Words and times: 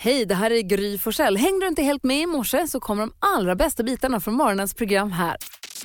Hej, 0.00 0.26
det 0.26 0.34
här 0.34 0.50
är 0.50 0.60
Gry 0.62 0.98
Forssell. 0.98 1.36
Hängde 1.36 1.64
du 1.64 1.68
inte 1.68 1.82
helt 1.82 2.04
med 2.04 2.22
i 2.22 2.26
morse 2.26 2.66
så 2.66 2.80
kommer 2.80 3.02
de 3.02 3.12
allra 3.18 3.54
bästa 3.54 3.82
bitarna 3.82 4.20
från 4.20 4.34
morgonens 4.34 4.74
program 4.74 5.12
här. 5.12 5.36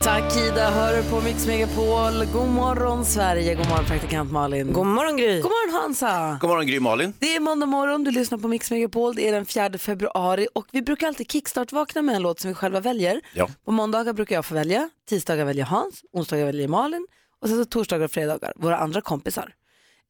Tack 0.01 0.37
Ida, 0.37 0.69
hör 0.69 0.97
du 0.97 1.09
på 1.09 1.21
Mix 1.21 1.47
Megapol. 1.47 2.25
God 2.33 2.47
morgon 2.47 3.05
Sverige, 3.05 3.55
god 3.55 3.69
morgon 3.69 3.85
praktikant 3.85 4.31
Malin. 4.31 4.73
God 4.73 4.85
morgon 4.85 5.17
Gry. 5.17 5.41
God 5.41 5.51
morgon 5.51 5.81
Hansa. 5.81 6.37
God 6.41 6.49
morgon 6.49 6.67
Gry 6.67 6.79
Malin. 6.79 7.13
Det 7.19 7.35
är 7.35 7.39
måndag 7.39 7.65
morgon, 7.65 8.03
du 8.03 8.11
lyssnar 8.11 8.37
på 8.37 8.47
Mix 8.47 8.71
Megapol. 8.71 9.15
Det 9.15 9.29
är 9.29 9.33
den 9.33 9.45
4 9.45 9.77
februari 9.77 10.47
och 10.55 10.65
vi 10.71 10.81
brukar 10.81 11.07
alltid 11.07 11.31
kickstart-vakna 11.31 12.01
med 12.01 12.15
en 12.15 12.21
låt 12.21 12.39
som 12.39 12.47
vi 12.47 12.53
själva 12.53 12.79
väljer. 12.79 13.21
Ja. 13.33 13.49
På 13.65 13.71
måndagar 13.71 14.13
brukar 14.13 14.35
jag 14.35 14.45
få 14.45 14.55
välja, 14.55 14.89
tisdagar 15.09 15.45
väljer 15.45 15.65
Hans, 15.65 16.03
onsdagar 16.13 16.45
väljer 16.45 16.67
Malin 16.67 17.07
och 17.41 17.47
sen 17.49 17.57
så 17.57 17.65
torsdagar 17.65 18.05
och 18.05 18.11
fredagar 18.11 18.53
våra 18.55 18.77
andra 18.77 19.01
kompisar. 19.01 19.53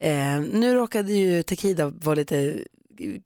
Eh, 0.02 0.40
nu 0.52 0.74
råkade 0.74 1.14
ju 1.14 1.44
Takida 1.44 1.90
vara 1.90 2.16
lite 2.16 2.60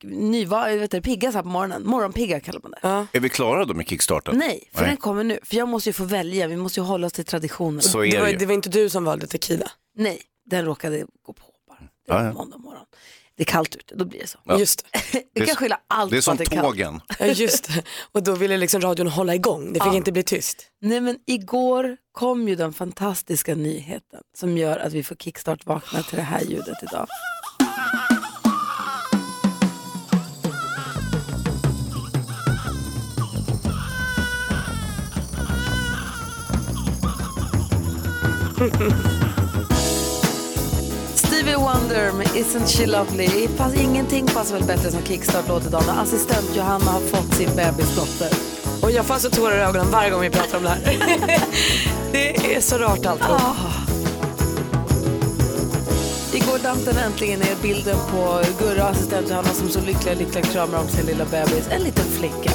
ny, 0.02 0.46
vad, 0.46 0.72
vet 0.78 0.90
du, 0.90 1.00
pigga 1.02 1.32
så 1.32 1.38
här 1.38 1.42
på 1.42 1.48
morgonen. 1.48 1.82
Morgonpigga 1.86 2.40
kallar 2.40 2.60
man 2.60 2.70
det. 2.70 2.78
Ja. 2.82 3.06
Är 3.12 3.20
vi 3.20 3.28
klara 3.28 3.64
då 3.64 3.74
med 3.74 3.88
kickstarten? 3.88 4.38
Nej, 4.38 4.68
för 4.72 4.80
Nej. 4.80 4.88
den 4.90 4.96
kommer 4.96 5.24
nu. 5.24 5.38
För 5.42 5.56
jag 5.56 5.68
måste 5.68 5.88
ju 5.88 5.92
få 5.92 6.04
välja, 6.04 6.46
vi 6.46 6.56
måste 6.56 6.80
ju 6.80 6.84
hålla 6.86 7.06
oss 7.06 7.12
till 7.12 7.24
traditionen. 7.24 7.82
Så 7.82 8.00
Det 8.00 8.08
är 8.08 8.18
var, 8.20 8.26
det 8.26 8.32
ju. 8.32 8.38
det 8.38 8.46
var 8.46 8.54
inte 8.54 8.68
du 8.68 8.88
som 8.88 9.04
valde 9.04 9.26
tequila. 9.26 9.70
Nej, 9.96 10.22
den 10.50 10.64
råkade 10.64 10.98
gå 11.22 11.32
på 11.32 11.44
bara. 11.68 11.78
Det 11.78 11.88
Ja, 12.06 12.14
var 12.14 12.24
ja. 12.24 12.32
måndag 12.32 12.58
morgon. 12.58 12.84
Det 13.36 13.42
är 13.42 13.46
kallt 13.46 13.76
ute, 13.76 13.94
då 13.94 14.04
blir 14.04 14.20
det 14.20 14.26
så. 14.26 14.38
Ja. 14.44 14.58
Just 14.58 14.86
det. 15.12 15.22
Vi 15.34 15.46
kan 15.46 15.56
skylla 15.56 15.80
allt 15.86 16.10
Det 16.10 16.16
är 16.16 16.18
på 16.18 16.22
som 16.22 16.32
att 16.32 16.38
det 16.38 16.44
är 16.44 16.46
kallt. 16.46 16.62
tågen. 16.62 17.00
Ja, 17.18 17.26
just 17.26 17.64
det. 17.74 17.82
Och 18.12 18.22
då 18.22 18.34
ville 18.34 18.56
liksom 18.56 18.80
radion 18.80 19.06
hålla 19.08 19.34
igång. 19.34 19.72
Det 19.72 19.84
fick 19.84 19.92
inte 19.94 20.12
bli 20.12 20.22
tyst. 20.22 20.66
Nej 20.80 21.00
men 21.00 21.18
igår 21.26 21.96
kom 22.12 22.48
ju 22.48 22.54
den 22.54 22.72
fantastiska 22.72 23.54
nyheten 23.54 24.20
som 24.36 24.58
gör 24.58 24.76
att 24.78 24.92
vi 24.92 25.02
får 25.02 25.14
kickstart 25.14 25.66
vakna 25.66 26.02
till 26.02 26.16
det 26.16 26.22
här 26.22 26.40
ljudet 26.40 26.82
idag. 26.82 27.06
Stevie 41.14 41.56
Wonder 41.56 42.12
med 42.12 42.26
Isn't 42.26 42.66
She 42.66 42.86
Lovely. 42.86 43.48
Pass, 43.56 43.74
ingenting 43.74 44.26
passar 44.26 44.54
väl 44.54 44.64
bättre 44.64 44.90
som 44.90 45.02
kickstart-låt 45.02 45.66
idag 45.66 45.82
när 45.86 46.02
assistent 46.02 46.56
Johanna 46.56 46.90
har 46.90 47.00
fått 47.00 47.34
sin 47.34 47.56
bebisdotter. 47.56 48.28
Och 48.82 48.90
jag 48.90 49.06
får 49.06 49.14
alltså 49.14 49.30
tårar 49.30 49.58
i 49.58 49.60
ögonen 49.60 49.90
varje 49.90 50.10
gång 50.10 50.20
vi 50.20 50.30
pratar 50.30 50.58
om 50.58 50.64
det 50.64 50.68
här. 50.68 50.80
det 52.12 52.54
är 52.54 52.60
så 52.60 52.78
rart 52.78 53.06
allt. 53.06 53.22
Igår 56.32 56.58
damp 56.62 56.84
den 56.84 56.96
äntligen 56.96 57.40
ner 57.40 57.56
bilden 57.62 57.96
på 58.10 58.42
Gurra 58.58 58.84
och 58.84 58.90
assistent 58.90 59.30
Johanna 59.30 59.48
som 59.48 59.68
så 59.68 59.80
lyckliga, 59.80 60.14
lyckliga 60.14 60.44
kramar 60.44 60.78
om 60.78 60.88
sin 60.88 61.06
lilla 61.06 61.24
bebis. 61.24 61.68
En 61.70 61.82
liten 61.82 62.04
flicka. 62.04 62.52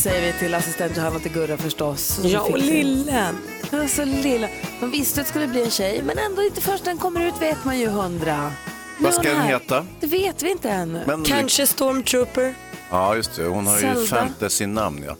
Säger 0.00 0.32
vi 0.32 0.38
till 0.38 0.54
assistent 0.54 0.96
Johanna 0.96 1.16
och 1.16 1.22
till 1.22 1.32
Gurra 1.32 1.56
förstås. 1.56 2.20
Ja, 2.24 2.40
och 2.40 2.58
lillen. 2.58 3.36
Ja, 3.70 3.88
så 3.88 4.04
lilla. 4.04 4.48
De 4.80 4.90
visste 4.90 5.20
att 5.20 5.26
det 5.26 5.30
skulle 5.30 5.46
bli 5.46 5.62
en 5.64 5.70
tjej, 5.70 6.02
men 6.02 6.18
ändå 6.18 6.42
inte 6.42 6.60
först 6.60 6.84
den 6.84 6.98
kommer 6.98 7.26
ut 7.26 7.34
vet 7.42 7.64
man 7.64 7.78
ju 7.78 7.86
hundra. 7.88 8.52
Nu 8.98 9.04
Vad 9.04 9.14
ska 9.14 9.28
hon 9.28 9.38
den 9.38 9.46
heta? 9.46 9.86
Det 10.00 10.06
vet 10.06 10.42
vi 10.42 10.50
inte 10.50 10.70
ännu. 10.70 11.02
Men, 11.06 11.24
Kanske 11.24 11.66
Stormtrooper. 11.66 12.54
Ja, 12.90 13.16
just 13.16 13.36
det. 13.36 13.44
Hon 13.44 13.66
har 13.66 13.74
ju 13.74 13.80
Zelda. 13.80 14.06
fantasy-namn. 14.06 15.04
Ja. 15.06 15.16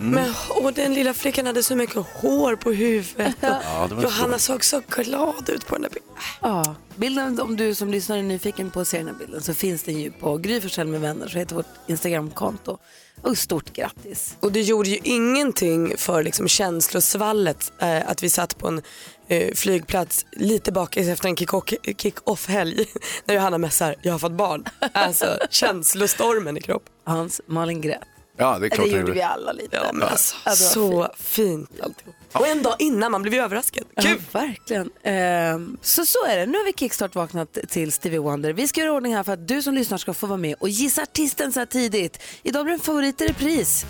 Men 0.00 0.34
åh, 0.50 0.70
den 0.74 0.94
lilla 0.94 1.14
flickan 1.14 1.46
hade 1.46 1.62
så 1.62 1.76
mycket 1.76 1.96
hår 2.14 2.56
på 2.56 2.72
huvudet. 2.72 3.34
Ja, 3.40 3.88
Johanna 4.02 4.38
såg 4.38 4.64
så 4.64 4.82
glad 4.88 5.48
ut 5.48 5.66
på 5.66 5.74
den 5.74 5.82
där 5.82 5.90
bilden. 5.90 6.12
Ja, 6.42 6.74
bilden, 6.96 7.40
om 7.40 7.56
du 7.56 7.74
som 7.74 7.90
lyssnar 7.90 8.16
är 8.18 8.22
nyfiken 8.22 8.70
på 8.70 8.80
att 8.80 8.88
se 8.88 8.98
den 8.98 9.06
här 9.06 9.14
bilden 9.14 9.42
så 9.42 9.54
finns 9.54 9.82
den 9.82 9.98
ju 10.00 10.10
på 10.10 10.36
Gry 10.36 10.60
med 10.84 11.00
vänner, 11.00 11.28
så 11.28 11.38
heter 11.38 11.54
vårt 11.56 11.66
Instagramkonto. 11.86 12.78
Och 13.22 13.38
stort 13.38 13.72
grattis. 13.72 14.36
Och 14.40 14.52
det 14.52 14.60
gjorde 14.62 14.88
ju 14.88 14.98
ingenting 15.02 15.94
för 15.96 16.22
liksom 16.22 16.48
känslosvallet 16.48 17.72
eh, 17.78 18.08
att 18.10 18.22
vi 18.22 18.30
satt 18.30 18.58
på 18.58 18.68
en 18.68 18.82
eh, 19.28 19.54
flygplats 19.54 20.26
lite 20.32 20.72
bakis 20.72 21.08
efter 21.08 21.28
en 21.28 21.36
kick- 21.36 21.96
kick-off-helg 22.02 22.86
när 23.24 23.34
Johanna 23.34 23.58
mässar, 23.58 23.94
jag 24.02 24.12
har 24.12 24.18
fått 24.18 24.32
barn. 24.32 24.64
Alltså 24.92 25.38
känslostormen 25.50 26.56
i 26.56 26.60
kropp. 26.60 26.84
Hans, 27.04 27.40
Malin 27.46 27.80
grät. 27.80 28.02
Ja, 28.38 28.50
det 28.58 28.66
är 28.66 28.70
Det 28.70 28.76
klart 28.76 28.88
gjorde 28.88 29.02
det 29.04 29.12
vi 29.12 29.22
alla 29.22 29.52
lite. 29.52 29.76
Ja, 29.76 29.90
men 29.92 30.08
alltså, 30.08 30.36
Ja, 30.44 30.50
var 30.50 30.56
så 30.56 31.08
fint 31.18 31.70
alltihop. 31.82 32.14
Och 32.32 32.46
en 32.46 32.62
dag 32.62 32.76
innan, 32.78 33.12
man 33.12 33.22
blev 33.22 33.34
ju 33.34 33.40
överraskad. 33.40 33.84
Ja, 33.94 34.02
Kul! 34.02 34.22
verkligen. 34.32 34.90
Ehm, 35.02 35.76
så 35.82 36.06
så 36.06 36.24
är 36.26 36.36
det. 36.36 36.46
Nu 36.46 36.58
har 36.58 36.64
vi 36.64 36.72
kickstart 36.72 37.14
vaknat 37.14 37.58
till 37.68 37.92
Stevie 37.92 38.18
Wonder. 38.18 38.52
Vi 38.52 38.68
ska 38.68 38.80
göra 38.80 38.92
ordning 38.92 39.14
här 39.16 39.22
för 39.22 39.32
att 39.32 39.48
du 39.48 39.62
som 39.62 39.74
lyssnar 39.74 39.98
ska 39.98 40.14
få 40.14 40.26
vara 40.26 40.36
med 40.36 40.54
och 40.60 40.68
gissa 40.68 41.02
artisten 41.02 41.52
så 41.52 41.58
här 41.60 41.66
tidigt. 41.66 42.22
Idag 42.42 42.64
blir 42.64 42.72
det 42.72 42.76
en 42.76 42.80
favorit 42.80 43.20
i 43.20 43.26
repris. 43.26 43.86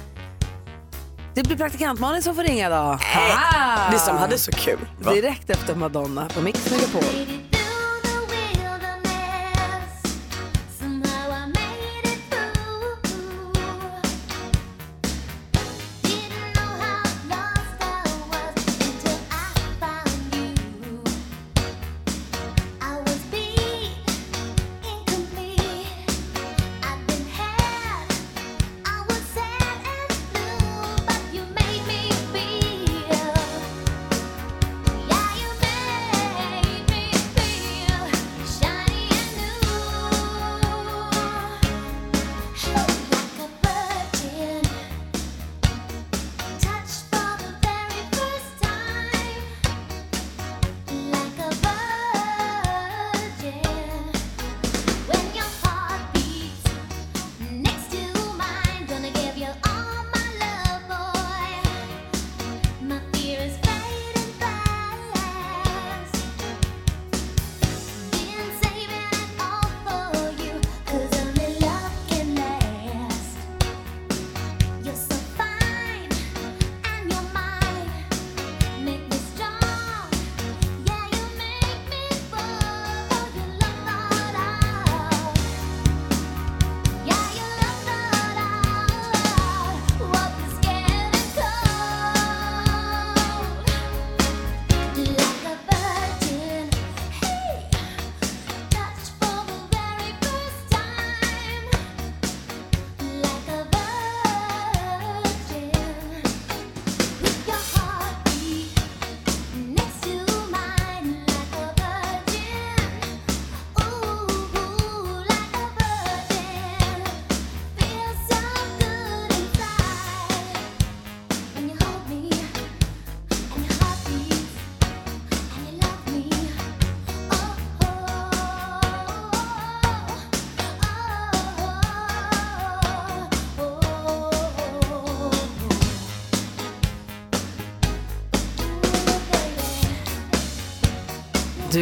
Det 1.34 1.42
blir 1.42 1.56
praktikant 1.56 2.00
Malin 2.00 2.22
som 2.22 2.34
får 2.34 2.42
ringa 2.42 2.66
idag. 2.66 2.98
Haha! 3.00 3.90
Vi 3.92 3.98
som 3.98 4.16
hade 4.16 4.38
så 4.38 4.52
kul. 4.52 4.78
Direkt 5.14 5.50
efter 5.50 5.74
Madonna 5.74 6.28
på 6.34 6.40
Mix 6.40 6.70
Megapol. 6.70 7.47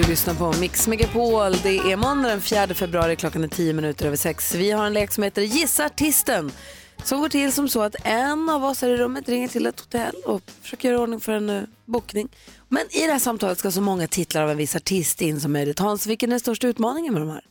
Lyssnar 0.09 0.35
på 0.35 0.53
Mix 0.61 0.89
Megapol. 0.89 1.53
Det 1.63 1.79
är 1.79 1.97
måndag 1.97 2.29
den 2.29 2.41
4 2.43 2.67
februari, 2.67 3.17
klockan 3.17 3.45
är 3.45 3.49
10 3.49 3.73
minuter 3.73 4.07
över 4.07 4.17
6. 4.17 4.55
Vi 4.55 4.71
har 4.71 4.87
en 4.87 4.93
lek 4.93 5.13
som 5.13 5.23
heter 5.23 5.43
Gissa 5.43 5.87
artisten. 5.87 6.53
Som 7.05 7.21
går 7.21 7.29
till 7.29 7.53
som 7.53 7.69
så 7.69 7.83
att 7.83 7.97
en 8.05 8.51
av 8.51 8.65
oss 8.65 8.83
här 8.83 8.89
i 8.89 8.97
rummet 8.97 9.29
ringer 9.29 9.49
till 9.49 9.67
ett 9.67 9.81
hotell 9.81 10.15
och 10.25 10.43
försöker 10.63 10.89
göra 10.89 11.01
ordning 11.01 11.21
för 11.21 11.33
en 11.33 11.51
uh, 11.51 11.63
bokning. 11.85 12.29
Men 12.69 12.83
i 12.91 13.07
det 13.07 13.13
här 13.13 13.19
samtalet 13.19 13.59
ska 13.59 13.71
så 13.71 13.81
många 13.81 14.07
titlar 14.07 14.43
av 14.43 14.51
en 14.51 14.57
viss 14.57 14.77
artist 14.77 15.21
in 15.21 15.41
som 15.41 15.53
möjligt. 15.53 15.79
Hans, 15.79 16.07
vilken 16.07 16.31
är 16.31 16.33
den 16.33 16.41
största 16.41 16.67
utmaningen 16.67 17.13
med 17.13 17.23
de 17.23 17.31
här? 17.31 17.43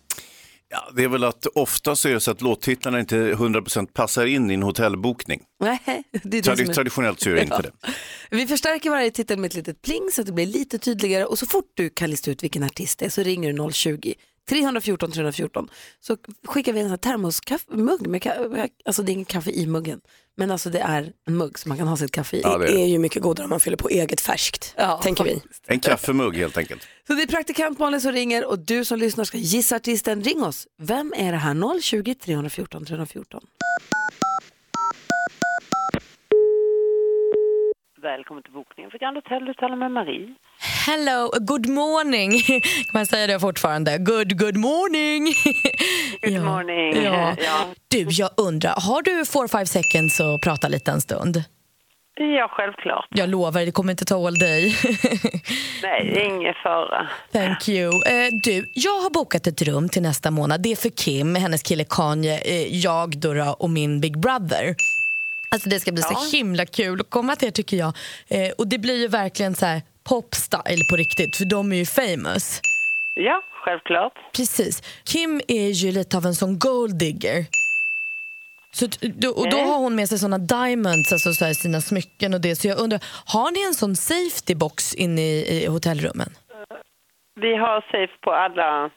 Ja, 0.70 0.92
det 0.96 1.04
är 1.04 1.08
väl 1.08 1.24
att 1.24 1.46
ofta 1.46 1.96
så 1.96 2.10
är 2.10 2.14
det 2.14 2.20
så 2.20 2.32
att 2.32 2.42
låttitlarna 2.42 3.00
inte 3.00 3.16
100% 3.16 3.88
passar 3.94 4.26
in 4.26 4.52
i 4.52 4.54
en 4.54 4.64
hotellbokning. 4.64 5.42
Nej, 5.60 5.80
det 5.86 6.18
är 6.18 6.30
det 6.30 6.42
Tradi 6.42 6.64
är... 6.64 6.74
Traditionellt 6.74 7.20
så 7.22 7.30
är 7.30 7.34
det 7.34 7.42
inte 7.42 7.62
det. 7.62 7.72
Vi 8.32 8.48
förstärker 8.48 8.90
varje 8.90 9.12
titel 9.12 9.40
med 9.40 9.48
ett 9.48 9.56
litet 9.56 9.82
pling 9.82 10.10
så 10.12 10.22
att 10.22 10.28
det 10.28 10.34
blir 10.34 10.46
lite 10.46 10.80
tydligare 10.80 11.26
och 11.26 11.40
så 11.40 11.46
fort 11.46 11.72
du 11.74 11.90
kan 11.90 12.10
lista 12.10 12.32
ut 12.32 12.44
vilken 12.44 12.64
artist 12.64 13.00
det 13.00 13.06
är 13.06 13.10
så 13.10 13.24
ringer 13.24 13.54
du 13.54 13.74
020 13.74 14.14
314 14.50 15.12
314 15.12 15.70
så 16.00 16.18
skickar 16.48 16.74
vi 16.74 16.80
en 16.80 16.86
sån 16.86 16.90
här 16.92 16.98
termosmugg 16.98 18.08
med 18.08 18.22
ka- 18.24 18.70
alltså 18.86 19.04
det 19.04 19.12
är 19.12 19.14
ingen 19.14 19.26
kaffe 19.26 19.52
i 19.52 19.68
muggen 19.68 20.02
men 20.38 20.52
alltså 20.52 20.70
det 20.70 20.80
är 20.80 21.14
en 21.28 21.38
mugg 21.38 21.60
som 21.60 21.70
man 21.70 21.78
kan 21.78 21.88
ha 21.88 21.98
sitt 21.98 22.12
kaffe 22.12 22.38
i. 22.38 22.42
Ja, 22.44 22.58
det 22.58 22.66
är 22.66 22.68
Det 22.68 22.74
det. 22.74 22.82
är 22.82 22.88
ju 22.88 22.98
mycket 23.00 23.22
godare 23.22 23.44
om 23.44 23.50
man 23.50 23.60
fyller 23.60 23.78
på 23.78 23.90
eget 23.90 24.22
färskt, 24.22 24.74
Ja, 24.78 24.98
tänker 25.04 25.24
vi. 25.24 25.42
En 25.68 25.80
kaffemugg 25.80 26.36
helt 26.38 26.58
enkelt. 26.58 26.88
Så 27.08 27.14
det 27.14 27.22
är 27.22 27.28
praktikant 27.28 27.80
Malin 27.80 28.02
som 28.02 28.12
ringer 28.12 28.46
och 28.46 28.60
du 28.60 28.86
som 28.86 29.00
lyssnar 29.00 29.24
ska 29.24 29.38
gissa 29.38 29.76
artisten. 29.76 30.22
Ring 30.24 30.44
oss. 30.44 30.68
Vem 30.78 31.14
är 31.18 31.32
det 31.32 31.38
här? 31.38 31.82
020 31.82 32.16
314 32.16 32.86
314. 32.86 33.42
Välkommen 38.02 38.44
till 38.44 38.54
bokningen 38.54 38.92
för 38.92 39.00
Grand 39.00 39.18
Hotel. 39.18 39.46
Du 39.46 39.54
talar 39.54 39.76
med 39.76 39.92
Marie. 39.92 40.36
Hello, 40.88 41.32
good 41.40 41.68
morning. 41.70 42.42
Kan 42.48 42.62
man 42.94 43.06
säga 43.06 43.28
det 43.28 43.40
fortfarande? 43.40 43.98
Good, 43.98 44.38
good 44.40 44.56
morning. 44.58 45.34
Good 46.22 46.44
morning. 46.44 47.04
Ja. 47.04 47.36
Ja. 47.44 47.68
Du, 47.88 48.08
jag 48.10 48.30
undrar, 48.38 48.74
har 48.82 49.02
du 49.02 49.26
four 49.26 49.48
five 49.48 49.66
seconds 49.66 50.20
att 50.22 50.42
prata 50.42 50.68
lite 50.68 50.92
en 50.92 51.02
stund? 51.02 51.44
ja, 52.18 52.48
självklart. 52.52 53.06
Jag 53.10 53.30
lovar, 53.30 53.66
det 53.66 53.72
kommer 53.72 53.92
inte 53.92 54.06
ta 54.06 54.28
all 54.28 54.34
dig. 54.34 54.76
Nej, 55.84 56.24
ingen 56.26 56.54
fara. 56.64 57.10
Thank 57.32 57.70
you. 57.70 57.88
Eh, 57.88 58.28
du, 58.44 58.72
jag 58.74 59.02
har 59.02 59.10
bokat 59.10 59.48
ett 59.48 59.62
rum 59.62 59.90
till 59.90 60.02
nästa 60.02 60.32
månad. 60.32 60.62
Det 60.62 60.72
är 60.72 60.76
för 60.76 60.90
Kim, 60.90 61.36
hennes 61.36 61.64
kille 61.64 61.86
Kanye, 61.90 62.40
eh, 62.40 62.78
jag 62.78 63.18
då 63.18 63.56
och 63.60 63.70
min 63.70 64.02
big 64.02 64.20
brother. 64.20 64.76
Alltså 65.50 65.70
det 65.70 65.80
ska 65.80 65.92
bli 65.92 66.04
Ja. 66.10 66.16
så 66.16 66.38
himla 66.38 66.66
kul 66.66 67.02
att 67.02 67.10
komma 67.10 67.36
till 67.36 67.48
er 67.48 67.52
tycker 67.52 67.78
jag. 67.78 67.94
Eh, 68.28 68.50
och 68.58 68.68
det 68.68 68.78
blir 68.78 68.98
ju 69.00 69.08
verkligen 69.08 69.56
så 69.56 69.66
här 69.66 69.82
popstyle 70.10 70.84
på 70.90 70.96
riktigt, 70.96 71.36
för 71.38 71.46
de 71.46 71.72
är 71.72 71.76
ju 71.76 71.86
famous. 71.86 72.62
Ja, 73.14 73.42
självklart. 73.52 74.14
Precis. 74.36 74.82
Kim 75.04 75.42
är 75.48 75.70
ju 75.70 75.92
lite 75.92 76.18
av 76.18 76.26
en 76.26 76.36
sån 76.36 76.60
gold 76.60 76.96
digger. 77.00 77.46
Så, 78.72 78.86
och 79.36 79.50
då 79.50 79.58
Mm. 79.58 79.70
har 79.70 79.78
hon 79.78 79.96
med 79.96 80.10
sig 80.10 80.20
såna 80.20 80.38
diamonds, 80.38 81.12
alltså 81.14 81.34
så 81.34 81.54
sina 81.54 81.82
smycken 81.82 82.34
och 82.34 82.42
det. 82.42 82.56
Så 82.56 82.68
jag 82.68 82.80
undrar, 82.80 83.00
har 83.26 83.52
ni 83.52 83.68
en 83.68 83.74
sån 83.74 83.96
safety 83.96 84.56
box 84.56 84.94
inne 84.96 85.22
i, 85.22 85.64
i 85.64 85.66
hotellrummen? 85.68 86.30
Vi 87.42 87.56
har 87.56 87.82
safe 87.92 88.14
på 88.22 88.32
alla 88.32 88.90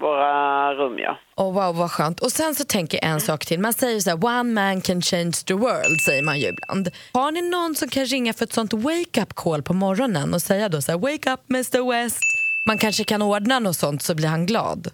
våra 0.00 0.74
rum, 0.74 0.98
ja. 0.98 1.18
Oh, 1.36 1.54
wow, 1.54 1.76
vad 1.76 1.90
skönt. 1.90 2.20
Och 2.20 2.32
sen 2.32 2.54
så 2.54 2.64
tänker 2.64 2.98
jag 3.02 3.12
en 3.12 3.20
sak 3.20 3.46
till. 3.46 3.60
Man 3.60 3.72
säger 3.72 4.00
så 4.00 4.10
här, 4.10 4.24
one 4.24 4.52
man 4.52 4.80
can 4.80 5.02
change 5.02 5.32
the 5.46 5.54
world, 5.54 6.00
säger 6.06 6.24
man 6.24 6.40
ju 6.40 6.48
ibland. 6.48 6.88
Har 7.12 7.32
ni 7.32 7.42
någon 7.50 7.74
som 7.74 7.88
kan 7.88 8.04
ringa 8.04 8.32
för 8.32 8.44
ett 8.44 8.52
sånt 8.52 8.72
wake-up 8.72 9.34
call 9.34 9.62
på 9.62 9.74
morgonen 9.74 10.34
och 10.34 10.42
säga 10.42 10.68
då 10.68 10.82
så 10.82 10.92
här, 10.92 10.98
wake 10.98 11.32
up 11.32 11.40
Mr 11.50 11.90
West. 11.90 12.22
Man 12.66 12.78
kanske 12.78 13.04
kan 13.04 13.22
ordna 13.22 13.58
något 13.58 13.76
sånt 13.76 14.02
så 14.02 14.14
blir 14.14 14.28
han 14.28 14.46
glad. 14.46 14.90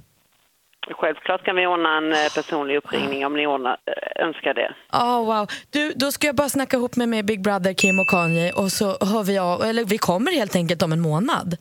Självklart 0.91 1.45
kan 1.45 1.57
vi 1.57 1.67
ordna 1.67 1.97
en 1.97 2.13
eh, 2.13 2.33
personlig 2.35 2.77
uppringning 2.77 3.27
om 3.27 3.35
ni 3.37 3.47
ordnar, 3.47 3.77
eh, 3.87 4.25
önskar 4.27 4.55
det. 4.55 4.75
Oh, 4.93 5.27
wow. 5.27 5.47
du, 5.71 5.93
då 5.97 6.13
ska 6.13 6.27
jag 6.27 6.37
bara 6.37 6.49
snacka 6.49 6.77
ihop 6.77 6.97
mig 6.97 7.07
med 7.07 7.25
Big 7.25 7.43
Brother, 7.43 7.73
Kim 7.73 7.99
och 8.01 8.09
Kanye 8.09 8.53
och 8.53 8.73
så 8.73 8.85
hör 8.85 9.23
vi 9.25 9.39
av, 9.39 9.63
eller 9.63 9.85
vi 9.85 9.99
kommer 9.99 10.33
helt 10.33 10.57
enkelt 10.57 10.83
om 10.83 10.93
en 10.93 11.01
månad. 11.01 11.57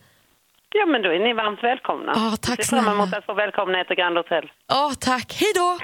Ja, 0.74 0.86
men 0.86 1.02
då 1.02 1.08
är 1.08 1.18
ni 1.18 1.34
varmt 1.34 1.62
välkomna. 1.62 2.12
Ja, 2.14 2.36
tack 2.40 2.58
Jag 2.58 2.66
ser 2.66 2.76
fram 2.76 2.94
emot 2.94 3.14
att 3.14 3.24
få 3.24 3.34
välkomna 3.34 3.80
er 3.80 3.84
till 3.84 3.96
Grand 3.96 4.16
Hotel. 4.16 4.50
Ja, 4.68 4.92
tack. 5.00 5.36
Hej 5.40 5.52
då! 5.54 5.78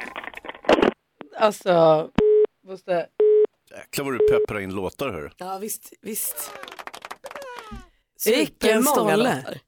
Alltså, 1.38 2.08
måste... 2.68 3.06
Jäklar 3.76 4.04
vad 4.04 4.14
du 4.14 4.28
pepprar 4.28 4.60
in 4.60 4.74
låtar 4.74 5.08
hör. 5.08 5.32
Ja 5.36 5.58
visst, 5.60 5.92
visst. 6.02 6.52
Vilken 8.26 8.82
stolle. 8.82 9.16
låtar. 9.16 9.58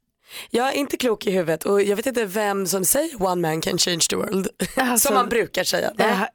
Jag 0.50 0.68
är 0.68 0.72
inte 0.72 0.96
klok 0.96 1.26
i 1.26 1.30
huvudet 1.30 1.64
och 1.64 1.82
jag 1.82 1.96
vet 1.96 2.06
inte 2.06 2.24
vem 2.24 2.66
som 2.66 2.84
säger 2.84 3.22
one 3.22 3.48
man 3.48 3.60
can 3.60 3.78
change 3.78 4.00
the 4.10 4.16
world. 4.16 4.48
Alltså, 4.76 5.08
som 5.08 5.14
man 5.14 5.28
brukar 5.28 5.64
säga. 5.64 5.92
Det 5.94 6.02
här, 6.02 6.28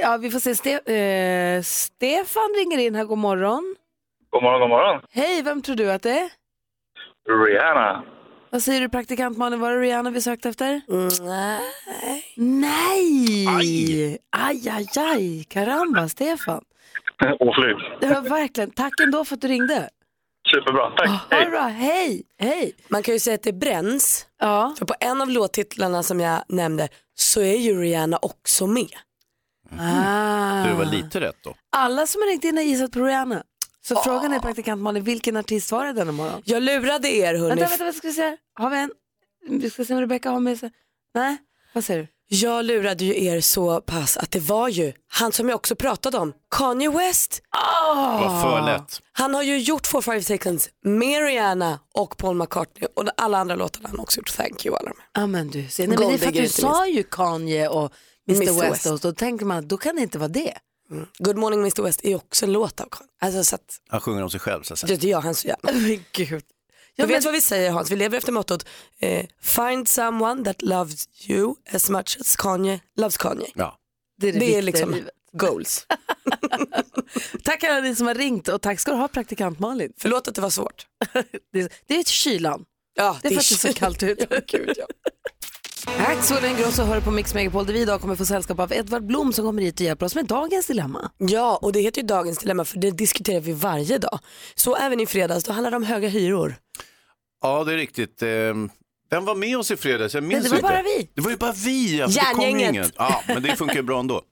ja, 0.00 0.16
vi 0.16 0.30
får 0.30 0.38
se. 0.38 0.54
Ste 0.54 0.70
eh, 0.72 1.62
Stefan 1.62 2.54
ringer 2.56 2.78
in 2.78 2.94
här. 2.94 3.04
God 3.04 3.18
morgon. 3.18 3.76
God 4.30 4.42
morgon, 4.42 4.60
god 4.60 4.68
morgon. 4.70 5.02
Hej, 5.10 5.42
vem 5.42 5.62
tror 5.62 5.76
du 5.76 5.92
att 5.92 6.02
det 6.02 6.10
är? 6.10 6.30
Rihanna. 7.28 8.04
Vad 8.50 8.62
säger 8.62 8.80
du 8.80 8.88
praktikant 8.88 9.38
Malin, 9.38 9.60
var 9.60 9.70
det 9.72 9.80
Rihanna 9.80 10.10
vi 10.10 10.20
sökte 10.20 10.48
efter? 10.48 10.80
Mm, 10.88 11.08
nej. 11.22 11.60
Nej! 12.36 13.48
Aj, 13.48 14.18
aj, 14.30 14.68
aj, 14.68 14.86
aj. 14.96 15.44
Karamba, 15.44 16.08
Stefan. 16.08 16.64
Oflyt. 17.40 17.76
Det 18.00 18.06
var 18.06 18.20
verkligen, 18.22 18.70
tack 18.70 19.00
ändå 19.02 19.24
för 19.24 19.34
att 19.34 19.40
du 19.40 19.48
ringde. 19.48 19.88
Superbra, 20.54 20.90
tack. 20.96 21.08
Ha 21.08 21.18
Hej. 21.30 21.50
bra, 21.50 21.60
hej, 21.60 22.22
hej. 22.38 22.72
Man 22.88 23.02
kan 23.02 23.14
ju 23.14 23.20
säga 23.20 23.34
att 23.34 23.42
det 23.42 23.52
bränns. 23.52 24.26
Ja, 24.40 24.74
För 24.78 24.86
på 24.86 24.94
en 25.00 25.20
av 25.20 25.30
låttitlarna 25.30 26.02
som 26.02 26.20
jag 26.20 26.42
nämnde 26.48 26.88
så 27.14 27.40
är 27.40 27.56
ju 27.56 27.80
Rihanna 27.80 28.18
också 28.22 28.66
med. 28.66 28.88
ah. 29.80 30.64
Det 30.66 30.74
var 30.74 30.84
lite 30.84 31.20
rätt 31.20 31.36
då. 31.44 31.54
Alla 31.76 32.06
som 32.06 32.22
har 32.22 32.28
ringt 32.30 32.44
in 32.44 32.56
har 32.56 32.64
gissat 32.64 32.92
på 32.92 33.00
Rihanna. 33.00 33.42
Så 33.84 33.96
frågan 33.96 34.32
är 34.32 34.40
praktikant 34.40 34.82
Malin, 34.82 35.04
vilken 35.04 35.36
artist 35.36 35.72
var 35.72 35.86
det 35.86 35.92
denna 35.92 36.12
morgon? 36.12 36.42
Jag 36.44 36.62
lurade 36.62 37.08
er 37.08 37.34
hörni. 37.34 37.48
Vänta, 37.48 37.64
vänta, 37.68 37.84
vänta, 37.84 37.98
ska 37.98 38.08
vi 38.08 38.14
se. 38.14 38.36
Har 38.54 38.70
vi 38.70 38.76
en? 38.76 38.90
Vi 39.48 39.70
ska 39.70 39.84
se 39.84 39.94
om 39.94 40.00
Rebecca 40.00 40.30
har 40.30 40.40
med 40.40 40.58
sig. 40.58 40.70
Nej, 41.14 41.36
vad 41.72 41.84
säger 41.84 42.00
du? 42.00 42.08
Jag 42.36 42.64
lurade 42.64 43.04
ju 43.04 43.24
er 43.24 43.40
så 43.40 43.80
pass 43.80 44.16
att 44.16 44.30
det 44.30 44.40
var 44.40 44.68
ju 44.68 44.92
han 45.08 45.32
som 45.32 45.48
jag 45.48 45.56
också 45.56 45.76
pratade 45.76 46.18
om, 46.18 46.32
Kanye 46.50 46.90
West. 46.90 47.42
Det 47.52 48.24
var 48.24 48.42
för 48.42 48.66
lätt. 48.66 49.00
Han 49.12 49.34
har 49.34 49.42
ju 49.42 49.58
gjort 49.58 49.88
4-5 49.92 50.20
seconds 50.20 50.68
med 50.84 51.24
Rihanna 51.26 51.80
och 51.94 52.16
Paul 52.16 52.36
McCartney 52.36 52.88
och 52.96 53.04
alla 53.16 53.38
andra 53.38 53.56
låtar 53.56 53.80
har 53.82 53.88
han 53.88 54.00
också 54.00 54.20
gjort. 54.20 54.36
Thank 54.36 54.66
you 54.66 54.76
alla 54.76 54.88
de 54.90 54.94
här. 54.98 55.22
Ja 55.22 55.26
men 55.26 55.50
du, 55.50 55.68
ser, 55.68 55.88
nej, 55.88 55.98
men 55.98 56.08
det 56.08 56.14
är 56.14 56.18
för 56.18 56.28
att 56.28 56.34
du 56.34 56.48
sa 56.48 56.86
ju 56.86 57.02
Kanye 57.02 57.68
och 57.68 57.92
Mr, 58.28 58.42
Mr. 58.42 58.60
West, 58.60 58.72
West. 58.72 58.86
och 58.86 59.00
då 59.00 59.12
tänker 59.12 59.46
man 59.46 59.58
att 59.58 59.68
då 59.68 59.76
kan 59.76 59.96
det 59.96 60.02
inte 60.02 60.18
vara 60.18 60.28
det. 60.28 60.54
Good 61.18 61.36
morning 61.36 61.60
Mr 61.60 61.82
West 61.82 62.04
är 62.04 62.14
också 62.16 62.44
en 62.46 62.52
låt 62.52 62.80
av 62.80 62.88
Kanye. 62.90 63.10
Alltså 63.20 63.44
så 63.44 63.54
att, 63.54 63.80
Han 63.88 64.00
sjunger 64.00 64.22
om 64.22 64.30
sig 64.30 64.40
själv 64.40 64.62
så 64.62 64.72
att 64.74 64.78
säga. 64.78 64.96
det 64.96 65.08
gör 65.08 65.20
han 65.20 65.34
så 65.34 65.48
gärna. 65.48 65.72
Men 65.80 66.04
gud. 66.12 66.28
Du 66.96 67.02
Ja, 67.02 67.06
vet 67.06 67.14
men, 67.16 67.22
vad 67.24 67.32
vi 67.34 67.40
säger 67.40 67.70
Hans, 67.70 67.90
vi 67.90 67.96
lever 67.96 68.18
efter 68.18 68.32
mottot 68.32 68.66
eh, 68.98 69.26
Find 69.40 69.88
someone 69.88 70.44
that 70.44 70.62
loves 70.62 71.08
you 71.28 71.54
as 71.72 71.90
much 71.90 72.16
as 72.20 72.36
Kanye 72.36 72.80
loves 72.96 73.16
Kanye. 73.16 73.46
Ja. 73.54 73.78
det 74.20 74.28
är, 74.28 74.32
det 74.32 74.38
Det 74.38 74.56
är 74.58 74.62
liksom 74.62 74.90
livet. 74.94 75.10
goals. 75.32 75.86
Tack 77.44 77.64
alla 77.64 77.80
ni 77.80 77.96
som 77.96 78.06
har 78.06 78.14
ringt 78.14 78.48
och 78.48 78.62
tack 78.62 78.80
ska 78.80 78.90
du 78.90 78.96
ha 78.96 79.08
praktikant 79.08 79.58
Malin. 79.58 79.92
Förlåt 79.96 80.28
att 80.28 80.34
det 80.34 80.40
var 80.40 80.50
svårt. 80.50 80.86
Det, 81.52 81.72
det 81.86 81.94
är 81.98 82.04
kylan. 82.04 82.64
Ja, 82.94 83.18
Det 83.22 83.28
är 83.28 83.32
för 83.32 83.40
att 83.40 83.48
det 83.62 83.68
är 83.68 83.72
så 83.72 83.78
kallt 83.78 84.02
ute. 84.02 84.26
ja, 84.30 84.40
gud, 84.46 84.72
ja. 84.76 84.86
Axel 85.86 86.44
Ingrosso 86.44 86.82
hör 86.82 87.00
på 87.00 87.10
Mix 87.10 87.34
Megapol 87.34 87.66
där 87.66 87.72
vi 87.72 87.80
idag 87.80 88.00
kommer 88.00 88.16
få 88.16 88.24
sällskap 88.24 88.58
av 88.58 88.72
Edvard 88.72 89.06
Blom 89.06 89.32
som 89.32 89.44
kommer 89.44 89.62
hit 89.62 89.74
och 89.74 89.86
hjälper 89.86 90.06
oss 90.06 90.14
med 90.14 90.26
dagens 90.26 90.66
dilemma. 90.66 91.10
ja, 91.18 91.58
och 91.62 91.72
det 91.72 91.80
heter 91.80 92.00
ju 92.00 92.06
dagens 92.06 92.38
dilemma 92.38 92.64
för 92.64 92.78
det 92.78 92.90
diskuterar 92.90 93.40
vi 93.40 93.52
varje 93.52 93.98
dag. 93.98 94.18
Så 94.54 94.76
även 94.76 95.00
i 95.00 95.06
fredags, 95.06 95.44
då 95.44 95.52
handlar 95.52 95.70
det 95.70 95.76
om 95.76 95.82
höga 95.82 96.08
hyror. 96.08 96.54
ja, 97.42 97.64
det 97.64 97.72
är 97.72 97.76
riktigt. 97.76 98.22
Ehm, 98.22 98.70
Vem 99.10 99.24
var 99.24 99.34
med 99.34 99.58
oss 99.58 99.70
i 99.70 99.76
fredags? 99.76 100.14
Jag 100.14 100.24
minns 100.24 100.44
det 100.44 100.50
var 100.50 100.56
inte. 100.56 100.68
bara 100.68 100.82
vi. 100.82 101.10
Det 101.14 101.20
var 101.20 101.30
ju 101.30 101.36
bara 101.36 101.52
vi. 101.52 101.98
Ja, 101.98 102.08
för 102.08 102.14
det 102.14 102.20
kom 102.34 102.42
Järngänget. 102.44 102.70
ingen. 102.74 102.90
Ja, 102.96 103.22
men 103.26 103.42
det 103.42 103.56
funkar 103.56 103.76
ju 103.76 103.82
bra 103.82 104.00
ändå. 104.00 104.22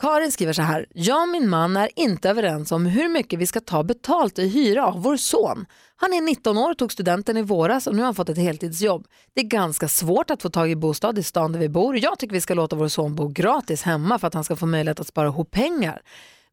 Karin 0.00 0.32
skriver 0.32 0.52
så 0.52 0.62
här. 0.62 0.86
Jag 0.94 1.22
och 1.22 1.28
min 1.28 1.48
man 1.48 1.76
är 1.76 1.88
inte 1.96 2.30
överens 2.30 2.72
om 2.72 2.86
hur 2.86 3.08
mycket 3.08 3.38
vi 3.38 3.46
ska 3.46 3.60
ta 3.60 3.82
betalt 3.82 4.38
i 4.38 4.48
hyra 4.48 4.86
av 4.86 5.02
vår 5.02 5.16
son. 5.16 5.66
Han 5.96 6.12
är 6.12 6.20
19 6.20 6.58
år, 6.58 6.74
tog 6.74 6.92
studenten 6.92 7.36
i 7.36 7.42
våras 7.42 7.86
och 7.86 7.94
nu 7.94 8.00
har 8.00 8.04
han 8.06 8.14
fått 8.14 8.28
ett 8.28 8.38
heltidsjobb. 8.38 9.06
Det 9.34 9.40
är 9.40 9.44
ganska 9.44 9.88
svårt 9.88 10.30
att 10.30 10.42
få 10.42 10.50
tag 10.50 10.70
i 10.70 10.76
bostad 10.76 11.18
i 11.18 11.22
stan 11.22 11.52
där 11.52 11.60
vi 11.60 11.68
bor. 11.68 11.98
Jag 11.98 12.18
tycker 12.18 12.34
vi 12.34 12.40
ska 12.40 12.54
låta 12.54 12.76
vår 12.76 12.88
son 12.88 13.14
bo 13.14 13.28
gratis 13.28 13.82
hemma 13.82 14.18
för 14.18 14.26
att 14.26 14.34
han 14.34 14.44
ska 14.44 14.56
få 14.56 14.66
möjlighet 14.66 15.00
att 15.00 15.06
spara 15.06 15.28
ihop 15.28 15.50
pengar. 15.50 16.02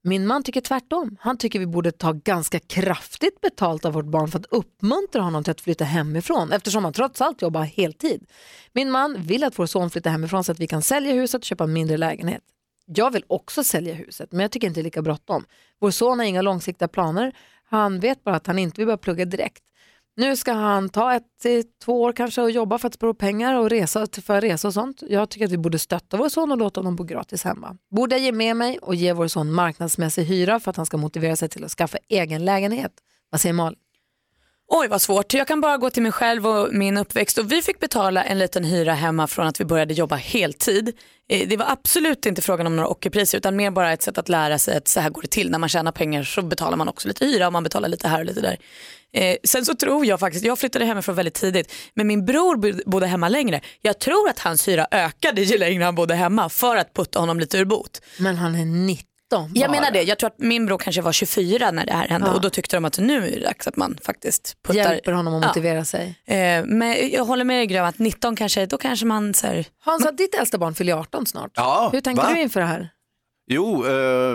Min 0.02 0.28
man 0.28 0.44
tycker 0.44 0.62
tvärtom. 0.62 1.18
Han 1.20 1.38
tycker 1.38 1.60
vi 1.60 1.68
borde 1.68 1.92
ta 1.92 2.12
ganska 2.12 2.60
kraftigt 2.60 3.42
betalt 3.42 3.86
av 3.86 3.94
vårt 3.94 4.06
barn 4.06 4.28
för 4.28 4.40
att 4.40 4.46
uppmuntra 4.46 5.22
honom 5.22 5.44
till 5.44 5.52
att 5.52 5.62
flytta 5.62 5.84
hemifrån 5.84 6.52
eftersom 6.52 6.84
han 6.84 6.94
trots 6.94 7.22
allt 7.22 7.42
jobbar 7.42 7.64
heltid. 7.64 8.26
Min 8.74 8.92
man 8.92 9.16
vill 9.22 9.44
att 9.44 9.60
vår 9.60 9.66
son 9.66 9.90
flyttar 9.90 10.12
hemifrån 10.12 10.44
så 10.44 10.52
att 10.52 10.60
vi 10.60 10.68
kan 10.68 10.82
sälja 10.82 11.14
huset 11.14 11.42
och 11.42 11.46
köpa 11.46 11.64
en 11.64 11.74
mindre 11.74 11.98
lägenhet. 11.98 12.44
Jag 12.96 13.12
vill 13.12 13.24
också 13.28 13.64
sälja 13.64 13.94
huset, 13.94 14.32
men 14.32 14.40
jag 14.40 14.52
tycker 14.52 14.68
inte 14.68 14.80
det 14.80 14.82
är 14.82 14.84
lika 14.84 15.02
bråttom. 15.02 15.46
Vår 15.80 15.92
son 15.92 16.20
har 16.20 16.26
inga 16.26 16.42
långsiktiga 16.42 16.88
planer. 16.88 17.36
Han 17.70 18.00
vet 18.00 18.24
bara 18.24 18.36
att 18.36 18.48
han 18.48 18.60
inte 18.60 18.82
vill 18.82 18.86
börja 18.86 18.98
plugga 18.98 19.26
direkt. 19.26 19.64
Nu 20.16 20.36
ska 20.36 20.54
han 20.54 20.90
ta 20.90 21.14
ett 21.14 21.24
till 21.42 21.64
två 21.86 22.02
år 22.02 22.14
kanske 22.14 22.42
och 22.42 22.52
jobba 22.52 22.78
för 22.78 22.88
att 22.88 22.94
spara 22.94 23.14
pengar 23.14 23.56
och 23.56 23.70
resa 23.70 24.08
för 24.22 24.42
resa 24.42 24.68
och 24.68 24.74
sånt. 24.74 25.04
Jag 25.10 25.30
tycker 25.30 25.46
att 25.46 25.52
vi 25.52 25.58
borde 25.58 25.80
stötta 25.80 26.18
vår 26.18 26.30
son 26.30 26.52
och 26.52 26.58
låta 26.58 26.80
honom 26.80 26.96
bo 26.96 27.04
gratis 27.04 27.44
hemma. 27.44 27.78
Borde 27.96 28.16
jag 28.16 28.24
ge 28.26 28.32
med 28.32 28.58
mig 28.58 28.78
och 28.78 28.96
ge 28.96 29.14
vår 29.14 29.28
son 29.28 29.52
marknadsmässig 29.52 30.24
hyra 30.24 30.60
för 30.60 30.70
att 30.70 30.78
han 30.78 30.86
ska 30.86 30.98
motivera 30.98 31.36
sig 31.36 31.50
till 31.50 31.64
att 31.64 31.72
skaffa 31.72 31.98
egen 32.10 32.46
lägenhet? 32.46 32.92
Vad 33.30 33.42
säger 33.42 33.54
Malin? 33.54 33.80
Oj 34.70 34.88
vad 34.88 35.02
svårt, 35.02 35.34
jag 35.34 35.48
kan 35.48 35.62
bara 35.62 35.78
gå 35.78 35.90
till 35.90 36.04
mig 36.04 36.12
själv 36.12 36.48
och 36.48 36.74
min 36.74 36.98
uppväxt 36.98 37.38
och 37.38 37.52
vi 37.52 37.62
fick 37.62 37.80
betala 37.80 38.24
en 38.24 38.40
liten 38.40 38.64
hyra 38.64 38.94
hemma 38.94 39.28
från 39.28 39.48
att 39.48 39.60
vi 39.60 39.66
började 39.66 39.94
jobba 39.94 40.16
heltid. 40.16 40.98
Eh, 41.30 41.48
det 41.48 41.58
var 41.58 41.66
absolut 41.70 42.26
inte 42.26 42.42
frågan 42.42 42.68
om 42.68 42.76
några 42.76 42.90
ockerpriser 42.90 43.38
utan 43.38 43.56
mer 43.56 43.72
bara 43.72 43.94
ett 43.94 44.02
sätt 44.02 44.18
att 44.18 44.30
lära 44.30 44.60
sig 44.60 44.78
att 44.78 44.88
så 44.88 45.00
här 45.00 45.10
går 45.10 45.22
det 45.22 45.28
till. 45.28 45.52
När 45.52 45.60
man 45.60 45.70
tjänar 45.70 45.92
pengar 45.92 46.24
så 46.24 46.42
betalar 46.42 46.78
man 46.78 46.88
också 46.88 47.08
lite 47.08 47.26
hyra 47.26 47.48
och 47.48 47.54
man 47.54 47.64
betalar 47.64 47.90
lite 47.90 48.08
här 48.08 48.20
och 48.20 48.26
lite 48.26 48.42
där. 48.42 48.58
Eh, 49.14 49.38
sen 49.44 49.66
så 49.66 49.76
tror 49.76 50.06
jag 50.06 50.20
faktiskt, 50.20 50.46
jag 50.46 50.60
flyttade 50.60 50.86
hemifrån 50.86 51.16
väldigt 51.16 51.34
tidigt 51.34 51.74
men 51.94 52.08
min 52.08 52.26
bror 52.26 52.90
bodde 52.90 53.08
hemma 53.08 53.30
längre. 53.30 53.62
Jag 53.82 54.00
tror 54.00 54.30
att 54.30 54.40
hans 54.40 54.68
hyra 54.68 54.88
ökade 54.92 55.42
ju 55.42 55.58
längre 55.58 55.84
han 55.84 55.96
bodde 55.96 56.16
hemma 56.16 56.50
för 56.50 56.76
att 56.76 56.94
putta 56.94 57.20
honom 57.20 57.40
lite 57.40 57.58
ur 57.58 57.66
bot. 57.66 58.02
Men 58.18 58.36
han 58.36 58.56
är 58.56 58.66
90 58.66 59.17
19 59.32 59.52
Jag 59.54 59.70
bara. 59.70 59.80
menar 59.80 59.92
det, 59.92 60.04
jag 60.04 60.20
tror 60.20 60.28
att 60.28 60.40
min 60.40 60.66
bror 60.66 60.78
kanske 60.78 61.02
var 61.02 61.12
24 61.12 61.72
när 61.72 61.86
det 61.86 61.94
här 61.94 62.08
hände 62.08 62.28
Ja. 62.28 62.34
och 62.34 62.42
då 62.42 62.50
tyckte 62.50 62.76
de 62.78 62.86
att 62.86 62.98
nu 63.00 63.28
är 63.28 63.32
det 63.32 63.40
dags 63.46 63.68
att 63.68 63.76
man 63.76 63.98
faktiskt 64.04 64.58
puttar. 64.64 64.92
Hjälper 64.92 65.12
honom 65.12 65.34
att 65.36 65.42
Ja. 65.42 65.48
motivera 65.48 65.86
sig. 65.86 66.16
Eh, 66.26 66.66
men 66.66 67.10
jag 67.12 67.26
håller 67.26 67.44
med 67.44 67.58
dig 67.60 67.66
Grön 67.68 67.86
att 67.86 68.00
19 68.00 68.36
kanske, 68.36 68.66
då 68.66 68.78
kanske 68.78 69.06
man 69.06 69.34
så 69.34 69.48
här, 69.48 69.66
Hans, 69.86 70.08
ditt 70.18 70.36
äldsta 70.36 70.58
barn 70.58 70.76
fyller 70.76 70.94
18 70.94 71.26
snart. 71.26 71.52
Ja, 71.56 71.90
Hur 71.94 72.02
tänker 72.02 72.24
va? 72.24 72.30
du 72.34 72.42
inför 72.42 72.60
det 72.60 72.66
här? 72.66 72.90
Jo, 73.50 73.86
eh, 73.86 74.32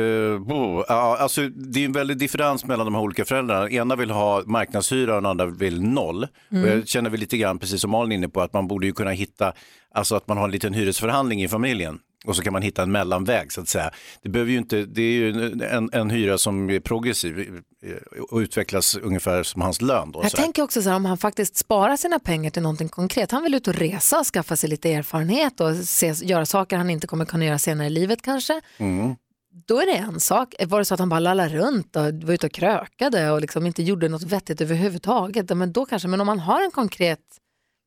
eh, 0.00 0.38
bo, 0.38 0.84
ja, 0.88 1.16
alltså, 1.20 1.48
det 1.48 1.80
är 1.80 1.84
en 1.84 1.92
väldig 1.92 2.18
differens 2.18 2.64
mellan 2.64 2.86
de 2.86 2.94
här 2.94 3.02
olika 3.02 3.24
föräldrarna. 3.24 3.70
Ena 3.70 3.96
vill 3.96 4.10
ha 4.10 4.42
marknadshyra 4.46 5.14
och 5.16 5.22
den 5.22 5.30
andra 5.30 5.46
vill 5.46 5.82
noll. 5.82 6.26
Mm. 6.52 6.64
Och 6.64 6.70
jag 6.70 6.88
känner 6.88 7.10
väl 7.10 7.20
lite 7.20 7.36
grann, 7.36 7.58
precis 7.58 7.80
som 7.80 7.90
Malin 7.90 8.12
inne 8.12 8.28
på, 8.28 8.40
att 8.40 8.52
man 8.52 8.68
borde 8.68 8.86
ju 8.86 8.92
kunna 8.92 9.10
hitta, 9.10 9.52
alltså 9.94 10.16
att 10.16 10.28
man 10.28 10.36
har 10.38 10.44
en 10.44 10.50
liten 10.50 10.74
hyresförhandling 10.74 11.42
i 11.42 11.48
familjen. 11.48 11.98
Och 12.26 12.36
så 12.36 12.42
kan 12.42 12.52
man 12.52 12.62
hitta 12.62 12.82
en 12.82 12.92
mellanväg 12.92 13.52
så 13.52 13.60
att 13.60 13.68
säga. 13.68 13.90
Det, 14.22 14.28
behöver 14.28 14.52
ju 14.52 14.58
inte, 14.58 14.82
det 14.84 15.02
är 15.02 15.12
ju 15.12 15.52
en, 15.62 15.90
en 15.92 16.10
hyra 16.10 16.38
som 16.38 16.70
är 16.70 16.80
progressiv 16.80 17.62
eh, 17.82 18.22
och 18.22 18.38
utvecklas 18.38 18.96
ungefär 18.96 19.42
som 19.42 19.62
hans 19.62 19.82
lön. 19.82 20.12
Då, 20.12 20.22
Jag 20.22 20.30
så 20.30 20.36
tänker 20.36 20.62
också 20.62 20.82
så 20.82 20.88
här, 20.88 20.96
om 20.96 21.04
han 21.04 21.18
faktiskt 21.18 21.56
sparar 21.56 21.96
sina 21.96 22.18
pengar 22.18 22.50
till 22.50 22.62
någonting 22.62 22.88
konkret. 22.88 23.30
Han 23.30 23.42
vill 23.42 23.54
ut 23.54 23.68
och 23.68 23.74
resa 23.74 24.18
och 24.18 24.26
skaffa 24.26 24.56
sig 24.56 24.70
lite 24.70 24.92
erfarenhet 24.92 25.60
och 25.60 25.76
se, 25.76 26.12
göra 26.22 26.46
saker 26.46 26.76
han 26.76 26.90
inte 26.90 27.06
kommer 27.06 27.24
kunna 27.24 27.44
göra 27.44 27.58
senare 27.58 27.86
i 27.86 27.90
livet 27.90 28.22
kanske. 28.22 28.60
Mm. 28.78 29.16
Då 29.66 29.80
är 29.80 29.86
det 29.86 29.96
en 29.96 30.20
sak. 30.20 30.54
Var 30.66 30.78
det 30.78 30.84
så 30.84 30.94
att 30.94 31.00
han 31.00 31.08
bara 31.08 31.20
lallade 31.20 31.48
runt 31.58 31.96
och 31.96 32.02
var 32.02 32.34
ute 32.34 32.46
och 32.46 32.52
krökade 32.52 33.30
och 33.30 33.40
liksom 33.40 33.66
inte 33.66 33.82
gjorde 33.82 34.08
något 34.08 34.22
vettigt 34.22 34.60
överhuvudtaget, 34.60 35.56
men 35.56 35.72
då 35.72 35.86
kanske. 35.86 36.08
Men 36.08 36.20
om 36.20 36.26
man 36.26 36.38
har 36.38 36.62
en 36.64 36.70
konkret, 36.70 37.20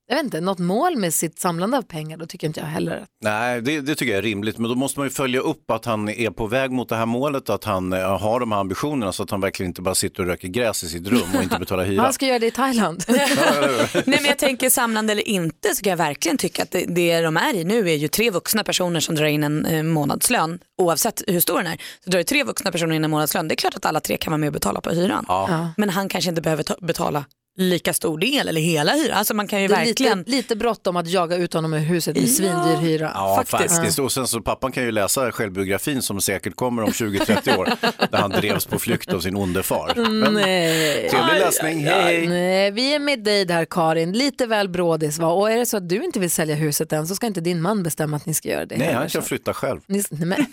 jag 0.09 0.15
vet 0.15 0.23
inte, 0.23 0.41
något 0.41 0.59
mål 0.59 0.95
med 0.95 1.13
sitt 1.13 1.39
samlande 1.39 1.77
av 1.77 1.81
pengar, 1.81 2.17
då 2.17 2.25
tycker 2.25 2.47
inte 2.47 2.59
jag 2.59 2.67
heller 2.67 2.97
att 2.97 3.07
Nej, 3.21 3.61
det, 3.61 3.81
det 3.81 3.95
tycker 3.95 4.11
jag 4.11 4.17
är 4.17 4.21
rimligt, 4.21 4.57
men 4.57 4.69
då 4.69 4.75
måste 4.75 4.99
man 4.99 5.07
ju 5.07 5.11
följa 5.11 5.39
upp 5.39 5.71
att 5.71 5.85
han 5.85 6.09
är 6.09 6.29
på 6.29 6.47
väg 6.47 6.71
mot 6.71 6.89
det 6.89 6.95
här 6.95 7.05
målet, 7.05 7.49
att 7.49 7.63
han 7.63 7.93
eh, 7.93 8.19
har 8.19 8.39
de 8.39 8.51
här 8.51 8.59
ambitionerna 8.59 9.11
så 9.11 9.23
att 9.23 9.31
han 9.31 9.41
verkligen 9.41 9.69
inte 9.69 9.81
bara 9.81 9.95
sitter 9.95 10.23
och 10.23 10.27
röker 10.27 10.47
gräs 10.47 10.83
i 10.83 10.89
sitt 10.89 11.07
rum 11.07 11.27
och 11.35 11.43
inte 11.43 11.59
betalar 11.59 11.85
hyra. 11.85 12.01
han 12.03 12.13
ska 12.13 12.25
göra 12.25 12.39
det 12.39 12.47
i 12.47 12.51
Thailand. 12.51 13.03
Nej 13.07 14.03
men 14.05 14.25
jag 14.25 14.37
tänker 14.37 14.69
samlande 14.69 15.11
eller 15.11 15.27
inte 15.27 15.75
så 15.75 15.83
kan 15.83 15.89
jag 15.89 15.97
verkligen 15.97 16.37
tycka 16.37 16.63
att 16.63 16.71
det, 16.71 16.85
det 16.85 17.21
de 17.21 17.37
är 17.37 17.55
i 17.55 17.63
nu 17.63 17.89
är 17.89 17.95
ju 17.95 18.07
tre 18.07 18.31
vuxna 18.31 18.63
personer 18.63 18.99
som 18.99 19.15
drar 19.15 19.25
in 19.25 19.43
en 19.43 19.65
eh, 19.65 19.83
månadslön. 19.83 20.59
Oavsett 20.77 21.23
hur 21.27 21.39
stor 21.39 21.57
den 21.57 21.67
är 21.67 21.77
så 22.03 22.09
drar 22.09 22.17
det 22.17 22.23
tre 22.23 22.43
vuxna 22.43 22.71
personer 22.71 22.95
in 22.95 23.03
en 23.03 23.11
månadslön. 23.11 23.47
Det 23.47 23.53
är 23.53 23.57
klart 23.57 23.75
att 23.75 23.85
alla 23.85 23.99
tre 23.99 24.17
kan 24.17 24.31
vara 24.31 24.37
med 24.37 24.47
och 24.47 24.53
betala 24.53 24.81
på 24.81 24.89
hyran. 24.89 25.25
Ja. 25.27 25.69
Men 25.77 25.89
han 25.89 26.09
kanske 26.09 26.29
inte 26.29 26.41
behöver 26.41 26.63
ta, 26.63 26.75
betala 26.81 27.25
lika 27.59 27.93
stor 27.93 28.17
del 28.17 28.47
eller 28.47 28.61
hela 28.61 28.93
hyran. 28.93 29.17
Alltså 29.17 29.33
man 29.33 29.47
kan 29.47 29.61
ju 29.61 29.67
Det 29.67 29.73
är 29.73 29.85
verkligen 29.85 30.17
lite, 30.17 30.31
lite 30.31 30.55
bråttom 30.55 30.95
att 30.95 31.07
jaga 31.07 31.35
ut 31.35 31.53
honom 31.53 31.73
ur 31.73 31.79
huset 31.79 32.15
med 32.15 32.29
svindyr 32.29 32.75
hyra. 32.75 33.11
Ja, 33.15 33.43
faktiskt. 33.47 33.75
faktiskt. 33.75 33.99
Och 33.99 34.11
sen 34.11 34.27
så 34.27 34.41
pappan 34.41 34.71
kan 34.71 34.83
ju 34.83 34.91
läsa 34.91 35.31
självbiografin 35.31 36.01
som 36.01 36.21
säkert 36.21 36.55
kommer 36.55 36.83
om 36.83 36.89
20-30 36.89 37.57
år, 37.57 37.69
där 38.11 38.17
han 38.17 38.29
drevs 38.29 38.65
på 38.65 38.79
flykt 38.79 39.13
av 39.13 39.19
sin 39.19 39.35
onde 39.35 39.63
far. 39.63 39.93
Men, 39.95 40.33
Nej. 40.33 41.09
trevlig 41.09 41.39
läsning, 41.39 41.85
hej 41.85 42.09
hej. 42.09 42.27
Nej, 42.27 42.71
vi 42.71 42.95
är 42.95 42.99
med 42.99 43.23
dig 43.23 43.45
där 43.45 43.65
Karin, 43.65 44.11
lite 44.11 44.45
väl 44.45 44.69
brådis 44.69 45.19
va? 45.19 45.27
Och 45.27 45.51
är 45.51 45.57
det 45.57 45.65
så 45.65 45.77
att 45.77 45.89
du 45.89 46.03
inte 46.03 46.19
vill 46.19 46.31
sälja 46.31 46.55
huset 46.55 46.93
än 46.93 47.07
så 47.07 47.15
ska 47.15 47.27
inte 47.27 47.41
din 47.41 47.61
man 47.61 47.83
bestämma 47.83 48.17
att 48.17 48.25
ni 48.25 48.33
ska 48.33 48.49
göra 48.49 48.65
det. 48.65 48.77
Nej, 48.77 48.85
heller, 48.85 48.99
han 48.99 49.09
kan 49.09 49.21
så. 49.21 49.27
flytta 49.27 49.53
själv. 49.53 49.79
Ni, 49.85 50.03
nej, 50.09 50.25
men, 50.25 50.45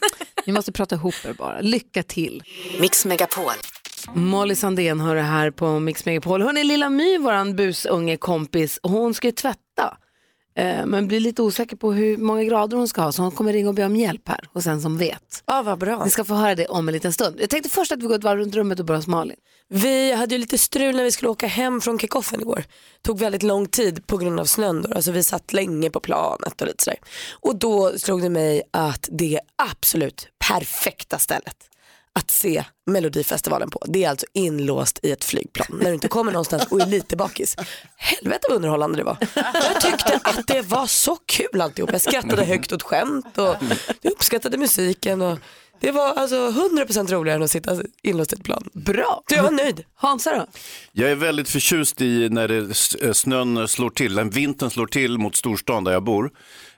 ni 0.46 0.52
måste 0.52 0.72
prata 0.72 0.94
ihop 0.94 1.14
er 1.24 1.32
bara. 1.32 1.60
Lycka 1.60 2.02
till. 2.02 2.42
Mix 2.80 3.04
Megapol. 3.04 3.52
Molly 4.14 4.54
Sandén 4.54 5.00
har 5.00 5.14
det 5.14 5.22
här 5.22 5.50
på 5.50 5.80
Mix 5.80 6.06
Megapol. 6.06 6.42
Hon 6.42 6.56
är 6.56 6.64
lilla 6.64 6.90
My, 6.90 7.18
våran 7.18 7.56
busunge 7.56 8.16
kompis. 8.16 8.78
Hon 8.82 9.14
ska 9.14 9.28
ju 9.28 9.32
tvätta. 9.32 9.96
Eh, 10.58 10.86
men 10.86 11.08
blir 11.08 11.20
lite 11.20 11.42
osäker 11.42 11.76
på 11.76 11.92
hur 11.92 12.16
många 12.16 12.44
grader 12.44 12.76
hon 12.76 12.88
ska 12.88 13.02
ha 13.02 13.12
så 13.12 13.22
hon 13.22 13.30
kommer 13.30 13.52
ringa 13.52 13.68
och 13.68 13.74
be 13.74 13.84
om 13.84 13.96
hjälp 13.96 14.28
här 14.28 14.40
hos 14.52 14.66
en 14.66 14.80
som 14.80 14.98
vet. 14.98 15.42
Ja, 15.46 15.62
vad 15.62 15.78
bra. 15.78 16.04
Ni 16.04 16.10
ska 16.10 16.24
få 16.24 16.34
höra 16.34 16.54
det 16.54 16.66
om 16.66 16.88
en 16.88 16.94
liten 16.94 17.12
stund. 17.12 17.36
Jag 17.40 17.50
tänkte 17.50 17.70
först 17.70 17.92
att 17.92 18.02
vi 18.02 18.06
går 18.06 18.14
ett 18.14 18.24
varv 18.24 18.38
runt 18.38 18.54
rummet 18.54 18.80
och 18.80 18.86
börjar 18.86 18.98
hos 18.98 19.06
Malin. 19.06 19.36
Vi 19.68 20.12
hade 20.12 20.34
ju 20.34 20.38
lite 20.38 20.58
strul 20.58 20.96
när 20.96 21.04
vi 21.04 21.10
skulle 21.10 21.28
åka 21.28 21.46
hem 21.46 21.80
från 21.80 21.98
kickoffen 21.98 22.40
igår. 22.40 22.64
Tog 23.02 23.18
väldigt 23.18 23.42
lång 23.42 23.66
tid 23.66 24.06
på 24.06 24.16
grund 24.16 24.40
av 24.40 24.44
snön 24.44 24.82
då. 24.82 24.94
Alltså 24.94 25.12
vi 25.12 25.22
satt 25.22 25.52
länge 25.52 25.90
på 25.90 26.00
planet 26.00 26.60
och 26.60 26.66
lite 26.66 26.84
sådär. 26.84 26.98
Och 27.40 27.56
då 27.56 27.98
slog 27.98 28.22
det 28.22 28.30
mig 28.30 28.62
att 28.70 29.08
det 29.12 29.40
absolut 29.56 30.28
perfekta 30.48 31.18
stället 31.18 31.56
att 32.16 32.30
se 32.30 32.64
Melodifestivalen 32.86 33.70
på. 33.70 33.84
Det 33.86 34.04
är 34.04 34.10
alltså 34.10 34.26
inlåst 34.32 35.00
i 35.02 35.10
ett 35.10 35.24
flygplan 35.24 35.78
när 35.80 35.88
du 35.88 35.94
inte 35.94 36.08
kommer 36.08 36.32
någonstans 36.32 36.66
och 36.70 36.80
är 36.80 36.86
lite 36.86 37.16
bakis. 37.16 37.56
Helvete 37.96 38.46
vad 38.48 38.56
underhållande 38.56 38.98
det 38.98 39.04
var. 39.04 39.16
Jag 39.34 39.80
tyckte 39.80 40.20
att 40.24 40.46
det 40.46 40.62
var 40.62 40.86
så 40.86 41.16
kul 41.26 41.60
alltihop. 41.60 41.92
Jag 41.92 42.00
skrattade 42.00 42.44
högt 42.44 42.72
åt 42.72 42.82
skämt 42.82 43.38
och 43.38 43.56
jag 44.02 44.12
uppskattade 44.12 44.58
musiken. 44.58 45.22
Och 45.22 45.38
det 45.80 45.90
var 45.90 46.14
alltså 46.14 46.36
100% 46.36 47.12
roligare 47.12 47.36
än 47.36 47.42
att 47.42 47.50
sitta 47.50 47.82
inlåst 48.02 48.32
i 48.32 48.36
ett 48.36 48.44
plan. 48.44 48.68
Bra. 48.72 49.22
Så 49.28 49.34
jag 49.34 49.42
var 49.42 49.50
nöjd. 49.50 49.84
Hansa 49.94 50.36
då? 50.36 50.46
Jag 50.92 51.10
är 51.10 51.14
väldigt 51.14 51.48
förtjust 51.48 52.00
i 52.00 52.28
när 52.28 52.48
det, 52.48 52.58
eh, 53.06 53.12
snön 53.12 53.68
slår 53.68 53.90
till, 53.90 54.14
när 54.14 54.24
vintern 54.24 54.70
slår 54.70 54.86
till 54.86 55.18
mot 55.18 55.36
storstan 55.36 55.84
där 55.84 55.92
jag 55.92 56.04
bor. 56.04 56.30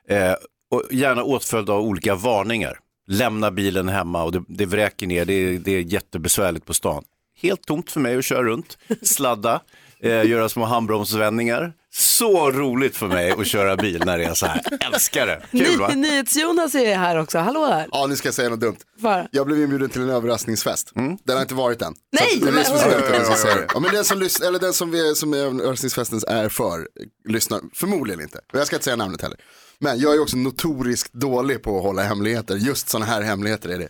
Eh, 0.08 0.34
och 0.70 0.84
gärna 0.90 1.22
åtföljd 1.22 1.70
av 1.70 1.80
olika 1.80 2.14
varningar. 2.14 2.78
Lämna 3.08 3.50
bilen 3.50 3.88
hemma 3.88 4.22
och 4.24 4.32
det, 4.32 4.42
det 4.48 4.66
vräker 4.66 5.06
ner, 5.06 5.24
det 5.24 5.32
är, 5.32 5.58
det 5.58 5.72
är 5.72 5.80
jättebesvärligt 5.80 6.64
på 6.66 6.74
stan. 6.74 7.04
Helt 7.42 7.62
tomt 7.62 7.90
för 7.90 8.00
mig 8.00 8.16
att 8.18 8.24
köra 8.24 8.42
runt, 8.42 8.78
sladda, 9.02 9.60
eh, 10.00 10.24
göra 10.26 10.48
små 10.48 10.64
handbromsvändningar. 10.64 11.72
Så 11.90 12.50
roligt 12.50 12.96
för 12.96 13.06
mig 13.08 13.30
att 13.30 13.46
köra 13.46 13.76
bil 13.76 14.02
när 14.06 14.18
det 14.18 14.24
är 14.24 14.34
så 14.34 14.46
här. 14.46 14.60
Älskar 14.92 15.26
det. 15.26 15.42
Kul 15.50 15.78
va? 15.78 15.88
Ny- 15.88 15.94
NyhetsJonas 15.96 16.74
är 16.74 16.96
här 16.96 17.16
också. 17.18 17.38
Hallå 17.38 17.66
där. 17.66 17.88
Ja, 17.92 18.06
nu 18.06 18.16
ska 18.16 18.28
jag 18.28 18.34
säga 18.34 18.48
något 18.48 18.60
dumt. 18.60 18.76
Var? 18.98 19.28
Jag 19.32 19.46
blev 19.46 19.58
inbjuden 19.60 19.90
till 19.90 20.02
en 20.02 20.10
överraskningsfest. 20.10 20.92
Den 21.24 21.36
har 21.36 21.42
inte 21.42 21.54
varit 21.54 21.82
än. 21.82 21.94
Nej, 22.12 22.28
Så 22.30 22.36
att 22.36 22.42
det 22.42 22.48
är 22.48 22.52
men- 22.52 22.64
speciellt 22.64 22.94
att 22.94 23.14
jag 23.14 23.24
ska 23.24 23.24
Oj, 23.24 23.28
oj, 23.28 23.32
oj. 23.34 23.38
säga 23.38 23.54
det. 23.54 23.66
Ja, 23.74 23.80
men 23.80 23.94
den 23.94 24.04
som, 24.04 24.22
lys- 24.22 24.46
eller 24.46 24.58
den 24.58 24.72
som, 24.72 24.90
vi, 24.90 25.14
som 25.14 25.34
överraskningsfesten 25.34 26.20
är 26.28 26.48
för 26.48 26.88
lyssnar 27.28 27.60
förmodligen 27.74 28.20
inte. 28.20 28.38
Och 28.52 28.58
jag 28.58 28.66
ska 28.66 28.76
inte 28.76 28.84
säga 28.84 28.96
namnet 28.96 29.22
heller. 29.22 29.38
Men 29.80 29.98
jag 29.98 30.14
är 30.14 30.20
också 30.20 30.36
notoriskt 30.36 31.12
dålig 31.12 31.62
på 31.62 31.76
att 31.76 31.82
hålla 31.82 32.02
hemligheter. 32.02 32.56
Just 32.56 32.88
sådana 32.88 33.06
här 33.06 33.22
hemligheter 33.22 33.68
är 33.68 33.78
det 33.78 33.88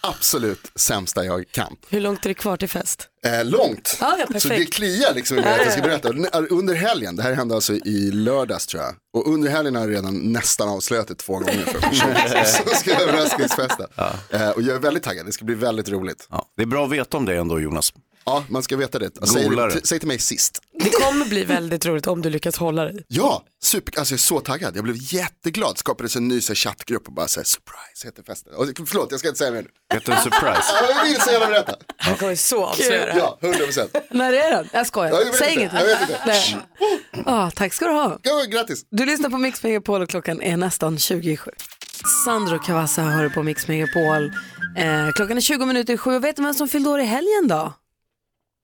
absolut 0.00 0.72
sämsta 0.74 1.24
jag 1.24 1.44
kan. 1.50 1.76
Hur 1.88 2.00
långt 2.00 2.24
är 2.24 2.28
det 2.28 2.34
kvar 2.34 2.56
till 2.56 2.68
fest? 2.68 3.08
Eh, 3.24 3.44
långt. 3.44 3.96
Ja, 4.00 4.16
ja, 4.18 4.26
perfekt. 4.26 4.42
så 4.42 4.48
det 4.48 4.64
kliar 4.64 5.14
liksom 5.14 5.38
att 5.38 5.44
jag 5.44 5.72
ska 5.72 5.82
berätta. 5.82 6.08
Under 6.38 6.74
helgen, 6.74 7.16
det 7.16 7.22
här 7.22 7.32
hände 7.32 7.54
alltså 7.54 7.72
i 7.74 8.10
lördags 8.10 8.66
tror 8.66 8.82
jag. 8.82 8.94
Och 9.12 9.32
under 9.32 9.50
helgen 9.50 9.74
har 9.74 9.82
jag 9.82 9.90
redan 9.90 10.32
nästan 10.32 10.68
avslöjat 10.68 11.08
det 11.08 11.14
två 11.14 11.32
gånger 11.32 11.64
för. 11.64 11.80
Så 12.44 12.74
ska 12.74 12.90
jag 12.90 13.02
överraskningsfesta. 13.02 13.86
Eh, 14.30 14.50
och 14.50 14.62
jag 14.62 14.76
är 14.76 14.80
väldigt 14.80 15.02
taggad, 15.02 15.26
det 15.26 15.32
ska 15.32 15.44
bli 15.44 15.54
väldigt 15.54 15.88
roligt. 15.88 16.26
Ja, 16.30 16.46
det 16.56 16.62
är 16.62 16.66
bra 16.66 16.84
att 16.84 16.92
veta 16.92 17.16
om 17.16 17.24
det 17.24 17.36
ändå 17.36 17.60
Jonas. 17.60 17.92
Ja, 18.24 18.44
man 18.48 18.62
ska 18.62 18.76
veta 18.76 18.98
det. 18.98 19.10
Säg, 19.26 19.48
säg 19.84 19.98
till 19.98 20.08
mig 20.08 20.18
sist. 20.18 20.62
Det 20.80 20.90
kommer 20.90 21.24
bli 21.26 21.44
väldigt 21.44 21.86
roligt 21.86 22.06
om 22.06 22.22
du 22.22 22.30
lyckas 22.30 22.56
hålla 22.56 22.84
dig. 22.84 23.04
Ja, 23.08 23.44
super, 23.62 23.98
alltså 23.98 24.12
jag 24.12 24.18
är 24.18 24.22
så 24.22 24.40
taggad. 24.40 24.76
Jag 24.76 24.84
blev 24.84 24.96
jätteglad. 24.98 25.78
Skapades 25.78 26.16
en 26.16 26.28
ny 26.28 26.40
så 26.40 26.50
här, 26.50 26.54
chattgrupp 26.54 27.06
och 27.06 27.12
bara 27.12 27.28
så 27.28 27.40
här, 27.40 27.44
surprise 27.44 28.06
heter 28.06 28.22
festen. 28.22 28.54
Och, 28.54 28.66
förlåt, 28.86 29.08
jag 29.10 29.20
ska 29.20 29.28
inte 29.28 29.38
säga 29.38 29.50
mer 29.50 29.62
nu. 29.62 29.68
Heter 29.94 30.12
en 30.12 30.22
surprise. 30.22 30.62
Ja, 30.80 30.90
jag 30.96 31.04
vill 31.04 31.20
så 31.20 31.30
gärna 31.30 31.46
berätta. 31.46 31.74
Han 31.96 32.16
kommer 32.16 32.34
så 32.34 32.64
avslöja. 32.64 33.16
Ja, 33.16 33.38
100 33.42 33.58
procent. 33.58 33.96
När 34.10 34.32
är 34.32 34.50
den? 34.50 34.68
Jag 34.72 34.86
skojar. 34.86 35.12
Ja, 35.12 35.22
jag 35.22 35.34
Säg 35.34 35.54
inget. 35.54 35.72
Jag 35.72 35.84
vet 35.84 36.00
inte. 36.00 36.62
Ah, 37.26 37.50
tack 37.50 37.74
ska 37.74 37.86
du 37.86 37.92
ha. 37.92 38.18
Ja, 38.22 38.44
grattis. 38.48 38.86
Du 38.90 39.06
lyssnar 39.06 39.30
på 39.30 39.38
Mix 39.38 39.62
Megapol 39.62 40.02
och 40.02 40.08
klockan 40.08 40.42
är 40.42 40.56
nästan 40.56 40.98
27. 40.98 41.50
Sandro 42.24 42.58
Cavazza 42.58 43.02
hör 43.02 43.28
på 43.28 43.42
Mix 43.42 43.68
Megapol. 43.68 44.32
Eh, 44.76 45.12
klockan 45.14 45.36
är 45.36 45.40
20 45.40 45.66
minuter 45.66 45.94
i 45.94 45.96
sju 45.96 46.18
vet 46.18 46.36
du 46.36 46.42
vem 46.42 46.54
som 46.54 46.68
fyllde 46.68 46.90
år 46.90 47.00
i 47.00 47.04
helgen 47.04 47.48
då? 47.48 47.72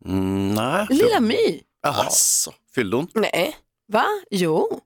Mm, 0.07 0.55
nej. 0.55 0.87
Lilla 0.91 1.21
My. 1.21 1.61
Jaha. 1.83 2.05
Alltså. 2.05 2.53
Fyllde 2.75 2.97
hon? 2.97 3.09
Nej. 3.15 3.57
Va? 3.93 4.05
Jo. 4.31 4.81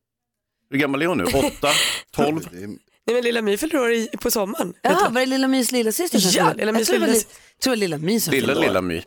Hur 0.71 0.79
gammal 0.79 1.03
är 1.03 1.07
hon 1.07 1.19
nu? 1.19 1.25
Åtta? 1.25 1.69
Tolv? 2.17 2.49
Det 2.53 2.63
är- 2.63 2.89
Nej 3.07 3.15
men 3.15 3.25
lilla 3.25 3.43
My 3.43 3.57
fyller 3.57 3.81
år 3.81 3.93
i- 3.93 4.09
på 4.21 4.31
sommaren. 4.31 4.75
Ja, 4.83 5.09
var 5.11 5.21
det 5.21 5.27
Lilla 5.27 5.49
Mys 5.49 5.73
lilla 5.73 5.93
syster 5.93 6.19
som 6.19 6.31
Ja, 6.35 6.45
fyllde? 6.49 6.59
Lilla 6.67 6.73
Jag 6.73 6.79
Mys 6.79 6.87
tror 6.89 6.95
det 6.95 7.01
var 7.01 7.07
lilla- 7.07 7.19
li- 7.19 7.25
jag 7.57 7.63
tror 7.63 7.71
det 7.71 7.77
var 7.77 7.81
Lilla 7.81 7.99
My 7.99 8.21
som 8.21 8.31
Lilla, 8.33 8.47
fyllde 8.47 8.61
år. 8.61 8.65
lilla 8.67 8.81
My. 8.83 9.03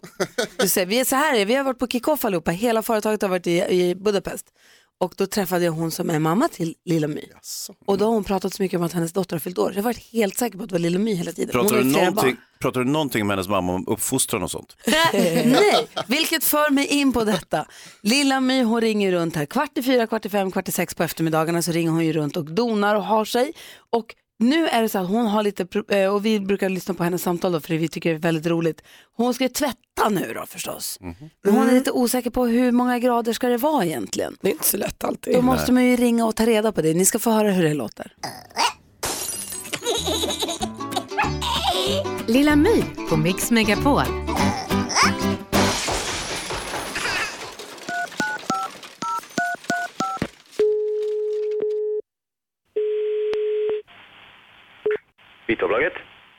Du 0.58 0.68
ser, 0.70 0.86
vi 0.86 1.00
är 1.00 1.06
så 1.06 1.15
här, 1.15 1.46
vi 1.46 1.56
har 1.56 1.63
varit 1.63 1.80
på 1.80 1.88
kick-off 1.88 2.25
allihopa, 2.25 2.51
hela 2.51 2.82
företaget 2.82 3.22
har 3.22 3.30
varit 3.30 3.48
i, 3.48 3.51
i 3.51 3.96
Budapest. 3.96 4.46
Och 5.01 5.13
då 5.17 5.27
träffade 5.27 5.65
jag 5.65 5.72
hon 5.72 5.91
som 5.91 6.10
är 6.10 6.20
mamma 6.20 6.48
till 6.48 6.75
Lilla 6.86 7.08
My. 7.08 7.25
Och 7.86 7.98
då 7.98 8.05
har 8.05 8.13
hon 8.13 8.24
pratat 8.24 8.53
så 8.53 8.63
mycket 8.63 8.77
om 8.77 8.84
att 8.84 8.93
hennes 8.93 9.13
dotter 9.13 9.36
har 9.36 9.39
fyllt 9.39 9.58
år. 9.58 9.70
Så 9.72 9.72
jag 9.72 9.84
har 9.84 9.84
varit 9.84 10.12
helt 10.13 10.38
säker 10.38 10.58
på 10.58 10.63
att 10.63 10.70
det 10.70 10.74
var 10.75 10.79
Lilla 10.79 11.00
My 11.00 11.13
hela 11.13 11.31
tiden. 11.31 11.51
Pratar 11.51 11.75
du, 11.75 11.84
någonting, 11.84 12.38
pratar 12.60 12.79
du 12.79 12.86
någonting 12.91 13.27
med 13.27 13.36
hennes 13.36 13.48
mamma 13.48 13.74
om 13.74 13.88
uppfostran 13.88 14.43
och 14.43 14.51
sånt? 14.51 14.77
Nej, 15.13 15.88
vilket 16.08 16.43
för 16.43 16.72
mig 16.72 16.88
in 16.88 17.13
på 17.13 17.24
detta. 17.24 17.65
Lilla 18.01 18.39
My 18.39 18.63
hon 18.63 18.81
ringer 18.81 19.12
runt 19.12 19.36
här 19.36 19.46
kvart 19.46 19.77
i 19.77 19.84
fyra, 19.84 20.08
kvart 20.08 20.25
i 20.25 20.29
fem, 20.29 20.51
kvart 20.51 20.67
i 20.67 20.72
sex 20.72 20.96
på 20.96 21.03
eftermiddagarna 21.03 21.62
så 21.62 21.72
ringer 21.72 21.91
hon 21.91 22.05
ju 22.05 22.13
runt 22.13 22.38
och 22.38 22.46
donar 22.46 22.96
och 22.96 23.03
har 23.03 23.25
sig. 23.25 23.53
Och 23.89 24.15
nu 24.41 24.67
är 24.67 24.81
det 24.81 24.89
så 24.89 25.00
att 25.00 25.07
hon 25.07 25.25
har 25.27 25.43
lite, 25.43 25.67
eh, 25.89 26.13
och 26.13 26.25
vi 26.25 26.39
brukar 26.39 26.69
lyssna 26.69 26.93
på 26.93 27.03
hennes 27.03 27.21
samtal 27.21 27.51
då 27.51 27.60
för 27.60 27.74
vi 27.74 27.88
tycker 27.88 28.10
det 28.10 28.15
är 28.15 28.19
väldigt 28.19 28.45
roligt. 28.45 28.81
Hon 29.17 29.33
ska 29.33 29.43
ju 29.43 29.50
tvätta 29.50 30.10
nu 30.10 30.33
då 30.36 30.45
förstås. 30.45 30.98
Men 31.43 31.53
hon 31.53 31.69
är 31.69 31.74
lite 31.74 31.91
osäker 31.91 32.29
på 32.29 32.45
hur 32.45 32.71
många 32.71 33.00
grader 33.00 33.33
ska 33.33 33.48
det 33.48 33.57
vara 33.57 33.86
egentligen. 33.86 34.38
Det 34.41 34.48
är 34.48 34.51
inte 34.51 34.65
så 34.67 34.77
lätt 34.77 35.03
alltid. 35.03 35.33
Då 35.36 35.41
måste 35.41 35.71
man 35.71 35.86
ju 35.86 35.95
ringa 35.95 36.25
och 36.25 36.36
ta 36.36 36.45
reda 36.45 36.71
på 36.71 36.81
det. 36.81 36.93
Ni 36.93 37.05
ska 37.05 37.19
få 37.19 37.31
höra 37.31 37.51
hur 37.51 37.63
det 37.63 37.74
låter. 37.74 38.13
Lilla 42.27 42.55
My 42.55 42.83
på 43.10 43.17
Mix 43.17 43.51
Megapol. 43.51 44.31
Vitavlaget. 55.51 55.93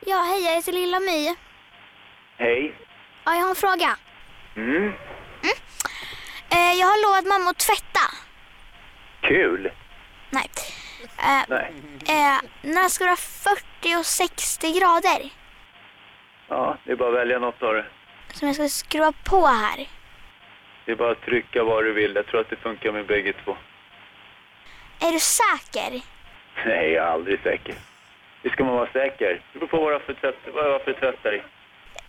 Ja, 0.07 0.17
hej, 0.17 0.45
jag 0.45 0.55
heter 0.55 0.73
Lilla 0.73 1.01
My. 1.01 1.35
Hej. 2.37 2.75
Ja, 3.25 3.35
jag 3.35 3.43
har 3.43 3.49
en 3.51 3.55
fråga. 3.55 3.97
Mm. 4.57 4.93
Eh, 6.55 6.73
jag 6.81 6.87
har 6.87 7.03
lovat 7.07 7.27
mamma 7.27 7.51
att 7.51 7.59
tvätta. 7.59 8.05
Kul. 9.21 9.71
Nej. 10.31 10.51
Eh, 11.19 11.45
Nej. 11.49 11.73
eh, 12.09 12.39
när 12.63 12.89
ska 12.89 13.05
det 13.05 13.11
vara 13.11 13.57
40 13.83 13.97
och 14.01 14.07
60 14.07 14.79
grader? 14.79 15.31
Ja, 16.49 16.77
det 16.85 16.93
är 16.93 16.97
bara 16.97 17.09
att 17.09 17.15
välja 17.15 17.39
något 17.39 17.61
det. 17.61 17.85
Som 18.33 18.49
jag 18.49 18.55
ska 18.55 18.69
skruva 18.69 19.13
på 19.25 19.47
här. 19.47 19.89
Det 20.85 20.93
är 20.93 20.97
bara 20.97 21.13
att 21.13 21.23
trycka 21.23 21.65
vad 21.65 21.85
du 21.85 21.93
vill. 21.93 22.15
Jag 22.15 22.27
tror 22.27 22.41
att 22.41 22.51
det 22.51 22.57
funkar 22.57 22.93
med 22.93 23.07
bägge 23.07 23.33
två. 23.45 23.57
Är 25.01 25.13
du 25.13 25.21
säker? 25.21 26.01
Nej, 26.67 26.93
jag 26.93 27.07
är 27.07 27.11
aldrig 27.11 27.43
säker. 27.43 27.75
Det 28.43 28.51
ska 28.51 28.65
man 28.65 28.75
vara 28.75 28.93
säker. 28.93 29.43
Det 29.53 29.59
beror 29.59 29.69
på 29.69 29.79
vad 29.79 29.91
du 29.91 29.93
har 30.73 30.79
för 30.79 30.93
tvättare. 30.93 31.37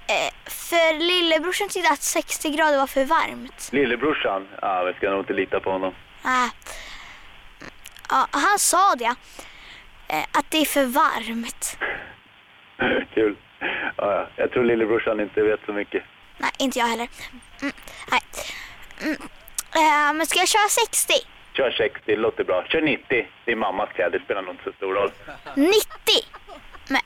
Eh, 0.08 0.34
för 0.46 1.00
lillebrorsan 1.00 1.70
tyckte 1.70 1.90
att 1.90 2.02
60 2.02 2.50
grader 2.50 2.78
var 2.78 2.88
för 2.88 3.06
varmt. 3.06 3.70
Lillebrorsan? 3.72 4.48
Ja, 4.62 4.84
vi 4.84 4.94
ska 4.94 5.10
nog 5.10 5.20
inte 5.20 5.34
lita 5.34 5.60
på 5.60 5.72
honom. 5.72 5.94
Ah. 6.24 6.50
Ja, 8.10 8.28
han 8.32 8.60
sa 8.60 8.96
det. 8.98 9.16
Eh, 10.08 10.24
att 10.32 10.52
det 10.52 10.58
är 10.58 10.66
för 10.66 10.86
varmt. 10.86 11.78
Kul. 13.13 13.36
Ja, 13.60 13.67
ja. 13.98 14.28
Jag 14.36 14.52
tror 14.52 14.63
lillebrorsan 14.63 15.19
inte 15.19 15.41
vet 15.41 15.60
så 15.65 15.74
mycket. 15.74 16.04
Nej, 16.38 16.52
inte 16.60 16.80
jag 16.80 16.86
heller. 16.86 17.08
Mm, 17.62 17.74
nej. 18.12 18.22
Mm. 19.02 19.17
Eh, 19.76 20.13
men 20.13 20.26
ska 20.26 20.39
jag 20.39 20.48
köra 20.48 20.67
60? 20.69 21.13
Kör 21.54 21.72
60, 21.72 22.00
det 22.06 22.16
låter 22.16 22.44
bra. 22.44 22.66
Kör 22.66 22.82
90. 22.82 23.28
Det 23.46 23.52
är 23.52 23.56
mammas 23.56 23.89
kläder, 23.96 24.20
spelar 24.26 24.42
nog 24.42 24.54
inte 24.54 24.63
så 24.63 24.72
stor 24.72 24.94
roll. 24.96 25.12
90? 25.56 25.74
Men, 26.89 27.02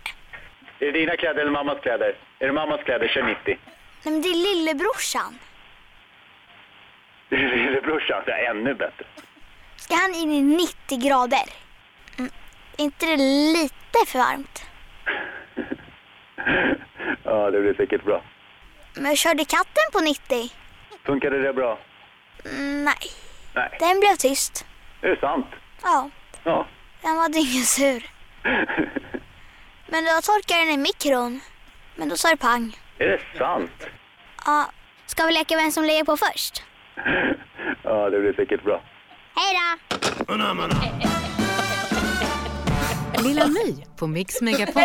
Är 0.80 0.86
det 0.86 0.92
dina 0.92 1.18
kläder 1.18 1.42
eller 1.42 1.52
mammas 1.52 1.80
kläder? 1.82 2.16
Är 2.40 2.48
det 2.48 2.54
mammas 2.54 2.84
kläder, 2.84 3.08
kör 3.08 3.24
90. 3.24 3.38
nej, 3.46 3.58
men 4.04 4.22
det 4.22 4.30
är 4.30 4.56
lillebrorsan. 4.56 5.40
Det 7.30 7.36
är 7.36 7.56
lillebrorsan, 7.58 8.24
det 8.26 8.32
är 8.32 8.50
ännu 8.52 8.74
bättre. 8.74 9.06
Ska 9.76 9.96
han 9.96 10.14
in 10.14 10.32
i 10.32 10.42
90 10.42 10.98
grader? 11.10 11.44
Mm. 12.20 12.32
Är 12.78 12.84
inte 12.84 13.06
det 13.06 13.18
lite 13.54 14.00
för 14.08 14.20
varmt? 14.20 14.64
Ja, 17.24 17.52
det 17.52 17.62
blir 17.62 17.74
säkert 17.74 18.04
bra. 18.04 18.22
Men 18.96 19.16
körde 19.16 19.46
katten 19.46 19.84
på 19.94 20.00
90. 20.00 20.52
Funkade 21.04 21.42
det 21.42 21.54
bra? 21.54 21.78
Mm, 22.46 22.84
nej, 22.86 22.96
Nej. 23.58 23.78
den 23.80 24.00
blev 24.00 24.16
tyst. 24.16 24.66
Är 25.02 25.08
det 25.10 25.20
sant? 25.20 25.46
Ja, 25.84 26.10
Ja. 26.44 26.68
den 27.02 27.16
var 27.18 27.30
dyngsur. 27.30 28.10
Men 29.92 30.04
då 30.06 30.12
torkade 30.24 30.60
den 30.62 30.70
i 30.70 30.78
mikron. 30.78 31.40
Men 31.96 32.10
då 32.10 32.16
sa 32.18 32.30
det 32.30 32.38
pang. 32.38 32.78
Är 33.00 33.08
det 33.08 33.20
sant? 33.38 33.72
Ja, 34.46 34.66
ska 35.06 35.26
vi 35.26 35.34
leka 35.34 35.56
vem 35.56 35.72
som 35.72 35.84
lägger 35.84 36.04
på 36.04 36.18
först? 36.18 36.64
Ja, 37.84 38.10
det 38.10 38.20
blir 38.20 38.34
säkert 38.34 38.64
bra. 38.64 38.82
Hej 39.36 39.56
då! 40.28 40.34
Lilla 43.24 43.48
My 43.48 43.86
på 43.98 44.08
Mix 44.08 44.42
Megapol. 44.42 44.82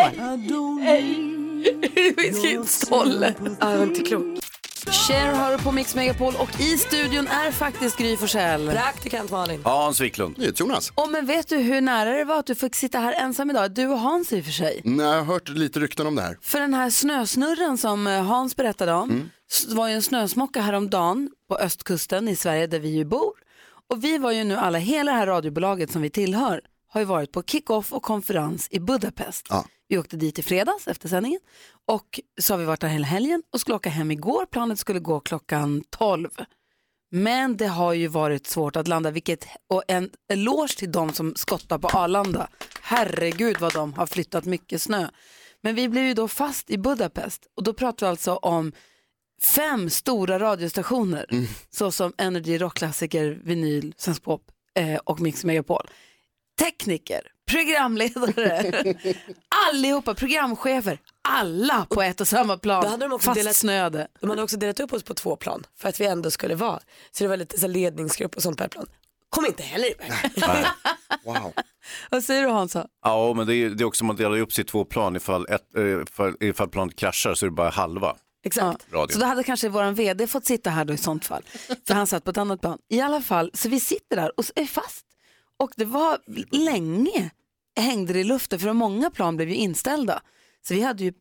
Vilken 2.17 2.65
stolle. 2.65 3.35
Ja, 3.61 3.83
inte 3.83 4.03
klokt. 4.03 4.52
Cher 4.87 5.33
har 5.33 5.53
du 5.59 5.65
på 5.65 5.73
Mix 5.73 5.95
Megapol 5.95 6.35
och 6.39 6.61
i 6.61 6.79
studion 6.79 7.27
är 7.29 7.53
faktiskt 7.53 7.97
Gry 7.97 8.17
Forssell. 8.17 8.69
Praktikant 8.71 9.31
Malin. 9.31 9.61
Ja, 9.65 9.83
Hans 9.83 10.01
Wiklund. 10.01 10.53
Jonas. 10.57 10.93
Och 10.95 11.09
men 11.11 11.27
vet 11.27 11.49
du 11.49 11.57
hur 11.57 11.81
nära 11.81 12.11
det 12.11 12.25
var 12.25 12.39
att 12.39 12.47
du 12.47 12.55
fick 12.55 12.75
sitta 12.75 12.99
här 12.99 13.13
ensam 13.13 13.51
idag? 13.51 13.71
Du 13.75 13.87
och 13.87 13.99
Hans 13.99 14.33
i 14.33 14.41
och 14.41 14.45
för 14.45 14.53
sig. 14.53 14.81
Nej, 14.85 15.07
jag 15.07 15.15
har 15.15 15.23
hört 15.25 15.49
lite 15.49 15.81
rykten 15.81 16.07
om 16.07 16.15
det 16.15 16.23
här. 16.23 16.39
För 16.43 16.61
den 16.61 16.75
här 16.75 16.91
snösnurren 16.91 17.79
som 17.79 18.07
eh, 18.07 18.25
Hans 18.25 18.57
berättade 18.57 18.93
om 18.93 19.31
s- 19.53 19.67
var 19.69 19.89
ju 19.89 19.95
en 19.95 20.03
snösmocka 20.03 20.61
häromdagen 20.61 21.31
på 21.49 21.57
östkusten 21.57 22.29
i 22.29 22.37
Sverige 22.37 22.67
där 22.67 22.79
vi 22.79 22.89
ju 22.89 23.05
bor. 23.05 23.33
Och 23.91 24.05
vi 24.05 24.19
var 24.19 24.33
ju 24.33 24.45
nu 24.45 24.57
alla, 24.57 24.79
hela 24.79 25.13
det 25.13 25.19
här 25.19 25.27
radiobolaget 25.27 25.91
som 25.93 26.03
vi 26.03 26.11
tillhör, 26.11 26.61
har 26.93 27.01
ju 27.01 27.05
varit 27.07 27.33
på 27.33 27.43
kick-off 27.43 27.93
och 27.93 28.03
konferens 28.03 28.69
i 28.71 28.81
Budapest. 28.81 29.47
Ja. 29.51 29.65
Vi 29.93 29.99
åkte 29.99 30.17
dit 30.17 30.39
i 30.39 30.43
fredags 30.43 30.89
efter 30.89 31.09
sändningen 31.09 31.41
och 31.87 32.21
så 32.41 32.53
har 32.53 32.59
vi 32.59 32.65
varit 32.65 32.81
där 32.81 32.89
hela 32.89 33.07
helgen 33.07 33.43
och 33.53 33.61
skulle 33.61 33.75
åka 33.77 33.91
hem 33.91 34.11
igår. 34.11 34.47
Planet 34.47 34.79
skulle 34.79 34.99
gå 34.99 35.21
klockan 35.21 35.85
12. 35.91 36.29
Men 37.11 37.57
det 37.57 37.67
har 37.67 37.93
ju 37.93 38.07
varit 38.07 38.47
svårt 38.47 38.77
att 38.77 38.89
landa, 38.89 39.11
vilket, 39.11 39.47
och 39.69 39.83
en 39.89 40.11
eloge 40.33 40.77
till 40.77 40.93
de 40.93 41.13
som 41.13 41.35
skottar 41.37 41.79
på 41.79 41.89
Arlanda. 41.89 42.49
Herregud 42.83 43.61
vad 43.61 43.75
de 43.75 43.95
har 43.95 44.07
flyttat 44.07 44.45
mycket 44.45 44.83
snö. 44.83 45.09
Men 45.63 45.75
vi 45.75 45.89
blev 45.89 46.05
ju 46.05 46.15
då 46.15 46.29
fast 46.29 46.71
i 46.71 46.79
Budapest 46.79 47.47
och 47.57 47.63
då 47.63 47.73
pratar 47.73 48.07
vi 48.07 48.11
alltså 48.11 48.37
om 48.37 48.73
fem 49.43 49.91
stora 49.91 50.39
radiostationer 50.39 51.27
såsom 51.71 52.13
Energy, 52.19 52.59
Rockklassiker, 52.59 53.41
Vinyl, 53.45 53.95
Svensk 53.97 54.23
Pop 54.23 54.43
eh, 54.75 54.97
och 55.05 55.21
Mix 55.21 55.45
Megapol. 55.45 55.91
Tekniker, 56.59 57.33
programledare, 57.51 58.95
allihopa, 59.73 60.15
programchefer, 60.15 60.99
alla 61.29 61.87
på 61.91 62.03
ett 62.03 62.21
och 62.21 62.29
samma 62.29 62.57
plan, 62.59 62.83
Då 62.83 62.89
hade 62.89 63.05
de 63.05 63.13
också 63.13 63.31
delat- 63.33 63.47
fastsnöade. 63.49 64.09
De 64.21 64.31
hade 64.31 64.43
också 64.43 64.57
delat 64.57 64.81
upp 64.81 64.93
oss 64.93 65.03
på 65.03 65.15
två 65.15 65.37
plan 65.37 65.67
för 65.79 65.89
att 65.89 66.01
vi 66.01 66.07
ändå 66.07 66.31
skulle 66.31 66.55
vara. 66.55 66.81
Så 67.11 67.25
det 67.25 67.29
var 67.29 67.37
lite 67.37 67.59
så 67.61 67.67
ledningsgrupp 67.67 68.37
och 68.37 68.43
sånt 68.43 68.59
per 68.59 68.69
plan. 68.69 68.87
Kom 69.31 69.47
inte 69.47 69.63
heller 69.63 69.87
iväg. 69.87 70.11
Wow. 71.25 71.53
Vad 72.11 72.25
säger 72.25 72.43
du 72.43 72.49
Hansa? 72.49 72.87
Ja, 73.03 73.33
men 73.37 73.47
det 73.47 73.55
är, 73.55 73.71
det 73.71 73.83
är 73.83 73.87
också 73.87 74.05
man 74.05 74.17
delar 74.17 74.39
upp 74.39 74.53
sig 74.53 74.65
i 74.65 74.67
två 74.67 74.85
plan. 74.85 75.17
Ifall, 75.17 75.47
ett, 75.49 75.77
eh, 75.77 76.03
ifall, 76.03 76.35
ifall 76.41 76.69
planet 76.69 76.97
kraschar 76.97 77.35
så 77.35 77.47
är 77.47 77.51
det 77.51 77.55
bara 77.57 77.71
halva 77.71 78.17
Exakt. 78.45 78.87
radio. 78.93 79.13
Så 79.15 79.21
då 79.21 79.27
hade 79.27 79.45
kanske 79.45 79.69
vår 79.69 79.91
vd 79.93 80.27
fått 80.27 80.45
sitta 80.47 80.71
här 80.71 80.85
då 80.85 80.95
i 80.95 80.97
sånt 80.97 81.27
fall. 81.27 81.43
För 81.87 81.95
han 81.95 82.07
satt 82.07 82.25
på 82.25 82.31
ett 82.31 82.37
annat 82.39 82.61
plan. 82.61 82.79
I 82.89 83.01
alla 83.01 83.21
fall, 83.21 83.51
så 83.55 83.69
vi 83.69 83.81
sitter 83.81 84.17
där 84.17 84.33
och 84.41 84.45
är 84.55 84.65
fast. 84.65 85.07
Och 85.59 85.71
det 85.77 85.85
var 85.85 86.19
länge 86.51 87.31
hängde 87.81 88.13
det 88.13 88.21
i 88.21 88.25
luften 88.25 88.59
för 88.59 88.73
många 88.73 89.11
plan 89.11 89.37
blev 89.37 89.49
ju 89.49 89.55
inställda. 89.55 90.23
Så 90.69 90.75
vi 90.75 90.83
hade 90.83 91.05
ju 91.05 91.13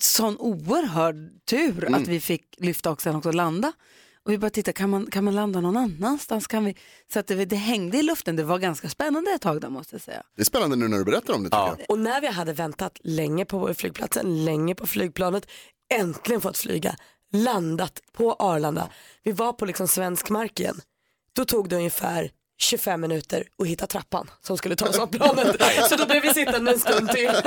sån 0.00 0.38
oerhörd 0.38 1.16
tur 1.44 1.94
att 1.94 2.08
vi 2.08 2.20
fick 2.20 2.54
lyfta 2.58 2.90
och 2.90 3.02
sen 3.02 3.16
också 3.16 3.32
landa. 3.32 3.72
Och 4.24 4.32
vi 4.32 4.38
bara 4.38 4.50
titta, 4.50 4.72
kan 4.72 4.90
man, 4.90 5.06
kan 5.06 5.24
man 5.24 5.34
landa 5.34 5.60
någon 5.60 5.76
annanstans? 5.76 6.46
Kan 6.46 6.64
vi? 6.64 6.76
Så 7.12 7.18
att 7.18 7.26
det, 7.26 7.44
det 7.44 7.56
hängde 7.56 7.98
i 7.98 8.02
luften, 8.02 8.36
det 8.36 8.44
var 8.44 8.58
ganska 8.58 8.88
spännande 8.88 9.30
ett 9.30 9.40
tag 9.40 9.60
där 9.60 9.68
måste 9.68 9.94
jag 9.94 10.02
säga. 10.02 10.22
Det 10.36 10.42
är 10.42 10.44
spännande 10.44 10.76
nu 10.76 10.88
när 10.88 10.98
du 10.98 11.04
berättar 11.04 11.34
om 11.34 11.42
det 11.42 11.48
tycker 11.48 11.58
jag. 11.58 11.78
Och 11.88 11.98
när 11.98 12.20
vi 12.20 12.26
hade 12.26 12.52
väntat 12.52 12.98
länge 13.04 13.44
på 13.44 13.74
flygplatsen, 13.74 14.44
länge 14.44 14.74
på 14.74 14.86
flygplanet, 14.86 15.46
äntligen 15.94 16.40
fått 16.40 16.58
flyga, 16.58 16.96
landat 17.32 18.00
på 18.12 18.32
Arlanda. 18.32 18.88
Vi 19.22 19.32
var 19.32 19.52
på 19.52 19.66
liksom 19.66 19.88
svensk 19.88 20.30
mark 20.30 20.60
igen. 20.60 20.80
Då 21.32 21.44
tog 21.44 21.68
det 21.68 21.76
ungefär 21.76 22.30
25 22.64 23.00
minuter 23.00 23.44
att 23.62 23.66
hitta 23.66 23.86
trappan 23.86 24.30
som 24.42 24.58
skulle 24.58 24.76
ta 24.76 24.88
oss 24.88 24.98
av 24.98 25.06
planet. 25.12 25.56
Så 25.88 25.96
då 25.96 26.06
blev 26.06 26.22
vi 26.22 26.34
sittande 26.34 26.72
en 26.72 26.78
stund 26.78 27.08
till. 27.10 27.30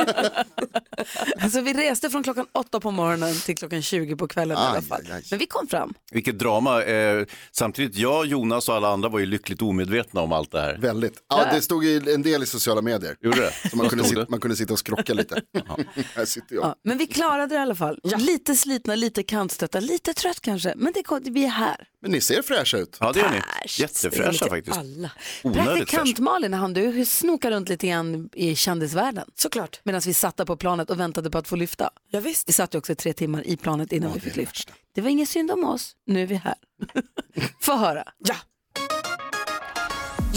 Alltså 1.41 1.62
vi 1.62 1.73
reste 1.73 2.10
från 2.10 2.23
klockan 2.23 2.45
åtta 2.51 2.80
på 2.80 2.91
morgonen 2.91 3.36
till 3.36 3.58
klockan 3.58 3.82
20 3.82 4.15
på 4.15 4.27
kvällen 4.27 4.58
i 4.58 4.60
alla 4.62 4.77
Aj, 4.77 4.84
fall. 4.84 5.01
aj, 5.06 5.12
aj. 5.12 5.23
Men 5.30 5.39
vi 5.39 5.45
kom 5.47 5.67
fram. 5.67 5.93
Vilket 6.12 6.39
drama. 6.39 6.84
Eh, 6.84 7.25
samtidigt, 7.51 7.95
jag, 7.95 8.25
Jonas 8.25 8.69
och 8.69 8.75
alla 8.75 8.89
andra 8.89 9.10
var 9.10 9.19
ju 9.19 9.25
lyckligt 9.25 9.62
omedvetna 9.62 10.21
om 10.21 10.32
allt 10.32 10.51
det 10.51 10.62
här. 10.62 10.77
Väldigt. 10.77 11.13
Ja, 11.30 11.47
det 11.53 11.62
stod 11.62 11.86
i 11.86 12.12
en 12.13 12.21
del 12.21 12.43
i 12.43 12.45
sociala 12.45 12.82
medier. 12.82 13.15
Gjorde 13.21 13.41
det? 13.41 13.69
Så 13.69 13.77
man 13.77 13.89
kunde, 13.89 14.03
sitta, 14.03 14.25
man 14.30 14.39
kunde 14.39 14.56
sitta 14.58 14.73
och 14.73 14.80
skrocka 14.80 15.13
lite. 15.13 15.41
här 16.15 16.25
sitter 16.25 16.56
jag. 16.56 16.63
Ja, 16.65 16.75
men 16.84 16.97
vi 16.97 17.08
klarade 17.08 17.47
det 17.47 17.56
i 17.56 17.58
alla 17.58 17.75
fall. 17.75 17.99
Lite 18.17 18.56
slitna, 18.56 18.95
lite 18.95 19.23
kantstötta, 19.23 19.80
lite 19.80 20.13
trött 20.13 20.41
kanske. 20.41 20.73
Men 20.75 20.93
det, 20.93 21.30
vi 21.30 21.43
är 21.43 21.49
här. 21.49 21.88
Men 22.01 22.12
ni 22.12 22.21
ser 22.21 22.41
fräscha 22.41 22.77
ut. 22.77 22.97
Ja, 22.99 23.12
det 23.12 23.19
gör 23.19 23.30
ni. 23.30 23.41
Jättefräscha 23.67 24.49
faktiskt. 24.49 24.77
Alla. 24.77 25.06
Onödigt 25.43 25.65
fräscha. 25.65 25.75
Praktikant 25.75 26.19
Malin, 26.19 26.53
han 26.53 26.73
du 26.73 27.05
snokar 27.05 27.51
runt 27.51 27.69
lite 27.69 27.87
grann 27.87 28.29
i 28.33 28.55
kändisvärlden. 28.55 29.29
Såklart. 29.35 29.81
Medan 29.83 30.01
vi 30.05 30.13
satt 30.13 30.45
på 30.45 30.57
planet 30.57 30.89
och 30.89 30.99
väntade 30.99 31.29
på 31.29 31.37
att 31.37 31.47
få 31.47 31.55
lyfta. 31.55 31.89
Ja, 32.11 32.19
visst. 32.19 32.49
Vi 32.49 32.53
satt 32.53 32.73
ju 32.73 32.77
också 32.77 32.95
tre 32.95 33.13
timmar 33.13 33.47
i 33.47 33.57
planet 33.57 33.91
innan 33.91 34.13
vi 34.13 34.19
fick 34.19 34.35
lyfta. 34.35 34.73
Det 34.95 35.01
var 35.01 35.09
ingen 35.09 35.27
synd 35.27 35.51
om 35.51 35.63
oss, 35.63 35.95
nu 36.05 36.21
är 36.21 36.27
vi 36.27 36.35
här. 36.35 36.55
Få 37.61 37.77
höra. 37.77 38.03
Ja. 38.17 38.35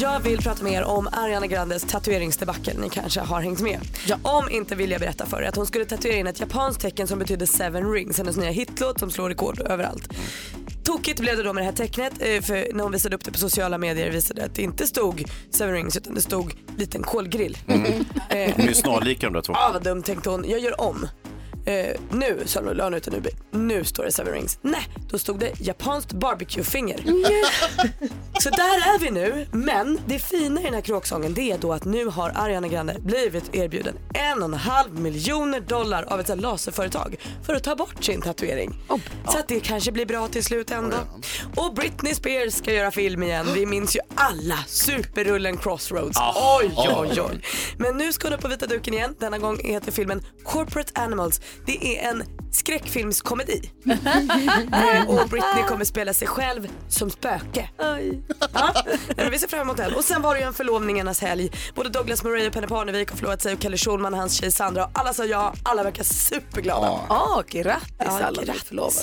Jag 0.01 0.21
vill 0.21 0.39
prata 0.39 0.65
mer 0.65 0.85
om 0.85 1.09
Ariana 1.13 1.47
Grandes 1.47 1.83
tatueringsdebacle. 1.83 2.73
Ni 2.81 2.91
kanske 2.91 3.21
har 3.21 3.41
hängt 3.41 3.61
med. 3.61 3.81
Om 4.23 4.51
inte 4.51 4.75
vill 4.75 4.91
jag 4.91 5.01
berätta 5.01 5.27
för 5.27 5.43
er 5.43 5.49
att 5.49 5.57
hon 5.57 5.67
skulle 5.67 5.85
tatuera 5.85 6.17
in 6.17 6.27
ett 6.27 6.41
japanskt 6.41 6.83
tecken 6.83 7.07
som 7.07 7.19
betyder 7.19 7.47
seven 7.47 7.93
rings. 7.93 8.19
Hennes 8.19 8.37
nya 8.37 8.51
hitlåt 8.51 8.99
som 8.99 9.11
slår 9.11 9.29
rekord 9.29 9.61
överallt. 9.61 10.09
Tokigt 10.85 11.21
blev 11.21 11.37
det 11.37 11.43
då 11.43 11.53
med 11.53 11.63
det 11.63 11.67
här 11.67 11.73
tecknet 11.73 12.13
eh, 12.19 12.41
för 12.41 12.75
när 12.75 12.83
hon 12.83 12.93
visade 12.93 13.17
upp 13.17 13.25
det 13.25 13.33
på 13.33 13.39
sociala 13.39 13.79
medier 13.79 14.11
visade 14.11 14.41
det 14.41 14.47
att 14.47 14.55
det 14.55 14.63
inte 14.63 14.87
stod 14.87 15.25
seven 15.51 15.75
rings 15.75 15.97
utan 15.97 16.15
det 16.15 16.21
stod 16.21 16.55
liten 16.77 17.03
kolgrill. 17.03 17.59
De 17.67 18.05
är 18.29 18.67
ju 18.67 18.75
snarlika 18.75 19.27
de 19.27 19.33
där 19.33 19.41
två. 19.43 19.53
Ah 19.53 19.71
vad 19.73 19.83
dumt 19.83 20.03
tänkte 20.03 20.31
hon, 20.31 20.45
jag 20.49 20.61
gör 20.61 20.81
om. 20.81 21.09
Eh, 21.65 21.97
nu, 22.11 22.43
sa 22.45 22.61
hon, 22.61 22.77
la 22.77 22.85
hon 22.85 22.95
ut 22.95 23.09
en 23.09 23.15
nu, 23.23 23.31
nu 23.59 23.85
står 23.85 24.05
det 24.05 24.13
seven 24.13 24.33
rings. 24.33 24.59
Nej, 24.63 24.89
då 25.11 25.19
stod 25.19 25.39
det 25.39 25.61
japanskt 25.61 26.13
barbecuefinger. 26.13 27.01
Så 28.41 28.51
där 28.51 28.95
är 28.95 28.99
vi 28.99 29.11
nu, 29.11 29.47
men 29.53 30.01
det 30.07 30.19
fina 30.19 30.61
i 30.61 30.65
den 30.65 30.75
här 30.75 30.81
kråksången 30.81 31.35
det 31.35 31.51
är 31.51 31.59
då 31.59 31.73
att 31.73 31.85
nu 31.85 32.07
har 32.07 32.33
Ariana 32.35 32.69
Grande 32.69 32.97
blivit 33.01 33.55
erbjuden 33.55 33.97
en 34.15 34.39
och 34.39 34.49
en 34.49 34.55
halv 34.55 35.01
miljoner 35.01 35.61
dollar 35.61 36.03
av 36.03 36.21
ett 36.21 36.41
laserföretag 36.41 37.17
för 37.43 37.55
att 37.55 37.65
ta 37.65 37.77
bort 37.77 38.05
sin 38.05 38.23
tatuering. 38.23 38.75
Så 39.29 39.39
att 39.39 39.49
det 39.49 39.61
kanske 39.61 39.93
blir 39.93 40.07
bra 40.07 40.29
till 40.29 40.45
slut 40.45 40.71
ändå. 40.71 40.97
Och 41.57 41.75
Britney 41.75 42.15
Spears 42.15 42.55
ska 42.55 42.73
göra 42.73 42.91
film 42.91 43.23
igen. 43.23 43.47
Vi 43.55 43.67
minns 43.67 43.97
ju 43.97 44.01
alla 44.15 44.59
superrullen 44.67 45.57
Crossroads. 45.57 46.19
Oj, 46.61 46.75
oj, 46.77 47.21
oj. 47.21 47.43
Men 47.79 47.97
nu 47.97 48.13
ska 48.13 48.29
hon 48.29 48.35
upp 48.35 48.41
på 48.41 48.49
vita 48.49 48.67
duken 48.67 48.95
igen. 48.95 49.15
Denna 49.21 49.39
gång 49.39 49.59
heter 49.65 49.93
filmen 49.93 50.23
Corporate 50.45 51.01
Animals. 51.01 51.41
Det 51.67 51.99
är 51.99 52.11
en 52.11 52.23
skräckfilmskomedi. 52.53 53.71
Eh, 54.73 55.09
och 55.09 55.29
Britney 55.29 55.63
kommer 55.69 55.85
spela 55.85 56.13
sig 56.13 56.29
själv 56.29 56.69
som 56.89 57.11
spöke. 57.11 57.69
Ja, 57.77 58.75
men 59.17 59.31
vi 59.31 59.39
ser 59.39 59.49
fram 59.49 59.61
emot 59.61 59.77
den. 59.77 59.95
Och 59.95 60.05
sen 60.05 60.23
var 60.23 60.35
det 60.35 60.41
ju 60.41 60.47
en 60.47 60.55
förlovningarnas 60.55 61.21
helg. 61.21 61.51
Både 61.75 61.89
Douglas 61.89 62.25
Murray 62.25 62.47
och 62.47 62.53
Penny 62.53 62.67
Parnevik 62.67 63.11
har 63.11 63.17
förlovat 63.17 63.43
sig 63.43 63.53
och 63.55 63.61
Kalle 63.61 63.77
Schulman 63.77 64.13
och 64.15 64.21
hans 64.21 64.33
tjej 64.35 64.53
Sandra. 64.53 64.91
Alla 64.95 65.13
sa 65.15 65.25
ja, 65.25 65.55
alla 65.63 65.83
verkar 65.83 66.05
superglada. 66.05 66.87
Ja, 67.09 67.43
grattis 67.49 67.87
Ja, 67.99 68.25
alla 68.25 68.43
grattis. 68.43 68.63
förlovade. 68.65 68.97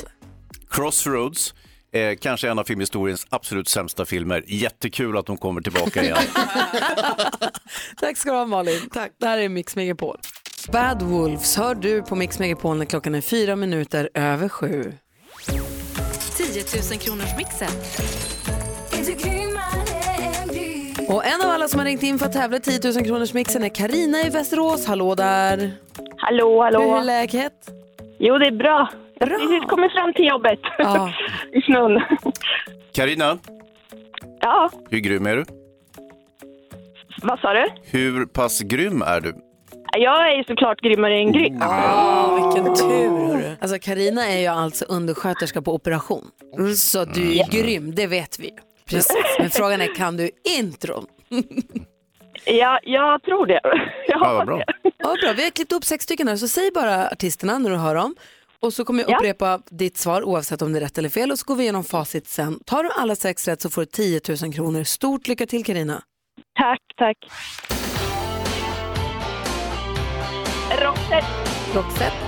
Crossroads, 0.69 1.53
eh, 1.93 2.15
kanske 2.21 2.49
en 2.49 2.59
av 2.59 2.63
filmhistoriens 2.63 3.27
absolut 3.29 3.69
sämsta 3.69 4.05
filmer. 4.05 4.43
Jättekul 4.47 5.17
att 5.17 5.25
de 5.25 5.37
kommer 5.37 5.61
tillbaka 5.61 6.03
igen. 6.03 6.17
Tack 8.01 8.17
ska 8.17 8.31
du 8.31 8.37
ha 8.37 8.45
Malin. 8.45 8.89
Tack. 8.93 9.11
Det 9.19 9.27
här 9.27 9.37
är 9.37 9.49
Mix 9.49 9.75
Megapol. 9.75 10.17
Bad 10.71 11.01
Wolves 11.01 11.57
hör 11.57 11.75
du 11.75 12.01
på 12.03 12.15
Mix 12.15 12.39
Megapol 12.39 12.77
när 12.77 12.85
klockan 12.85 13.15
är 13.15 13.21
fyra 13.21 13.55
minuter 13.55 14.09
över 14.13 14.49
sju. 14.49 14.93
10 16.37 16.63
000 16.91 16.99
kronors 16.99 17.37
mixen. 17.37 17.67
Och 21.09 21.25
en 21.25 21.41
av 21.45 21.49
alla 21.51 21.67
som 21.67 21.79
har 21.79 21.85
ringt 21.85 22.03
in 22.03 22.19
för 22.19 22.25
att 22.25 22.33
tävla 22.33 22.57
i 22.57 22.59
10 22.59 22.91
000 22.93 23.03
kronors 23.05 23.33
mixen 23.33 23.63
är 23.63 23.69
Karina 23.69 24.21
i 24.21 24.29
Västerås. 24.29 24.85
Hallå 24.87 25.15
där. 25.15 25.71
Hallå, 26.17 26.53
Hur 26.55 26.63
hallå. 26.63 26.95
är 26.95 27.03
läget? 27.03 27.53
Jo, 28.19 28.37
det 28.37 28.47
är 28.47 28.51
bra. 28.57 28.89
Jag 29.19 29.27
har 29.27 29.37
Bra. 29.37 29.37
precis 29.47 29.69
kommit 29.69 29.91
fram 29.91 30.13
till 30.13 30.25
jobbet 30.27 30.59
Ja. 30.77 31.13
i 31.53 31.61
snön. 31.61 32.01
Karina, 32.91 33.37
Ja, 34.41 34.69
hur 34.89 34.99
grym 34.99 35.25
är 35.27 35.35
du? 35.35 35.45
vad 37.21 37.39
sa 37.39 37.53
du? 37.53 37.65
Hur 37.83 38.25
pass 38.25 38.59
grym 38.61 39.01
är 39.01 39.21
du? 39.21 39.33
Jag 39.97 40.31
är 40.31 40.37
ju 40.37 40.43
såklart 40.43 40.81
grymmare 40.81 41.17
än 41.17 41.31
grym. 41.31 41.61
Ah, 41.61 42.35
vilken 42.35 42.75
tur 42.75 43.09
hörru. 43.27 43.55
Alltså 43.61 43.79
Karina 43.79 44.27
är 44.27 44.39
ju 44.39 44.47
alltså 44.47 44.85
undersköterska 44.85 45.61
på 45.61 45.73
operation. 45.75 46.25
Så 46.77 47.05
du 47.05 47.37
är 47.39 47.51
grym, 47.51 47.95
det 47.95 48.07
vet 48.07 48.39
vi. 48.39 48.51
Precis. 48.89 49.15
Men 49.39 49.49
frågan 49.49 49.81
är, 49.81 49.95
kan 49.95 50.17
du 50.17 50.29
intron? 50.59 51.05
Ja, 52.45 52.79
jag 52.83 53.23
tror 53.23 53.45
det. 53.45 53.59
Jag 54.07 54.19
Ja, 54.21 54.33
vad 54.33 54.45
bra. 54.45 54.57
det. 54.57 54.65
Ja, 54.97 55.15
bra. 55.23 55.33
Vi 55.37 55.43
har 55.43 55.49
klippt 55.49 55.71
upp 55.73 55.83
sex 55.83 56.03
stycken 56.03 56.27
här, 56.27 56.35
så 56.35 56.47
säg 56.47 56.71
bara 56.71 57.07
artisterna 57.09 57.57
när 57.57 57.69
du 57.69 57.75
hör 57.75 57.95
dem. 57.95 58.15
Och 58.59 58.73
så 58.73 58.85
kommer 58.85 59.03
jag 59.03 59.11
Ja. 59.11 59.17
upprepa 59.17 59.59
ditt 59.69 59.97
svar 59.97 60.23
oavsett 60.23 60.61
om 60.61 60.73
det 60.73 60.79
är 60.79 60.81
rätt 60.81 60.97
eller 60.97 61.09
fel 61.09 61.31
och 61.31 61.39
så 61.39 61.45
går 61.45 61.55
vi 61.55 61.63
igenom 61.63 61.83
facit 61.83 62.27
sen. 62.27 62.59
Tar 62.65 62.83
du 62.83 62.89
alla 62.97 63.15
sex 63.15 63.47
rätt 63.47 63.61
så 63.61 63.69
får 63.69 63.81
du 63.81 63.85
10 63.85 64.21
000 64.43 64.53
kronor. 64.53 64.83
Stort 64.83 65.27
lycka 65.27 65.45
till 65.45 65.65
Karina. 65.65 66.01
Tack, 66.59 66.79
tack. 66.97 67.17
Roxette. 70.69 71.23
Roxette. 71.73 72.27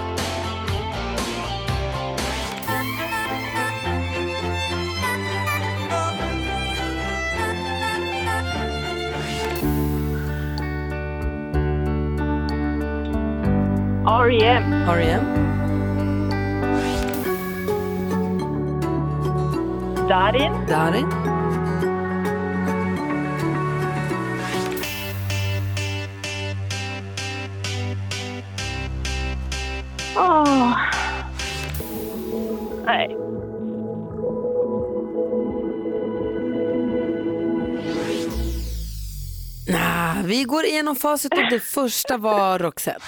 R.E.M. 14.06 14.90
R.E.M. 14.90 15.24
Darin. 20.08 20.66
Darin. 20.66 21.39
Går 40.50 40.66
igenom 40.66 40.96
facit 40.96 41.34
och 41.34 41.50
det 41.50 41.60
första 41.60 42.18
var 42.18 42.60
Roxette. 42.60 43.06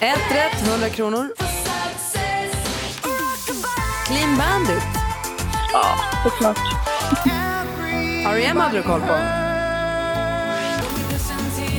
Ett 0.00 0.32
rätt, 0.32 0.68
100 0.68 0.88
kronor. 0.88 1.32
Clean 4.06 4.36
Bandit. 4.36 4.82
Ja, 5.72 5.96
såklart. 6.22 6.58
R.E.M. 8.26 8.56
hade 8.56 8.76
du 8.76 8.82
koll 8.82 9.00
på. 9.00 9.18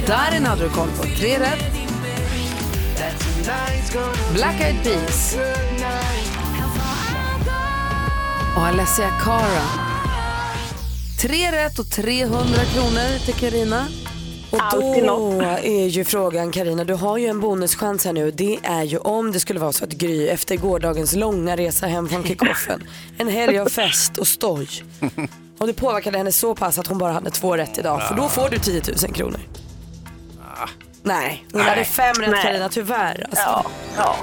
Darin 0.07 0.45
hade 0.45 0.63
du 0.63 0.69
koll 0.69 0.89
på. 0.97 1.03
Tre 1.03 1.39
rätt. 1.39 1.63
Black 4.33 4.61
Eyed 4.61 4.83
Peas. 4.83 5.37
Och 8.55 8.65
Alessia 8.65 9.09
Cara. 9.23 9.87
Tre 11.21 11.51
rätt 11.51 11.79
och 11.79 11.91
300 11.91 12.43
kronor 12.73 13.25
till 13.25 13.33
Karina. 13.33 13.87
Och 14.51 14.61
då 14.71 15.41
är 15.63 15.87
ju 15.87 16.03
frågan 16.05 16.51
Karina, 16.51 16.83
du 16.83 16.93
har 16.93 17.17
ju 17.17 17.27
en 17.27 17.39
bonuschans 17.39 18.05
här 18.05 18.13
nu. 18.13 18.31
Det 18.31 18.59
är 18.63 18.83
ju 18.83 18.97
om 18.97 19.31
det 19.31 19.39
skulle 19.39 19.59
vara 19.59 19.71
så 19.71 19.83
att 19.83 19.91
Gry 19.91 20.27
efter 20.27 20.55
gårdagens 20.55 21.15
långa 21.15 21.55
resa 21.57 21.87
hem 21.87 22.09
från 22.09 22.23
kickoffen, 22.23 22.83
en 23.17 23.27
helg 23.27 23.59
av 23.59 23.65
fest 23.69 24.17
och 24.17 24.27
stoj. 24.27 24.67
Och 25.59 25.67
det 25.67 25.73
påverkade 25.73 26.17
henne 26.17 26.31
så 26.31 26.55
pass 26.55 26.79
att 26.79 26.87
hon 26.87 26.97
bara 26.97 27.11
hade 27.11 27.29
två 27.29 27.57
rätt 27.57 27.77
idag. 27.77 28.07
För 28.07 28.15
då 28.15 28.27
får 28.29 28.49
du 28.49 28.57
10 28.57 28.81
000 29.03 29.13
kronor. 29.13 29.39
Nej, 31.03 31.45
hon 31.51 31.61
hade 31.61 31.83
fem 31.83 32.15
rätt 32.15 32.29
Nej. 32.29 32.43
Karina, 32.43 32.69
tyvärr. 32.69 33.25
Alltså. 33.29 33.43
Ja, 33.45 33.65
ja. 33.97 34.15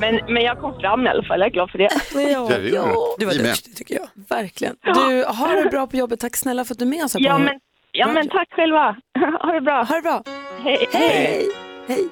Men, 0.00 0.14
men 0.34 0.42
jag 0.42 0.60
kom 0.60 0.80
fram 0.80 1.06
i 1.06 1.08
alla 1.08 1.22
fall. 1.22 1.40
Jag 1.40 1.46
är 1.46 1.52
glad 1.52 1.70
för 1.70 1.78
det. 1.78 1.88
Ja, 2.14 2.50
Ja, 2.50 2.58
du. 2.58 2.70
du 3.18 3.24
var 3.26 3.32
Vi 3.32 3.38
med. 3.42 3.50
duktig 3.50 3.76
tycker 3.76 3.94
jag. 3.94 4.08
Verkligen. 4.28 4.76
Du, 4.84 5.24
har 5.28 5.64
det 5.64 5.70
bra 5.70 5.86
på 5.86 5.96
jobbet. 5.96 6.20
Tack 6.20 6.36
snälla 6.36 6.64
för 6.64 6.74
att 6.74 6.78
du 6.78 6.84
är 6.84 6.88
med 6.88 7.04
oss 7.04 7.14
här 7.14 7.20
Ja, 7.20 7.32
på 7.32 7.38
men, 7.38 7.60
ja, 7.92 8.12
men 8.12 8.28
tack 8.28 8.48
själva. 8.52 8.96
Ha 9.42 9.52
det 9.52 9.60
bra. 9.60 9.82
Ha 9.82 9.94
det 9.94 10.02
bra. 10.02 10.22
Hej. 10.64 10.88
Hej. 10.92 11.48
Hej. 11.88 12.08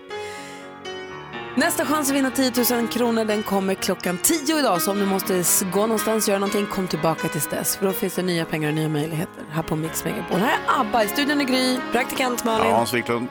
Nästa 1.56 1.84
chans 1.84 2.10
att 2.10 2.16
vinna 2.16 2.30
10 2.30 2.52
000 2.80 2.88
kronor 2.88 3.24
den 3.24 3.42
kommer 3.42 3.74
klockan 3.74 4.18
10 4.22 4.58
idag. 4.58 4.82
Så 4.82 4.90
om 4.90 4.98
du 4.98 5.06
måste 5.06 5.42
gå 5.72 5.80
någonstans, 5.80 6.28
göra 6.28 6.38
någonting, 6.38 6.66
kom 6.66 6.88
tillbaka 6.88 7.28
tills 7.28 7.46
dess. 7.46 7.76
För 7.76 7.86
då 7.86 7.92
finns 7.92 8.14
det 8.14 8.22
nya 8.22 8.44
pengar 8.44 8.68
och 8.68 8.74
nya 8.74 8.88
möjligheter 8.88 9.42
här 9.52 9.62
på 9.62 9.76
Mix 9.76 10.04
Megapol. 10.04 10.38
Här 10.38 10.52
är 10.52 10.80
ABBA 10.80 11.04
i 11.04 11.08
studion 11.08 11.40
är 11.40 11.44
Gry. 11.44 11.78
Praktikant 11.92 12.42
Ja, 12.44 12.50
Malin. 12.50 12.72
Hans 12.72 12.94
Wiklund. 12.94 13.28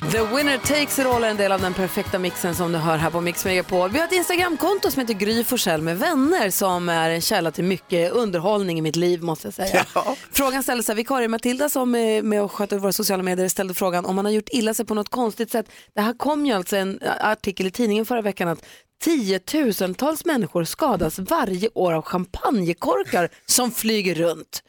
The 0.00 0.22
winner 0.36 0.58
takes 0.58 0.98
it 0.98 1.06
all 1.06 1.24
är 1.24 1.28
en 1.28 1.36
del 1.36 1.52
av 1.52 1.60
den 1.60 1.74
perfekta 1.74 2.18
mixen 2.18 2.54
som 2.54 2.72
du 2.72 2.78
hör 2.78 2.96
här 2.96 3.10
på 3.10 3.20
Mix 3.20 3.44
Megapol. 3.44 3.90
Vi 3.90 3.98
har 3.98 4.06
ett 4.06 4.12
Instagramkonto 4.12 4.90
som 4.90 5.00
heter 5.00 5.14
Gry 5.14 5.44
Forssell 5.44 5.82
med 5.82 5.98
vänner 5.98 6.50
som 6.50 6.88
är 6.88 7.10
en 7.10 7.20
källa 7.20 7.50
till 7.50 7.64
mycket 7.64 8.12
underhållning 8.12 8.78
i 8.78 8.82
mitt 8.82 8.96
liv 8.96 9.22
måste 9.22 9.46
jag 9.46 9.54
säga. 9.54 9.86
Frågan 10.32 10.62
ställdes 10.62 10.90
av 10.90 10.96
vikarie 10.96 11.28
Matilda 11.28 11.68
som 11.68 11.94
är 11.94 12.22
med 12.22 12.42
och 12.42 12.52
sköter 12.52 12.78
våra 12.78 12.92
sociala 12.92 13.22
medier 13.22 13.48
ställde 13.48 13.74
frågan 13.74 14.06
om 14.06 14.16
man 14.16 14.24
har 14.24 14.32
gjort 14.32 14.48
illa 14.52 14.74
sig 14.74 14.86
på 14.86 14.94
något 14.94 15.08
konstigt 15.08 15.50
sätt. 15.50 15.66
Det 15.94 16.00
här 16.00 16.12
kom 16.12 16.46
ju 16.46 16.52
alltså 16.52 16.76
en 16.76 17.00
artikel 17.20 17.66
i 17.66 17.70
tidningen 17.70 18.06
förra 18.06 18.22
veckan 18.22 18.48
att 18.48 18.64
tiotusentals 19.02 20.24
människor 20.24 20.64
skadas 20.64 21.18
varje 21.18 21.68
år 21.74 21.92
av 21.92 22.02
champagnekorkar 22.02 23.28
som 23.46 23.70
flyger 23.70 24.14
runt. 24.14 24.62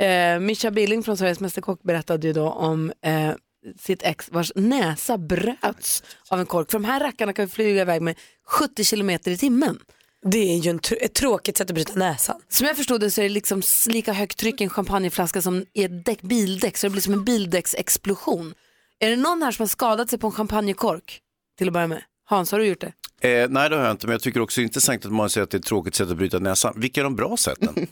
Eh, 0.00 0.40
Mischa 0.40 0.70
Billing 0.70 1.02
från 1.02 1.16
Sveriges 1.16 1.40
Mästerkock 1.40 1.82
berättade 1.82 2.26
ju 2.26 2.32
då 2.32 2.50
om 2.50 2.92
eh, 3.02 3.30
sitt 3.78 4.02
ex 4.02 4.30
vars 4.30 4.52
näsa 4.54 5.18
bröts 5.18 6.02
av 6.28 6.40
en 6.40 6.46
kork. 6.46 6.70
För 6.70 6.78
de 6.78 6.84
här 6.84 7.00
rackarna 7.00 7.32
kan 7.32 7.48
flyga 7.48 7.82
iväg 7.82 8.02
med 8.02 8.18
70 8.46 8.84
kilometer 8.84 9.30
i 9.30 9.36
timmen. 9.38 9.78
Det 10.26 10.38
är 10.38 10.58
ju 10.58 10.70
en 10.70 10.80
tr- 10.80 10.96
ett 11.00 11.14
tråkigt 11.14 11.56
sätt 11.56 11.70
att 11.70 11.74
bryta 11.74 11.94
näsan. 11.94 12.40
Som 12.48 12.66
jag 12.66 12.76
förstod 12.76 13.00
det 13.00 13.10
så 13.10 13.20
är 13.20 13.22
det 13.22 13.28
liksom 13.28 13.62
lika 13.88 14.12
högt 14.12 14.38
tryck 14.38 14.60
i 14.60 14.64
en 14.64 14.70
champagneflaska 14.70 15.42
som 15.42 15.66
i 15.72 15.84
ett 15.84 16.04
däck, 16.04 16.22
bildäck, 16.22 16.76
så 16.76 16.86
det 16.86 16.90
blir 16.90 17.02
som 17.02 17.12
en 17.12 17.24
bildäcksexplosion. 17.24 18.54
Är 18.98 19.10
det 19.10 19.16
någon 19.16 19.42
här 19.42 19.52
som 19.52 19.62
har 19.62 19.68
skadat 19.68 20.10
sig 20.10 20.18
på 20.18 20.26
en 20.26 20.32
champagnekork? 20.32 21.20
Till 21.58 21.66
att 21.68 21.72
börja 21.72 21.86
med. 21.86 22.02
Hans, 22.24 22.52
har 22.52 22.58
du 22.58 22.66
gjort 22.66 22.80
det? 22.80 22.92
Eh, 23.28 23.48
nej, 23.50 23.70
det 23.70 23.76
har 23.76 23.82
jag 23.82 23.90
inte, 23.90 24.06
men 24.06 24.12
jag 24.14 24.22
tycker 24.22 24.40
också 24.40 24.60
det 24.60 24.62
är 24.62 24.66
intressant 24.66 25.06
att 25.06 25.12
man 25.12 25.30
säger 25.30 25.42
att 25.44 25.50
det 25.50 25.56
är 25.56 25.58
ett 25.58 25.64
tråkigt 25.66 25.94
sätt 25.94 26.10
att 26.10 26.16
bryta 26.16 26.38
näsan. 26.38 26.74
Vilka 26.76 27.00
är 27.00 27.04
de 27.04 27.16
bra 27.16 27.36
sätten? 27.36 27.74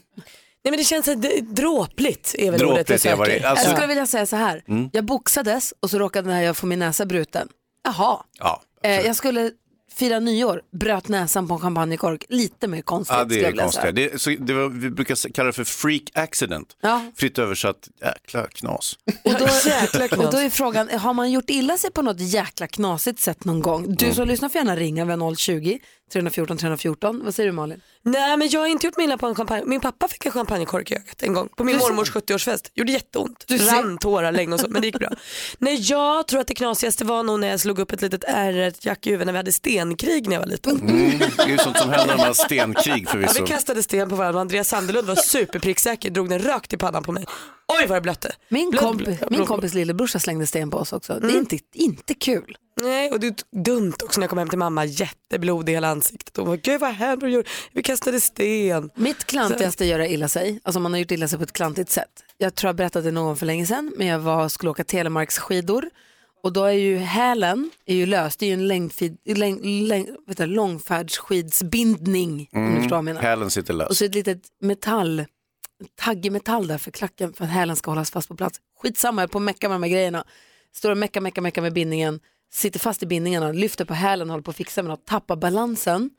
Nej 0.65 0.71
men 0.73 0.79
det 0.79 0.85
känns 0.85 1.05
så 1.07 1.15
d- 1.15 1.41
dråpligt 1.41 2.35
är 2.39 2.51
väl 2.51 2.65
ordet 2.65 2.89
jag 2.91 3.01
Dråpligt 3.01 3.07
är 3.07 3.17
vad 3.17 3.27
det 3.29 3.33
söker. 3.33 3.47
Alltså, 3.47 3.65
Jag 3.67 3.75
skulle 3.77 3.87
vilja 3.87 4.07
säga 4.07 4.27
så 4.27 4.37
här. 4.37 4.63
Mm. 4.69 4.91
Jag 4.93 5.05
boxades 5.05 5.75
och 5.81 5.91
så 5.91 5.99
råkade 5.99 6.43
jag 6.43 6.57
få 6.57 6.67
min 6.67 6.79
näsa 6.79 7.07
bruten. 7.07 7.49
Jaha. 7.85 8.19
ja, 8.39 8.63
Eh, 8.85 9.01
jag 9.01 9.17
skulle 9.17 9.51
fira 9.95 10.21
nyår, 10.21 10.63
bröt 10.81 11.09
näsan 11.09 11.49
på 11.49 11.55
en 11.55 11.61
champagnekork. 11.61 12.25
Lite 12.29 12.69
mer 12.69 12.83
konstigt 12.83 13.17
ja, 13.17 13.25
skulle 13.25 13.41
det 13.41 13.43
jag 13.43 13.49
är 13.67 13.71
säga. 13.71 13.83
konstigt. 13.83 13.95
Det, 13.97 14.13
är, 14.13 14.19
så, 14.19 14.31
det 14.31 14.53
var, 14.55 14.69
vi 14.69 14.91
brukar 14.91 15.33
kalla 15.33 15.47
det 15.47 15.53
för 15.53 15.65
freak 15.65 16.03
accident. 16.15 16.77
Ja. 16.81 17.05
Fritt 17.17 17.39
översatt, 17.39 17.89
jäkla 18.05 18.47
knas. 18.47 18.99
Och 19.25 19.33
då, 19.39 19.47
Jäkla 19.69 20.09
knas. 20.09 20.25
och 20.27 20.33
då 20.33 20.39
är 20.39 20.51
frågan, 20.51 20.89
har 20.91 21.15
man 21.15 21.31
gjort 21.31 21.51
illa 21.51 21.79
sig 21.79 21.91
på 21.91 22.03
något 22.03 22.21
jäkla 22.21 22.67
knasigt 22.67 23.21
sätt 23.21 23.45
någon 23.45 23.61
gång? 23.63 23.95
Du 23.95 24.05
Mm. 24.05 24.15
som 24.17 24.29
lyssnar 24.29 24.49
får 24.49 24.59
gärna 24.59 24.77
ringa, 24.77 25.05
vi 25.05 25.11
har 25.13 25.35
020 25.35 25.79
314 26.13 26.57
314. 26.59 27.21
Vad 27.25 27.35
säger 27.35 27.47
du 27.51 27.53
Malin? 27.53 27.81
Nej 28.03 28.37
men 28.37 28.49
jag 28.49 28.61
har 28.61 28.67
inte 28.67 28.87
gjort 28.87 28.97
mig 28.97 29.05
illa 29.07 29.19
på 29.19 29.27
en 29.27 29.35
champagne. 29.35 29.63
Min 29.67 29.81
pappa 29.81 30.09
fick 30.09 30.27
en 30.27 30.33
champagnekork 30.33 30.91
i 30.91 30.95
ögat 30.95 31.23
en 31.23 31.33
gång 31.33 31.49
på 31.57 31.65
min 31.65 31.75
Du 31.75 31.81
ser. 31.81 31.89
mormors 31.89 32.13
70-årsfest. 32.13 32.71
Gjorde 32.75 32.93
jätteont. 32.93 33.45
Du 33.47 33.59
ser. 33.59 33.73
Rann 33.77 33.99
tårar 33.99 34.33
länge 34.33 34.55
och 34.55 34.61
så 34.61 34.67
men 34.69 34.81
det 34.83 34.87
gick 34.87 34.99
bra. 34.99 35.09
Nej 35.59 35.75
jag 35.81 36.27
tror 36.27 36.41
att 36.41 36.47
det 36.47 36.55
knasigaste 36.55 37.05
var 37.05 37.23
nog 37.23 37.41
när 37.41 37.49
jag 37.49 37.61
slog 37.61 37.79
upp 37.79 37.93
ett 37.93 38.03
litet 38.03 38.25
ärr, 38.25 38.59
ett 38.59 38.85
jack 38.85 39.07
i 39.07 39.11
huvudet 39.11 39.27
när 39.27 39.33
vi 39.33 39.37
hade 39.37 39.53
stenkrig 39.53 40.27
när 40.29 40.35
jag 40.37 40.41
var 40.41 40.47
liten. 40.49 40.81
Mm, 40.81 41.19
det 41.37 41.43
är 41.43 41.49
ju 41.49 41.59
sånt 41.59 41.79
som 41.79 41.91
händer 41.91 42.07
när 42.07 42.17
man 42.17 42.27
har 42.27 42.35
stenkrig 42.35 43.05
Ja, 43.07 43.11
förvisso. 43.11 43.43
vi 43.43 43.49
kastade 43.49 43.83
sten 43.83 44.09
på 44.11 44.17
varandra 44.17 44.37
och 44.37 44.41
Andreas 44.41 44.69
Sandelund 44.69 45.07
var 45.09 45.15
superpricksäker, 45.17 46.11
drog 46.11 46.29
den 46.29 46.43
rakt 46.43 46.73
i 46.73 46.77
pannan 46.77 47.03
på 47.03 47.13
mig. 47.13 47.27
Oj 47.81 47.87
vad 47.89 47.97
det 47.97 48.01
blötte. 48.01 48.33
Min, 48.49 48.71
Blöd, 48.71 48.83
kompis, 48.83 49.07
blöd, 49.07 49.31
min 49.31 49.47
kompis 49.47 49.75
lillebrorsa 49.75 50.19
slängde 50.19 50.47
sten 50.47 50.71
på 50.71 50.79
oss 50.79 50.93
också. 50.93 51.19
Det 51.21 51.27
är 51.27 51.39
inte, 51.39 51.59
inte 51.73 52.15
kul. 52.15 52.57
Nej 52.83 53.11
och 53.11 53.21
det 53.21 53.27
är 53.27 53.63
dumt 53.65 53.93
också 54.05 54.21
när 54.21 54.25
jag 54.25 54.31
kom 54.31 54.39
hem 54.39 54.49
till 54.49 54.59
mamma, 54.59 54.85
jätteblod 54.85 55.69
i 55.69 55.73
hela 55.73 55.89
ansiktet. 55.89 56.39
Och 56.39 56.47
bara, 56.47 56.57
gud 56.57 56.81
vad 56.81 56.91
hände? 56.91 57.27
du 57.27 57.33
gjorde?" 57.33 57.49
Vi 57.73 57.83
kastade 57.83 58.21
sten. 58.21 58.91
Mitt 58.95 59.25
klantigaste 59.25 59.85
göra 59.85 60.07
illa 60.09 60.29
sig, 60.29 60.61
alltså 60.63 60.81
man 60.81 60.93
har 60.93 60.99
gjort 60.99 61.11
illa 61.11 61.29
sig 61.29 61.39
på 61.39 61.43
ett 61.43 61.53
klantigt 61.53 61.91
sätt. 61.91 62.25
Jag 62.39 62.55
tror 62.55 62.69
jag 62.69 62.77
berättade 62.77 63.05
det 63.05 63.11
någon 63.11 63.37
för 63.37 63.47
länge 63.47 63.67
sedan, 63.67 63.93
men 63.97 64.07
jag 64.07 64.19
var, 64.19 64.49
skulle 64.49 64.71
åka 64.71 64.85
telemarksskidor 64.85 65.85
och 66.43 66.53
då 66.53 66.65
är 66.65 66.73
ju 66.73 66.97
hälen 66.99 67.71
är 67.87 67.95
ju 67.95 68.07
löst, 68.07 68.39
det 68.39 68.47
är 68.47 68.49
ju 68.49 68.55
en 68.55 68.69
längdfid, 68.69 69.19
läng, 69.25 69.87
läng, 69.87 70.09
vet 70.27 70.37
du, 70.37 70.47
långfärdsskidsbindning 70.47 72.49
om 72.53 72.71
du 72.71 72.77
förstår 72.77 72.91
vad 72.91 72.99
jag 72.99 73.05
menar. 73.05 73.23
Hälen 73.23 73.51
sitter 73.51 73.73
Och 73.73 73.79
lös. 73.79 73.99
så 73.99 74.05
ett 74.05 74.15
litet 74.15 74.43
metall, 74.61 75.25
taggig 76.01 76.33
metall 76.33 76.67
där 76.67 76.79
för 76.79 76.91
klacken 76.91 77.33
för 77.33 77.45
att 77.45 77.51
hälen 77.51 77.77
ska 77.77 77.91
hållas 77.91 78.11
fast 78.11 78.29
på 78.29 78.37
plats. 78.37 78.61
Skitsamma, 78.83 79.23
jag 79.23 79.29
är 79.29 79.33
på 79.33 79.39
att 79.39 79.43
mecka 79.45 79.69
med 79.69 79.75
de 79.75 79.83
här 79.83 79.91
grejerna. 79.91 80.25
Står 80.75 80.91
och 80.91 80.99
mecka, 80.99 81.21
mecka, 81.21 81.41
mecka 81.41 81.63
med 81.63 81.73
bindningen, 81.73 82.21
sitter 82.53 82.81
fast 82.81 83.03
i 83.03 83.07
bindningarna, 83.07 83.53
lyfter 83.53 83.85
på 83.85 83.95
hälen 83.95 84.31
håller 84.31 84.43
på 84.43 84.51
att 84.51 84.57
fixa 84.57 84.83
med 84.83 84.91
något, 84.91 85.07
tappar 85.07 85.37
balansen. 85.37 86.11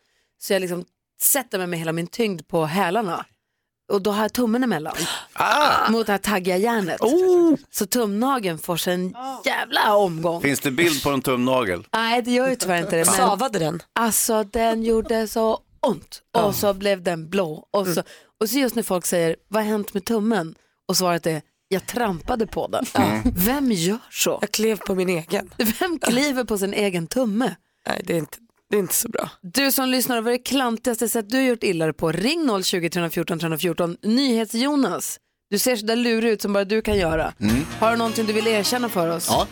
Så 0.42 0.54
jag 0.54 0.60
liksom 0.60 0.86
sätter 1.22 1.58
mig 1.58 1.68
med 1.68 1.80
hela 1.80 1.92
min 1.92 2.08
tyngd 2.08 2.48
på 2.48 2.66
hälarna. 2.66 3.26
Och 3.92 4.02
då 4.02 4.12
har 4.12 4.22
jag 4.22 4.34
tummen 4.34 4.64
emellan 4.64 4.94
Ah! 5.34 5.90
mot 5.90 6.06
det 6.06 6.12
här 6.12 6.20
taggiga 6.20 6.58
järnet. 6.58 7.00
Så 7.72 7.86
tumnageln 7.86 8.58
får 8.58 8.78
sig 8.78 8.94
en 8.94 9.16
jävla 9.46 9.96
omgång. 9.96 10.42
Finns 10.42 10.60
det 10.60 10.72
bild 10.72 11.04
på 11.04 11.10
en 11.10 11.22
tumnagel? 11.22 11.88
Nej 11.94 12.22
det 12.22 12.32
gör 12.32 12.50
ju 12.50 12.56
tyvärr 12.56 12.78
inte 12.78 12.96
det. 12.96 13.06
Men 13.06 13.16
Savade 13.16 13.60
den? 13.60 13.82
Alltså 13.94 14.44
den 14.44 14.84
gjorde 14.84 15.28
så 15.28 15.60
ont 15.80 16.22
och 16.38 16.56
så 16.56 16.74
blev 16.74 17.04
den 17.04 17.30
blå. 17.30 17.68
Och 17.72 17.88
så, 17.88 18.04
och 18.44 18.50
så 18.50 18.60
just 18.60 18.76
när 18.76 18.84
folk 18.84 19.06
säger, 19.06 19.36
vad 19.48 19.64
har 19.64 19.70
hänt 19.70 19.94
med 19.94 20.06
tummen? 20.06 20.56
Och 20.88 20.98
svaret 20.98 21.26
är, 21.28 21.42
jag 21.68 21.86
trampade 21.86 22.48
på 22.48 22.68
den. 22.68 22.86
Vem 23.36 23.72
gör 23.72 23.98
så? 24.12 24.38
Jag 24.42 24.52
klev 24.52 24.80
på 24.80 24.96
min 24.96 25.10
egen. 25.10 25.50
Vem 25.80 26.00
kliver 26.00 26.44
på 26.44 26.58
sin 26.58 26.74
egen 26.74 27.08
tumme? 27.08 27.56
Nej 27.88 28.02
det 28.06 28.14
är 28.14 28.18
inte, 28.18 28.38
det 28.70 28.76
är 28.76 28.80
inte 28.80 28.94
så 28.94 29.10
bra. 29.10 29.30
Du 29.42 29.72
som 29.72 29.90
lyssnar, 29.90 30.22
vad 30.22 30.34
är 30.34 30.38
det 30.38 30.44
klantigaste 30.44 31.10
sätt 31.10 31.30
du 31.30 31.38
har 31.38 31.44
gjort 31.44 31.64
illa 31.64 31.94
på? 31.94 32.12
Ring 32.12 32.64
020 32.64 32.90
314 32.90 33.40
314. 33.40 33.98
NyhetsJonas, 34.02 35.18
du 35.50 35.60
ser 35.60 35.76
så 35.76 35.86
där 35.86 35.96
lurig 35.96 36.32
ut 36.32 36.42
som 36.42 36.54
bara 36.54 36.66
du 36.66 36.82
kan 36.82 36.98
göra. 36.98 37.34
Har 37.80 37.92
du 37.92 37.98
någonting 37.98 38.26
du 38.26 38.34
vill 38.34 38.48
erkänna 38.48 38.90
för 38.90 39.10
oss? 39.10 39.28
Ja, 39.30 39.48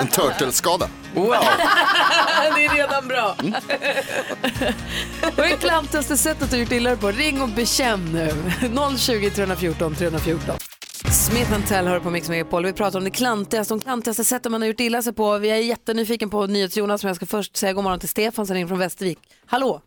en 0.00 0.06
turtleskada. 0.06 0.88
det 1.14 2.64
är 2.64 2.76
redan 2.76 3.08
bra. 3.08 3.34
Vad 5.36 5.46
är 5.46 5.56
klantigaste 5.56 6.16
sättet 6.16 6.50
du 6.50 6.56
har 6.56 6.60
gjort 6.60 6.72
illa 6.72 6.96
på? 6.96 7.10
Ring 7.10 7.42
och 7.42 7.48
bekänn 7.48 8.12
nu. 8.12 8.30
020 8.98 9.30
314 9.30 9.94
314. 9.94 10.54
Smith 11.12 11.68
Tell 11.68 11.86
hör 11.86 12.00
på 12.00 12.10
Mix 12.10 12.28
Megapol. 12.28 12.64
Vi 12.64 12.72
pratar 12.72 12.98
om 12.98 13.04
det 13.04 13.10
klantigaste, 13.10 13.74
de 13.74 13.80
klantigaste 13.80 14.24
sätten 14.24 14.52
man 14.52 14.60
har 14.60 14.68
gjort 14.68 14.80
illa 14.80 15.02
sig 15.02 15.12
på. 15.12 15.38
Vi 15.38 15.50
är 15.50 15.56
jättenyfiken 15.56 16.30
på 16.30 16.46
NyhetsJonas, 16.46 17.04
men 17.04 17.08
jag 17.08 17.16
ska 17.16 17.26
först 17.26 17.56
säga 17.56 17.72
god 17.72 17.84
morgon 17.84 18.00
till 18.00 18.08
Stefan 18.08 18.46
som 18.46 18.54
ringer 18.54 18.66
från 18.66 18.78
Västervik. 18.78 19.18
Hallå! 19.46 19.80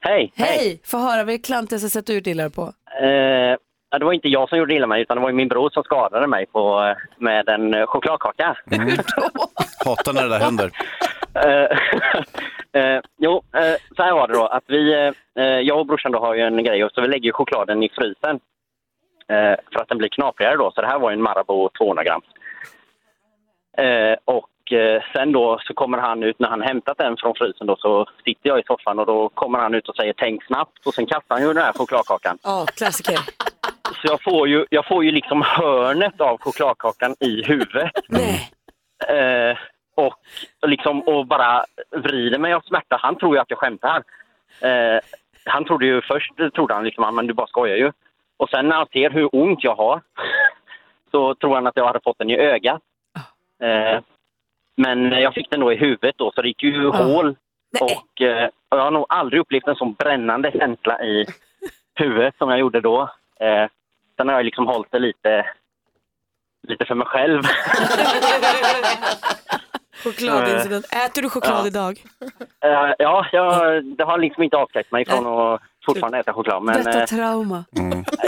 Hej, 0.00 0.32
Hej! 0.34 0.80
Få 0.84 0.98
höra, 0.98 1.24
vad 1.24 1.34
är 1.34 1.38
det 1.38 1.38
klantigaste 1.38 1.90
sättet 1.90 2.06
du 2.06 2.12
har 2.12 2.16
gjort 2.16 2.26
illa 2.26 2.50
på? 2.50 2.62
Eh, 2.62 3.56
ja, 3.96 3.98
det 3.98 4.04
var 4.04 4.12
inte 4.12 4.28
jag 4.28 4.48
som 4.48 4.58
gjorde 4.58 4.74
illa 4.74 4.86
mig, 4.86 5.02
utan 5.02 5.16
det 5.16 5.22
var 5.22 5.32
min 5.32 5.48
bror 5.48 5.70
som 5.70 5.82
skadade 5.82 6.26
mig 6.26 6.46
på, 6.46 6.84
eh, 6.84 6.96
med 7.18 7.48
en 7.48 7.74
eh, 7.74 7.86
chokladkaka. 7.86 8.56
Hatar 9.84 10.12
när 10.12 10.22
det 10.22 10.28
där 10.28 10.38
händer. 10.38 10.70
Eh, 11.34 11.78
eh, 12.82 13.00
jo, 13.18 13.42
eh, 13.54 13.76
så 13.96 14.02
här 14.02 14.12
var 14.12 14.28
det 14.28 14.34
då, 14.34 14.46
att 14.46 14.64
vi, 14.66 15.12
eh, 15.34 15.44
jag 15.44 15.78
och 15.78 15.86
brorsan 15.86 16.12
då 16.12 16.18
har 16.18 16.34
ju 16.34 16.42
en 16.42 16.64
grej, 16.64 16.84
och 16.84 16.92
så 16.92 17.00
vi 17.00 17.08
lägger 17.08 17.24
ju 17.24 17.32
chokladen 17.32 17.82
i 17.82 17.88
frysen 17.88 18.40
för 19.72 19.80
att 19.80 19.88
den 19.88 19.98
blir 19.98 20.08
knaprigare 20.08 20.56
då. 20.56 20.70
Så 20.74 20.80
det 20.80 20.86
här 20.86 20.98
var 20.98 21.12
en 21.12 21.22
Marabou 21.22 21.68
200 21.78 22.04
gram. 22.04 22.22
Och 24.24 24.72
sen 25.12 25.32
då 25.32 25.58
så 25.62 25.74
kommer 25.74 25.98
han 25.98 26.22
ut, 26.22 26.38
när 26.38 26.48
han 26.48 26.62
hämtat 26.62 26.98
den 26.98 27.16
från 27.16 27.34
frysen 27.34 27.66
då, 27.66 27.76
så 27.76 28.06
sitter 28.24 28.48
jag 28.48 28.58
i 28.58 28.62
soffan 28.66 28.98
och 28.98 29.06
då 29.06 29.28
kommer 29.28 29.58
han 29.58 29.74
ut 29.74 29.88
och 29.88 29.96
säger 29.96 30.14
tänk 30.16 30.44
snabbt 30.44 30.86
och 30.86 30.94
sen 30.94 31.06
kastar 31.06 31.34
han 31.34 31.42
ju 31.42 31.52
den 31.52 31.62
här 31.62 31.72
chokladkakan. 31.72 32.38
Ja, 32.42 32.66
klassiker. 32.76 33.18
Så 33.94 34.00
jag 34.02 34.22
får 34.22 34.48
ju, 34.48 34.66
jag 34.70 34.86
får 34.86 35.04
ju 35.04 35.10
liksom 35.10 35.42
hörnet 35.46 36.20
av 36.20 36.38
chokladkakan 36.40 37.14
i 37.20 37.42
huvudet. 37.42 37.92
Eh, 39.08 39.56
och, 39.96 40.14
liksom, 40.66 41.00
och 41.02 41.26
bara 41.26 41.64
vrider 41.90 42.38
mig 42.38 42.52
av 42.52 42.60
smärta. 42.60 42.98
Han 43.02 43.16
tror 43.16 43.34
ju 43.36 43.40
att 43.40 43.50
jag 43.50 43.58
skämtar. 43.58 44.02
Eh, 44.60 45.00
han 45.44 45.64
trodde 45.64 45.86
ju 45.86 46.00
först, 46.02 46.32
trodde 46.54 46.74
han 46.74 46.84
liksom, 46.84 47.04
"Ah, 47.04 47.10
men 47.10 47.26
du 47.26 47.34
bara 47.34 47.46
skojar 47.46 47.76
ju. 47.76 47.92
Och 48.36 48.48
sen 48.50 48.68
när 48.68 48.76
han 48.76 48.86
ser 48.92 49.10
hur 49.10 49.28
ont 49.32 49.64
jag 49.64 49.74
har 49.74 50.00
så 51.10 51.34
tror 51.34 51.54
han 51.54 51.66
att 51.66 51.76
jag 51.76 51.86
hade 51.86 52.00
fått 52.04 52.18
den 52.18 52.30
i 52.30 52.38
ögat. 52.38 52.82
Eh, 53.62 54.00
men 54.76 55.12
jag 55.12 55.34
fick 55.34 55.50
den 55.50 55.60
då 55.60 55.72
i 55.72 55.76
huvudet 55.76 56.14
då, 56.18 56.32
så 56.34 56.42
det 56.42 56.48
gick 56.48 56.62
ju 56.62 56.88
hål. 56.88 57.36
Och 57.80 58.22
eh, 58.22 58.48
jag 58.70 58.78
har 58.78 58.90
nog 58.90 59.06
aldrig 59.08 59.40
upplevt 59.40 59.68
en 59.68 59.74
sån 59.74 59.92
brännande 59.92 60.50
känsla 60.52 61.02
i 61.02 61.26
huvudet 61.94 62.34
som 62.38 62.50
jag 62.50 62.58
gjorde 62.58 62.80
då. 62.80 63.10
Eh, 63.40 63.68
sen 64.16 64.28
har 64.28 64.34
jag 64.36 64.44
liksom 64.44 64.66
hållit 64.66 64.90
det 64.92 64.98
lite, 64.98 65.46
lite 66.68 66.84
för 66.84 66.94
mig 66.94 67.06
själv. 67.06 67.42
Chokladincident. 70.04 70.84
Äter 70.92 71.22
du 71.22 71.28
choklad 71.30 71.60
Ja. 71.62 71.66
idag? 71.66 72.04
Eh, 72.64 72.94
ja, 72.98 73.26
jag, 73.32 73.84
det 73.84 74.04
har 74.04 74.18
liksom 74.18 74.42
inte 74.42 74.56
avskräckt 74.56 74.92
mig 74.92 75.04
från 75.04 75.26
att 75.26 75.60
fortfarande 75.86 76.18
äta 76.18 76.32
choklad. 76.32 76.62
Men 76.62 76.76
Detta 76.76 77.00
eh, 77.00 77.06
trauma. 77.06 77.64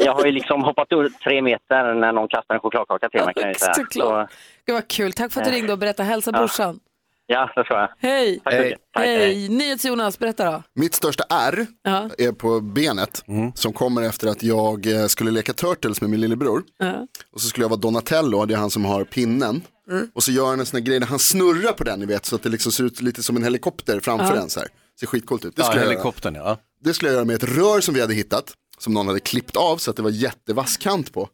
jag 0.04 0.12
har 0.14 0.24
ju 0.24 0.32
liksom 0.32 0.64
hoppat 0.64 0.86
ur 0.92 1.08
tre 1.08 1.42
meter 1.42 1.94
när 1.94 2.12
någon 2.12 2.28
kastar 2.28 2.54
en 2.54 2.60
chokladkaka 2.60 3.08
till 3.08 3.24
mig 3.24 3.34
kan 3.34 3.42
jag 3.48 3.56
säga. 3.60 3.74
Så, 3.74 4.26
Gud 4.66 4.74
vad 4.74 4.88
kul, 4.88 5.12
tack 5.12 5.32
för 5.32 5.40
att 5.40 5.44
du 5.44 5.50
Eh. 5.50 5.54
ringde 5.54 5.72
och 5.72 5.78
berättade. 5.78 6.08
Hälsa 6.08 6.30
Ja. 6.34 6.38
brorsan. 6.38 6.80
Ja, 7.30 7.52
det 7.56 7.64
tror 7.64 7.78
jag. 7.78 7.88
Hej! 7.98 8.40
Tack 8.44 8.54
mycket. 8.54 8.78
Tack, 8.94 9.04
Hej! 9.04 9.48
NyhetsJonas, 9.48 10.18
berätta 10.18 10.44
då. 10.52 10.62
Mitt 10.74 10.94
största 10.94 11.24
R 11.30 11.66
Ja. 11.82 12.10
är 12.18 12.32
på 12.32 12.60
benet 12.60 13.22
som 13.54 13.72
kommer 13.72 14.02
efter 14.02 14.28
att 14.28 14.42
jag 14.42 14.86
eh, 14.86 15.06
skulle 15.06 15.30
leka 15.30 15.52
Turtles 15.52 16.00
med 16.00 16.10
min 16.10 16.20
lillebror. 16.20 16.62
Ja. 16.78 17.06
Och 17.32 17.40
så 17.40 17.48
skulle 17.48 17.64
jag 17.64 17.68
vara 17.68 17.80
Donatello, 17.80 18.44
det 18.46 18.54
är 18.54 18.58
han 18.58 18.70
som 18.70 18.84
har 18.84 19.04
pinnen. 19.04 19.62
Mm. 19.90 20.10
Och 20.14 20.22
så 20.22 20.32
gör 20.32 20.46
han 20.46 20.60
en 20.60 20.66
sån 20.66 20.76
här 20.80 20.84
grej 20.86 21.00
där 21.00 21.06
han 21.06 21.18
snurrar 21.18 21.72
på 21.72 21.84
den 21.84 22.00
ni 22.00 22.06
vet 22.06 22.24
så 22.26 22.36
att 22.36 22.42
det 22.42 22.48
liksom 22.48 22.72
ser 22.72 22.84
ut 22.84 23.00
lite 23.02 23.22
som 23.22 23.36
en 23.36 23.44
helikopter 23.44 24.00
framför 24.00 24.26
Ja. 24.34 24.40
den 24.40 24.50
så 24.50 24.60
här. 24.60 24.68
Ser 25.00 25.06
skitcoolt 25.06 25.44
ut. 25.44 25.56
Det 25.56 25.62
Ja, 25.62 25.66
skulle, 25.66 25.80
jag 25.80 25.84
göra. 25.86 25.92
helikoptern 25.92 26.34
ja. 26.34 26.58
det 26.84 26.94
skulle 26.94 27.08
jag 27.10 27.14
göra 27.14 27.24
med 27.24 27.36
ett 27.36 27.44
rör 27.44 27.80
som 27.80 27.94
vi 27.94 28.00
hade 28.00 28.14
hittat. 28.14 28.52
Som 28.78 28.94
någon 28.94 29.06
hade 29.06 29.20
klippt 29.20 29.56
av 29.56 29.76
så 29.76 29.90
att 29.90 29.96
det 29.96 30.02
var 30.02 30.10
jättevass 30.10 30.76
kant 30.76 31.12
på. 31.12 31.28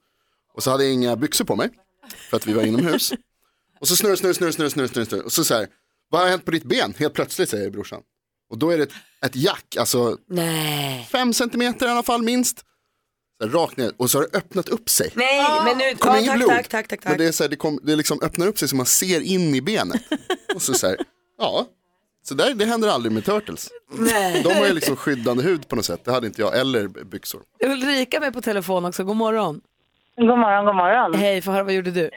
Och 0.54 0.62
så 0.62 0.70
hade 0.70 0.84
jag 0.84 0.92
inga 0.92 1.16
byxor 1.16 1.44
på 1.44 1.56
mig. 1.56 1.70
För 2.30 2.36
att 2.36 2.46
vi 2.46 2.52
var 2.52 2.62
inomhus. 2.62 3.12
Och 3.80 3.88
så 3.88 3.96
snurr, 3.96 4.16
snurr, 4.16 4.32
snurr, 4.32 4.50
snurr, 4.50 4.68
snurr, 4.68 4.86
snurr, 4.86 5.04
snurr. 5.04 5.22
Och 5.22 5.32
så 5.32 5.44
så 5.44 5.54
här, 5.54 5.66
vad 6.10 6.20
har 6.22 6.28
hänt 6.28 6.44
på 6.44 6.50
ditt 6.50 6.64
ben? 6.64 6.94
Helt 6.98 7.14
plötsligt 7.14 7.48
säger 7.48 7.70
brorsan. 7.70 8.00
Och 8.50 8.58
då 8.58 8.70
är 8.70 8.76
det 8.78 8.82
ett, 8.84 8.92
ett 9.26 9.36
jack, 9.36 9.76
alltså 9.78 10.18
Nej. 10.28 11.08
fem 11.12 11.32
centimeter 11.32 11.86
i 11.86 11.90
alla 11.90 12.02
fall 12.02 12.22
minst. 12.22 12.58
Så 13.40 13.46
här, 13.46 13.52
rakt 13.52 13.76
ner 13.76 13.92
och 13.96 14.10
så 14.10 14.18
har 14.18 14.28
det 14.32 14.38
öppnat 14.38 14.68
upp 14.68 14.88
sig. 14.88 15.10
Nej, 15.14 15.44
men 15.64 15.78
nu, 15.78 15.84
Det 15.84 15.94
kommer 15.94 16.18
ja, 16.18 16.26
tack, 16.26 16.36
blod. 16.36 16.48
tack, 16.48 16.68
tack, 16.68 16.88
tack, 16.88 17.04
Men 17.04 17.10
tack. 17.12 17.18
det, 17.18 17.24
är 17.26 17.32
så 17.32 17.44
här, 17.44 17.48
det, 17.48 17.56
kom, 17.56 17.80
det 17.82 17.96
liksom 17.96 18.18
öppnar 18.22 18.46
upp 18.46 18.58
sig 18.58 18.68
så 18.68 18.76
man 18.76 18.86
ser 18.86 19.20
in 19.20 19.54
i 19.54 19.60
benet. 19.60 20.02
Och 20.54 20.62
så 20.62 20.74
så 20.74 20.86
här, 20.86 20.96
ja. 21.38 21.66
Så 22.22 22.34
där, 22.34 22.54
det 22.54 22.64
händer 22.64 22.88
aldrig 22.88 23.12
med 23.12 23.24
Turtles. 23.24 23.68
Nej. 23.92 24.42
De 24.42 24.54
har 24.54 24.66
ju 24.66 24.72
liksom 24.72 24.96
skyddande 24.96 25.42
hud 25.42 25.68
på 25.68 25.76
något 25.76 25.84
sätt. 25.84 26.04
Det 26.04 26.12
hade 26.12 26.26
inte 26.26 26.40
jag, 26.42 26.58
eller 26.58 26.88
byxor. 26.88 27.42
Ulrika 27.64 28.20
med 28.20 28.32
på 28.32 28.40
telefon 28.42 28.84
också, 28.84 29.04
god 29.04 29.16
morgon. 29.16 29.60
God 30.16 30.26
morgon, 30.38 30.64
god 30.64 30.74
morgon. 30.74 31.14
Hej, 31.14 31.42
få 31.42 31.50
höra 31.50 31.62
vad 31.64 31.72
gjorde 31.74 31.90
du? 31.90 32.10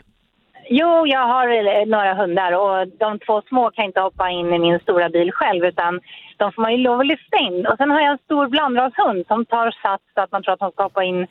Jo, 0.70 1.08
jag 1.08 1.20
har 1.28 1.48
eh, 1.50 1.86
några 1.86 2.14
hundar 2.14 2.52
och 2.52 2.88
de 2.88 3.20
två 3.20 3.42
små 3.42 3.72
kan 3.72 3.86
inte 3.86 4.02
hoppa 4.02 4.30
in 4.30 4.54
i 4.54 4.60
min 4.60 4.80
stora 4.80 5.10
bil 5.10 5.32
själv 5.32 5.66
utan 5.66 6.00
de 6.38 6.52
får 6.52 6.62
man 6.62 6.72
ju 6.72 6.78
lov 6.78 7.00
att 7.00 7.08
lyfta 7.08 7.38
in. 7.38 7.68
Och 7.68 7.78
sen 7.78 7.92
har 7.92 8.02
jag 8.02 8.12
en 8.12 8.18
stor 8.18 8.48
blandrashund 8.48 9.28
som 9.28 9.46
tar 9.46 9.72
sats 9.82 10.04
så 10.14 10.22
att 10.22 10.32
man 10.32 10.44
tror 10.44 10.54
att 10.54 10.60
hon 10.62 10.72
ska 10.72 10.84
hoppa 10.84 11.04
in 11.04 11.28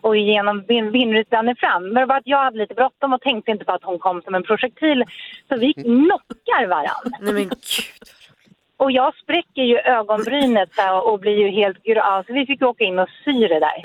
och 0.00 0.16
genom 0.16 0.64
vin- 0.68 0.90
vindrutan 0.90 1.56
fram. 1.56 1.82
Men 1.84 1.94
det 1.94 2.06
var 2.06 2.16
att 2.16 2.26
jag 2.26 2.44
hade 2.44 2.58
lite 2.58 2.74
bråttom 2.74 3.12
och 3.12 3.20
tänkte 3.20 3.50
inte 3.50 3.64
på 3.64 3.72
att 3.72 3.84
hon 3.84 3.98
kom 3.98 4.22
som 4.22 4.34
en 4.34 4.42
projektil. 4.42 5.04
Så 5.48 5.56
vi 5.56 5.72
knockar 5.72 6.66
varann. 6.66 7.12
Nej 7.20 7.32
men 7.34 7.50
Och 8.76 8.90
jag 8.92 9.14
spräcker 9.16 9.62
ju 9.62 9.78
ögonbrynet 9.78 10.70
och 11.04 11.20
blir 11.20 11.36
ju 11.38 11.48
helt 11.48 11.82
grå. 11.82 12.22
Så 12.26 12.32
vi 12.32 12.46
fick 12.46 12.62
åka 12.62 12.84
in 12.84 12.98
och 12.98 13.08
sy 13.24 13.32
det 13.48 13.60
där. 13.60 13.82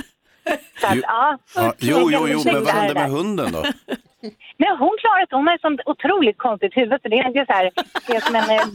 Så 0.81 0.87
att, 0.87 0.95
Jo- 0.95 1.01
ja, 1.07 1.37
Ja, 1.55 1.73
jo, 1.79 2.09
jo, 2.11 2.27
jo, 2.27 2.41
men 2.45 2.63
vad 2.63 2.73
hände 2.73 2.93
med 2.93 3.09
hunden 3.09 3.51
då? 3.51 3.61
Nej, 4.57 4.69
hon 4.79 4.95
klarar 5.01 5.25
sig. 5.27 5.35
Hon 5.37 5.47
har 5.47 5.55
ett 5.55 5.61
sånt 5.61 5.81
otroligt 5.85 6.37
konstigt 6.37 6.77
huvud. 6.77 7.01
Så 7.01 7.07
det 7.07 7.15
är, 7.19 7.33
det 7.33 7.39
är, 7.39 7.45
så 7.45 7.53
här, 7.53 7.71
det 8.07 8.15
är 8.15 8.19
som 8.21 8.35
en 8.35 8.49
eh, 8.49 8.65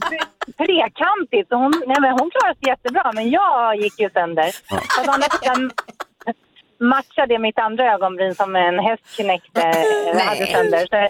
trekantigt. 0.57 1.49
Så 1.49 1.55
hon, 1.55 1.73
nej, 1.87 1.97
men 2.01 2.11
hon 2.11 2.29
klarar 2.31 2.53
sig 2.53 2.67
jättebra, 2.67 3.11
men 3.13 3.29
jag 3.29 3.75
gick 3.75 3.99
ju 3.99 4.09
sönder. 4.09 4.49
Ja. 4.69 4.79
Så 5.05 5.11
andra 5.11 5.27
sidan 5.29 5.71
matchade 6.79 7.39
mitt 7.39 7.59
andra 7.59 7.93
ögonbryn 7.93 8.35
som 8.35 8.55
en 8.55 8.79
häst 8.79 9.03
knäckte, 9.15 9.61
eh, 9.61 10.19
hade 10.27 10.45
sönder. 10.47 10.79
Så, 10.79 11.09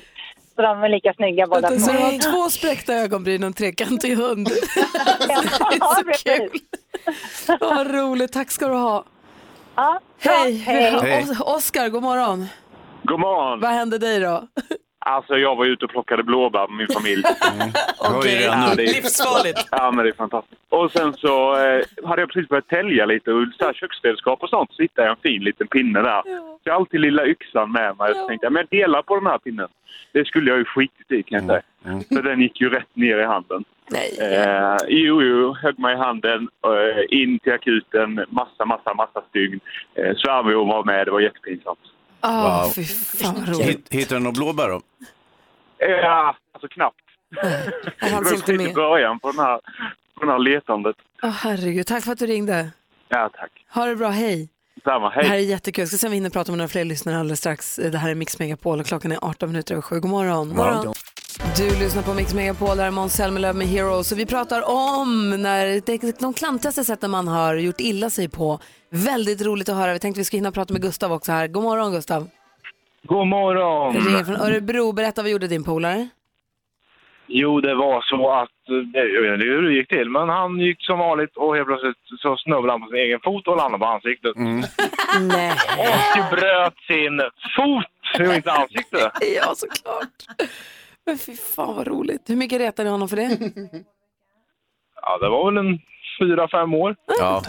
så 0.56 0.62
de 0.62 0.80
var 0.80 0.90
lika 0.90 1.14
snygga 1.14 1.48
båda 1.48 1.70
Vänta, 1.70 1.80
så 1.86 1.92
två. 1.92 1.98
du 1.98 2.04
har 2.04 2.32
två 2.32 2.50
spräckta 2.50 2.94
ögonbryn 2.94 3.44
och 3.44 3.48
en 3.48 3.54
trekantig 3.54 4.16
hund. 4.16 4.50
Ja, 5.80 6.02
precis. 6.06 6.52
Vad 7.60 7.94
roligt, 7.96 8.34
tack 8.34 8.52
ska 8.52 8.68
du 8.68 8.74
ha. 8.76 9.04
Ja, 9.76 10.00
Hej, 10.20 10.54
hej. 10.58 11.00
Hej. 11.02 11.24
Os- 11.24 11.40
Oskar, 11.42 11.90
god 11.90 12.04
morgon. 12.04 12.48
God 13.04 13.20
morgon. 13.20 13.60
Vad 13.60 13.72
hände 13.72 13.98
dig 13.98 14.20
då? 14.20 14.48
Alltså 15.08 15.38
jag 15.38 15.56
var 15.56 15.66
ute 15.66 15.86
och 15.86 15.92
plockade 15.92 16.24
blåbär 16.24 16.68
med 16.68 16.78
min 16.78 16.88
familj. 16.88 17.24
Okej. 18.00 18.42
Ja, 18.44 18.74
det 18.76 18.84
är- 18.84 18.88
Livsfarligt. 18.88 19.68
Ja 19.72 19.92
men 19.92 20.06
det 20.06 20.12
är 20.12 20.16
fantastiskt. 20.16 20.62
Och 20.70 20.92
sen 20.92 21.14
så 21.14 21.56
eh, 21.58 21.82
hade 22.06 22.22
jag 22.22 22.30
precis 22.30 22.50
börjat 22.50 22.68
tälja 22.68 23.06
lite 23.06 23.32
och 23.32 23.48
så 23.60 23.66
här 23.66 23.74
köksredskap 23.74 24.44
och 24.44 24.50
sånt. 24.50 24.74
Så 24.74 24.82
hittade 24.82 25.08
jag 25.08 25.16
en 25.18 25.22
fin 25.32 25.44
liten 25.44 25.68
pinne 25.68 26.02
där. 26.02 26.22
Så 26.24 26.60
jag 26.64 26.74
har 26.74 26.80
alltid 26.80 27.00
lilla 27.02 27.26
yxan 27.26 27.72
med 27.72 27.98
mig. 27.98 28.14
Så 28.14 28.28
tänkte 28.28 28.46
jag, 28.46 28.54
men 28.54 28.66
jag 28.70 28.80
delar 28.80 29.02
på 29.02 29.16
den 29.16 29.28
här 29.28 29.38
pinnen. 29.38 29.68
Det 30.12 30.28
skulle 30.28 30.50
jag 30.50 30.58
ju 30.60 30.66
skitit 30.66 31.12
i 31.12 31.24
kan 31.24 31.38
jag 31.48 31.48
säga. 31.48 32.02
Så 32.16 32.22
den 32.22 32.42
gick 32.42 32.62
ju 32.62 32.70
rätt 32.70 32.96
ner 32.96 33.18
i 33.18 33.24
handen. 33.26 33.64
Nej. 33.92 34.18
Eh, 34.34 34.78
jo, 34.88 35.22
jo, 35.22 35.54
högg 35.62 35.80
mig 35.80 35.94
i 35.94 35.98
handen, 35.98 36.50
eh, 36.66 37.20
in 37.22 37.40
till 37.40 37.54
akuten, 37.54 38.26
massa, 38.30 38.66
massa, 38.66 38.94
massa 38.94 39.22
stygn. 39.30 39.60
Eh, 39.96 40.16
Svärmor 40.16 40.66
var 40.66 40.84
med, 40.84 41.08
det 41.08 41.12
var 41.12 41.20
jättepinsamt. 41.20 41.80
Ah, 42.28 42.64
Wow. 42.64 42.72
fy 42.74 42.84
fan 42.84 43.36
vad 43.36 43.50
roligt. 43.50 43.68
Hitt- 43.68 43.94
Hittade 43.94 44.16
du 44.20 44.24
några 44.24 44.32
blåbär 44.36 44.70
då? 44.70 44.82
Ja, 45.78 46.36
alltså 46.54 46.68
knappt. 46.68 46.96
Jag 47.30 47.44
Det 48.00 48.12
var 48.12 48.18
inte 48.34 48.46
precis 48.46 48.72
i 48.72 48.74
början 48.74 49.20
på 49.20 49.32
den 49.32 49.40
här, 49.40 49.58
på 50.16 50.20
den 50.20 50.30
här 50.30 50.40
letandet. 50.40 50.96
Åh, 51.24 51.30
herregud, 51.30 51.88
tack 51.88 52.04
för 52.04 52.12
att 52.12 52.20
du 52.20 52.26
ringde. 52.26 52.72
Ja, 53.10 53.30
tack. 53.34 53.52
Ha 53.74 53.86
det 53.86 53.96
bra, 53.96 54.10
hej. 54.10 54.50
Samma, 54.84 55.10
Det 55.10 55.16
här 55.16 55.22
är 55.24 55.28
hej. 55.28 55.46
jättekul. 55.46 55.82
Jag 55.82 55.88
ska 55.90 55.98
se 55.98 56.08
om 56.08 56.12
vi 56.12 56.18
hinner 56.18 56.30
prata 56.30 56.52
med 56.52 56.58
några 56.58 56.68
fler 56.70 56.86
lyssnare 56.86 57.20
alldeles 57.20 57.40
strax. 57.40 57.76
Det 57.92 57.98
här 57.98 58.10
är 58.10 58.16
Mix 58.16 58.40
Megapol 58.40 58.80
och 58.80 58.86
klockan 58.86 59.12
är 59.12 59.20
18 59.22 59.50
minuter 59.50 59.74
över 59.74 59.82
sju. 59.82 60.00
God 60.00 60.12
morgon. 60.12 60.50
morgon. 60.50 60.94
Du 61.40 61.80
lyssnar 61.80 62.04
på 62.04 62.14
Mix 62.14 62.34
Megapol, 62.34 62.78
där 62.78 62.86
är 62.88 62.92
Måns 62.92 63.14
Zelmerlöw 63.14 63.54
med 63.58 63.68
Heroes. 63.68 64.12
Och 64.12 64.20
vi 64.20 64.26
pratar 64.26 64.62
om 64.70 65.30
när 65.30 66.22
de 66.22 66.34
klantigaste 66.34 66.84
sätten 66.84 67.12
man 67.12 67.28
har 67.28 67.56
gjort 67.56 67.80
illa 67.80 68.10
sig 68.10 68.30
på. 68.30 68.60
Väldigt 68.90 69.42
roligt 69.46 69.70
att 69.70 69.76
höra. 69.76 69.94
Vi 69.94 70.00
tänkte 70.00 70.20
vi 70.20 70.26
skulle 70.26 70.38
hinna 70.38 70.52
prata 70.52 70.74
med 70.74 70.82
Gustav 70.82 71.12
också 71.14 71.32
här. 71.32 71.48
God 71.48 71.64
morgon 71.64 71.92
Gustav. 71.92 72.28
God 73.04 73.28
morgon! 73.28 73.96
Jag 73.96 74.08
ringer 74.08 74.24
från 74.24 74.36
Örebro. 74.36 74.92
Berätta, 74.92 75.22
vad 75.22 75.32
gjorde 75.32 75.48
din 75.48 75.64
polare? 75.64 76.10
Jo, 77.28 77.62
det 77.62 77.76
var 77.76 78.02
så 78.02 78.32
att, 78.32 78.50
jag 78.94 79.22
vet 79.22 79.34
inte 79.34 79.46
hur 79.46 79.62
det 79.62 79.74
gick 79.74 79.88
till, 79.90 80.10
men 80.10 80.30
han 80.30 80.60
gick 80.60 80.86
som 80.86 81.00
vanligt 81.00 81.38
och 81.38 81.56
helt 81.56 81.68
plötsligt 81.68 81.98
så 82.20 82.38
snubblade 82.38 82.72
han 82.72 82.82
på 82.82 82.88
sin 82.88 82.98
egen 83.00 83.20
fot 83.24 83.48
och 83.48 83.58
landade 83.58 83.80
på 83.84 83.86
ansiktet. 83.86 84.34
Nej. 85.22 85.52
Och 85.78 86.38
bröt 86.38 86.78
sin 86.88 87.22
fot, 87.56 88.28
och 88.28 88.36
inte 88.36 88.52
ansiktet. 88.52 89.12
Ja, 89.36 89.54
såklart. 89.56 90.18
Men 91.06 91.18
fy 91.18 91.36
fan 91.36 91.76
vad 91.76 91.88
roligt. 91.88 92.30
Hur 92.30 92.36
mycket 92.36 92.60
retade 92.60 92.84
ni 92.84 92.92
honom 92.92 93.10
för 93.10 93.16
det? 93.16 93.40
Ja, 95.02 95.18
det 95.18 95.30
var 95.30 95.52
väl 95.52 95.66
en 95.66 95.80
fyra, 96.20 96.48
fem 96.52 96.74
år. 96.74 96.96
Ja. 97.20 97.44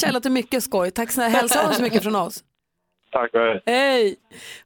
Källa 0.00 0.20
till 0.20 0.30
mycket 0.32 0.62
skoj. 0.62 0.90
Tack 0.90 1.10
snälla. 1.10 1.28
Hälsa 1.28 1.58
honom 1.58 1.74
så 1.74 1.82
mycket 1.82 2.02
från 2.02 2.16
oss. 2.16 2.44
Tack 3.12 3.30
hej. 3.66 4.16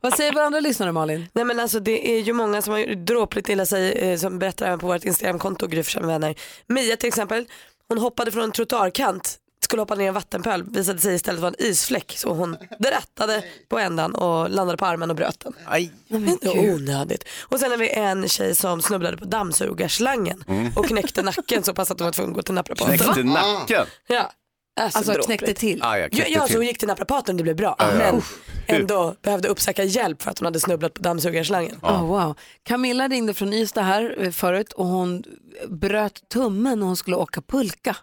Vad 0.00 0.12
säger 0.12 0.32
våra 0.32 0.44
andra 0.44 0.60
lyssnare 0.60 0.92
Malin? 0.92 1.26
Nej 1.32 1.44
men 1.44 1.60
alltså 1.60 1.80
det 1.80 2.16
är 2.16 2.20
ju 2.20 2.32
många 2.32 2.62
som 2.62 2.72
har 2.72 2.80
gjort 2.80 3.06
dråpligt 3.06 3.48
illa 3.48 3.66
sig 3.66 3.92
eh, 3.92 4.16
som 4.16 4.38
berättar 4.38 4.66
även 4.66 4.78
på 4.78 4.86
vårt 4.86 5.04
Instagramkonto 5.04 5.66
Gry 5.66 5.82
vänner. 6.00 6.34
Mia 6.66 6.96
till 6.96 7.08
exempel, 7.08 7.46
hon 7.88 7.98
hoppade 7.98 8.30
från 8.30 8.42
en 8.42 8.52
trottoarkant, 8.52 9.38
skulle 9.68 9.82
hoppa 9.82 9.94
ner 9.94 10.04
i 10.04 10.08
en 10.08 10.14
vattenpöl, 10.14 10.62
visade 10.70 10.98
sig 10.98 11.14
istället 11.14 11.40
vara 11.40 11.54
en 11.58 11.66
isfläck 11.66 12.14
så 12.16 12.34
hon 12.34 12.56
drattade 12.78 13.44
på 13.68 13.78
ändan 13.78 14.14
och 14.14 14.50
landade 14.50 14.76
på 14.78 14.86
armen 14.86 15.10
och 15.10 15.16
bröt 15.16 15.40
den. 15.40 15.52
Aj. 15.66 15.92
Inte 16.08 16.48
onödigt. 16.50 17.24
Och 17.40 17.60
sen 17.60 17.70
har 17.70 17.78
vi 17.78 17.90
en 17.90 18.28
tjej 18.28 18.54
som 18.54 18.82
snubblade 18.82 19.16
på 19.16 19.24
dammsugarslangen 19.24 20.44
och 20.76 20.86
knäckte 20.86 21.22
nacken 21.22 21.62
så 21.62 21.74
pass 21.74 21.90
att 21.90 21.98
hon 22.00 22.06
var 22.06 22.12
tvungen 22.12 22.30
att 22.30 22.36
gå 22.36 22.42
till 22.42 22.54
naprapaten. 22.54 22.98
Knäckte 22.98 23.22
nacken? 23.22 23.86
Ja. 24.06 24.32
Alltså, 24.80 24.98
Alltså 24.98 25.22
knäckte 25.22 25.54
till. 25.54 25.82
Ah, 25.82 25.96
ja, 25.96 26.02
Ja, 26.02 26.08
knäckte 26.08 26.32
ja, 26.32 26.40
så 26.40 26.46
till. 26.46 26.56
hon 26.56 26.66
gick 26.66 26.78
till 26.78 26.88
naprapaten 26.88 27.34
och 27.34 27.36
det 27.36 27.42
blev 27.42 27.56
bra. 27.56 27.76
Ja, 27.78 27.88
ja. 27.90 27.94
Men 27.98 28.14
Uff. 28.16 28.38
ändå 28.66 29.14
behövde 29.22 29.48
uppsöka 29.48 29.84
hjälp 29.84 30.22
för 30.22 30.30
att 30.30 30.38
hon 30.38 30.46
hade 30.46 30.60
snubblat 30.60 30.94
på 30.94 31.02
dammsugarslangen. 31.02 31.78
Oh, 31.82 32.06
wow. 32.06 32.34
Camilla 32.62 33.08
ringde 33.08 33.34
från 33.34 33.52
Ystad 33.52 33.82
här 33.82 34.16
eh, 34.18 34.30
förut 34.30 34.72
och 34.72 34.86
hon 34.86 35.24
bröt 35.68 36.28
tummen 36.28 36.78
när 36.78 36.86
hon 36.86 36.96
skulle 36.96 37.16
åka 37.16 37.40
pulka. 37.42 37.96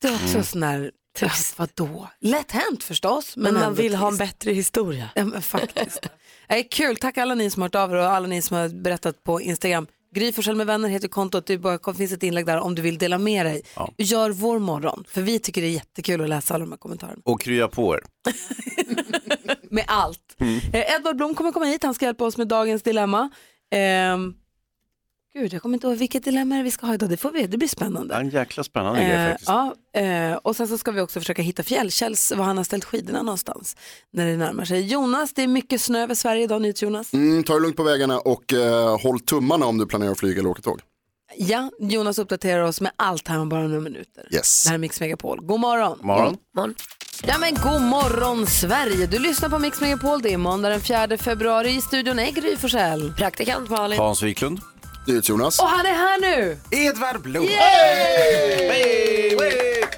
Det 0.00 0.08
är 0.08 0.14
också 0.14 0.28
Mm. 0.28 0.44
sån 0.44 0.62
här, 0.62 0.90
ja, 1.20 1.28
vadå? 1.56 2.08
Lätt 2.20 2.50
hänt 2.52 2.84
förstås. 2.84 3.36
Men, 3.36 3.54
Men 3.54 3.62
man 3.62 3.74
vill 3.74 3.94
ha 3.94 4.08
en 4.08 4.18
trist. 4.18 4.32
bättre 4.32 4.52
historia. 4.52 5.08
Ja, 5.14 5.24
men 5.24 5.42
faktiskt. 5.42 6.06
Nej, 6.48 6.68
kul, 6.70 6.96
tack 6.96 7.18
alla 7.18 7.34
ni 7.34 7.50
som 7.50 7.62
har 7.62 7.68
hört 7.68 7.74
av 7.74 7.92
er 7.92 7.96
och 7.96 8.04
alla 8.06 8.26
ni 8.26 8.42
som 8.42 8.56
har 8.56 8.68
berättat 8.68 9.22
på 9.24 9.40
Instagram. 9.40 9.86
Gry 10.14 10.32
med 10.54 10.66
vänner 10.66 10.88
heter 10.88 11.08
kontot, 11.08 11.46
det 11.46 11.58
bara 11.58 11.94
finns 11.94 12.12
ett 12.12 12.22
inlägg 12.22 12.46
där 12.46 12.58
om 12.60 12.74
du 12.74 12.82
vill 12.82 12.98
dela 12.98 13.18
med 13.18 13.46
dig. 13.46 13.62
Ja. 13.76 13.92
Gör 13.98 14.30
vår 14.30 14.58
morgon, 14.58 15.04
för 15.08 15.22
vi 15.22 15.38
tycker 15.38 15.60
det 15.60 15.66
är 15.66 15.70
jättekul 15.70 16.22
att 16.22 16.28
läsa 16.28 16.54
alla 16.54 16.64
de 16.64 16.70
här 16.72 16.78
kommentarerna. 16.78 17.20
Och 17.24 17.40
krya 17.40 17.68
på 17.68 17.94
er. 17.94 18.00
Med 19.70 19.84
allt. 19.88 20.36
Mm. 20.38 20.58
Eh, 20.72 20.94
Edvard 20.96 21.16
Blom 21.16 21.34
kommer 21.34 21.52
komma 21.52 21.66
hit, 21.66 21.82
han 21.82 21.94
ska 21.94 22.04
hjälpa 22.04 22.24
oss 22.24 22.36
med 22.36 22.48
dagens 22.48 22.82
dilemma. 22.82 23.30
Ehm, 23.74 24.34
gud, 25.40 25.52
jag 25.54 25.62
kommer 25.62 25.74
inte 25.76 25.86
ihåg 25.86 25.96
vilket 25.96 26.24
dilemma 26.24 26.62
vi 26.62 26.70
ska 26.70 26.86
ha 26.86 26.94
idag, 26.94 27.08
det 27.08 27.16
får 27.16 27.30
vi, 27.30 27.46
det 27.46 27.56
blir 27.58 27.68
spännande. 27.68 28.14
Ja, 28.14 28.20
En 28.20 28.28
jäkla 28.30 28.64
spännande 28.64 29.00
grej 29.00 29.12
Eh, 29.12 29.28
faktiskt. 29.30 29.48
ja, 29.48 29.74
eh, 30.00 30.34
och 30.36 30.56
sen 30.56 30.68
så 30.68 30.78
ska 30.78 30.90
vi 30.90 31.00
också 31.00 31.20
försöka 31.20 31.42
hitta 31.42 31.62
Fjällkälls, 31.62 32.32
var 32.36 32.44
han 32.44 32.56
har 32.56 32.64
ställt 32.64 32.84
skidorna 32.84 33.22
någonstans 33.22 33.76
när 34.12 34.26
det 34.26 34.36
närmar 34.36 34.64
sig. 34.64 34.80
Jonas, 34.86 35.32
det 35.34 35.42
är 35.42 35.46
mycket 35.48 35.80
snö 35.80 36.02
över 36.02 36.14
Sverige 36.14 36.42
idag, 36.44 36.62
nytt 36.62 36.82
Jonas. 36.82 37.12
Mm, 37.14 37.44
ta 37.44 37.54
det 37.54 37.60
lugnt 37.60 37.76
på 37.76 37.82
vägarna 37.82 38.18
och 38.18 38.52
eh, 38.52 39.00
håll 39.00 39.20
tummarna 39.20 39.66
om 39.66 39.78
du 39.78 39.86
planerar 39.86 40.10
att 40.12 40.18
flyga 40.18 40.40
eller 40.40 40.50
åka 40.50 40.62
tåg. 40.62 40.80
Ja, 41.36 41.70
Jonas 41.80 42.18
uppdaterar 42.18 42.62
oss 42.62 42.80
med 42.80 42.92
allt 42.96 43.28
här 43.28 43.38
om 43.38 43.48
bara 43.48 43.62
några 43.66 43.80
minuter. 43.80 44.28
Yes. 44.34 44.64
Det 44.64 44.68
här 44.68 44.74
är 44.74 44.78
Mix 44.78 45.00
Megapol. 45.00 45.40
God 45.42 45.60
morgon. 45.60 45.98
Morgon. 46.02 46.74
Ja 47.26 47.34
men 47.38 47.54
god 47.54 47.82
morgon 47.82 48.46
Sverige. 48.46 49.06
Du 49.06 49.18
lyssnar 49.18 49.48
på 49.48 49.58
Mix 49.58 49.80
Megapol. 49.80 50.22
Det 50.22 50.32
är 50.32 50.36
måndag 50.36 50.68
den 50.68 50.80
4 50.80 51.18
februari. 51.18 51.70
I 51.70 51.80
studion 51.80 52.18
är 52.18 52.30
Gry 52.32 52.56
Forssell. 52.56 53.12
Praktikant 53.18 53.70
Malin. 53.70 53.98
Hans 53.98 54.22
Wiklund. 54.22 54.60
Du 55.06 55.20
Jonas. 55.24 55.58
Och 55.60 55.68
han 55.68 55.86
är 55.86 55.90
här 55.92 56.20
nu! 56.20 56.58
Edvard 56.70 57.20
Blom. 57.22 57.46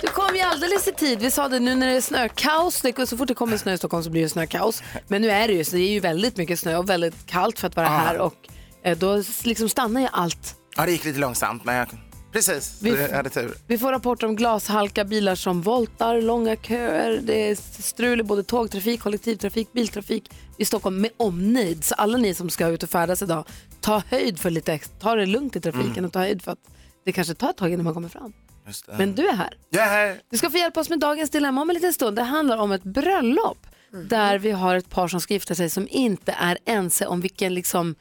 Du 0.00 0.06
kom 0.09 0.34
ju 0.36 0.40
alldeles 0.40 0.88
i 0.88 0.92
tid. 0.92 1.18
Vi 1.20 1.30
sa 1.30 1.48
det 1.48 1.61
nu 1.61 1.74
när 1.74 1.86
det 1.86 1.92
är 1.96 2.00
snökaos. 2.00 2.80
Det, 2.80 3.06
så 3.09 3.16
fort 3.16 3.28
det 3.28 3.34
kommer 3.34 3.56
snö 3.56 3.72
i 3.72 3.78
Stockholm 3.78 4.04
så 4.04 4.11
blir 4.11 4.22
det 4.22 4.28
snökaos. 4.28 4.82
Men 5.09 5.22
nu 5.22 5.30
är 5.30 5.48
det 5.48 5.54
ju 5.54 5.64
så. 5.64 5.76
Det 5.76 5.82
är 5.82 5.90
ju 5.90 6.00
väldigt 6.00 6.36
mycket 6.36 6.59
snö 6.59 6.76
och 6.76 6.88
väldigt 6.90 7.26
kallt 7.26 7.59
för 7.59 7.66
att 7.66 7.76
vara 7.76 7.86
Ja. 7.86 7.92
här. 7.92 8.18
Och 8.18 8.34
eh, 8.82 8.98
då 8.98 9.22
liksom 9.44 9.68
stannar 9.68 10.00
ju 10.00 10.09
allt. 10.12 10.54
Ja, 10.76 10.86
det 10.86 10.92
gick 10.92 11.04
lite 11.04 11.18
långsamt, 11.18 11.64
men 11.64 11.74
jag... 11.74 11.88
precis. 12.32 12.78
Vi- 12.82 13.12
hade 13.12 13.30
tur. 13.30 13.54
Vi 13.66 13.78
får 13.78 13.92
rapporter 13.92 14.26
om 14.26 14.36
glashalka, 14.36 15.04
bilar 15.04 15.34
som 15.34 15.62
voltar, 15.62 16.20
långa 16.22 16.56
köer. 16.56 17.20
Det 17.22 17.50
är 17.50 17.82
strul 17.82 18.20
i 18.20 18.22
både 18.22 18.42
tågtrafik, 18.42 19.00
kollektivtrafik, 19.00 19.72
biltrafik 19.72 20.30
i 20.59 20.64
Stockholm 20.64 21.00
med 21.00 21.11
omnejd. 21.16 21.84
Så 21.84 21.94
alla 21.94 22.18
ni 22.18 22.34
som 22.34 22.50
ska 22.50 22.66
ut 22.66 22.82
och 22.82 22.90
färdas 22.90 23.22
idag, 23.22 23.44
ta 23.80 24.02
höjd 24.10 24.38
för 24.38 24.50
lite 24.50 24.72
extra. 24.72 24.96
Ta 25.00 25.14
det 25.14 25.26
lugnt 25.26 25.56
i 25.56 25.60
trafiken 25.60 25.90
Mm. 25.92 26.04
och 26.04 26.12
ta 26.12 26.18
höjd 26.18 26.42
för 26.42 26.52
att 26.52 26.58
det 27.04 27.12
kanske 27.12 27.34
tar 27.34 27.50
ett 27.50 27.56
tag 27.56 27.72
innan 27.72 27.84
man 27.84 27.94
kommer 27.94 28.08
fram. 28.08 28.32
Just 28.66 28.86
det. 28.86 28.94
Men 28.98 29.14
du 29.14 29.28
är 29.28 29.32
här. 29.36 29.54
Jag 29.70 29.84
är 29.84 29.88
här. 29.88 30.20
Du 30.30 30.38
ska 30.38 30.50
få 30.50 30.58
hjälpa 30.58 30.80
oss 30.80 30.90
med 30.90 30.98
dagens 30.98 31.30
dilemma 31.30 31.60
om 31.62 31.70
en 31.70 31.74
liten 31.74 31.92
stund. 31.92 32.16
Det 32.16 32.22
handlar 32.22 32.56
om 32.58 32.72
ett 32.72 32.82
bröllop 32.82 33.66
där 34.08 34.38
vi 34.38 34.50
har 34.50 34.74
ett 34.76 34.90
par 34.90 35.08
som 35.08 35.20
ska 35.20 35.34
gifta 35.34 35.54
sig 35.54 35.70
som 35.70 35.88
inte 35.90 36.32
är 36.38 36.58
ense 36.64 37.06
om 37.06 37.20
vilken 37.20 37.54
liksom, 37.54 37.94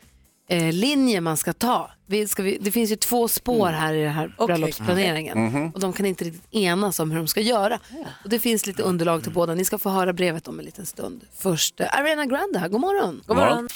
eh, 0.49 0.73
linje 0.73 1.21
man 1.21 1.37
ska 1.37 1.53
ta. 1.53 1.91
Vi 2.05 2.27
ska 2.27 2.43
vi, 2.43 2.57
det 2.61 2.71
finns 2.71 2.91
ju 2.91 2.95
två 2.95 3.27
spår 3.27 3.67
här 3.67 3.93
i 3.93 4.03
den 4.03 4.13
här 4.13 4.35
bröllopsplaneringen 4.47 5.43
Mhm. 5.45 5.69
och 5.71 5.79
de 5.79 5.93
kan 5.93 6.05
inte 6.05 6.23
riktigt 6.25 6.53
enas 6.53 6.99
om 6.99 7.11
hur 7.11 7.17
de 7.17 7.27
ska 7.27 7.41
göra. 7.41 7.79
Och 8.23 8.29
det 8.29 8.39
finns 8.39 8.67
lite 8.67 8.83
underlag 8.83 9.23
till 9.23 9.31
båda. 9.33 9.53
Ni 9.53 9.65
ska 9.65 9.77
få 9.77 9.89
höra 9.89 10.13
brevet 10.13 10.47
om 10.47 10.59
en 10.59 10.65
liten 10.65 10.85
stund. 10.85 11.21
Först 11.37 11.79
eh, 11.79 11.99
Ariana 11.99 12.25
Grande 12.25 12.59
här, 12.59 12.67
god 12.69 12.81
morgon. 12.81 13.21
God 13.25 13.37
morgon. 13.37 13.67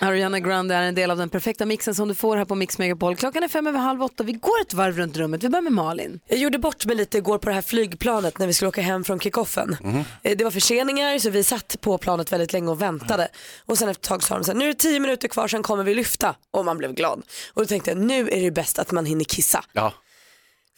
Ariana 0.00 0.40
Grande 0.40 0.74
är 0.74 0.82
en 0.82 0.94
del 0.94 1.10
av 1.10 1.16
den 1.16 1.28
perfekta 1.28 1.66
mixen 1.66 1.94
som 1.94 2.08
du 2.08 2.14
får 2.14 2.36
här 2.36 2.44
på 2.44 2.54
Mix 2.54 2.78
Megapol. 2.78 3.16
Klockan 3.16 3.42
är 3.42 3.48
fem 3.48 3.66
över 3.66 3.78
halv 3.78 4.02
åtta. 4.02 4.24
Vi 4.24 4.32
går 4.32 4.60
ett 4.62 4.74
varv 4.74 4.96
runt 4.96 5.16
rummet. 5.16 5.42
Vi 5.44 5.48
börjar 5.48 5.62
med 5.62 5.72
Malin. 5.72 6.20
Jag 6.26 6.38
gjorde 6.38 6.58
bort 6.58 6.86
mig 6.86 6.96
lite 6.96 7.18
igår 7.18 7.38
på 7.38 7.48
det 7.48 7.54
här 7.54 7.62
flygplanet 7.62 8.38
när 8.38 8.46
vi 8.46 8.54
skulle 8.54 8.68
åka 8.68 8.80
hem 8.80 9.04
från 9.04 9.20
kickoffen. 9.20 9.76
Eh, 10.22 10.36
Det 10.36 10.44
var 10.44 10.50
förseningar 10.50 11.18
så 11.18 11.30
vi 11.30 11.44
satt 11.44 11.76
på 11.80 11.98
planet 11.98 12.32
väldigt 12.32 12.52
länge 12.52 12.70
och 12.70 12.82
väntade. 12.82 13.28
Och 13.66 13.78
sen 13.78 13.88
efter 13.88 14.00
ett 14.00 14.08
tag 14.08 14.22
sa 14.22 14.34
de 14.34 14.44
så 14.44 14.52
här, 14.52 14.58
nu 14.58 14.64
är 14.64 14.68
det 14.68 14.74
tio 14.78 15.00
minuter 15.00 15.28
kvar 15.28 15.48
sen 15.48 15.62
kommer 15.62 15.84
vi 15.84 15.94
lyfta. 15.94 16.34
Och 16.50 16.64
man 16.64 16.78
blev 16.78 16.94
glad. 16.94 17.22
Och 17.54 17.62
då 17.62 17.66
tänkte 17.66 17.90
jag, 17.90 17.98
nu 17.98 18.28
är 18.28 18.40
det 18.42 18.50
bäst 18.50 18.78
att 18.78 18.92
man 18.92 19.06
hinner 19.06 19.24
kissa. 19.24 19.64
Ja. 19.72 19.92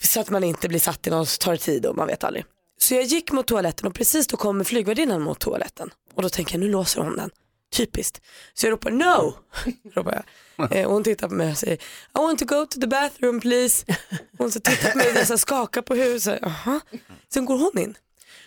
Så 0.03 0.21
att 0.21 0.31
man 0.31 0.45
inte 0.45 0.69
blir 0.69 0.81
satt 0.81 1.07
i 1.07 1.11
någon 1.11 1.27
tar 1.41 1.57
tid 1.57 1.87
och 1.87 1.97
man 1.97 2.07
vet 2.07 2.25
aldrig. 2.25 2.45
Så 2.81 2.95
jag 2.95 3.05
gick 3.05 3.33
mot 3.33 3.47
toaletten 3.47 3.87
och 3.89 3.95
precis 3.95 4.27
då 4.27 4.37
kommer 4.37 4.65
flygvärdinnan 4.65 5.23
mot 5.23 5.39
toaletten. 5.41 5.91
Och 6.15 6.23
då 6.23 6.29
tänker 6.29 6.55
jag, 6.55 6.61
nu 6.61 6.69
låser 6.71 7.01
hon 7.01 7.17
den. 7.17 7.31
Typiskt. 7.73 8.23
Så 8.55 8.67
jag 8.67 8.73
ropar 8.73 8.91
no. 8.91 9.35
ropar 9.95 10.13
jag. 10.13 10.73
Eh, 10.73 10.87
och 10.87 10.93
hon 10.93 11.05
tittar 11.05 11.29
på 11.29 11.35
mig 11.35 11.51
och 11.51 11.59
säger 11.59 11.75
I 11.75 11.79
want 12.15 12.39
to 12.39 12.45
go 12.45 12.67
to 12.67 12.81
the 12.81 12.87
bathroom 12.87 13.41
please. 13.41 13.87
Hon 14.39 14.53
så 14.53 14.61
tittar 14.61 14.91
på 14.91 14.99
mig 14.99 15.27
och 15.33 15.41
skakar 15.41 15.83
på 15.83 15.95
huvudet. 15.95 16.43
Sen 17.33 17.45
går 17.45 17.59
hon 17.59 17.83
in. 17.83 17.97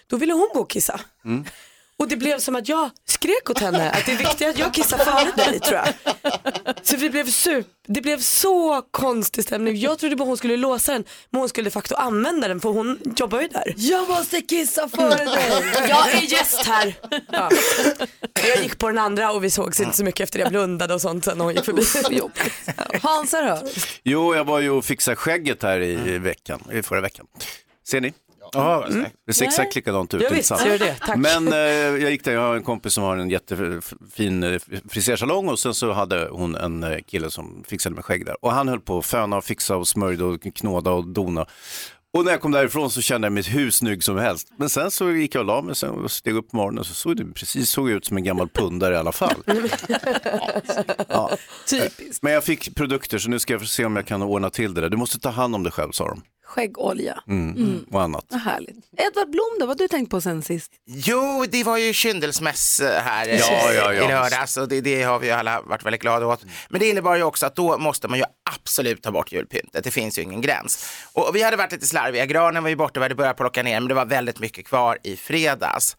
Då 0.08 0.18
ville 0.18 0.34
hon 0.34 0.50
gå 0.54 0.60
och 0.60 0.70
kissa. 0.70 1.02
Mm. 1.26 1.46
Och 2.02 2.08
det 2.08 2.18
blev 2.18 2.40
som 2.40 2.56
att 2.56 2.68
jag 2.70 2.90
skrek 3.08 3.50
åt 3.50 3.60
henne 3.60 3.92
att 3.92 4.06
det 4.06 4.12
är 4.12 4.18
viktigt 4.18 4.48
att 4.48 4.58
jag 4.58 4.74
kissar 4.74 4.98
före 4.98 5.46
dig 5.46 5.60
tror 5.60 5.76
jag. 5.76 5.88
Så 6.82 6.96
det 6.96 7.10
blev, 7.10 7.32
super, 7.32 7.64
det 7.88 8.02
blev 8.02 8.20
så 8.20 8.82
konstig 8.92 9.44
stämning. 9.44 9.78
Jag 9.78 10.00
trodde 10.00 10.16
bara 10.16 10.26
hon 10.26 10.38
skulle 10.38 10.58
låsa 10.58 10.94
den 10.94 11.04
men 11.30 11.40
hon 11.40 11.50
skulle 11.50 11.70
de 11.70 11.72
facto 11.72 11.96
använda 11.96 12.48
den 12.48 12.60
för 12.60 12.70
hon 12.70 13.00
jobbar 13.16 13.42
ju 13.42 13.48
där. 13.48 13.74
Jag 13.78 14.10
måste 14.10 14.42
kissa 14.42 14.90
före 14.90 15.26
dig. 15.26 15.74
Jag 15.90 16.14
är 16.14 16.22
gäst 16.22 16.66
här. 16.66 16.96
Ja. 17.32 17.50
Jag 18.48 18.64
gick 18.64 18.78
på 18.78 18.88
den 18.88 18.98
andra 18.98 19.32
och 19.32 19.44
vi 19.44 19.50
sågs 19.50 19.80
inte 19.80 19.98
så 19.98 20.04
mycket 20.04 20.24
efter 20.24 20.40
det. 20.40 20.44
Jag 20.44 20.52
blundade 20.52 20.94
och 20.94 21.02
sånt 21.02 21.26
sen 21.26 21.38
när 21.38 21.46
hon 21.46 21.56
gick 21.56 21.66
förbi. 21.66 22.22
Hansa 23.02 23.42
då? 23.42 23.70
Jo, 24.04 24.36
jag 24.36 24.46
var 24.46 24.60
ju 24.60 24.70
och 24.70 24.86
fixade 24.86 25.16
skägget 25.16 25.64
här 25.64 25.80
i, 25.80 25.92
i 25.92 26.18
veckan, 26.18 26.62
i 26.72 26.84
förra 26.84 27.02
veckan. 27.02 27.26
Ser 27.88 28.02
ni? 28.02 28.14
Ja, 28.54 28.78
Mm. 28.86 28.92
snyggt. 28.94 29.16
Det 29.28 29.34
ser 29.34 29.46
exakt 29.46 29.76
likadant 29.76 30.14
ut. 30.14 30.22
Ja, 30.22 30.30
visst, 30.32 30.64
du 30.64 30.78
det? 30.78 30.96
Tack. 30.96 31.18
Men 31.18 31.54
eh, 31.54 31.60
jag 31.60 32.12
gick 32.12 32.24
där, 32.24 32.32
jag 32.32 32.42
har 32.42 32.56
en 32.56 32.64
kompis 32.64 32.94
som 32.94 33.04
har 33.04 33.18
en 33.18 33.30
jättefin 33.30 34.44
eh, 34.44 34.60
frisersalong 34.90 35.50
och 35.50 35.60
sen 35.60 35.74
så 35.74 35.92
hade 35.92 36.28
hon 36.32 36.56
en 36.56 36.84
eh, 36.84 36.98
kille 37.08 37.32
som 37.32 37.64
fixade 37.68 37.96
med 37.96 38.06
skägg 38.06 38.26
där. 38.26 38.36
Och 38.46 38.52
han 38.52 38.68
höll 38.68 38.80
på 38.80 38.98
att 38.98 39.06
föna 39.06 39.38
och 39.38 39.44
fixa 39.44 39.76
och 39.76 39.88
smörjde 39.88 40.24
och 40.24 40.42
knåda 40.56 40.92
och 40.92 41.08
dona. 41.08 41.46
Och 42.14 42.26
när 42.26 42.32
jag 42.32 42.42
kom 42.42 42.52
därifrån 42.52 42.90
så 42.92 43.02
kände 43.02 43.26
jag 43.26 43.34
mig 43.34 43.44
hur 43.44 43.72
snygg 43.72 44.04
som 44.04 44.18
helst. 44.18 44.48
Men 44.58 44.70
sen 44.70 44.92
så 44.92 45.12
gick 45.12 45.36
jag 45.36 45.40
och 45.40 45.46
la 45.46 45.62
mig 45.62 45.76
sen 45.76 45.90
och 45.90 46.12
steg 46.12 46.36
upp 46.36 46.50
på 46.52 46.58
morgonen 46.58 46.84
så 46.84 46.94
såg 46.94 47.16
det 47.18 47.26
precis 47.34 47.70
såg 47.70 47.90
ut 47.90 48.06
som 48.06 48.18
en 48.18 48.24
gammal 48.24 48.50
pundare 48.50 48.94
i 48.94 48.98
alla 48.98 49.12
fall. 49.12 49.44
Ja. 51.08 51.32
Typiskt. 51.70 52.24
Men 52.24 52.34
jag 52.34 52.44
fick 52.44 52.76
produkter 52.76 53.18
så 53.18 53.30
nu 53.30 53.40
ska 53.40 53.54
jag 53.54 53.68
se 53.68 53.86
om 53.86 53.96
jag 53.96 54.06
kan 54.08 54.22
ordna 54.22 54.50
till 54.50 54.74
det 54.74 54.82
där. 54.82 54.90
Du 54.90 54.98
måste 54.98 55.20
ta 55.20 55.30
hand 55.30 55.56
om 55.56 55.64
dig 55.64 55.72
själv 55.72 55.92
sa 55.92 56.08
de. 56.08 56.22
Skäggolja. 56.52 57.24
Mm. 57.28 57.56
Mm. 57.58 57.86
Och 57.92 58.02
annat. 58.02 58.26
Vad 58.30 58.42
härligt. 58.42 58.76
Edvard 58.98 59.30
Blom 59.30 59.58
då, 59.60 59.66
vad 59.66 59.70
har 59.70 59.76
du 59.76 59.88
tänkt 59.88 60.10
på 60.10 60.22
sen 60.22 60.42
sist? 60.42 60.72
Jo, 60.86 61.46
det 61.50 61.64
var 61.64 61.78
ju 61.78 61.94
kyndelsmäss 61.94 62.82
här 62.82 63.28
eh, 63.30 63.40
Ja, 63.40 63.74
ja, 63.74 63.94
ja. 63.94 64.06
i 64.06 64.08
lördags 64.08 64.58
och 64.58 64.68
det, 64.68 64.82
det 64.82 65.04
har 65.04 65.20
vi 65.20 65.28
ju 65.28 65.34
alla 65.34 65.62
varit 65.62 65.86
väldigt 65.86 66.02
glada 66.02 66.28
åt. 66.28 66.46
Men 66.70 66.80
det 66.80 66.90
innebar 66.90 67.16
ju 67.16 67.24
också 67.24 67.46
att 67.46 67.56
då 67.56 67.78
måste 67.78 68.08
man 68.08 68.20
ju 68.20 68.26
absolut 68.56 69.04
ta 69.04 69.12
bort 69.12 69.32
julpyntet. 69.32 69.84
Det 69.84 69.92
finns 69.92 70.18
ju 70.20 70.22
ingen 70.22 70.42
gräns. 70.42 70.86
Och 71.14 71.32
vi 71.36 71.44
hade 71.44 71.58
varit 71.58 71.72
lite 71.72 71.88
slarviga. 71.88 72.26
Granen 72.26 72.64
var 72.64 72.70
ju 72.70 72.76
borta, 72.76 73.00
vi 73.00 73.04
hade 73.04 73.16
börjat 73.16 73.38
plocka 73.38 73.64
ner, 73.64 73.80
men 73.80 73.88
det 73.88 73.94
var 73.94 74.06
väldigt 74.06 74.40
mycket 74.40 74.66
kvar 74.68 74.98
i 75.04 75.16
fredags. 75.18 75.98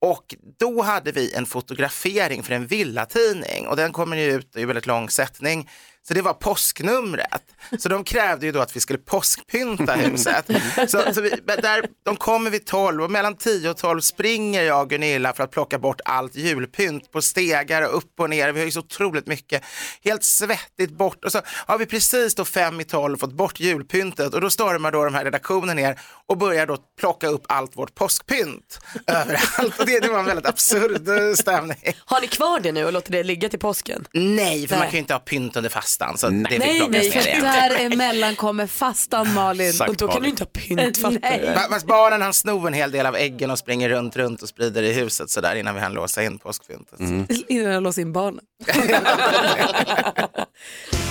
Och 0.00 0.34
då 0.58 0.82
hade 0.82 1.12
vi 1.12 1.34
en 1.34 1.46
fotografering 1.46 2.42
för 2.42 2.54
en 2.54 2.66
villatidning 2.66 3.66
och 3.68 3.76
den 3.76 3.92
kommer 3.92 4.16
ju 4.16 4.32
ut 4.32 4.56
i 4.56 4.64
väldigt 4.64 4.86
lång 4.86 5.10
sättning. 5.10 5.68
Så 6.08 6.14
det 6.14 6.22
var 6.22 6.34
påsknumret. 6.34 7.42
Så 7.78 7.88
de 7.88 8.04
krävde 8.04 8.46
ju 8.46 8.52
då 8.52 8.60
att 8.60 8.76
vi 8.76 8.80
skulle 8.80 8.98
påskpynta 8.98 9.92
huset. 9.92 10.46
Så, 10.88 11.14
så 11.14 11.20
vi, 11.20 11.30
där, 11.46 11.84
de 12.04 12.16
kommer 12.16 12.50
vid 12.50 12.66
12 12.66 13.02
och 13.02 13.10
mellan 13.10 13.36
10 13.36 13.70
och 13.70 13.76
12 13.76 14.00
springer 14.00 14.62
jag 14.62 14.82
och 14.82 14.90
Gunilla 14.90 15.32
för 15.32 15.44
att 15.44 15.50
plocka 15.50 15.78
bort 15.78 16.00
allt 16.04 16.34
julpynt 16.36 17.12
på 17.12 17.22
stegar 17.22 17.82
och 17.82 17.96
upp 17.96 18.20
och 18.20 18.30
ner. 18.30 18.52
Vi 18.52 18.60
har 18.60 18.64
ju 18.64 18.70
så 18.70 18.80
otroligt 18.80 19.26
mycket. 19.26 19.62
Helt 20.04 20.24
svettigt 20.24 20.92
bort. 20.92 21.24
Och 21.24 21.32
så 21.32 21.40
har 21.46 21.78
vi 21.78 21.86
precis 21.86 22.34
då 22.34 22.44
fem 22.44 22.80
i 22.80 22.84
12 22.84 23.18
fått 23.18 23.32
bort 23.32 23.60
julpyntet 23.60 24.34
och 24.34 24.40
då 24.40 24.50
stormar 24.50 24.92
då 24.92 25.04
de 25.04 25.14
här 25.14 25.24
redaktionen 25.24 25.76
ner 25.76 26.00
och 26.26 26.38
börjar 26.38 26.66
då 26.66 26.76
plocka 27.00 27.28
upp 27.28 27.44
allt 27.48 27.76
vårt 27.76 27.94
påskpynt 27.94 28.80
överallt. 29.06 29.78
Och 29.78 29.86
det, 29.86 30.00
det 30.00 30.08
var 30.08 30.18
en 30.18 30.24
väldigt 30.24 30.46
absurd 30.46 31.08
eh, 31.08 31.34
stämning. 31.34 31.78
Har 32.04 32.20
ni 32.20 32.26
kvar 32.26 32.60
det 32.60 32.72
nu 32.72 32.84
och 32.84 32.92
låter 32.92 33.12
det 33.12 33.22
ligga 33.22 33.48
till 33.48 33.58
påsken? 33.58 34.06
Nej, 34.12 34.68
för 34.68 34.74
man 34.74 34.80
Nej. 34.80 34.90
kan 34.90 34.92
ju 34.92 34.98
inte 34.98 35.14
ha 35.14 35.20
pynt 35.20 35.56
under 35.56 35.70
fastan. 35.92 36.18
Så 36.18 36.28
det 36.28 36.48
fick 36.48 36.58
Nej, 36.58 36.80
nej, 36.80 37.10
ner 37.10 37.28
igen. 37.28 37.42
däremellan 37.42 38.36
kommer 38.36 38.66
fastan 38.66 39.34
Malin. 39.34 39.68
Exakt, 39.68 39.90
Och 39.90 39.96
då 39.96 40.08
kan 40.08 40.22
du 40.22 40.28
inte 40.28 40.42
ha 40.42 40.50
pynt 40.52 40.98
fattar 40.98 41.18
Nej. 41.20 41.40
du? 41.40 41.74
Fast 41.74 41.86
barnen 41.86 42.22
han 42.22 42.34
snor 42.34 42.66
en 42.66 42.72
hel 42.72 42.92
del 42.92 43.06
av 43.06 43.16
äggen 43.16 43.50
och 43.50 43.58
springer 43.58 43.88
runt, 43.88 44.16
runt 44.16 44.42
och 44.42 44.48
sprider 44.48 44.82
i 44.82 44.92
huset 44.92 45.30
sådär 45.30 45.54
innan 45.54 45.74
vi 45.74 45.80
hann 45.80 45.92
låsa 45.92 46.22
in 46.22 46.38
påskpyntet. 46.38 47.00
Innan 47.48 47.72
jag 47.72 47.82
låser 47.82 48.02
in 48.02 48.12
barnen. 48.12 48.40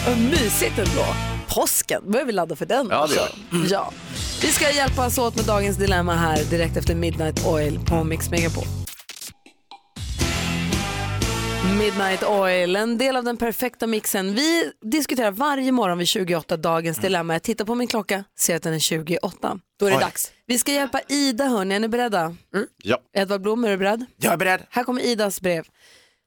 Vad 0.08 0.18
mysigt 0.18 0.78
ändå. 0.78 1.06
Påsken, 1.48 2.12
börjar 2.12 2.26
vi 2.26 2.32
ladda 2.32 2.56
för 2.56 2.66
den 2.66 2.88
Ja, 2.92 3.08
det 3.08 3.16
gör 3.16 3.30
ja. 3.70 3.92
Vi 4.42 4.48
ska 4.48 4.72
hjälpas 4.72 5.18
åt 5.18 5.36
med 5.36 5.46
dagens 5.46 5.78
dilemma 5.78 6.16
här 6.16 6.44
direkt 6.44 6.78
efter 6.78 6.96
Midnight 6.96 7.46
Oil 7.46 7.80
på 7.88 8.04
Mix 8.04 8.30
Megapol. 8.30 8.64
Midnight 11.70 12.24
Oil, 12.24 12.76
en 12.76 12.98
del 12.98 13.16
av 13.16 13.24
den 13.24 13.38
perfekta 13.38 13.88
mixen. 13.88 14.36
Vi 14.36 14.72
diskuterar 14.82 15.32
varje 15.32 15.72
morgon 15.72 15.98
vid 15.98 16.08
28 16.08 16.58
dagens 16.58 16.98
dilemma. 16.98 17.34
Jag 17.34 17.44
tittar 17.44 17.66
på 17.66 17.76
min 17.76 17.88
klocka, 17.88 18.24
ser 18.40 18.56
att 18.56 18.64
den 18.64 18.74
är 18.74 18.80
28. 18.80 19.60
Då 19.80 19.86
är 19.86 19.90
det 19.90 19.96
Oj. 19.98 20.02
dags. 20.02 20.32
Vi 20.46 20.58
ska 20.58 20.72
hjälpa 20.72 21.02
Ida, 21.08 21.46
hörni. 21.46 21.76
Är 21.76 21.80
ni 21.80 21.88
beredda? 21.88 22.36
Ja. 22.84 22.98
Edvard 23.14 23.42
Blom, 23.42 23.66
är 23.66 23.70
du 23.70 23.78
beredd? 23.78 24.06
Jag 24.18 24.34
är 24.34 24.38
beredd. 24.38 24.62
Här 24.70 24.84
kommer 24.84 25.02
Idas 25.02 25.42
brev. 25.42 25.66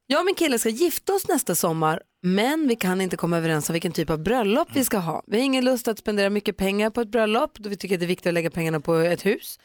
Jag 0.07 0.18
och 0.20 0.26
min 0.26 0.35
kille 0.35 0.59
ska 0.59 0.68
gifta 0.68 1.12
oss 1.14 1.28
nästa 1.28 1.55
sommar, 1.55 2.03
men 2.22 2.68
vi 2.68 2.76
kan 2.76 3.01
inte 3.01 3.16
komma 3.16 3.37
överens 3.39 3.68
om 3.68 3.72
vilken 3.72 3.93
typ 3.93 4.11
av 4.11 4.22
bröllop 4.22 4.68
vi 4.72 4.85
ska 4.85 4.99
ha. 4.99 5.22
Vi 5.26 5.37
har 5.37 5.45
ingen 5.45 5.64
lust 5.64 5.89
att 5.89 5.99
spendera 5.99 6.30
mycket 6.30 6.57
pengar 6.57 6.91
på 6.91 7.01
ett 7.01 7.09
bröllop, 7.11 7.59
då 7.59 7.68
vi 7.68 7.76
tycker 7.76 7.95
att 7.95 8.01
det 8.01 8.07
är 8.07 8.09
viktigt 8.09 8.26
att 8.26 8.35
lägga 8.35 8.51
pengarna 8.51 8.80
på 8.80 8.95
ett 8.95 9.26
hus. 9.26 9.59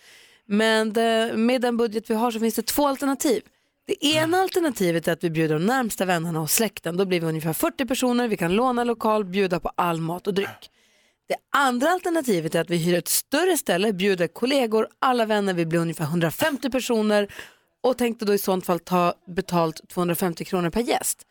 Men 0.47 0.93
det, 0.93 1.32
med 1.36 1.61
den 1.61 1.78
budget 1.78 2.09
vi 2.09 2.13
har 2.13 2.32
så 2.32 2.39
finns 2.39 2.55
det 2.55 2.61
två 2.65 2.88
alternativ. 2.88 3.41
Det 3.90 4.06
ena 4.06 4.38
alternativet 4.38 5.08
är 5.08 5.12
att 5.12 5.24
vi 5.24 5.30
bjuder 5.30 5.56
de 5.56 5.66
närmsta 5.66 6.06
vännerna 6.06 6.42
och 6.42 6.50
släkten. 6.50 6.98
Då 6.98 7.06
blir 7.06 7.20
vi 7.20 7.26
ungefär 7.26 7.54
40 7.54 7.86
personer, 7.86 8.28
vi 8.28 8.38
kan 8.38 8.56
låna 8.56 8.84
lokal, 8.84 9.26
bjuda 9.26 9.60
på 9.60 9.72
all 9.76 10.02
mat 10.02 10.28
och 10.28 10.34
dryck. 10.34 10.70
Det 11.28 11.36
andra 11.58 11.90
alternativet 11.90 12.56
är 12.56 12.62
att 12.62 12.70
vi 12.70 12.78
hyr 12.78 12.98
ett 12.98 13.08
större 13.08 13.58
ställe, 13.58 13.94
bjuder 13.94 14.28
kollegor, 14.28 14.88
alla 15.00 15.26
vänner, 15.26 15.54
vi 15.54 15.66
blir 15.66 15.80
ungefär 15.80 16.06
150 16.06 16.70
personer 16.70 17.34
och 17.84 17.98
tänkte 17.98 18.26
då 18.26 18.34
i 18.34 18.38
sånt 18.38 18.66
fall 18.66 18.80
ta 18.80 19.14
betalt 19.28 19.90
250 19.90 20.46
kronor 20.46 20.70
per 20.70 20.82
gäst. 20.82 21.22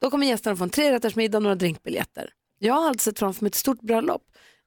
Då 0.00 0.10
kommer 0.10 0.26
gästerna 0.26 0.56
få 0.56 0.64
en 0.64 0.70
trerättersmiddag 0.70 1.38
och 1.38 1.42
några 1.42 1.56
drinkbiljetter. 1.56 2.30
Jag 2.58 2.74
har 2.74 2.88
alltså 2.88 3.10
sett 3.10 3.18
framför 3.18 3.44
mig 3.44 3.48
ett 3.48 3.54
stort 3.54 3.80
bröllop 3.80 4.22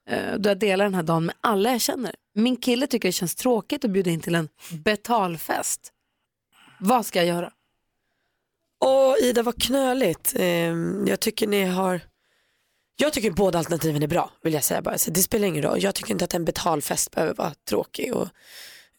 eh, 0.10 0.38
då 0.38 0.50
jag 0.50 0.60
delar 0.60 0.86
den 0.86 0.96
här 0.96 1.04
dagen 1.04 1.26
med 1.26 1.36
alla 1.42 1.72
jag 1.72 1.82
känner. 1.82 2.16
Min 2.36 2.56
kille 2.56 2.88
tycker 2.88 3.08
det 3.08 3.14
känns 3.14 3.36
tråkigt 3.36 3.86
att 3.86 3.92
bjuda 3.92 4.12
in 4.12 4.22
till 4.22 4.36
en 4.36 4.50
betalfest. 4.84 5.94
Vad 6.84 7.06
ska 7.06 7.20
jag 7.20 7.28
göra? 7.28 7.52
Åh 8.84 9.16
Ida 9.22 9.44
vad 9.44 9.62
knöligt. 9.62 10.34
Ehm, 10.36 11.08
jag 11.08 11.20
tycker 11.20 11.48
ni 11.48 11.66
har 11.66 12.02
Jag 12.98 13.14
tycker 13.14 13.32
båda 13.32 13.60
alternativen 13.60 14.04
är 14.04 14.08
bra 14.08 14.32
vill 14.44 14.54
jag 14.54 14.64
säga 14.64 14.82
bara. 14.82 14.98
Så 14.98 15.12
det 15.12 15.22
spelar 15.22 15.48
ingen 15.48 15.64
roll. 15.64 15.84
Jag 15.84 15.96
tycker 15.96 16.12
inte 16.12 16.26
att 16.26 16.34
en 16.34 16.46
betalfest 16.46 17.12
behöver 17.12 17.34
vara 17.34 17.54
tråkig. 17.70 18.14
Och, 18.14 18.28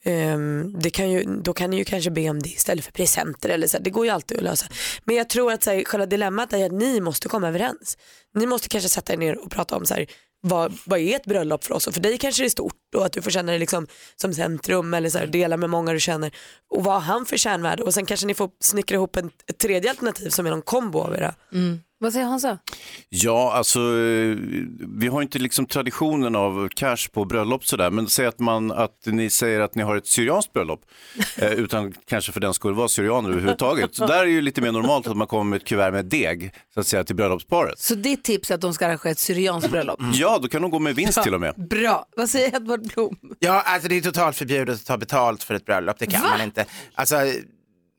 um, 0.05 0.81
det 0.81 0.91
kan 0.91 1.11
ju, 1.11 1.25
då 1.25 1.53
kan 1.53 1.71
ni 1.71 1.77
ju 1.77 1.85
kanske 1.85 2.11
be 2.11 2.31
om 2.31 2.43
det 2.43 2.49
istället 2.49 2.85
för 2.85 2.93
presenter. 2.93 3.49
Eller 3.49 3.67
så. 3.67 3.79
Det 3.79 3.91
går 3.91 4.05
ju 4.05 4.11
alltid 4.11 4.39
att 4.39 4.45
lösa. 4.45 4.67
Men 5.05 5.17
jag 5.17 5.29
tror 5.29 5.53
att 5.53 5.63
så 5.63 5.71
här, 5.71 5.85
själva 5.85 6.07
dilemmat 6.07 6.53
är 6.53 6.67
att 6.67 6.73
ni 6.73 7.01
måste 7.01 7.29
komma 7.29 7.49
överens. 7.49 7.99
Ni 8.35 8.47
måste 8.47 8.69
kanske 8.69 8.89
sätta 8.89 9.13
er 9.13 9.17
ner 9.17 9.39
och 9.39 9.51
prata 9.51 9.77
om 9.77 9.87
så 9.87 9.95
här, 9.95 10.07
vad, 10.43 10.79
vad 10.87 10.99
är 10.99 11.17
ett 11.17 11.25
bröllop 11.25 11.65
för 11.65 11.75
oss? 11.75 11.87
Och 11.87 11.95
för 11.95 12.01
dig 12.01 12.19
kanske 12.19 12.43
det 12.43 12.47
är 12.47 12.51
stort 12.51 12.95
och 12.97 13.07
att 13.07 13.13
du 13.13 13.23
får 13.23 13.31
känna 13.31 13.53
dig 13.53 13.59
liksom 13.59 13.87
som 14.17 14.35
centrum 14.35 14.95
eller 14.95 15.11
så 15.11 15.19
här, 15.19 15.27
dela 15.27 15.57
med 15.57 15.71
många 15.71 15.93
du 15.93 16.01
känner. 16.01 16.35
Och 16.71 16.85
vad 16.85 16.95
har 16.95 17.01
han 17.01 17.27
för 17.27 17.37
kärnvärde? 17.37 17.83
Och 17.83 17.95
sen 17.95 18.07
kanske 18.07 18.27
ni 18.27 18.35
får 18.35 18.51
snickra 18.61 18.95
ihop 18.95 19.17
en, 19.17 19.31
ett 19.47 19.59
tredje 19.59 19.91
alternativ 19.91 20.29
som 20.29 20.47
är 20.47 20.51
någon 20.51 20.63
kombo 20.63 21.01
av 21.01 21.15
era. 21.15 21.35
Vad 22.03 22.13
säger 22.13 22.27
Hansa? 22.27 22.59
Ja, 23.09 23.53
alltså 23.53 23.79
eh, 23.79 24.37
vi 24.99 25.09
har 25.09 25.23
inte 25.23 25.39
liksom 25.39 25.67
traditionen 25.67 26.37
av 26.37 26.69
cash 26.69 27.09
på 27.13 27.25
bröllop 27.25 27.67
sådär, 27.67 27.91
men 27.91 28.09
säg 28.09 28.27
att, 28.27 28.39
man, 28.39 28.73
att 28.73 29.07
ni 29.07 29.31
säger 29.31 29.61
att 29.61 29.75
ni 29.75 29.83
har 29.83 29.97
ett 29.97 30.07
syrianskt 30.07 30.53
bröllop, 30.53 30.81
eh, 31.37 31.53
utan 31.53 31.93
kanske 32.09 32.33
för 32.33 32.41
den 32.41 32.55
skulle 32.55 32.75
vara 32.75 32.89
syrianer 32.89 33.31
överhuvudtaget. 33.31 33.95
Så 33.95 34.07
där 34.07 34.19
är 34.19 34.25
det 34.25 34.31
ju 34.31 34.41
lite 34.41 34.61
mer 34.61 34.73
normalt 34.73 35.07
att 35.07 35.17
man 35.17 35.27
kommer 35.27 35.45
med 35.45 35.57
ett 35.57 35.65
kuvert 35.67 35.93
med 35.93 36.05
deg, 36.05 36.55
så 36.75 36.81
att 36.81 36.87
säga, 36.87 37.05
till 37.05 37.17
bröllopsparet. 37.17 37.79
Så 37.79 37.95
ditt 37.95 38.25
tips 38.25 38.51
är 38.51 38.55
att 38.55 38.61
de 38.61 38.75
ska 38.75 38.87
arrangera 38.87 39.11
ett 39.13 39.19
syrianskt 39.19 39.71
bröllop? 39.71 40.01
Ja, 40.13 40.39
då 40.43 40.49
kan 40.49 40.63
de 40.63 40.71
gå 40.71 40.79
med 40.79 40.95
vinst 40.95 41.23
till 41.23 41.35
och 41.35 41.41
med. 41.41 41.55
Bra. 41.69 42.07
Vad 42.17 42.31
säger 42.31 42.57
Edvard 42.57 42.93
Blom? 42.95 43.17
Ja, 43.39 43.61
alltså 43.61 43.89
det 43.89 43.97
är 43.97 44.01
totalt 44.01 44.37
förbjudet 44.37 44.75
att 44.75 44.87
ta 44.87 44.97
betalt 44.97 45.43
för 45.43 45.55
ett 45.55 45.65
bröllop, 45.65 45.99
det 45.99 46.07
kan 46.07 46.23
Va? 46.23 46.29
man 46.29 46.41
inte. 46.41 46.65
Alltså, 46.95 47.17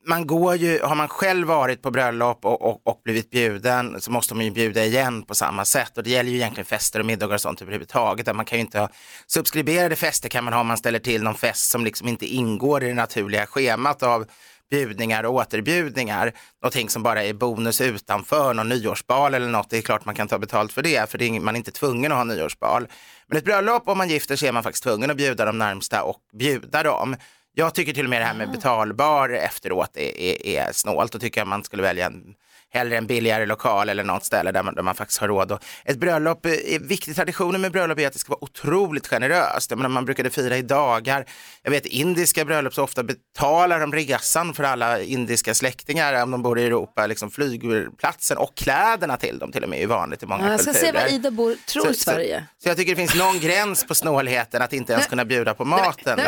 man 0.06 0.26
går 0.26 0.56
ju, 0.56 0.80
har 0.82 0.94
man 0.94 1.08
själv 1.08 1.48
varit 1.48 1.82
på 1.82 1.90
bröllop 1.90 2.44
och, 2.44 2.62
och, 2.62 2.86
och 2.86 3.00
blivit 3.04 3.30
bjuden 3.30 4.00
så 4.00 4.10
måste 4.10 4.34
man 4.34 4.44
ju 4.44 4.50
bjuda 4.50 4.84
igen 4.84 5.22
på 5.22 5.34
samma 5.34 5.64
sätt 5.64 5.98
och 5.98 6.04
det 6.04 6.10
gäller 6.10 6.30
ju 6.30 6.36
egentligen 6.36 6.64
fester 6.64 7.00
och 7.00 7.06
middagar 7.06 7.34
och 7.34 7.40
sånt 7.40 7.62
överhuvudtaget. 7.62 8.36
Man 8.36 8.44
kan 8.44 8.58
ju 8.58 8.64
inte 8.64 8.78
ha 8.78 8.88
subskriberade 9.26 9.96
fester 9.96 10.28
kan 10.28 10.44
man 10.44 10.52
ha 10.52 10.60
om 10.60 10.66
man 10.66 10.76
ställer 10.76 10.98
till 10.98 11.22
någon 11.22 11.34
fest 11.34 11.70
som 11.70 11.84
liksom 11.84 12.08
inte 12.08 12.26
ingår 12.26 12.84
i 12.84 12.88
det 12.88 12.94
naturliga 12.94 13.46
schemat 13.46 14.02
av 14.02 14.26
bjudningar 14.70 15.24
och 15.24 15.34
återbjudningar. 15.34 16.32
Någonting 16.62 16.90
som 16.90 17.02
bara 17.02 17.24
är 17.24 17.34
bonus 17.34 17.80
utanför, 17.80 18.54
någon 18.54 18.68
nyårsbal 18.68 19.34
eller 19.34 19.48
något. 19.48 19.70
Det 19.70 19.78
är 19.78 19.82
klart 19.82 20.04
man 20.04 20.14
kan 20.14 20.28
ta 20.28 20.38
betalt 20.38 20.72
för 20.72 20.82
det, 20.82 21.10
för 21.10 21.18
det 21.18 21.24
är, 21.24 21.40
man 21.40 21.54
är 21.54 21.58
inte 21.58 21.70
tvungen 21.70 22.12
att 22.12 22.18
ha 22.18 22.24
nyårsbal. 22.24 22.88
Men 23.26 23.38
ett 23.38 23.44
bröllop, 23.44 23.88
om 23.88 23.98
man 23.98 24.08
gifter 24.08 24.36
sig 24.36 24.48
är 24.48 24.52
man 24.52 24.62
faktiskt 24.62 24.84
tvungen 24.84 25.10
att 25.10 25.16
bjuda 25.16 25.44
de 25.44 25.58
närmsta 25.58 26.02
och 26.02 26.20
bjuda 26.38 26.82
dem. 26.82 27.16
Jag 27.56 27.74
tycker 27.74 27.92
till 27.92 28.04
och 28.04 28.10
med 28.10 28.20
det 28.20 28.24
här 28.24 28.34
med 28.34 28.50
betalbar 28.50 29.28
efteråt 29.28 29.96
är, 29.96 30.20
är, 30.20 30.46
är 30.46 30.72
snålt. 30.72 31.12
Då 31.12 31.18
tycker 31.18 31.40
jag 31.40 31.48
man 31.48 31.64
skulle 31.64 31.82
välja 31.82 32.06
en, 32.06 32.34
hellre 32.74 32.96
en 32.98 33.06
billigare 33.06 33.46
lokal 33.46 33.88
eller 33.88 34.04
något 34.04 34.24
ställe 34.24 34.52
där 34.52 34.62
man, 34.62 34.74
där 34.74 34.82
man 34.82 34.94
faktiskt 34.94 35.20
har 35.20 35.28
råd. 35.28 35.52
Och 35.52 35.60
ett 35.84 35.96
bröllop, 35.98 36.46
eh, 36.46 36.52
är 36.52 36.78
viktig 36.88 37.16
traditionen 37.16 37.60
med 37.60 37.72
bröllop 37.72 37.98
är 37.98 38.06
att 38.06 38.12
det 38.12 38.18
ska 38.18 38.30
vara 38.30 38.44
otroligt 38.44 39.06
generöst. 39.06 39.70
Jag 39.70 39.76
menar, 39.78 39.88
man 39.88 40.04
brukade 40.04 40.30
fira 40.30 40.56
i 40.56 40.62
dagar. 40.62 41.26
Jag 41.62 41.70
vet 41.70 41.86
indiska 41.86 42.44
bröllop 42.44 42.74
så 42.74 42.82
ofta 42.82 43.02
betalar 43.02 43.80
de 43.80 43.92
resan 43.92 44.54
för 44.54 44.64
alla 44.64 45.00
indiska 45.00 45.54
släktingar 45.54 46.22
om 46.22 46.30
de 46.30 46.42
bor 46.42 46.58
i 46.58 46.64
Europa, 46.66 47.06
liksom 47.06 47.30
flygplatsen 47.30 48.36
och 48.38 48.54
kläderna 48.56 49.16
till 49.16 49.38
dem 49.38 49.52
till 49.52 49.62
och 49.62 49.68
med 49.68 49.82
är 49.82 49.86
vanligt 49.86 50.22
i 50.22 50.26
många 50.26 50.50
Jag 50.50 50.60
ska 50.60 50.72
kulturer. 50.72 50.92
se 50.92 50.98
vad 51.04 51.12
Ida 51.12 51.30
bor, 51.30 51.54
tror 51.66 51.90
i 51.90 51.94
Så- 51.94 52.00
Sverige. 52.00 52.44
Så 52.62 52.68
jag 52.68 52.76
tycker 52.76 52.92
det 52.92 52.96
finns 52.96 53.14
någon 53.14 53.38
gräns 53.40 53.84
på 53.86 53.94
snålheten 53.94 54.62
att 54.62 54.72
inte 54.72 54.92
ens 54.92 55.06
kunna 55.06 55.24
bjuda 55.24 55.54
på 55.54 55.64
maten. 55.64 56.18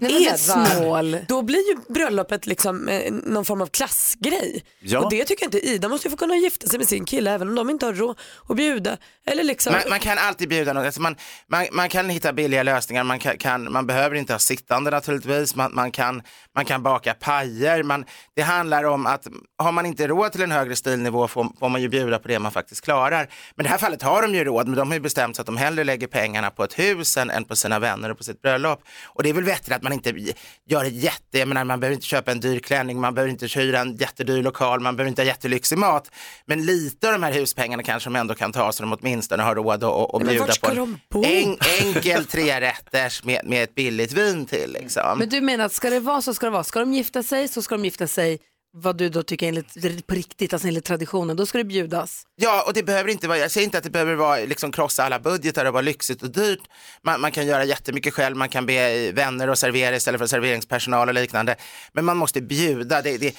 nej, 0.00 0.10
liksom. 0.12 0.66
Edvard, 0.72 1.26
då 1.28 1.42
blir 1.42 1.68
ju 1.70 1.94
bröllopet 1.94 2.46
liksom 2.46 2.88
eh, 2.88 3.12
någon 3.12 3.44
form 3.44 3.62
av 3.62 3.66
klassgrej. 3.66 4.64
Ja. 4.80 4.98
Och 5.00 5.10
det 5.10 5.24
tycker 5.24 5.44
inte 5.44 5.58
Ida 5.68 5.88
måste 5.94 6.08
ju 6.08 6.10
få 6.10 6.16
kunna 6.16 6.36
gifta 6.36 6.66
sig 6.66 6.78
med 6.78 6.88
sin 6.88 7.04
kille 7.04 7.30
även 7.30 7.48
om 7.48 7.54
de 7.54 7.70
inte 7.70 7.86
har 7.86 7.92
råd 7.92 8.18
att 8.48 8.56
bjuda. 8.56 8.96
Eller 9.26 9.44
liksom... 9.44 9.72
Man, 9.72 9.82
man 9.88 10.00
kan 10.00 10.18
alltid 10.18 10.48
bjuda 10.48 10.72
något, 10.72 10.86
alltså 10.86 11.00
man, 11.00 11.16
man, 11.46 11.66
man 11.72 11.88
kan 11.88 12.08
hitta 12.08 12.32
billiga 12.32 12.62
lösningar, 12.62 13.04
man, 13.04 13.18
kan, 13.18 13.38
kan, 13.38 13.72
man 13.72 13.86
behöver 13.86 14.16
inte 14.16 14.32
ha 14.32 14.38
sittande 14.38 14.90
naturligtvis, 14.90 15.56
man, 15.56 15.74
man, 15.74 15.90
kan, 15.90 16.22
man 16.54 16.64
kan 16.64 16.82
baka 16.82 17.14
pajer. 17.14 17.82
Man, 17.82 18.04
det 18.36 18.42
handlar 18.42 18.84
om 18.84 19.06
att 19.06 19.26
har 19.58 19.72
man 19.72 19.86
inte 19.86 20.06
råd 20.06 20.32
till 20.32 20.42
en 20.42 20.50
högre 20.50 20.76
stilnivå 20.76 21.28
får, 21.28 21.48
får 21.60 21.68
man 21.68 21.82
ju 21.82 21.88
bjuda 21.88 22.18
på 22.18 22.28
det 22.28 22.38
man 22.38 22.52
faktiskt 22.52 22.84
klarar. 22.84 23.28
Men 23.54 23.66
i 23.66 23.68
det 23.68 23.70
här 23.70 23.78
fallet 23.78 24.02
har 24.02 24.22
de 24.22 24.34
ju 24.34 24.44
råd, 24.44 24.68
men 24.68 24.76
de 24.76 24.88
har 24.88 24.94
ju 24.94 25.00
bestämt 25.00 25.36
sig 25.36 25.42
att 25.42 25.46
de 25.46 25.56
hellre 25.56 25.84
lägger 25.84 26.06
pengarna 26.06 26.50
på 26.50 26.64
ett 26.64 26.78
hus 26.78 27.16
än, 27.16 27.30
än 27.30 27.44
på 27.44 27.56
sina 27.56 27.78
vänner 27.78 28.10
och 28.10 28.18
på 28.18 28.24
sitt 28.24 28.42
bröllop. 28.42 28.82
Och 29.04 29.22
det 29.22 29.28
är 29.28 29.34
väl 29.34 29.44
bättre 29.44 29.74
att 29.74 29.82
man 29.82 29.92
inte 29.92 30.10
gör 30.66 30.84
det 30.84 30.88
jätte, 30.88 31.38
jag 31.38 31.48
menar 31.48 31.64
man 31.64 31.80
behöver 31.80 31.94
inte 31.94 32.06
köpa 32.06 32.32
en 32.32 32.40
dyr 32.40 32.58
klänning, 32.58 33.00
man 33.00 33.14
behöver 33.14 33.30
inte 33.30 33.46
hyra 33.46 33.80
en 33.80 33.96
jättedyr 33.96 34.42
lokal, 34.42 34.80
man 34.80 34.96
behöver 34.96 35.08
inte 35.08 35.22
ha 35.22 35.26
jättelyxig 35.26 35.78
mat. 35.84 36.10
Men 36.46 36.66
lite 36.66 37.06
av 37.06 37.12
de 37.12 37.22
här 37.22 37.32
huspengarna 37.32 37.82
kanske 37.82 38.10
de 38.10 38.16
ändå 38.16 38.34
kan 38.34 38.52
ta 38.52 38.72
så 38.72 38.82
de 38.82 38.92
åtminstone 38.92 39.42
har 39.42 39.54
råd 39.54 39.84
att, 39.84 40.22
Men 40.22 40.28
bjuda 40.28 40.54
på 40.62 40.96
bo? 41.10 41.24
en 41.24 41.58
enkel 41.82 42.24
trerätters 42.24 43.24
med, 43.24 43.40
med 43.44 43.62
ett 43.64 43.74
billigt 43.74 44.12
vin 44.12 44.46
till. 44.46 44.72
Liksom. 44.72 45.18
Men 45.18 45.28
du 45.28 45.40
menar 45.40 45.64
att 45.64 45.72
ska 45.72 45.90
det 45.90 46.00
vara 46.00 46.22
så 46.22 46.34
ska 46.34 46.46
det 46.46 46.52
vara. 46.52 46.64
Ska 46.64 46.80
de 46.80 46.94
gifta 46.94 47.22
sig 47.22 47.48
så 47.48 47.62
ska 47.62 47.74
de 47.74 47.84
gifta 47.84 48.06
sig 48.06 48.38
vad 48.76 48.96
du 48.96 49.08
då 49.08 49.22
tycker 49.22 49.48
enligt, 49.48 50.06
på 50.06 50.14
riktigt, 50.14 50.52
alltså 50.52 50.68
enligt 50.68 50.84
traditionen. 50.84 51.36
Då 51.36 51.46
ska 51.46 51.58
det 51.58 51.64
bjudas. 51.64 52.22
Ja, 52.36 52.64
och 52.66 52.72
det 52.72 52.82
behöver 52.82 53.10
inte 53.10 53.28
vara, 53.28 53.38
jag 53.38 53.50
säger 53.50 53.64
inte 53.64 53.78
att 53.78 53.84
det 53.84 53.90
behöver 53.90 54.14
vara, 54.14 54.36
liksom 54.36 54.72
krossa 54.72 55.04
alla 55.04 55.18
budgetar 55.18 55.64
och 55.64 55.72
vara 55.72 55.82
lyxigt 55.82 56.22
och 56.22 56.30
dyrt. 56.30 56.60
Man, 57.02 57.20
man 57.20 57.32
kan 57.32 57.46
göra 57.46 57.64
jättemycket 57.64 58.14
själv, 58.14 58.36
man 58.36 58.48
kan 58.48 58.66
be 58.66 59.12
vänner 59.12 59.48
att 59.48 59.58
servera 59.58 59.96
istället 59.96 60.18
för 60.18 60.26
serveringspersonal 60.26 61.08
och 61.08 61.14
liknande. 61.14 61.56
Men 61.92 62.04
man 62.04 62.16
måste 62.16 62.40
bjuda, 62.40 63.02
det, 63.02 63.18
det, 63.18 63.34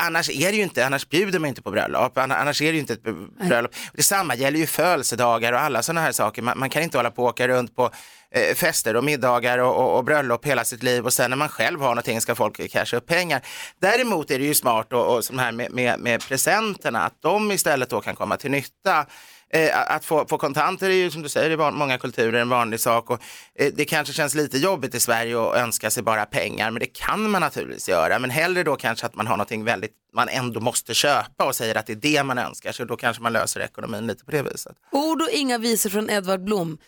annars 0.00 0.30
är 0.30 0.50
det 0.50 0.56
ju 0.56 0.62
inte, 0.62 0.86
annars 0.86 1.08
bjuder 1.08 1.38
man 1.38 1.48
inte 1.48 1.62
på 1.62 1.70
bröllop, 1.70 2.18
Anna- 2.18 2.36
annars 2.36 2.62
är 2.62 2.66
det 2.66 2.72
ju 2.72 2.80
inte 2.80 2.92
ett 2.92 3.02
bröllop. 3.48 3.74
Detsamma 3.92 4.34
gäller 4.34 4.58
ju 4.58 4.66
födelsedagar 4.66 5.52
och 5.52 5.60
alla 5.60 5.82
sådana 5.82 6.00
här 6.00 6.12
saker. 6.12 6.42
Man, 6.42 6.58
man 6.58 6.70
kan 6.70 6.82
inte 6.82 6.98
hålla 6.98 7.10
på 7.10 7.22
och 7.22 7.28
åka 7.28 7.48
runt 7.48 7.76
på 7.76 7.90
Eh, 8.30 8.54
fester 8.54 8.96
och 8.96 9.04
middagar 9.04 9.58
och, 9.58 9.76
och, 9.76 9.96
och 9.96 10.04
bröllop 10.04 10.46
hela 10.46 10.64
sitt 10.64 10.82
liv 10.82 11.04
och 11.04 11.12
sen 11.12 11.30
när 11.30 11.36
man 11.36 11.48
själv 11.48 11.80
har 11.80 11.88
någonting 11.88 12.20
ska 12.20 12.34
folk 12.34 12.70
casha 12.72 12.96
upp 12.96 13.06
pengar. 13.06 13.42
Däremot 13.80 14.30
är 14.30 14.38
det 14.38 14.44
ju 14.44 14.54
smart 14.54 14.92
och, 14.92 15.14
och 15.14 15.24
som 15.24 15.38
här 15.38 15.52
med, 15.52 15.72
med, 15.72 16.00
med 16.00 16.20
presenterna, 16.20 17.02
att 17.02 17.22
de 17.22 17.52
istället 17.52 17.90
då 17.90 18.00
kan 18.00 18.16
komma 18.16 18.36
till 18.36 18.50
nytta. 18.50 19.06
Eh, 19.50 19.90
att 19.90 20.04
få, 20.04 20.26
få 20.28 20.38
kontanter 20.38 20.90
är 20.90 20.94
ju 20.94 21.10
som 21.10 21.22
du 21.22 21.28
säger 21.28 21.50
i 21.50 21.72
många 21.72 21.98
kulturer 21.98 22.40
en 22.40 22.48
vanlig 22.48 22.80
sak 22.80 23.10
och 23.10 23.20
eh, 23.54 23.72
det 23.76 23.84
kanske 23.84 24.14
känns 24.14 24.34
lite 24.34 24.58
jobbigt 24.58 24.94
i 24.94 25.00
Sverige 25.00 25.42
att 25.42 25.56
önska 25.56 25.90
sig 25.90 26.02
bara 26.02 26.26
pengar 26.26 26.70
men 26.70 26.80
det 26.80 26.86
kan 26.86 27.30
man 27.30 27.40
naturligtvis 27.40 27.88
göra 27.88 28.18
men 28.18 28.30
hellre 28.30 28.62
då 28.62 28.76
kanske 28.76 29.06
att 29.06 29.14
man 29.14 29.26
har 29.26 29.36
någonting 29.36 29.64
väldigt 29.64 29.92
man 30.16 30.28
ändå 30.28 30.60
måste 30.60 30.94
köpa 30.94 31.44
och 31.44 31.54
säger 31.54 31.74
att 31.74 31.86
det 31.86 31.92
är 31.92 31.96
det 31.96 32.22
man 32.22 32.38
önskar 32.38 32.72
så 32.72 32.84
då 32.84 32.96
kanske 32.96 33.22
man 33.22 33.32
löser 33.32 33.60
ekonomin 33.60 34.06
lite 34.06 34.24
på 34.24 34.30
det 34.30 34.42
viset. 34.42 34.76
Ord 34.92 35.22
och 35.22 35.30
inga 35.32 35.58
visor 35.58 35.90
från 35.90 36.10
Edvard 36.10 36.44
Blom. 36.44 36.78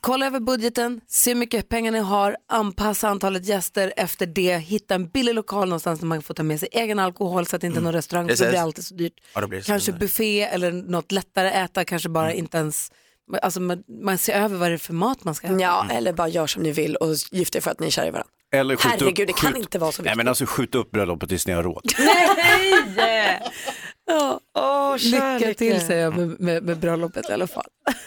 Kolla 0.00 0.26
över 0.26 0.40
budgeten, 0.40 1.00
se 1.08 1.30
hur 1.30 1.34
mycket 1.38 1.68
pengar 1.68 1.92
ni 1.92 1.98
har, 1.98 2.36
anpassa 2.48 3.08
antalet 3.08 3.46
gäster 3.46 3.92
efter 3.96 4.26
det, 4.26 4.58
hitta 4.58 4.94
en 4.94 5.08
billig 5.08 5.34
lokal 5.34 5.68
någonstans 5.68 6.00
där 6.00 6.06
man 6.06 6.22
får 6.22 6.34
ta 6.34 6.42
med 6.42 6.60
sig 6.60 6.68
egen 6.72 6.98
alkohol 6.98 7.46
så 7.46 7.56
att 7.56 7.60
det 7.60 7.66
inte 7.66 7.78
är 7.78 7.82
någon 7.82 7.92
restaurang, 7.92 8.28
för 8.28 8.44
det 8.44 8.50
blir 8.50 8.60
alltid 8.60 8.84
så 8.86 8.94
dyrt. 8.94 9.12
Ja, 9.34 9.40
då 9.40 9.46
blir 9.46 9.58
det 9.58 9.64
så 9.64 9.72
Kanske 9.72 9.92
dyrt. 9.92 10.00
buffé 10.00 10.42
eller 10.42 10.72
något 10.72 11.12
lättare 11.12 11.48
äta, 11.50 11.84
kanske 11.84 12.08
bara 12.08 12.32
inte 12.32 12.58
ens, 12.58 12.92
alltså 13.42 13.60
man, 13.60 13.82
man 14.02 14.18
ser 14.18 14.32
över 14.32 14.56
vad 14.56 14.70
det 14.70 14.74
är 14.74 14.78
för 14.78 14.92
mat 14.94 15.24
man 15.24 15.34
ska 15.34 15.46
äta. 15.46 15.60
Ja, 15.60 15.86
eller 15.90 16.12
bara 16.12 16.28
gör 16.28 16.46
som 16.46 16.62
ni 16.62 16.72
vill 16.72 16.96
och 16.96 17.14
gift 17.30 17.56
er 17.56 17.60
för 17.60 17.70
att 17.70 17.80
ni 17.80 17.86
är 17.86 17.90
kära 17.90 18.06
i 18.06 18.10
varandra. 18.10 18.30
Eller 18.52 18.76
skjut 18.76 18.94
upp, 18.94 19.00
Herregud, 19.00 19.26
det 19.28 19.32
kan 19.32 19.52
skjut- 19.52 19.58
inte 19.58 19.78
vara 19.78 19.92
så 19.92 20.02
Nej, 20.02 20.04
viktigt. 20.10 20.16
men 20.16 20.28
alltså 20.28 20.46
skjut 20.46 20.74
upp 20.74 20.90
bröllopet 20.90 21.28
tills 21.28 21.46
ni 21.46 21.52
har 21.52 21.62
råd. 21.62 21.82
Nej! 22.96 23.42
Åh, 24.54 24.96
Lycka 24.98 25.18
kärleken. 25.18 25.54
till 25.54 25.80
säger 25.80 26.02
jag 26.04 26.16
med, 26.16 26.40
med, 26.40 26.62
med 26.62 26.78
bröllopet 26.78 27.30
i 27.30 27.32
alla 27.32 27.46
fall. 27.46 27.66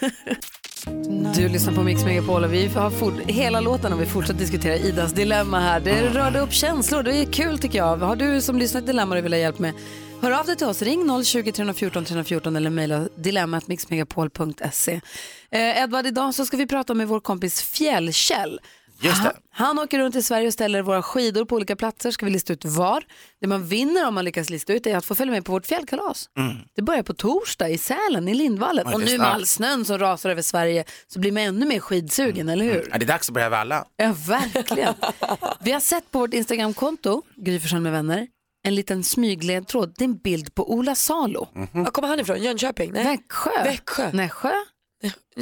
Du 1.34 1.48
lyssnar 1.48 1.74
på 1.74 1.82
Mix 1.82 2.04
Megapol 2.04 2.44
och 2.44 2.52
vi 2.52 2.66
har 2.66 3.30
hela 3.30 3.60
låten 3.60 3.92
och 3.92 4.00
vi 4.00 4.06
fortsätter 4.06 4.40
diskutera 4.40 4.76
Idas 4.76 5.12
dilemma 5.12 5.60
här. 5.60 5.80
Det 5.80 6.08
rörde 6.08 6.40
upp 6.40 6.52
känslor, 6.52 7.02
det 7.02 7.16
är 7.16 7.32
kul 7.32 7.58
tycker 7.58 7.78
jag. 7.78 7.96
Har 7.96 8.16
du 8.16 8.40
som 8.40 8.58
lyssnar 8.58 8.80
ett 8.80 8.86
dilemma 8.86 9.14
du 9.14 9.20
vill 9.20 9.32
ha 9.32 9.38
hjälp 9.38 9.58
med, 9.58 9.74
hör 10.20 10.30
av 10.30 10.46
dig 10.46 10.56
till 10.56 10.66
oss. 10.66 10.82
Ring 10.82 11.24
020 11.24 11.52
314 11.52 12.04
314 12.04 12.56
eller 12.56 12.70
mejla 12.70 13.08
dilemmatmixmegapol.se. 13.14 15.00
Eh, 15.50 15.82
Edvard, 15.82 16.06
idag 16.06 16.34
så 16.34 16.46
ska 16.46 16.56
vi 16.56 16.66
prata 16.66 16.94
med 16.94 17.08
vår 17.08 17.20
kompis 17.20 17.62
Fjällkäll. 17.62 18.60
Just 19.02 19.22
det. 19.22 19.32
Han, 19.50 19.66
han 19.66 19.78
åker 19.78 19.98
runt 19.98 20.16
i 20.16 20.22
Sverige 20.22 20.46
och 20.46 20.52
ställer 20.52 20.82
våra 20.82 21.02
skidor 21.02 21.44
på 21.44 21.56
olika 21.56 21.76
platser. 21.76 22.10
Ska 22.10 22.26
vi 22.26 22.32
lista 22.32 22.52
ut 22.52 22.64
var? 22.64 23.04
Det 23.40 23.46
man 23.46 23.66
vinner 23.66 24.08
om 24.08 24.14
man 24.14 24.24
lyckas 24.24 24.50
lista 24.50 24.72
ut 24.72 24.86
är 24.86 24.96
att 24.96 25.04
få 25.04 25.14
följa 25.14 25.32
med 25.32 25.44
på 25.44 25.52
vårt 25.52 25.66
fjällkalas. 25.66 26.28
Det 26.76 26.82
börjar 26.82 27.02
på 27.02 27.14
torsdag 27.14 27.68
i 27.68 27.78
Sälen 27.78 28.28
i 28.28 28.34
Lindvallen. 28.34 28.84
Ja, 28.88 28.94
och 28.94 29.00
nu 29.00 29.18
med 29.18 29.26
all 29.26 29.46
snön 29.46 29.84
som 29.84 29.98
rasar 29.98 30.30
över 30.30 30.42
Sverige 30.42 30.84
så 31.06 31.20
blir 31.20 31.32
man 31.32 31.42
ännu 31.42 31.66
mer 31.66 31.80
skidsugen, 31.80 32.48
eller 32.48 32.64
hur? 32.64 32.88
Ja, 32.92 32.98
det 32.98 33.04
är 33.04 33.06
dags 33.06 33.28
att 33.28 33.34
börja 33.34 33.48
valla. 33.48 33.84
Ja, 33.96 34.14
verkligen. 34.26 34.94
Vi 35.60 35.72
har 35.72 35.80
sett 35.80 36.10
på 36.10 36.18
vårt 36.18 36.34
Instagramkonto, 36.34 37.22
Gry 37.36 37.60
med 37.80 37.92
vänner, 37.92 38.26
en 38.64 38.74
liten 38.74 39.04
smygledtråd. 39.04 39.94
Det 39.96 40.04
är 40.04 40.08
en 40.08 40.16
bild 40.18 40.54
på 40.54 40.72
Ola 40.72 40.94
Salo. 40.94 41.48
Var 41.72 41.84
kommer 41.84 42.08
han 42.08 42.20
ifrån? 42.20 42.42
Jönköping? 42.42 42.92
Nej. 42.92 43.04
Växjö. 43.04 43.64
Växjö. 43.64 44.10
Nässjö. 44.12 44.52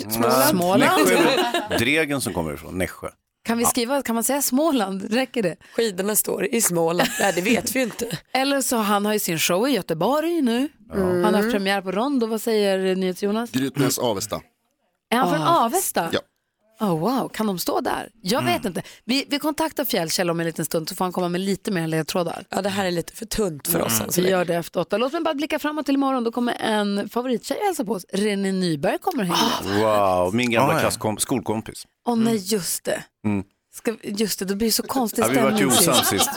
Småland. 0.09 0.49
Småland. 0.49 1.03
Nässjö 1.07 1.79
Dregen 1.79 2.21
som 2.21 2.33
kommer 2.33 2.55
ifrån 2.55 2.79
Nässjö. 2.79 3.09
Kan 3.51 3.59
vi 3.59 3.65
skriva, 3.65 4.03
kan 4.03 4.15
man 4.15 4.25
säga 4.25 4.43
Småland? 4.43 5.13
Räcker 5.15 5.43
det? 5.43 5.57
Skidorna 5.77 6.17
står 6.17 6.55
i 6.55 6.61
Småland. 6.61 7.11
Nej, 7.21 7.33
det 7.35 7.41
vet 7.41 7.77
vi 7.77 7.79
ju 7.79 7.85
inte. 7.85 8.19
Eller 8.33 8.61
så 8.61 8.77
han 8.77 9.07
har 9.07 9.13
ju 9.13 9.19
sin 9.19 9.39
show 9.39 9.69
i 9.69 9.71
Göteborg 9.73 10.43
nu. 10.43 10.69
Han 10.93 11.25
har 11.25 11.33
haft 11.33 11.51
premiär 11.53 11.83
på 11.83 11.93
Rondo. 11.93 12.27
Vad 12.27 12.41
säger 12.43 12.97
NyhetsJonas? 12.97 13.51
Grytnäs 13.51 13.99
Avesta. 13.99 14.41
Är 15.11 15.17
han 15.17 15.31
från 15.35 15.43
Ah. 15.43 15.65
Avesta? 15.65 16.09
Ja. 16.13 16.21
Oh, 16.81 16.99
wow, 16.99 17.29
kan 17.29 17.47
de 17.47 17.59
stå 17.59 17.81
där? 17.81 18.09
Jag 18.23 18.43
vet 18.45 18.65
inte. 18.65 18.83
Vi, 19.05 19.25
vi 19.31 19.39
kontaktar 19.39 19.85
Fjällkäll 19.85 20.31
om 20.31 20.41
en 20.41 20.47
liten 20.47 20.65
stund 20.65 20.89
så 20.89 20.95
får 20.95 21.05
han 21.05 21.13
komma 21.13 21.29
med 21.29 21.41
lite 21.41 21.71
mer 21.71 21.87
ledtrådar. 21.87 22.45
Ja, 22.51 22.63
det 22.63 22.69
här 22.69 22.85
är 22.87 22.91
lite 22.91 23.13
för 23.13 23.27
tunt 23.27 23.69
för 23.69 23.83
oss 23.83 24.01
än 24.01 24.13
så 24.13 24.21
Vi 24.21 24.23
länge. 24.23 24.37
gör 24.37 24.45
det 24.45 24.55
efter 24.55 24.81
åtta. 24.81 24.97
Låt 24.99 25.13
mig 25.13 25.23
bara 25.23 25.35
blicka 25.35 25.59
framåt 25.59 25.87
till 25.87 25.95
imorgon. 25.95 26.25
Då 26.25 26.33
kommer 26.33 26.53
en 26.61 27.09
favorittjej 27.09 27.59
hälsa 27.67 27.85
på 27.85 27.93
oss. 27.93 28.07
René 28.13 28.53
Nyberg 28.53 28.99
kommer 28.99 29.23
och 29.23 29.37
hänger 29.37 29.75
med. 29.75 29.81
Wow, 29.83 30.35
min 30.35 30.51
gamla 30.51 30.75
Oj. 30.77 30.81
klasskomp- 30.83 31.19
skolkompis. 31.19 31.85
Åh 32.09 32.17
nej, 32.17 32.37
just 32.37 32.85
det. 32.85 33.03
Mm. 33.25 33.45
Ska, 33.81 33.97
just 34.03 34.39
det, 34.39 34.45
det 34.45 34.57
blir 34.57 34.71
så 34.71 34.83
konstig 34.83 35.23
Ja, 35.23 35.29
vi 35.29 35.39
var 35.39 35.51
ju 35.51 35.57
stämning 35.57 35.69
osams 35.69 36.09
sist. 36.09 36.31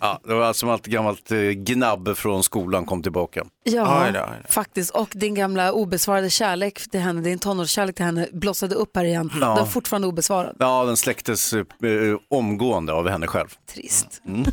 Ja, 0.00 0.20
det 0.24 0.34
var 0.34 0.52
som 0.52 0.68
allt 0.70 0.86
gammalt 0.86 1.30
eh, 1.30 1.38
gnabb 1.38 2.16
från 2.16 2.44
skolan 2.44 2.84
kom 2.86 3.02
tillbaka. 3.02 3.44
Ja, 3.64 4.04
Oj 4.06 4.12
då, 4.12 4.18
då. 4.20 4.26
faktiskt. 4.48 4.90
Och 4.90 5.08
din 5.14 5.34
gamla 5.34 5.72
obesvarade 5.72 6.30
kärlek 6.30 6.90
till 6.90 7.00
henne, 7.00 7.20
din 7.20 7.38
tonårskärlek 7.38 7.96
till 7.96 8.04
henne 8.04 8.28
blossade 8.32 8.74
upp 8.74 8.96
här 8.96 9.04
igen. 9.04 9.30
Ja. 9.40 9.46
Den 9.46 9.58
är 9.58 9.64
fortfarande 9.64 10.08
obesvarad. 10.08 10.56
Ja, 10.58 10.84
den 10.84 10.96
släcktes 10.96 11.52
eh, 11.52 11.60
eh, 11.60 12.16
omgående 12.30 12.92
av 12.92 13.08
henne 13.08 13.26
själv. 13.26 13.48
Trist. 13.74 14.22
Mm. 14.26 14.44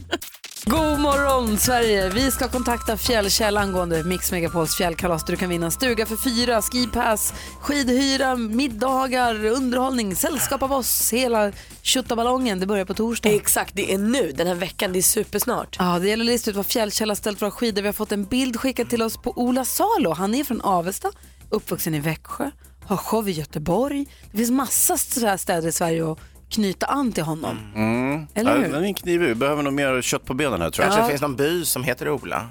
God 0.66 1.00
morgon 1.00 1.58
Sverige! 1.58 2.10
Vi 2.10 2.32
ska 2.32 2.48
kontakta 2.48 2.98
Fjällkäll 2.98 3.58
angående 3.58 4.04
Mix 4.04 4.32
Megapols 4.32 4.76
fjällkalas 4.76 5.24
där 5.26 5.34
du 5.34 5.38
kan 5.38 5.50
vinna 5.50 5.66
en 5.66 5.72
stuga 5.72 6.06
för 6.06 6.16
fyra, 6.16 6.62
skipass, 6.62 7.34
skidhyra, 7.62 8.36
middagar, 8.36 9.46
underhållning, 9.46 10.16
sällskap 10.16 10.64
av 10.64 10.74
oss, 10.74 11.14
hela 11.14 11.52
tjottaballongen. 11.82 12.60
Det 12.60 12.66
börjar 12.66 12.86
på 12.86 12.94
torsdag. 12.94 13.30
Exakt, 13.30 13.76
det 13.76 13.94
är 13.94 13.98
nu 13.98 14.32
den 14.32 14.48
här 14.48 14.56
veckan. 14.56 14.94
Det 14.94 15.00
är 15.00 15.04
supersnart. 15.04 15.76
Ja, 15.80 16.00
det 16.00 16.08
gäller 16.08 16.24
att 16.24 16.32
lista 16.32 16.52
ut 16.52 16.58
vad 16.58 16.66
Fjällkäll 16.66 17.10
har 17.10 17.16
ställt 17.16 17.42
våra 17.42 17.52
skidor. 17.52 17.82
Vi 17.82 17.88
har 17.88 17.94
fått 17.94 18.12
en 18.12 18.26
bild 18.26 18.60
skickad 18.60 18.90
till 18.90 19.02
oss 19.02 19.18
på 19.18 19.34
Ola 19.36 19.66
Salo. 19.66 20.14
Han 20.14 20.36
är 20.36 20.44
från 20.44 20.62
Avesta, 20.62 21.12
uppvuxen 21.50 21.96
i 21.96 22.00
Växjö, 22.00 22.52
har 22.86 22.98
show 22.98 23.30
i 23.30 23.32
Göteborg. 23.32 24.08
Det 24.32 24.38
finns 24.38 24.52
massa 24.52 24.98
städer 25.38 25.68
i 25.68 25.72
Sverige 25.72 26.12
att 26.12 26.20
knyta 26.50 26.86
an 26.86 27.12
till 27.12 27.24
honom. 27.24 27.58
Mm. 27.76 28.28
Eller 28.34 28.58
hur? 28.58 28.64
Ja, 28.64 28.70
den 28.70 28.86
är 28.86 28.94
knivig. 28.94 29.28
Vi 29.28 29.36
behöver 29.36 29.64
nog 29.64 29.74
mer 29.74 30.02
kött 30.02 30.26
på 30.26 30.34
benen 30.34 30.62
här 30.62 30.70
tror 30.70 30.86
jag. 30.86 30.92
Kanske 30.94 31.06
det 31.08 31.10
finns 31.10 31.22
någon 31.22 31.36
by 31.36 31.66
som 31.66 31.84
heter 31.84 32.10
Ola. 32.10 32.50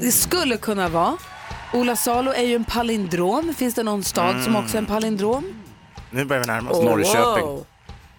Det 0.00 0.12
skulle 0.12 0.56
kunna 0.56 0.88
vara. 0.88 1.16
Ola 1.72 1.96
Salo 1.96 2.30
är 2.32 2.42
ju 2.42 2.54
en 2.54 2.64
palindrom. 2.64 3.54
Finns 3.58 3.74
det 3.74 3.82
någon 3.82 4.04
stad 4.04 4.42
som 4.44 4.56
också 4.56 4.74
är 4.76 4.78
en 4.78 4.86
palindrom? 4.86 5.44
Nu 6.10 6.24
börjar 6.24 6.42
vi 6.42 6.46
närma 6.46 6.70
oss. 6.70 6.84
Norrköping. 6.84 7.64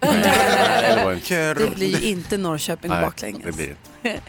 Det 0.00 1.04
var 1.04 1.12
inte- 1.12 1.54
Det 1.54 1.74
blir 1.74 2.00
ju 2.00 2.08
inte 2.08 2.36
Norrköping 2.36 2.90
Nej, 2.90 3.02
baklänges. 3.04 3.42
det 3.44 3.52
blir 3.52 3.74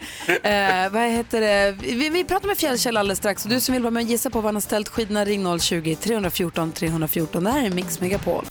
Eh, 0.42 0.90
vad 0.92 1.02
heter 1.02 1.40
det? 1.40 1.72
Vi, 1.80 2.08
vi 2.10 2.24
pratar 2.24 2.46
med 2.48 2.58
Fjällkäll 2.58 2.96
alldeles 2.96 3.18
strax. 3.18 3.44
Och 3.44 3.50
du 3.50 3.60
som 3.60 3.72
vill 3.72 3.82
vara 3.82 3.90
med 3.90 4.02
och 4.04 4.08
gissa 4.10 4.30
på 4.30 4.40
var 4.40 4.48
han 4.48 4.54
har 4.56 4.60
ställt 4.60 4.88
skidorna, 4.88 5.24
ring 5.24 5.46
020-314 5.46 6.72
314. 6.72 7.44
Det 7.44 7.50
här 7.50 7.64
är 7.66 7.70
Mix 7.70 8.00
Megapol. 8.00 8.44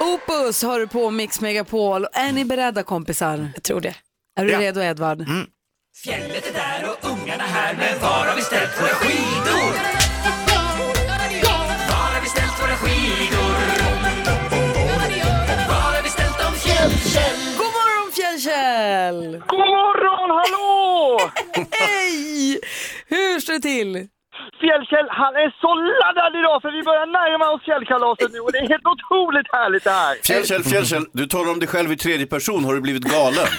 Opus 0.00 0.62
har 0.62 0.80
du 0.80 0.86
på 0.86 1.10
Mix 1.10 1.40
Megapol. 1.40 2.06
Är 2.12 2.32
ni 2.32 2.44
beredda 2.44 2.82
kompisar? 2.82 3.48
Jag 3.54 3.62
tror 3.62 3.80
det. 3.80 3.94
Är 4.40 4.44
du 4.44 4.52
Ja. 4.52 4.60
redo 4.60 4.80
Edvard? 4.82 5.24
Fjället 6.04 6.46
är 6.46 6.52
där 6.52 6.88
och 6.90 7.10
ungarna 7.10 7.44
här, 7.44 7.74
men 7.74 8.00
var 8.00 8.26
har 8.26 8.36
vi 8.36 8.42
ställt 8.42 8.80
våra 8.80 8.88
skidor? 8.88 9.74
Var 11.88 12.12
har 12.14 12.20
vi 12.22 12.28
ställt 12.28 12.60
våra 12.62 12.76
skidor? 12.76 13.54
Var 15.68 15.74
har 15.96 16.02
vi 16.02 16.08
ställt 16.08 16.38
dem, 16.38 16.52
Fjällkäll? 16.54 17.56
God 17.58 17.66
morgon 17.66 18.12
Fjällkäll! 18.12 19.42
God 19.48 19.58
morgon, 19.58 20.30
hallå! 20.30 21.20
Hej! 21.70 22.60
Hur 23.06 23.40
står 23.40 23.52
det 23.52 23.60
till? 23.60 24.08
Fjällkäll, 24.64 25.08
han 25.22 25.32
är 25.44 25.48
så 25.64 25.70
laddad 26.02 26.32
idag 26.40 26.56
för 26.62 26.70
vi 26.78 26.82
börjar 26.90 27.06
närma 27.20 27.46
oss 27.54 27.62
fjällkalaset 27.68 28.28
nu 28.34 28.38
och 28.44 28.52
det 28.52 28.58
är 28.64 28.68
helt 28.74 28.88
otroligt 28.94 29.48
härligt 29.58 29.84
det 29.84 29.96
här. 30.02 30.14
Fjällkäll, 30.28 30.62
Fjällkäll, 30.72 31.06
du 31.20 31.24
talar 31.26 31.50
om 31.54 31.58
dig 31.62 31.68
själv 31.74 31.88
i 31.92 31.96
tredje 31.96 32.26
person. 32.36 32.60
Har 32.66 32.74
du 32.74 32.80
blivit 32.88 33.04
galen? 33.16 33.46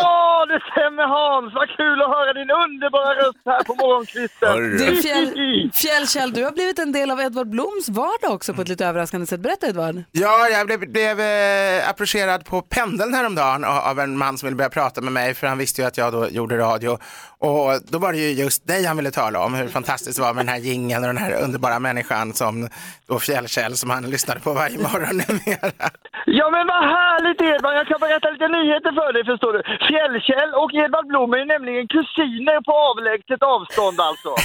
Ja, 0.00 0.46
det 0.52 0.60
stämmer 0.72 1.06
Hans. 1.16 1.54
Vad 1.54 1.68
kul 1.80 2.02
att 2.02 2.10
höra 2.16 2.32
din 2.40 2.50
underbara 2.64 3.10
röst 3.20 3.42
här 3.52 3.62
på 3.68 3.74
morgonkvisten. 3.74 4.54
Du, 4.80 5.02
fjäll, 5.02 5.26
Fjällkäll, 5.74 6.32
du 6.32 6.44
har 6.44 6.52
blivit 6.52 6.78
en 6.78 6.92
del 6.92 7.10
av 7.10 7.20
Edvard 7.20 7.48
Bloms 7.48 7.88
vardag 7.88 8.32
också 8.34 8.54
på 8.54 8.62
ett 8.62 8.68
lite 8.68 8.86
överraskande 8.86 9.26
sätt. 9.26 9.40
Berätta 9.40 9.66
Edvard. 9.66 9.96
Ja, 10.12 10.48
jag 10.48 10.66
blev, 10.66 10.80
blev 10.92 11.20
eh, 11.20 11.90
approcherad 11.90 12.44
på 12.44 12.62
pendeln 12.62 13.14
häromdagen 13.14 13.64
av, 13.64 13.78
av 13.78 14.00
en 14.00 14.16
man 14.18 14.38
som 14.38 14.46
ville 14.46 14.56
börja 14.56 14.70
prata 14.70 15.00
med 15.00 15.12
mig 15.12 15.34
för 15.34 15.46
han 15.46 15.58
visste 15.58 15.80
ju 15.82 15.86
att 15.88 15.96
jag 15.96 16.12
då 16.12 16.28
gjorde 16.28 16.58
radio. 16.58 16.98
Och 17.38 17.80
då 17.88 17.98
var 17.98 18.12
det 18.12 18.18
ju 18.18 18.30
just 18.42 18.66
dig 18.66 18.84
han 18.84 18.96
ville 18.96 19.10
tala 19.10 19.40
om, 19.40 19.54
hur 19.54 19.68
fantastiskt 19.68 20.16
det 20.16 20.22
var 20.22 20.25
med 20.32 20.44
den 20.44 20.54
här 20.54 20.60
jingeln 20.60 21.04
och 21.04 21.08
den 21.14 21.22
här 21.24 21.42
underbara 21.44 21.78
människan 21.78 22.32
som 22.32 22.68
då 23.08 23.18
Fjällkäll 23.18 23.76
som 23.76 23.90
han 23.90 24.10
lyssnade 24.10 24.40
på 24.40 24.52
varje 24.52 24.78
morgon 24.78 25.16
numera. 25.28 25.72
Ja 26.26 26.50
men 26.50 26.66
vad 26.72 26.82
härligt 26.96 27.40
Edvard, 27.40 27.74
jag 27.74 27.86
kan 27.86 28.00
berätta 28.00 28.30
lite 28.30 28.48
nyheter 28.48 28.92
för 28.98 29.12
dig 29.12 29.24
förstår 29.24 29.52
du. 29.52 29.60
Fjällkäll 29.88 30.52
och 30.62 30.70
Edvard 30.74 31.06
Blom 31.06 31.32
är 31.34 31.38
ju 31.38 31.44
nämligen 31.44 31.88
kusiner 31.88 32.58
på 32.68 32.72
avlägset 32.88 33.42
avstånd 33.42 34.00
alltså. 34.08 34.30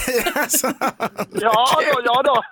Ja 1.33 1.65
då, 1.87 2.01
ja 2.05 2.21
då. 2.29 2.37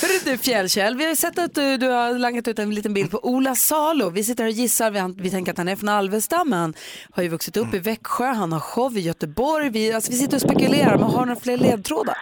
Hörru 0.00 0.18
du 0.24 0.38
Fjällkäll, 0.38 0.96
vi 0.96 1.04
har 1.04 1.10
ju 1.10 1.16
sett 1.16 1.38
att 1.38 1.54
du, 1.54 1.76
du 1.76 1.88
har 1.88 2.18
langat 2.18 2.48
ut 2.48 2.58
en 2.58 2.74
liten 2.74 2.94
bild 2.94 3.10
på 3.10 3.18
Ola 3.22 3.54
Salo. 3.54 4.10
Vi 4.10 4.24
sitter 4.24 4.44
här 4.44 4.50
och 4.50 4.54
gissar, 4.54 4.90
vi, 4.90 5.14
vi 5.22 5.30
tänker 5.30 5.52
att 5.52 5.58
han 5.58 5.68
är 5.68 5.76
från 5.76 5.88
Alvesta 5.88 6.44
men 6.44 6.58
han 6.58 6.74
har 7.12 7.22
ju 7.22 7.28
vuxit 7.28 7.56
upp 7.56 7.74
i 7.74 7.78
Växjö, 7.78 8.26
han 8.26 8.52
har 8.52 8.60
show 8.60 8.96
i 8.96 9.00
Göteborg. 9.00 9.70
Vi, 9.70 9.92
alltså, 9.92 10.10
vi 10.10 10.16
sitter 10.16 10.34
och 10.36 10.40
spekulerar, 10.40 10.67
men 10.70 11.02
har 11.02 11.26
några 11.26 11.40
fler 11.40 11.56
ledtrådar? 11.56 12.16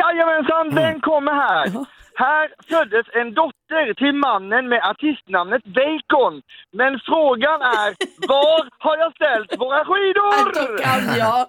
Jajamensan, 0.00 0.74
den 0.74 1.00
kommer 1.00 1.32
här. 1.32 1.64
Här 2.14 2.48
föddes 2.68 3.06
en 3.20 3.34
dotter 3.34 3.94
till 3.94 4.14
mannen 4.14 4.68
med 4.68 4.80
artistnamnet 4.90 5.64
Bacon. 5.64 6.42
Men 6.72 7.00
frågan 7.06 7.60
är, 7.62 7.88
var 8.28 8.68
har 8.78 8.96
jag 9.02 9.12
ställt 9.14 9.60
våra 9.60 9.84
skidor? 9.84 10.32
Då 10.58 10.82
kan 10.84 11.18
jag. 11.18 11.46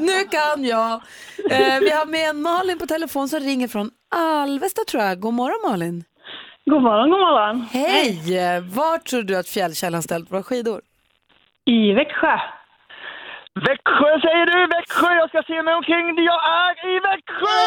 Nu 0.00 0.18
kan 0.36 0.64
jag. 0.64 0.92
Eh, 1.50 1.80
vi 1.80 1.90
har 1.90 2.06
med 2.06 2.30
en 2.30 2.42
Malin 2.42 2.78
på 2.78 2.86
telefon 2.86 3.28
som 3.28 3.40
ringer 3.40 3.68
från 3.68 3.90
Alvesta 4.14 4.82
tror 4.90 5.02
jag. 5.02 5.20
God 5.20 5.34
morgon 5.34 5.70
Malin. 5.70 6.04
God 6.64 6.82
morgon, 6.82 7.10
god 7.10 7.20
morgon. 7.20 7.66
Hej! 7.72 8.20
Var 8.60 8.98
tror 8.98 9.22
du 9.22 9.36
att 9.36 9.48
Fjällkäll 9.48 9.94
har 9.94 10.02
ställt 10.02 10.32
våra 10.32 10.42
skidor? 10.42 10.80
I 11.64 11.92
Växjö. 11.92 12.38
Växjö 13.66 14.10
säger 14.20 14.46
du, 14.46 14.66
Växjö. 14.76 15.10
Jag 15.14 15.28
ska 15.28 15.42
se 15.46 15.62
mig 15.62 15.74
omkring. 15.74 16.06
Jag 16.30 16.40
är 16.62 16.74
i 16.94 17.00
Växjö! 17.08 17.58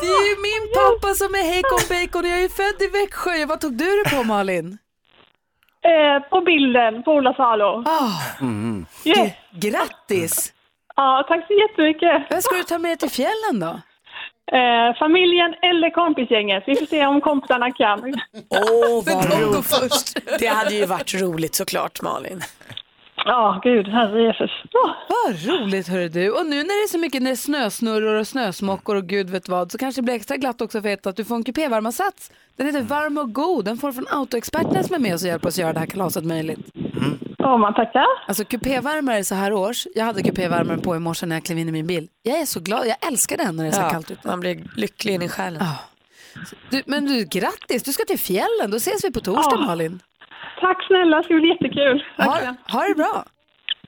Det 0.00 0.06
är 0.06 0.24
ju 0.30 0.36
min 0.48 0.64
pappa 0.78 1.14
som 1.14 1.34
är 1.34 1.44
Heikon 1.52 1.84
Bacon 1.92 2.22
och 2.24 2.30
jag 2.30 2.38
är 2.38 2.42
ju 2.42 2.48
född 2.48 2.82
i 2.82 2.88
Växjö. 3.00 3.46
Vad 3.46 3.60
tog 3.60 3.72
du 3.78 3.84
det 4.04 4.16
på 4.16 4.22
Malin? 4.24 4.78
Eh, 5.84 6.28
på 6.30 6.40
bilden 6.40 7.02
på 7.02 7.10
Ola 7.12 7.34
Salo. 7.34 7.84
Ah, 7.86 8.12
Mm. 8.40 8.86
Yes. 9.04 9.32
grattis! 9.50 10.52
Ja, 10.96 11.24
tack 11.28 11.46
så 11.46 11.52
jättemycket. 11.52 12.26
Vad 12.30 12.42
ska 12.44 12.54
du 12.56 12.62
ta 12.62 12.78
med 12.78 12.90
dig 12.90 12.96
till 12.96 13.10
fjällen 13.10 13.60
då? 13.60 13.80
Eh, 14.52 14.98
familjen 14.98 15.54
eller 15.62 15.90
kompisgänget. 15.90 16.64
Vi 16.66 16.76
får 16.76 16.86
se 16.86 17.06
om 17.06 17.20
kompisarna 17.20 17.70
kan. 17.72 17.98
Åh, 18.50 19.02
Men 19.06 19.14
vad 19.16 19.40
roligt. 19.42 20.16
Det 20.38 20.46
hade 20.46 20.74
ju 20.74 20.86
varit 20.86 21.14
roligt 21.14 21.54
såklart 21.54 22.02
Malin. 22.02 22.40
Ja, 23.30 23.60
gud, 23.64 23.88
herre 23.88 24.22
Jesus. 24.22 24.50
Oh. 24.72 24.90
Vad 25.08 25.46
roligt 25.46 25.88
hörru 25.88 26.08
du. 26.08 26.30
Och 26.30 26.46
nu 26.46 26.56
när 26.56 26.64
det 26.64 26.84
är 26.84 26.88
så 26.88 26.98
mycket 26.98 27.22
när 27.22 27.30
det 27.30 27.34
är 27.34 27.36
snösnurror 27.36 28.14
och 28.14 28.26
snösmockor 28.26 28.96
och 28.96 29.04
gud 29.06 29.30
vet 29.30 29.48
vad 29.48 29.72
så 29.72 29.78
kanske 29.78 30.00
det 30.00 30.04
blir 30.04 30.14
extra 30.14 30.36
glatt 30.36 30.60
också 30.60 30.82
för 30.82 31.08
att 31.08 31.16
du 31.16 31.24
får 31.24 31.34
en 31.36 31.44
kupévärmarsats. 31.44 32.30
Den 32.56 32.66
heter 32.66 32.80
Varm 32.82 33.18
och 33.18 33.32
god. 33.34 33.64
Den 33.64 33.76
får 33.76 33.88
du 33.88 33.94
från 33.94 34.06
Autoexperterna 34.10 34.82
som 34.82 34.94
är 34.94 34.98
med 34.98 35.14
oss 35.14 35.22
och 35.22 35.28
hjälper 35.28 35.48
oss 35.48 35.58
göra 35.58 35.72
det 35.72 35.78
här 35.78 35.86
kalaset 35.86 36.24
möjligt. 36.24 36.58
Ja, 37.38 37.56
man 37.56 37.74
tackar. 37.74 38.04
Alltså 38.28 38.44
kupévärmare 38.44 39.24
så 39.24 39.34
här 39.34 39.52
års. 39.52 39.86
Jag 39.94 40.04
hade 40.04 40.22
kupévärmaren 40.22 40.80
på 40.80 40.96
i 40.96 40.98
morse 40.98 41.26
när 41.26 41.36
jag 41.36 41.44
klev 41.44 41.58
in 41.58 41.68
i 41.68 41.72
min 41.72 41.86
bil. 41.86 42.08
Jag 42.22 42.40
är 42.40 42.46
så 42.46 42.60
glad. 42.60 42.86
Jag 42.86 42.96
älskar 43.08 43.36
den 43.36 43.56
när 43.56 43.64
det 43.64 43.70
är 43.70 43.72
så 43.72 43.80
Ja, 43.80 43.90
kallt 43.90 44.10
ute. 44.10 44.28
man 44.28 44.40
blir 44.40 44.64
lycklig 44.76 45.14
in 45.14 45.22
i 45.22 45.28
själen. 45.28 45.62
Du, 46.70 46.82
men 46.86 47.06
du, 47.06 47.24
grattis. 47.24 47.82
Du 47.82 47.92
ska 47.92 48.04
till 48.04 48.18
fjällen. 48.18 48.70
Då 48.70 48.76
ses 48.76 49.04
vi 49.04 49.10
på 49.12 49.20
torsdag 49.20 49.56
Ja. 49.60 49.66
Malin. 49.66 50.00
Tack 50.60 50.86
snälla, 50.86 51.16
det 51.16 51.24
ska 51.24 51.34
bli 51.34 51.48
jättekul. 51.48 52.04
Ha, 52.16 52.38
ha 52.72 52.82
det 52.88 52.94
bra. 52.94 53.24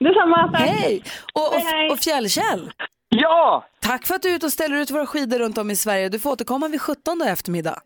Detsamma. 0.00 0.48
Tack. 0.52 0.60
Hej! 0.60 1.02
Och, 1.34 1.52
hej. 1.54 1.86
och, 1.86 1.92
och 1.92 1.98
Fjällkäll. 1.98 2.70
Ja, 3.08 3.64
Tack 3.82 4.06
för 4.06 4.14
att 4.14 4.22
du 4.22 4.30
är 4.30 4.34
ute 4.36 4.46
och 4.46 4.52
ställer 4.52 4.76
ut 4.76 4.90
våra 4.90 5.06
skidor 5.06 5.38
runt 5.38 5.58
om 5.58 5.70
i 5.70 5.76
Sverige. 5.76 6.08
Du 6.08 6.18
får 6.18 6.30
återkomma 6.30 6.68
vid 6.68 6.80
17 6.82 7.18
då 7.18 7.24
i 7.24 7.28
eftermiddag. 7.28 7.78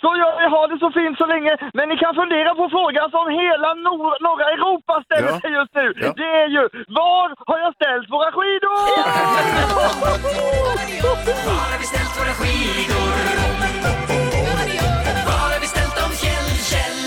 så 0.00 0.08
gör 0.20 0.32
vi. 0.40 0.44
Ha 0.56 0.66
det 0.66 0.78
så 0.78 0.90
fint 0.98 1.18
så 1.18 1.26
länge. 1.26 1.52
Men 1.74 1.88
ni 1.88 1.96
kan 1.96 2.14
fundera 2.14 2.54
på 2.54 2.64
frågan 2.76 3.10
som 3.10 3.24
hela 3.42 3.68
nor- 3.86 4.18
norra 4.26 4.46
Europa 4.56 5.02
ställer 5.06 5.28
Ja. 5.34 5.40
sig 5.40 5.50
just 5.58 5.74
nu. 5.74 5.86
Ja. 6.04 6.12
Det 6.20 6.30
är 6.42 6.48
ju, 6.56 6.62
var 7.00 7.26
har 7.50 7.58
jag 7.64 7.74
ställt 7.74 8.06
våra 8.16 8.30
skidor? 8.36 8.78
Var 11.46 11.54
har 11.72 11.78
vi 11.78 11.84
ställt 11.92 12.14
våra 12.20 12.34
skidor? 12.40 13.97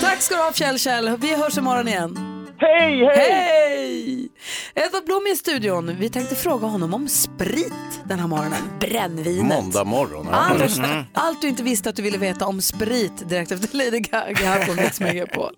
Ska 0.02 0.34
du 0.34 0.40
ha 0.42 0.52
Fjäll 0.52 0.78
Kjell. 0.78 1.16
Vi 1.20 1.34
hörs 1.36 1.58
imorgon 1.58 1.88
igen. 1.88 2.18
Hej, 2.58 3.04
hej! 3.04 3.32
Hej! 3.32 4.28
Edvard 4.74 5.04
Blom 5.04 5.26
är 5.26 5.32
i 5.32 5.36
studion. 5.36 5.96
Vi 5.98 6.08
tänkte 6.10 6.34
fråga 6.34 6.66
honom 6.66 6.94
om 6.94 7.08
sprit 7.08 7.72
den 8.04 8.18
här 8.20 8.26
morgonen. 8.26 8.58
Brännvinet. 8.80 9.44
Måndag 9.46 9.84
morgon. 9.84 10.26
ja. 10.30 10.36
Anders, 10.36 10.78
Mm. 10.78 11.04
allt 11.14 11.40
du 11.42 11.48
inte 11.48 11.62
visste 11.62 11.88
att 11.88 11.96
du 11.96 12.02
ville 12.02 12.18
veta 12.18 12.46
om 12.46 12.60
sprit 12.62 13.28
direkt 13.28 13.52
efter 13.52 13.76
Lady 13.76 13.98
Gaga 14.00 14.36
här 14.46 14.66
på 14.66 14.74
Mix 14.74 15.00
Megapol. 15.00 15.52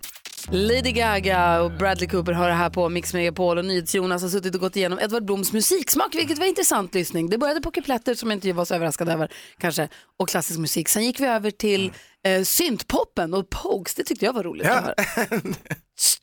Lady 0.50 0.92
Gaga 0.92 1.60
och 1.60 1.70
Bradley 1.70 2.08
Cooper 2.08 2.32
har 2.32 2.48
det 2.48 2.54
här 2.54 2.70
på 2.70 2.88
Mix 2.88 3.14
Megapol 3.14 3.58
och 3.58 3.64
NyhetsJonas 3.64 4.22
har 4.22 4.28
suttit 4.28 4.54
och 4.54 4.60
gått 4.60 4.76
igenom 4.76 4.98
Edvard 4.98 5.24
Bloms 5.24 5.52
musiksmak, 5.52 6.14
vilket 6.14 6.38
var 6.38 6.46
intressant 6.46 6.94
lyssning. 6.94 7.30
Det 7.30 7.38
började 7.38 7.60
på 7.60 7.70
kupletter 7.70 8.14
som 8.14 8.30
jag 8.30 8.36
inte 8.36 8.52
var 8.52 8.64
så 8.64 8.74
överraskad 8.74 9.08
över 9.08 9.32
kanske, 9.58 9.88
och 10.18 10.28
klassisk 10.28 10.58
musik. 10.58 10.88
Sen 10.88 11.04
gick 11.04 11.20
vi 11.20 11.26
över 11.26 11.50
till 11.50 11.92
eh, 12.24 12.42
syntpoppen 12.42 13.34
och 13.34 13.50
Pogues, 13.50 13.94
det 13.94 14.04
tyckte 14.04 14.24
jag 14.24 14.32
var 14.32 14.42
roligt 14.42 14.66
att 14.66 14.84
höra. 14.84 14.94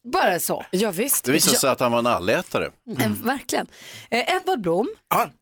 Bara 0.03 0.39
så. 0.39 0.65
Ja, 0.71 0.91
visst. 0.91 1.23
Det 1.25 1.31
visade 1.31 1.57
sig 1.57 1.69
att 1.69 1.79
han 1.79 1.91
var 1.91 1.99
en 1.99 2.07
allätare. 2.07 2.71
Mm. 2.97 3.21
Verkligen. 3.23 3.67
Eh, 4.09 4.35
Edvard 4.35 4.61
Blom 4.61 4.87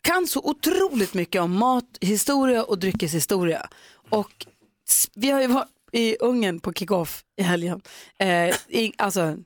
kan 0.01 0.27
så 0.27 0.39
otroligt 0.43 1.13
mycket 1.13 1.41
om 1.41 1.51
mathistoria 1.51 2.63
och 2.63 2.79
dryckeshistoria. 2.79 3.67
Och 4.09 4.31
s- 4.89 5.07
vi 5.15 5.31
har 5.31 5.41
ju 5.41 5.47
varit 5.47 5.67
i 5.91 6.15
Ungern 6.19 6.59
på 6.59 6.73
kick-off 6.73 7.21
i 7.37 7.43
helgen. 7.43 7.81
Eh, 8.19 8.55
i, 8.67 8.93
alltså, 8.97 9.37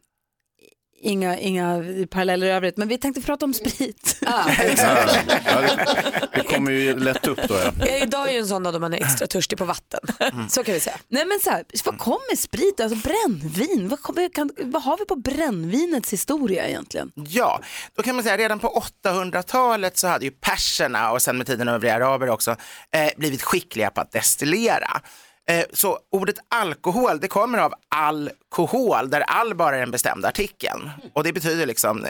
inga, 1.03 1.37
inga 1.39 1.83
paralleller 2.09 2.47
i 2.47 2.51
övrigt, 2.51 2.77
men 2.77 2.87
vi 2.87 2.97
tänkte 2.97 3.21
prata 3.21 3.45
om 3.45 3.53
sprit. 3.53 4.17
Ja, 4.25 4.45
det, 4.57 5.87
det 6.35 6.43
kommer 6.43 6.71
ju 6.71 6.99
lätt 6.99 7.27
upp 7.27 7.39
då. 7.47 7.55
Ja. 7.79 7.87
Idag 7.87 8.29
är 8.29 8.33
ju 8.33 8.39
en 8.39 8.47
sån 8.47 8.63
dag 8.63 8.73
då 8.73 8.79
man 8.79 8.93
är 8.93 8.97
extra 8.97 9.27
törstig 9.27 9.57
på 9.57 9.65
vatten. 9.65 9.99
Så 10.49 10.63
kan 10.63 10.73
vi 10.73 10.79
säga. 10.79 10.95
Nej 11.07 11.25
men 11.25 11.39
så 11.43 11.49
här, 11.49 11.65
vad 11.85 11.97
kommer 11.97 12.35
sprit, 12.35 12.79
alltså 12.79 13.09
brännvin, 13.09 13.89
vad, 13.89 14.01
kommer, 14.01 14.29
kan, 14.29 14.49
vad 14.57 14.83
har 14.83 14.97
vi 14.97 15.05
på 15.05 15.15
brännvinets 15.15 16.13
historia 16.13 16.67
egentligen? 16.67 17.11
Ja, 17.15 17.59
då 17.95 18.03
kan 18.03 18.15
man 18.15 18.23
säga 18.23 18.37
redan 18.37 18.59
på 18.59 18.83
800-talet 19.05 19.97
så 19.97 20.07
hade 20.07 20.25
ju 20.25 20.31
perserna 20.31 21.11
och 21.11 21.21
sen 21.21 21.37
med 21.37 21.47
tiden 21.47 21.67
övriga 21.67 21.95
araber 21.95 22.29
också 22.29 22.51
eh, 22.91 23.09
blivit 23.17 23.41
skickliga 23.41 23.89
på 23.89 24.01
att 24.01 24.11
destillera. 24.11 25.01
Eh, 25.49 25.65
så 25.73 25.99
ordet 26.11 26.35
alkohol 26.49 27.19
det 27.19 27.27
kommer 27.27 27.57
av 27.59 27.73
alkohol 27.89 29.09
där 29.09 29.21
all 29.21 29.55
bara 29.55 29.75
är 29.75 29.79
den 29.79 29.91
bestämda 29.91 30.27
artikeln 30.27 30.89
och 31.13 31.23
det 31.23 31.33
betyder 31.33 31.65
liksom 31.65 32.05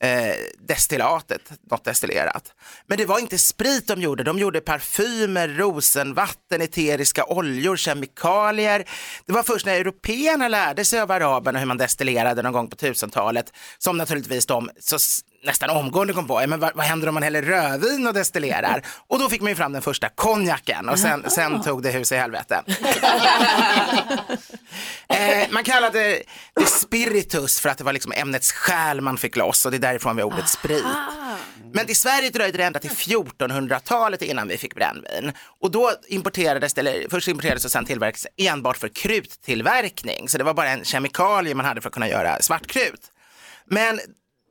eh, 0.00 0.34
destillatet, 0.58 1.52
något 1.70 1.84
destillerat. 1.84 2.52
Men 2.86 2.98
det 2.98 3.06
var 3.06 3.18
inte 3.18 3.38
sprit 3.38 3.86
de 3.86 4.00
gjorde, 4.00 4.22
de 4.22 4.38
gjorde 4.38 4.60
parfymer, 4.60 5.48
rosenvatten, 5.48 6.62
eteriska 6.62 7.24
oljor, 7.24 7.76
kemikalier. 7.76 8.84
Det 9.26 9.32
var 9.32 9.42
först 9.42 9.66
när 9.66 9.80
européerna 9.80 10.48
lärde 10.48 10.84
sig 10.84 11.00
av 11.00 11.10
araberna 11.10 11.58
hur 11.58 11.66
man 11.66 11.78
destillerade 11.78 12.42
någon 12.42 12.52
gång 12.52 12.70
på 12.70 12.76
1000-talet 12.76 13.52
som 13.78 13.96
naturligtvis 13.96 14.46
de 14.46 14.70
så 14.80 14.98
nästan 15.42 15.70
omgående 15.70 16.12
kom 16.12 16.26
på, 16.26 16.42
ja, 16.42 16.46
men 16.46 16.60
vad, 16.60 16.74
vad 16.74 16.86
händer 16.86 17.08
om 17.08 17.14
man 17.14 17.22
häller 17.22 17.42
rödvin 17.42 18.06
och 18.06 18.14
destillerar? 18.14 18.82
Och 19.06 19.18
då 19.18 19.28
fick 19.28 19.40
man 19.40 19.50
ju 19.50 19.56
fram 19.56 19.72
den 19.72 19.82
första 19.82 20.08
konjaken 20.08 20.88
och 20.88 20.98
sen, 20.98 21.30
sen 21.30 21.62
tog 21.62 21.82
det 21.82 21.90
hus 21.90 22.12
i 22.12 22.16
helvete. 22.16 22.62
Eh, 25.10 25.50
man 25.50 25.64
kallade 25.64 25.98
det 26.54 26.66
spiritus 26.66 27.60
för 27.60 27.68
att 27.68 27.78
det 27.78 27.84
var 27.84 27.92
liksom 27.92 28.12
ämnets 28.12 28.52
själ 28.52 29.00
man 29.00 29.16
fick 29.16 29.36
loss 29.36 29.64
och 29.64 29.70
det 29.70 29.76
är 29.76 29.78
därifrån 29.78 30.16
vi 30.16 30.22
har 30.22 30.28
ordet 30.28 30.48
sprit. 30.48 30.84
Men 31.72 31.90
i 31.90 31.94
Sverige 31.94 32.30
dröjde 32.30 32.58
det 32.58 32.64
ända 32.64 32.78
till 32.78 32.90
1400-talet 32.90 34.22
innan 34.22 34.48
vi 34.48 34.58
fick 34.58 34.74
brännvin. 34.74 35.32
Och 35.60 35.70
då 35.70 35.92
importerades, 36.08 36.78
eller 36.78 37.06
först 37.10 37.28
importerades 37.28 37.64
och 37.64 37.70
sen 37.70 37.84
tillverkades 37.84 38.26
enbart 38.36 38.76
för 38.76 38.88
kruttillverkning. 38.88 40.28
Så 40.28 40.38
det 40.38 40.44
var 40.44 40.54
bara 40.54 40.70
en 40.70 40.84
kemikalie 40.84 41.54
man 41.54 41.66
hade 41.66 41.80
för 41.80 41.88
att 41.88 41.94
kunna 41.94 42.08
göra 42.08 42.42
svartkrut. 42.42 43.12
Men 43.70 44.00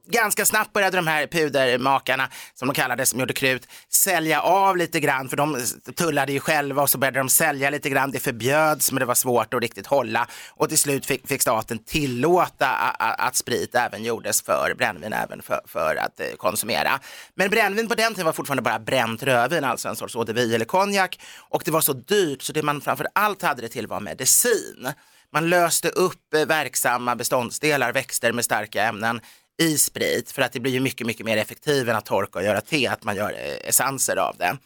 ganska 0.07 0.45
snabbt 0.45 0.73
började 0.73 0.97
de 0.97 1.07
här 1.07 1.27
pudermakarna, 1.27 2.29
som 2.53 2.67
de 2.67 2.73
kallades, 2.73 3.09
som 3.09 3.19
gjorde 3.19 3.33
krut, 3.33 3.67
sälja 3.89 4.41
av 4.41 4.77
lite 4.77 4.99
grann, 4.99 5.29
för 5.29 5.37
de 5.37 5.57
tullade 5.95 6.31
ju 6.31 6.39
själva 6.39 6.81
och 6.81 6.89
så 6.89 6.97
började 6.97 7.19
de 7.19 7.29
sälja 7.29 7.69
lite 7.69 7.89
grann. 7.89 8.11
Det 8.11 8.19
förbjöds, 8.19 8.91
men 8.91 8.99
det 8.99 9.05
var 9.05 9.15
svårt 9.15 9.53
att 9.53 9.61
riktigt 9.61 9.87
hålla. 9.87 10.27
Och 10.49 10.69
till 10.69 10.77
slut 10.77 11.05
fick, 11.05 11.27
fick 11.27 11.41
staten 11.41 11.79
tillåta 11.79 12.67
att 12.99 13.35
sprit 13.35 13.75
även 13.75 14.03
gjordes 14.03 14.41
för 14.41 14.73
brännvin, 14.77 15.13
även 15.13 15.41
för, 15.41 15.61
för 15.65 15.95
att 15.95 16.19
eh, 16.19 16.25
konsumera. 16.37 16.99
Men 17.35 17.49
brännvin 17.49 17.87
på 17.87 17.95
den 17.95 18.13
tiden 18.13 18.25
var 18.25 18.33
fortfarande 18.33 18.61
bara 18.61 18.79
bränt 18.79 19.23
rödvin, 19.23 19.63
alltså 19.63 19.89
en 19.89 19.95
sorts 19.95 20.15
eau 20.15 20.23
de 20.23 20.33
vie 20.33 20.55
eller 20.55 20.65
konjak. 20.65 21.19
Och 21.49 21.61
det 21.65 21.71
var 21.71 21.81
så 21.81 21.93
dyrt, 21.93 22.41
så 22.41 22.53
det 22.53 22.63
man 22.63 22.81
framför 22.81 23.07
allt 23.13 23.41
hade 23.41 23.61
det 23.61 23.69
till 23.69 23.87
var 23.87 23.99
medicin. 23.99 24.93
Man 25.33 25.49
löste 25.49 25.89
upp 25.89 26.33
eh, 26.33 26.45
verksamma 26.45 27.15
beståndsdelar, 27.15 27.93
växter 27.93 28.31
med 28.31 28.45
starka 28.45 28.83
ämnen 28.83 29.21
i 29.57 29.77
sprit 29.77 30.31
för 30.31 30.41
att 30.41 30.51
det 30.51 30.59
blir 30.59 30.71
ju 30.71 30.79
mycket, 30.79 31.07
mycket 31.07 31.25
mer 31.25 31.37
effektivt 31.37 31.87
än 31.87 31.95
att 31.95 32.05
torka 32.05 32.39
och 32.39 32.45
göra 32.45 32.61
te, 32.61 32.87
att 32.87 33.03
man 33.03 33.15
gör 33.15 33.31
eh, 33.31 33.69
essenser 33.69 34.15
av 34.15 34.35
det. 34.37 34.57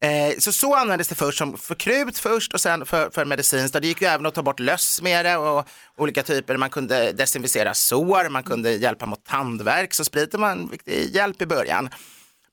Eh, 0.00 0.38
så 0.38 0.52
så 0.52 0.74
användes 0.74 1.08
det 1.08 1.14
först 1.14 1.38
som 1.38 1.56
för 1.56 1.74
krut 1.74 2.18
först 2.18 2.54
och 2.54 2.60
sen 2.60 2.86
för, 2.86 3.10
för 3.10 3.24
medicinskt. 3.24 3.80
Det 3.82 3.88
gick 3.88 4.02
ju 4.02 4.08
även 4.08 4.26
att 4.26 4.34
ta 4.34 4.42
bort 4.42 4.60
löss 4.60 5.02
med 5.02 5.24
det 5.24 5.36
och 5.36 5.68
olika 5.96 6.22
typer. 6.22 6.56
Man 6.56 6.70
kunde 6.70 7.12
desinficera 7.12 7.74
sår, 7.74 8.28
man 8.28 8.42
kunde 8.42 8.72
hjälpa 8.72 9.06
mot 9.06 9.24
tandvärk, 9.24 9.94
så 9.94 10.04
spriten 10.04 10.40
var 10.40 10.50
en 10.50 10.70
viktig 10.70 11.14
hjälp 11.14 11.42
i 11.42 11.46
början. 11.46 11.90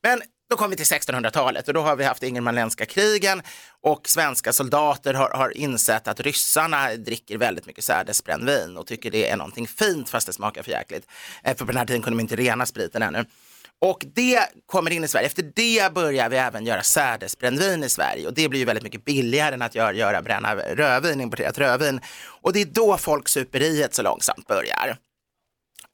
Men 0.03 0.21
då 0.49 0.55
kom 0.55 0.69
vi 0.69 0.75
till 0.75 0.85
1600-talet 0.85 1.67
och 1.67 1.73
då 1.73 1.81
har 1.81 1.95
vi 1.95 2.03
haft 2.03 2.23
Ingermanländska 2.23 2.85
krigen 2.85 3.41
och 3.81 4.09
svenska 4.09 4.53
soldater 4.53 5.13
har, 5.13 5.29
har 5.29 5.57
insett 5.57 6.07
att 6.07 6.19
ryssarna 6.19 6.95
dricker 6.95 7.37
väldigt 7.37 7.65
mycket 7.65 7.83
sädesbrännvin 7.83 8.77
och 8.77 8.87
tycker 8.87 9.11
det 9.11 9.29
är 9.29 9.37
någonting 9.37 9.67
fint 9.67 10.09
fast 10.09 10.27
det 10.27 10.33
smakar 10.33 10.63
för 10.63 10.71
jäkligt. 10.71 11.07
Eh, 11.43 11.55
för 11.55 11.65
på 11.65 11.71
den 11.71 11.77
här 11.77 11.85
tiden 11.85 12.01
kunde 12.01 12.17
de 12.17 12.21
inte 12.21 12.35
rena 12.35 12.65
spriten 12.65 13.01
ännu. 13.01 13.25
Och 13.81 14.05
det 14.15 14.49
kommer 14.65 14.91
in 14.91 15.03
i 15.03 15.07
Sverige. 15.07 15.25
Efter 15.25 15.51
det 15.55 15.93
börjar 15.93 16.29
vi 16.29 16.37
även 16.37 16.65
göra 16.65 16.83
sädesbrännvin 16.83 17.83
i 17.83 17.89
Sverige 17.89 18.27
och 18.27 18.33
det 18.33 18.49
blir 18.49 18.59
ju 18.59 18.65
väldigt 18.65 18.83
mycket 18.83 19.05
billigare 19.05 19.53
än 19.53 19.61
att 19.61 19.75
göra, 19.75 19.93
göra 19.93 20.21
bränna 20.21 20.55
rödvin, 20.55 21.21
importerat 21.21 21.57
rödvin. 21.57 22.01
Och 22.41 22.53
det 22.53 22.61
är 22.61 22.65
då 22.65 22.97
folksuperiet 22.97 23.93
så 23.93 24.01
långsamt 24.01 24.47
börjar. 24.47 24.97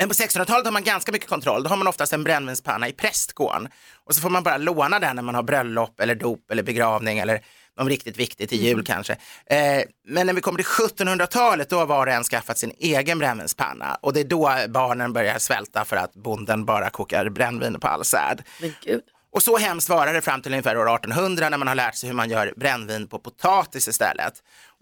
Men 0.02 0.10
på 0.10 0.14
1600-talet 0.14 0.66
har 0.66 0.72
man 0.72 0.84
ganska 0.84 1.12
mycket 1.12 1.30
kontroll. 1.30 1.64
Då 1.64 1.70
har 1.70 1.78
man 1.78 1.88
oftast 1.88 2.14
en 2.14 2.24
brännvinspanna 2.24 2.88
i 2.88 2.94
prästgården 2.94 3.70
och 4.06 4.16
så 4.16 4.22
får 4.22 4.30
man 4.30 4.44
bara 4.44 4.58
låna 4.58 5.00
den 5.00 5.16
när 5.16 5.24
man 5.24 5.36
har 5.36 5.44
bröllop 5.44 6.00
eller 6.00 6.16
dop 6.16 6.52
eller 6.52 6.64
begravning 6.64 7.20
eller 7.20 7.42
något 7.78 7.88
riktigt 7.88 8.18
viktigt 8.18 8.50
till 8.50 8.62
jul 8.62 8.84
kanske. 8.86 9.14
Eh, 9.46 9.84
men 10.08 10.28
när 10.28 10.34
vi 10.34 10.42
kommer 10.42 10.64
till 10.64 10.66
1700-talet 10.66 11.70
då 11.70 11.78
har 11.78 11.86
var 11.86 12.08
och 12.08 12.14
en 12.14 12.24
skaffat 12.24 12.58
sin 12.58 12.74
egen 12.80 13.20
brännvinspanna 13.20 13.98
och 14.02 14.14
det 14.14 14.20
är 14.20 14.24
då 14.24 14.56
barnen 14.70 15.14
börjar 15.14 15.40
svälta 15.40 15.86
för 15.86 15.96
att 15.96 16.14
bonden 16.14 16.66
bara 16.66 16.90
kokar 16.90 17.30
brännvin 17.30 17.80
på 17.80 17.88
all 17.88 18.06
säd. 18.06 18.44
Men 18.62 18.74
gud. 18.84 19.02
Och 19.34 19.44
så 19.44 19.58
hemskt 19.58 19.90
varar 19.90 20.14
det 20.14 20.22
fram 20.22 20.42
till 20.42 20.52
ungefär 20.52 20.78
år 20.78 20.96
1800 20.96 21.50
när 21.50 21.58
man 21.58 21.68
har 21.68 21.76
lärt 21.76 21.96
sig 21.96 22.10
hur 22.10 22.16
man 22.16 22.30
gör 22.30 22.54
brännvin 22.58 23.08
på 23.08 23.20
potatis 23.20 23.88
istället. 23.88 24.34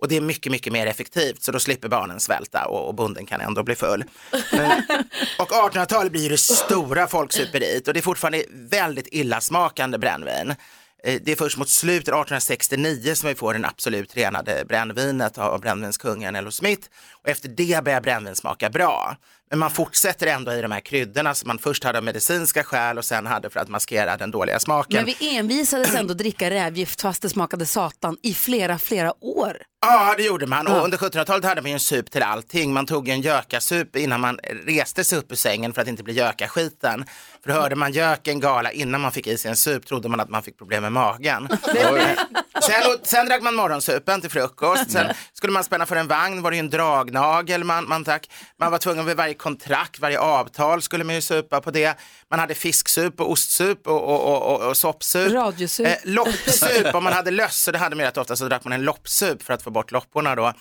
Och 0.02 0.08
det 0.08 0.18
är 0.18 0.22
mycket, 0.22 0.52
mycket 0.52 0.74
mer 0.74 0.88
effektivt 0.88 1.44
så 1.44 1.52
då 1.52 1.60
slipper 1.60 1.88
barnen 1.88 2.20
svälta 2.20 2.66
och, 2.66 2.88
och 2.88 2.96
bonden 2.96 3.26
kan 3.26 3.42
ändå 3.42 3.64
bli 3.64 3.76
full. 3.76 4.04
Men, 4.52 4.72
och 5.40 5.50
1800-talet 5.52 6.12
blir 6.12 6.30
det 6.30 6.38
stora 6.38 7.08
folksuperiet 7.08 7.88
och 7.88 7.94
det 7.94 8.00
är 8.00 8.02
fortfarande 8.02 8.44
väldigt 8.52 9.08
illasmakande 9.12 9.98
brännvin. 9.98 10.56
Eh, 11.04 11.22
Det 11.22 11.32
är 11.32 11.36
först 11.36 11.58
mot 11.58 11.70
slutet 11.70 12.08
1869 12.08 13.16
som 13.16 13.30
vi 13.30 13.36
får 13.36 13.54
den 13.54 13.66
absolut 13.66 14.18
renade 14.18 14.66
brännvinet 14.68 15.38
av 15.38 15.62
brännvinskungen 15.62 16.36
Ello 16.36 16.52
Smith 16.52 16.88
efter 17.32 17.50
det 17.50 17.84
börjar 17.84 18.02
brännvin 18.02 18.36
smaka 18.36 18.70
bra. 18.70 19.18
Men 19.50 19.60
man 19.60 19.72
fortsätter 19.72 20.28
ändå 20.28 20.54
i 20.54 20.62
de 20.62 20.72
här 20.72 20.80
kryddorna 20.80 21.36
som 21.36 21.48
man 21.48 21.60
först 21.60 21.84
hade 21.84 21.98
av 21.98 22.04
medicinska 22.04 22.64
skäl 22.64 22.98
och 22.98 23.06
sen 23.06 23.26
hade 23.26 23.50
för 23.50 23.60
att 23.60 23.70
maskera 23.70 24.18
den 24.18 24.32
dåliga 24.32 24.60
smaken. 24.60 24.96
Men 24.96 25.06
vi 25.06 25.38
envisades 25.38 25.96
ändå 25.96 26.14
dricka 26.14 26.50
rävgift 26.50 27.02
fast 27.02 27.22
det 27.22 27.30
smakade 27.30 27.66
satan 27.66 28.18
i 28.24 28.34
flera, 28.34 28.80
flera 28.80 29.24
år. 29.24 29.58
Ja, 29.82 30.14
det 30.18 30.24
gjorde 30.24 30.48
man. 30.48 30.68
Och 30.68 30.84
under 30.84 30.98
1700-talet 30.98 31.46
hade 31.46 31.62
man 31.62 31.72
ju 31.72 31.74
en 31.74 31.80
sup 31.80 32.12
till 32.12 32.24
allting. 32.24 32.74
Man 32.74 32.86
tog 32.86 33.10
en 33.10 33.22
gökasup 33.22 33.96
innan 33.96 34.22
man 34.22 34.40
reste 34.66 35.04
sig 35.04 35.18
upp 35.18 35.32
ur 35.32 35.36
sängen 35.36 35.74
för 35.74 35.82
att 35.82 35.88
inte 35.88 36.04
bli 36.04 36.14
gökaskiten. 36.14 37.06
För 37.44 37.52
hörde 37.52 37.76
man 37.76 37.92
göken 37.92 38.40
gala 38.40 38.72
innan 38.72 39.02
man 39.02 39.12
fick 39.12 39.28
i 39.28 39.38
sig 39.38 39.50
en 39.50 39.56
sup 39.56 39.86
trodde 39.86 40.10
man 40.10 40.20
att 40.20 40.30
man 40.30 40.44
fick 40.44 40.58
problem 40.58 40.82
med 40.82 40.92
magen. 40.92 41.50
sen, 42.62 42.84
sen 43.04 43.26
drack 43.26 43.42
man 43.42 43.56
morgonsupen 43.56 44.22
till 44.22 44.30
frukost. 44.30 44.92
Sen 44.92 45.06
skulle 45.34 45.54
man 45.54 45.64
spänna 45.64 45.86
för 45.86 45.96
en 45.96 46.08
vagn 46.08 46.42
var 46.42 46.52
det 46.52 46.58
ju 46.58 46.60
en 46.60 46.70
dragnagel 46.70 47.19
man, 47.64 47.88
man 47.90 48.04
drack. 48.04 48.30
Man 48.60 48.72
var 48.72 48.78
tvungen 48.78 49.06
vid 49.06 49.18
varje 49.18 49.34
kontrakt, 49.34 50.00
varje 50.00 50.20
avtal 50.20 50.82
skulle 50.82 51.04
man 51.04 51.16
ju 51.16 51.22
supa 51.22 51.62
på 51.62 51.72
det. 51.72 52.00
Man 52.30 52.40
hade 52.40 52.56
fisksup 52.56 53.20
och 53.22 53.32
ostsup 53.32 53.88
och, 53.88 54.04
och, 54.04 54.22
och, 54.36 54.56
och, 54.62 54.70
och 54.70 54.78
soppsup. 54.78 55.32
Radiosup. 55.34 55.88
Eh, 55.88 55.94
loppsup, 56.04 56.96
om 56.96 57.04
man 57.04 57.14
hade 57.14 57.32
löss, 57.32 57.56
så 57.64 57.72
det 57.72 57.78
hade 57.78 57.96
man 57.96 58.06
rätt 58.06 58.18
ofta, 58.18 58.36
så 58.36 58.48
drack 58.48 58.64
man 58.64 58.74
en 58.74 58.84
loppsup 58.84 59.44
för 59.44 59.54
att 59.54 59.62
få 59.64 59.70
bort 59.72 59.92
lopporna 59.92 60.36
då. 60.36 60.54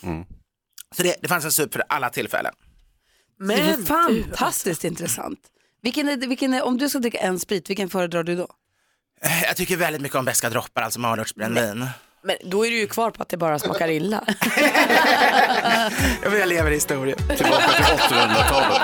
Så 0.96 1.02
det, 1.02 1.16
det 1.22 1.28
fanns 1.28 1.44
en 1.44 1.52
sup 1.52 1.72
för 1.72 1.84
alla 1.88 2.10
tillfällen. 2.10 2.52
det 3.48 3.54
är 3.54 3.76
fantastiskt 3.84 4.84
intressant. 4.84 5.38
Vilken 5.82 6.08
är, 6.08 6.16
vilken 6.16 6.54
är, 6.54 6.62
om 6.64 6.76
du 6.78 6.88
ska 6.88 6.98
dricka 6.98 7.18
en 7.18 7.38
sprit, 7.38 7.70
vilken 7.70 7.90
föredrar 7.90 8.22
du 8.22 8.36
då? 8.36 8.48
Eh, 9.22 9.42
Jag 9.42 9.56
tycker 9.56 9.76
väldigt 9.76 10.02
mycket 10.02 10.18
om 10.18 10.24
beska 10.24 10.50
droppar, 10.50 10.82
alltså 10.82 11.00
malörtsbrännvin. 11.00 11.86
Men 12.22 12.36
då 12.44 12.66
är 12.66 12.70
du 12.70 12.78
ju 12.78 12.86
kvar 12.86 13.10
på 13.10 13.22
att 13.22 13.28
det 13.28 13.36
bara 13.36 13.58
smakar 13.58 13.88
illa. 13.88 14.24
Jag 16.22 16.48
lever 16.48 16.70
i 16.70 16.74
historien. 16.74 17.18
Tillbaka 17.36 17.68
till 17.68 17.84
800-talet. 17.84 18.82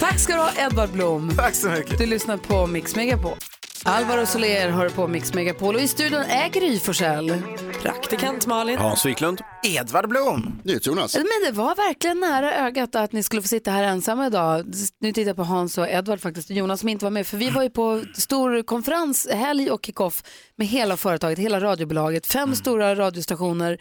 Tack 0.00 0.18
ska 0.18 0.32
du 0.32 0.38
ha 0.38 0.50
Edvard 0.58 0.90
Blom. 0.90 1.32
Tack 1.36 1.54
så 1.54 1.68
mycket. 1.68 1.98
Du 1.98 2.06
lyssnar 2.06 2.36
på 2.36 2.66
Mix 2.66 2.96
Megapol. 2.96 3.36
Alvaro 3.84 4.26
Soler 4.26 4.70
hör 4.70 4.88
på 4.88 5.06
Mix 5.06 5.34
Megapol 5.34 5.74
och 5.74 5.80
i 5.80 5.88
studion 5.88 6.20
är 6.20 6.48
Gry 6.48 6.78
Forssell. 6.78 7.42
Praktikant 7.82 8.46
Malin. 8.46 8.78
Hans 8.78 9.06
Wiklund. 9.06 9.40
Edvard 9.62 10.08
Blom. 10.08 10.60
Jonas. 10.64 11.16
Men 11.16 11.24
det 11.46 11.52
var 11.52 11.76
verkligen 11.76 12.20
nära 12.20 12.54
ögat 12.66 12.94
att 12.94 13.12
ni 13.12 13.22
skulle 13.22 13.42
få 13.42 13.48
sitta 13.48 13.70
här 13.70 13.84
ensamma 13.84 14.26
idag. 14.26 14.74
Nu 14.98 15.12
tittar 15.12 15.28
jag 15.28 15.36
på 15.36 15.44
Hans 15.44 15.78
och 15.78 15.88
Edvard 15.88 16.20
faktiskt 16.20 16.50
Jonas 16.50 16.80
som 16.80 16.88
inte 16.88 17.04
var 17.04 17.10
med. 17.10 17.26
För 17.26 17.36
vi 17.36 17.50
var 17.50 17.62
ju 17.62 17.70
på 17.70 18.02
stor 18.14 18.62
konferens, 18.62 19.28
helg 19.30 19.70
och 19.70 19.86
kickoff 19.86 20.22
med 20.56 20.66
hela 20.66 20.96
företaget, 20.96 21.38
hela 21.38 21.60
radiobolaget, 21.60 22.26
fem 22.26 22.54
stora 22.54 22.94
radiostationer 22.94 23.78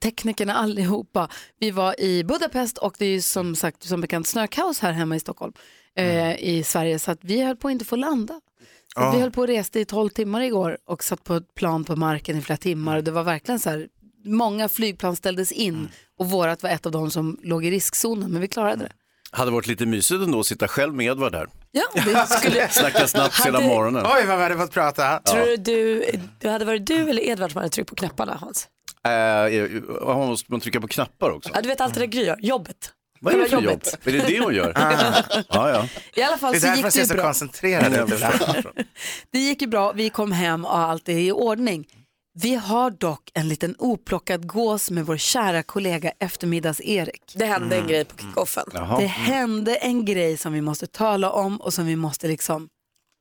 teknikerna 0.00 0.54
allihopa. 0.54 1.28
Vi 1.60 1.70
var 1.70 2.00
i 2.00 2.24
Budapest 2.24 2.78
och 2.78 2.94
det 2.98 3.04
är 3.04 3.10
ju 3.10 3.20
som 3.20 3.56
sagt 3.56 3.82
som 3.82 4.00
bekant 4.00 4.26
snökaos 4.26 4.80
här 4.80 4.92
hemma 4.92 5.16
i 5.16 5.20
Stockholm 5.20 5.52
eh, 5.96 6.44
i 6.44 6.62
Sverige 6.66 6.98
så 6.98 7.10
att 7.10 7.18
vi 7.22 7.42
höll 7.42 7.56
på 7.56 7.68
att 7.68 7.72
inte 7.72 7.84
få 7.84 7.96
landa. 7.96 8.40
Ja. 8.94 9.10
Vi 9.10 9.20
höll 9.20 9.30
på 9.30 9.40
och 9.40 9.46
reste 9.46 9.80
i 9.80 9.84
12 9.84 10.08
timmar 10.08 10.40
igår 10.40 10.78
och 10.86 11.04
satt 11.04 11.24
på 11.24 11.34
ett 11.34 11.54
plan 11.54 11.84
på 11.84 11.96
marken 11.96 12.36
i 12.38 12.42
flera 12.42 12.56
timmar 12.56 12.96
och 12.96 13.04
det 13.04 13.10
var 13.10 13.22
verkligen 13.24 13.60
så 13.60 13.70
här 13.70 13.88
många 14.24 14.68
flygplan 14.68 15.16
ställdes 15.16 15.52
in 15.52 15.88
och 16.18 16.30
vårat 16.30 16.62
var 16.62 16.70
ett 16.70 16.86
av 16.86 16.92
dem 16.92 17.10
som 17.10 17.38
låg 17.42 17.64
i 17.64 17.70
riskzonen 17.70 18.30
men 18.30 18.40
vi 18.40 18.48
klarade 18.48 18.84
det. 18.84 18.92
Hade 19.32 19.50
varit 19.50 19.66
lite 19.66 19.86
mysigt 19.86 20.22
ändå 20.22 20.40
att 20.40 20.46
sitta 20.46 20.68
själv 20.68 20.94
med 20.94 21.06
Edvard 21.06 21.34
här. 21.34 21.48
Ja, 21.70 21.82
det 21.94 22.26
skulle... 22.38 22.68
Snacka 22.68 23.06
snabbt 23.06 23.46
hela 23.46 23.58
Hade- 23.58 23.68
morgonen. 23.74 24.06
Oj, 24.06 24.26
vad 24.26 24.36
vi 24.36 24.42
hade 24.42 24.56
fått 24.56 24.70
prata. 24.72 25.18
Tror 25.18 25.46
du, 25.46 25.56
du 25.56 26.04
det 26.40 26.48
hade 26.48 26.64
varit 26.64 26.86
du 26.86 27.10
eller 27.10 27.22
Edvard 27.28 27.52
som 27.52 27.58
hade 27.58 27.70
tryckt 27.70 27.88
på 27.90 27.96
knapparna 27.96 28.34
Hans? 28.40 28.68
Äh, 29.04 30.16
måste 30.16 30.52
man 30.52 30.60
trycka 30.60 30.80
på 30.80 30.88
knappar 30.88 31.30
också? 31.30 31.50
Ja, 31.54 31.62
du 31.62 31.68
vet 31.68 31.80
allt 31.80 31.94
det 31.94 32.00
där 32.00 32.06
Gry 32.06 32.24
gör, 32.24 32.36
jobbet. 32.40 32.92
Vad 33.20 33.34
är 33.34 33.38
det 33.38 33.48
för 33.48 33.60
jobb? 33.62 33.82
Är 34.04 34.12
det 34.12 34.26
det 34.26 34.40
hon 34.40 34.54
gör? 34.54 34.72
Ja, 35.48 35.70
ja. 35.70 35.88
I 36.14 36.22
alla 36.22 36.38
fall 36.38 36.52
Det 36.52 36.58
är 36.58 36.60
så 36.60 36.66
därför 36.66 36.76
gick 36.76 36.84
jag 36.84 36.86
det 36.86 36.90
ser 36.92 37.00
ju 37.00 37.06
så 37.06 37.14
bra. 37.14 37.22
koncentrerad 37.22 37.94
ut. 38.12 38.66
Det 39.30 39.38
gick 39.38 39.62
ju 39.62 39.68
bra, 39.68 39.92
vi 39.92 40.10
kom 40.10 40.32
hem 40.32 40.64
och 40.64 40.78
allt 40.78 41.08
är 41.08 41.18
i 41.18 41.32
ordning. 41.32 41.86
Vi 42.34 42.54
har 42.54 42.90
dock 42.90 43.30
en 43.34 43.48
liten 43.48 43.74
oplockad 43.78 44.46
gås 44.46 44.90
med 44.90 45.06
vår 45.06 45.16
kära 45.16 45.62
kollega 45.62 46.12
eftermiddags-Erik. 46.18 47.32
Det 47.34 47.44
hände 47.44 47.76
en 47.76 47.86
grej 47.86 48.04
på 48.04 48.18
kickoffen. 48.18 48.64
Det 48.98 49.06
hände 49.06 49.74
en 49.76 50.04
grej 50.04 50.36
som 50.36 50.52
vi 50.52 50.60
måste 50.60 50.86
tala 50.86 51.30
om 51.30 51.60
och 51.60 51.74
som 51.74 51.86
vi 51.86 51.96
måste 51.96 52.28
liksom 52.28 52.68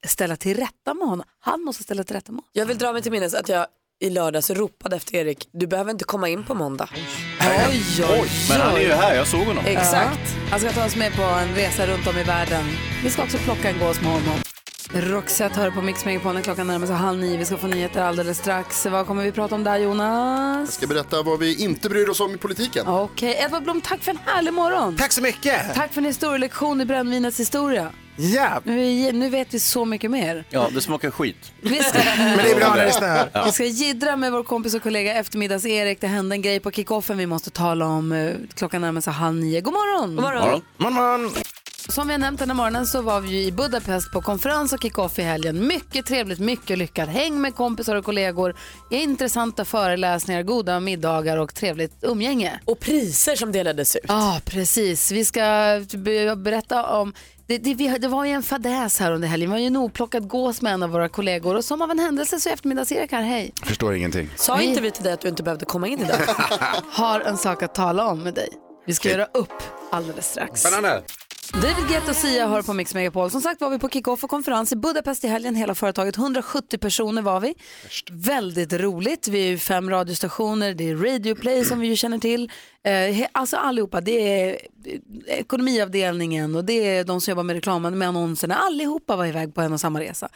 ställa 0.08 0.36
till 0.36 0.58
rätta 0.58 0.93
med 0.93 1.08
honom. 1.08 1.26
Han 1.39 1.62
måste 1.62 1.84
ställa 1.84 2.04
till 2.04 2.16
rätta 2.16 2.32
med 2.32 2.39
oss. 2.39 2.50
Jag 2.52 2.66
vill 2.66 2.78
dra 2.78 2.93
mig 2.93 3.02
till 3.02 3.12
minnes 3.12 3.34
att 3.34 3.50
jag 3.50 3.68
i 4.02 4.10
lördags 4.10 4.50
ropade 4.50 4.95
efter 4.95 5.16
Erik, 5.16 5.50
du 5.52 5.68
behöver 5.68 5.91
inte 5.91 6.06
komma 6.06 6.30
in 6.30 6.43
på 6.43 6.54
måndag. 6.54 6.89
Oj, 7.41 8.06
oj, 8.10 8.30
Men 8.50 8.62
han 8.62 8.76
är 8.76 8.82
ju 8.82 8.91
här, 8.91 9.16
jag 9.16 9.28
såg 9.28 9.39
honom. 9.39 9.66
Exakt. 9.66 10.36
Han 10.50 10.60
ska 10.60 10.72
ta 10.72 10.86
oss 10.86 10.95
med 10.95 11.16
på 11.16 11.22
en 11.22 11.56
resa 11.56 11.88
runt 11.88 12.08
om 12.08 12.18
i 12.18 12.24
världen. 12.24 12.64
Vi 13.04 13.10
ska 13.10 13.24
också 13.24 13.38
plocka 13.38 13.70
en 13.70 13.80
gås 13.80 14.02
med 14.02 14.12
honom. 14.12 14.39
Roxette 14.93 15.60
hör 15.60 15.72
på 15.72 15.82
Mix 15.82 16.06
Megapol 16.06 16.34
när 16.34 16.41
klockan 16.41 16.68
närmar 16.68 16.88
sig 16.88 16.95
halv 16.95 17.20
nio. 17.20 17.38
Vi 17.38 17.45
ska 17.45 17.58
få 17.58 17.68
nyheter 17.68 18.02
alldeles 18.02 18.38
strax. 18.38 18.86
Vad 18.86 19.08
kommer 19.08 19.24
vi 19.24 19.32
prata 19.32 19.56
om 19.56 19.64
där 19.64 19.78
Jonas? 19.78 20.70
Jag 20.70 20.74
ska 20.74 20.88
berätta 20.88 21.22
vad 21.24 21.39
vi 21.39 21.64
inte 21.64 21.89
bryr 21.89 22.10
oss 22.10 22.20
om 22.20 22.34
i 22.34 22.38
politiken. 22.38 22.88
Okej, 22.88 23.38
Edvard 23.45 23.64
Blom, 23.64 23.82
tack 23.82 24.04
för 24.04 24.12
en 24.12 24.20
härlig 24.26 24.54
morgon. 24.54 24.97
Tack 24.97 25.12
så 25.12 25.22
mycket. 25.22 25.76
Tack 25.76 25.93
för 25.93 26.02
en 26.02 26.06
historielektion 26.06 26.82
i 26.82 26.86
brännvinets 26.86 27.39
historia. 27.39 27.91
Ja. 28.22 28.61
Nu, 28.63 29.11
nu 29.11 29.30
vet 29.30 29.53
vi 29.53 29.59
så 29.59 29.86
mycket 29.86 30.11
mer. 30.11 30.43
Ja, 30.49 30.70
det 30.74 30.82
smakar 30.82 31.11
skit. 31.11 31.51
Vi 31.61 31.84
ska, 31.84 31.99
Men 32.17 32.38
det 32.38 32.51
är 32.51 32.55
bra 32.55 32.76
när 32.76 32.86
det 32.86 32.91
snöar. 32.91 33.30
Ja. 33.34 33.43
vi 33.45 33.51
ska 33.51 33.65
jiddra 33.65 34.15
med 34.15 34.32
vår 34.32 34.43
kompis 34.43 34.74
och 34.74 34.84
kollega 34.84 35.13
eftermiddags-Erik. 35.13 36.01
Det 36.01 36.07
hände 36.07 36.36
en 36.36 36.41
grej 36.41 36.59
på 36.59 36.72
kickoffen 36.72 37.17
vi 37.17 37.26
måste 37.26 37.49
tala 37.49 37.86
om. 37.86 38.11
Eh, 38.11 38.32
Klockan 38.55 38.82
närmar 38.82 39.01
sig 39.01 39.13
halv 39.13 39.36
nio. 39.36 39.61
God 39.61 39.74
morgon! 39.74 40.15
God 40.15 40.24
morgon. 40.24 40.61
morgon. 40.78 40.93
morgon. 40.93 41.32
Som 41.89 42.07
vi 42.07 42.13
har 42.13 42.20
nämnt 42.20 42.39
den 42.39 42.49
här 42.49 42.55
morgonen 42.55 42.86
så 42.88 43.01
var 43.01 43.22
vi 43.22 43.45
i 43.45 43.51
Budapest 43.51 44.11
på 44.11 44.22
konferens 44.22 44.74
och 44.74 44.82
kick-off 44.82 45.20
i 45.20 45.22
helgen. 45.22 45.67
Mycket 45.67 46.05
trevligt, 46.05 46.39
mycket 46.39 46.78
lyckat. 46.78 47.09
Häng 47.09 47.41
med 47.41 47.55
kompisar 47.55 47.95
och 47.95 48.05
kollegor, 48.05 48.55
intressanta 48.91 49.65
föreläsningar, 49.65 50.43
goda 50.43 50.80
middagar 50.80 51.38
och 51.38 51.53
trevligt 51.55 51.93
umgänge. 52.01 52.59
Och 52.65 52.80
priser 52.80 53.36
som 53.36 53.51
delades 53.51 53.95
ut. 53.95 54.01
Ja, 54.07 54.41
precis. 54.45 55.11
Vi 55.11 55.26
ska 55.26 55.41
be- 55.93 56.36
berätta 56.36 56.86
om 56.86 57.13
det, 57.50 57.58
det, 57.58 57.74
vi, 57.74 57.88
det 57.97 58.08
var 58.08 58.26
ju 58.26 58.32
en 58.32 58.43
fadäs 58.43 59.00
här 59.00 59.12
under 59.12 59.28
helgen. 59.28 59.50
Vi 59.50 59.52
var 59.52 59.60
ju 59.60 59.68
en 59.68 59.76
oplockad 59.78 60.28
gås 60.28 60.62
med 60.62 60.74
en 60.74 60.84
av 60.84 60.89
våra 60.89 61.10
kollegor 61.10 61.56
och 61.56 61.66
som 61.66 61.82
av 61.82 61.91
en 61.91 62.00
händelse 62.00 62.39
så 62.39 62.50
är 62.50 62.54
eftermiddags-Erik 62.54 63.12
här, 63.12 63.22
hej. 63.22 63.54
Förstår 63.64 63.93
ingenting. 63.95 64.30
Sa 64.36 64.56
Vi- 64.56 64.64
inte 64.66 64.82
vi 64.82 64.91
till 64.91 65.04
dig 65.04 65.14
att 65.14 65.22
du 65.22 65.28
inte 65.28 65.43
behövde 65.43 65.66
komma 65.66 65.88
in 65.88 66.00
idag? 66.00 66.18
Har 66.91 67.20
en 67.22 67.38
sak 67.38 67.64
att 67.64 67.76
tala 67.76 68.08
om 68.08 68.24
med 68.24 68.34
dig. 68.34 68.50
Vi 68.86 68.93
ska 68.93 69.10
göra 69.10 69.26
upp 69.26 69.54
alldeles 69.91 70.26
strax. 70.32 70.62
Spännande. 70.62 71.04
David 71.54 71.88
Guetta 71.89 72.10
och 72.12 72.16
Sia 72.16 72.47
hör 72.47 72.62
på 72.62 72.74
Mix 72.74 72.93
Megapol. 72.93 73.32
Som 73.32 73.41
sagt 73.41 73.62
var 73.62 73.70
vi 73.70 73.80
på 73.80 73.89
kick-off 73.89 74.24
och 74.24 74.30
konferens 74.30 74.72
i 74.72 74.76
Budapest 74.76 75.24
i 75.24 75.28
helgen, 75.28 75.56
hela 75.56 75.76
företaget. 75.76 76.18
170 76.18 76.78
personer 76.78 77.22
var 77.22 77.39
vi. 77.39 77.54
Väldigt 78.12 78.74
roligt. 78.74 79.28
Vi 79.28 79.39
är 79.45 79.47
ju 79.47 79.58
fem 79.58 79.89
radiostationer, 79.89 80.74
det 80.74 80.89
är 80.89 80.95
Radio 80.95 81.36
Play 81.36 81.66
som 81.66 81.80
vi 81.80 81.88
ju 81.88 81.95
känner 81.95 82.18
till. 82.20 82.52
Eh, 82.86 83.27
alltså 83.32 83.57
allihopa, 83.57 84.01
det 84.01 84.41
är 84.41 84.59
eh, 84.86 85.39
ekonomiavdelningen 85.39 86.55
och 86.55 86.65
det 86.65 86.73
är 86.73 87.03
de 87.03 87.21
som 87.21 87.32
jobbar 87.32 87.43
med 87.43 87.53
reklamen, 87.53 87.97
med 87.97 88.07
annonserna. 88.07 88.55
Allihopa 88.55 89.15
var 89.15 89.25
iväg 89.25 89.55
på 89.55 89.61
en 89.61 89.73
och 89.73 89.80
samma 89.80 89.99
resa. 89.99 90.30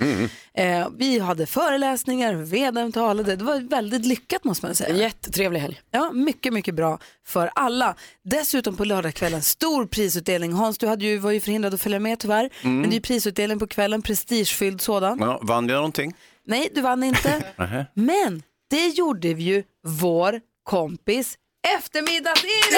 Eh, 0.54 0.88
vi 0.98 1.20
hade 1.20 1.46
föreläsningar, 1.46 2.34
vdn 2.34 2.92
talade. 2.92 3.36
Det 3.36 3.44
var 3.44 3.60
väldigt 3.70 4.06
lyckat 4.06 4.44
måste 4.44 4.66
man 4.66 4.76
säga. 4.76 4.96
Jättetrevlig 4.96 5.60
helg. 5.60 5.82
Ja, 5.92 6.12
mycket, 6.12 6.54
mycket 6.54 6.76
bra 6.76 7.00
för 7.26 7.52
alla. 7.56 7.96
Dessutom 8.24 8.76
på 8.76 8.86
lördagskvällen, 8.86 9.42
stor 9.42 9.86
prisutdelning. 9.86 10.54
Hans, 10.54 10.78
du 10.78 10.88
hade 10.88 11.06
ju, 11.06 11.18
var 11.18 11.32
ju 11.32 11.40
förhindrad 11.40 11.74
att 11.74 11.82
följa 11.82 12.00
med 12.00 12.20
tyvärr. 12.20 12.50
Mm. 12.62 12.82
Men 12.82 12.90
det 12.90 12.96
är 12.96 13.02
prisutdelning 13.02 13.60
på 13.60 13.68
kvällen, 13.68 14.02
prestigefylld 14.02 14.82
sådan. 14.82 15.18
Ja, 15.20 15.40
vann 15.42 15.70
jag 15.70 15.76
någonting? 15.76 16.14
Nej, 16.46 16.70
du 16.76 16.82
vann 16.82 17.04
inte. 17.04 17.44
Men 17.94 18.44
det 18.70 18.88
gjorde 18.88 19.34
vi 19.34 19.44
ju 19.44 19.64
vår 19.88 20.42
kompis 20.64 21.38
eftermiddags-Erik! 21.64 22.74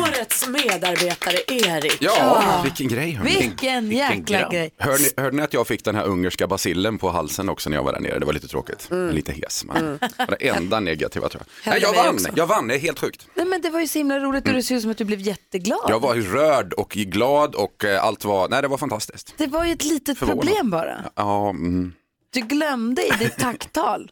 Årets 0.00 0.48
medarbetare 0.48 1.36
Erik. 1.48 1.96
Ja, 2.00 2.60
vilken 2.64 2.88
grej. 2.88 3.12
hörni. 3.12 3.30
Vilken 3.40 3.90
jäkla 3.92 4.48
grej. 4.50 4.70
Hör 4.78 4.98
ni, 4.98 5.22
hörde 5.22 5.36
ni 5.36 5.42
att 5.42 5.52
jag 5.52 5.66
fick 5.66 5.84
den 5.84 5.94
här 5.94 6.04
ungerska 6.04 6.46
basillen 6.46 6.98
på 6.98 7.10
halsen 7.10 7.48
också 7.48 7.70
när 7.70 7.76
jag 7.76 7.84
var 7.84 7.92
där 7.92 8.00
nere? 8.00 8.18
Det 8.18 8.26
var 8.26 8.32
lite 8.32 8.48
tråkigt. 8.48 8.88
Lite 9.12 9.32
hes. 9.32 9.64
Men 9.64 9.76
Mm. 9.76 9.98
det 10.00 10.18
var 10.18 10.36
det 10.40 10.48
enda 10.48 10.80
negativa 10.80 11.28
tror 11.28 11.42
jag. 11.64 11.72
Hände 11.72 11.80
Nej, 11.80 11.82
jag 11.82 11.90
mig 11.96 12.06
vann, 12.06 12.14
också. 12.14 12.28
jag 12.36 12.46
vann, 12.46 12.68
det 12.68 12.74
är 12.74 12.78
helt 12.78 12.98
sjukt. 12.98 13.26
Nej, 13.34 13.46
men 13.46 13.60
det 13.60 13.70
var 13.70 13.80
ju 13.80 13.88
så 13.88 13.98
himla 13.98 14.18
roligt 14.18 14.48
och 14.48 14.54
det 14.54 14.62
ser 14.62 14.74
ut 14.74 14.82
som 14.82 14.90
att 14.90 14.98
du 14.98 15.04
blev 15.04 15.20
jätteglad. 15.20 15.80
Jag 15.88 16.00
var 16.00 16.14
rörd 16.14 16.72
och 16.72 16.90
glad 16.90 17.54
och 17.54 17.84
eh, 17.84 18.04
allt 18.04 18.24
var, 18.24 18.48
nej 18.48 18.62
det 18.62 18.68
var 18.68 18.78
fantastiskt. 18.78 19.34
Det 19.36 19.46
var 19.46 19.64
ju 19.64 19.72
ett 19.72 19.84
litet 19.84 20.18
Förvånad. 20.18 20.40
problem 20.44 20.70
bara. 20.70 21.04
Ja, 21.14 21.50
mm. 21.50 21.92
Du 22.30 22.40
glömde 22.40 23.02
i 23.06 23.10
ditt 23.18 23.36
tacktal 23.38 24.10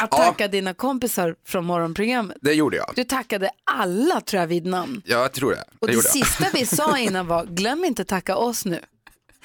att 0.00 0.08
Ja. 0.10 0.16
tacka 0.18 0.48
dina 0.48 0.74
kompisar 0.74 1.34
från 1.46 1.64
morgonprogrammet. 1.64 2.36
det 2.40 2.52
gjorde 2.52 2.76
jag. 2.76 2.92
Du 2.96 3.04
tackade 3.04 3.50
alla 3.64 4.20
tror 4.20 4.40
jag 4.40 4.46
vid 4.46 4.66
namn. 4.66 5.02
Ja, 5.04 5.18
jag 5.18 5.32
tror 5.32 5.50
det. 5.50 5.64
Och 5.78 5.86
det, 5.86 5.92
gjorde 5.92 6.06
jag. 6.06 6.26
sista 6.26 6.46
vi 6.54 6.66
sa 6.66 6.98
innan 6.98 7.26
var, 7.26 7.44
glöm 7.44 7.84
inte 7.84 8.04
tacka 8.04 8.36
oss 8.36 8.64
nu. 8.64 8.80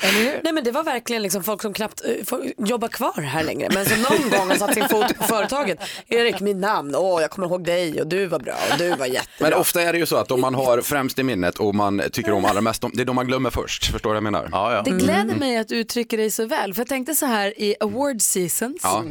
Eller 0.04 0.20
hur? 0.20 0.40
Nej 0.44 0.54
men 0.54 0.64
det 0.64 0.72
var 0.72 0.84
verkligen 0.84 1.24
liksom 1.24 1.44
folk 1.44 1.62
som 1.62 1.74
knappt 1.74 2.02
eh, 2.06 2.26
får 2.26 2.42
jobba 2.58 2.88
kvar 2.88 3.22
här 3.22 3.44
längre 3.44 3.70
men 3.74 3.86
som 3.86 4.02
någon 4.02 4.30
gång 4.30 4.50
har 4.50 4.56
satt 4.56 4.74
sin 4.74 4.90
fot 4.90 5.18
på 5.18 5.24
företaget. 5.24 5.80
Erik, 6.08 6.40
mitt 6.40 6.58
namn, 6.58 6.96
åh 6.96 7.22
jag 7.22 7.32
kommer 7.32 7.48
ihåg 7.48 7.64
dig 7.64 8.02
och 8.02 8.08
du 8.08 8.26
var 8.26 8.40
bra 8.40 8.54
och 8.72 8.78
du 8.78 8.90
var 8.90 9.06
jättebra. 9.06 9.50
Men 9.50 9.54
ofta 9.54 9.82
är 9.82 9.94
det 9.94 10.00
ju 10.00 10.06
så 10.06 10.16
att 10.16 10.32
om 10.32 10.42
man 10.42 10.56
har 10.56 10.82
främst 10.82 11.20
i 11.20 11.24
minnet 11.24 11.56
och 11.60 11.76
man 11.76 12.02
tycker 12.12 12.32
om 12.32 12.46
allra 12.46 12.62
mest, 12.62 12.84
det 12.94 13.02
är 13.02 13.06
då 13.06 13.14
man 13.14 13.28
glömmer 13.28 13.50
först. 13.50 13.92
Förstår 13.92 14.10
du 14.10 14.14
vad 14.14 14.16
jag 14.16 14.24
menar? 14.24 14.50
Ja, 14.52 14.74
ja. 14.74 14.82
Det 14.82 14.92
gläder 14.92 15.36
mig 15.36 15.58
att 15.58 15.68
du 15.68 15.76
uttrycker 15.76 16.18
dig 16.18 16.32
så 16.32 16.46
väl. 16.46 16.74
För 16.74 16.80
jag 16.82 16.88
tänkte 16.88 17.16
så 17.16 17.26
här 17.26 17.62
i 17.62 17.76
award 17.80 18.22
seasons. 18.22 18.80
Ja. 18.84 19.04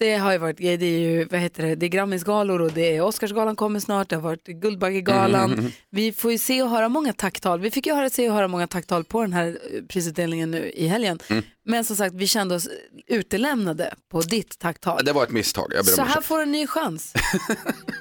Det 0.00 0.16
har 0.16 0.32
ju 0.32 0.38
varit, 0.38 0.56
det 0.56 0.66
är 0.66 0.98
ju, 0.98 1.24
vad 1.24 1.40
heter 1.40 1.62
det, 1.66 1.74
det 1.74 1.86
är 1.86 1.88
Grammisgalor 1.88 2.60
och 2.60 2.72
det 2.72 2.96
är 2.96 3.00
Oscarsgalan 3.02 3.56
kommer 3.56 3.80
snart, 3.80 4.08
det 4.08 4.16
har 4.16 4.22
varit 4.22 4.46
Guldbaggegalan. 4.46 5.52
Mm. 5.52 5.70
Vi 5.90 6.12
får 6.12 6.32
ju 6.32 6.38
se 6.38 6.62
och 6.62 6.70
höra 6.70 6.88
många 6.88 7.12
tacktal. 7.12 7.60
Vi 7.60 7.70
fick 7.70 7.86
ju 7.86 7.94
höra, 7.94 8.10
se 8.10 8.28
och 8.28 8.34
höra 8.34 8.48
många 8.48 8.66
tacktal 8.66 9.04
på 9.04 9.22
den 9.22 9.32
här 9.32 9.46
eh, 9.46 9.82
prisutdelningen 9.88 10.50
nu 10.50 10.70
i 10.70 10.86
helgen. 10.86 11.18
Mm. 11.28 11.42
Men 11.64 11.84
som 11.84 11.96
sagt, 11.96 12.14
vi 12.14 12.26
kände 12.26 12.54
oss 12.54 12.68
utelämnade 13.06 13.94
på 14.10 14.20
ditt 14.20 14.58
tacktal. 14.58 15.04
Det 15.04 15.12
var 15.12 15.24
ett 15.24 15.30
misstag, 15.30 15.72
jag 15.74 15.84
ber 15.84 15.92
Så 15.92 16.02
om 16.02 16.08
här 16.08 16.14
ursäkt. 16.14 16.26
får 16.26 16.36
du 16.36 16.42
en 16.42 16.52
ny 16.52 16.66
chans. 16.66 17.12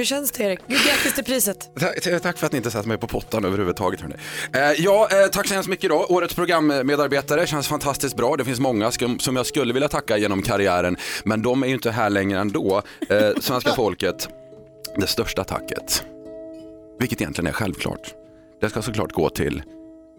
Hur 0.00 0.04
känns 0.04 0.30
det 0.30 0.44
Erik? 0.44 0.60
Grattis 0.68 1.14
till 1.14 1.24
priset. 1.24 1.70
Tack- 1.80 2.22
Tack 2.22 2.38
för 2.38 2.46
att 2.46 2.52
ni 2.52 2.56
inte 2.56 2.70
satt 2.70 2.86
mig 2.86 2.98
på 2.98 3.06
pottan 3.06 3.44
överhuvudtaget. 3.44 4.00
Hörni. 4.00 4.14
Eh, 4.52 4.60
ja, 4.84 5.08
eh, 5.12 5.26
tack 5.26 5.48
så 5.48 5.54
hemskt 5.54 5.68
mycket 5.68 5.90
då. 5.90 6.06
Årets 6.08 6.34
programmedarbetare 6.34 7.46
känns 7.46 7.68
fantastiskt 7.68 8.16
bra. 8.16 8.36
Det 8.36 8.44
finns 8.44 8.60
många 8.60 8.90
skum- 8.90 9.18
som 9.18 9.36
jag 9.36 9.46
skulle 9.46 9.72
vilja 9.72 9.88
tacka 9.88 10.16
genom 10.16 10.42
karriären, 10.42 10.96
men 11.24 11.42
de 11.42 11.62
är 11.62 11.66
ju 11.66 11.74
inte 11.74 11.90
här 11.90 12.10
längre 12.10 12.40
ändå. 12.40 12.82
Eh, 13.08 13.30
svenska 13.40 13.72
folket, 13.72 14.28
det 14.96 15.06
största 15.06 15.44
tacket, 15.44 16.04
vilket 16.98 17.20
egentligen 17.20 17.46
är 17.48 17.52
självklart, 17.52 18.14
det 18.60 18.70
ska 18.70 18.82
såklart 18.82 19.12
gå 19.12 19.30
till 19.30 19.62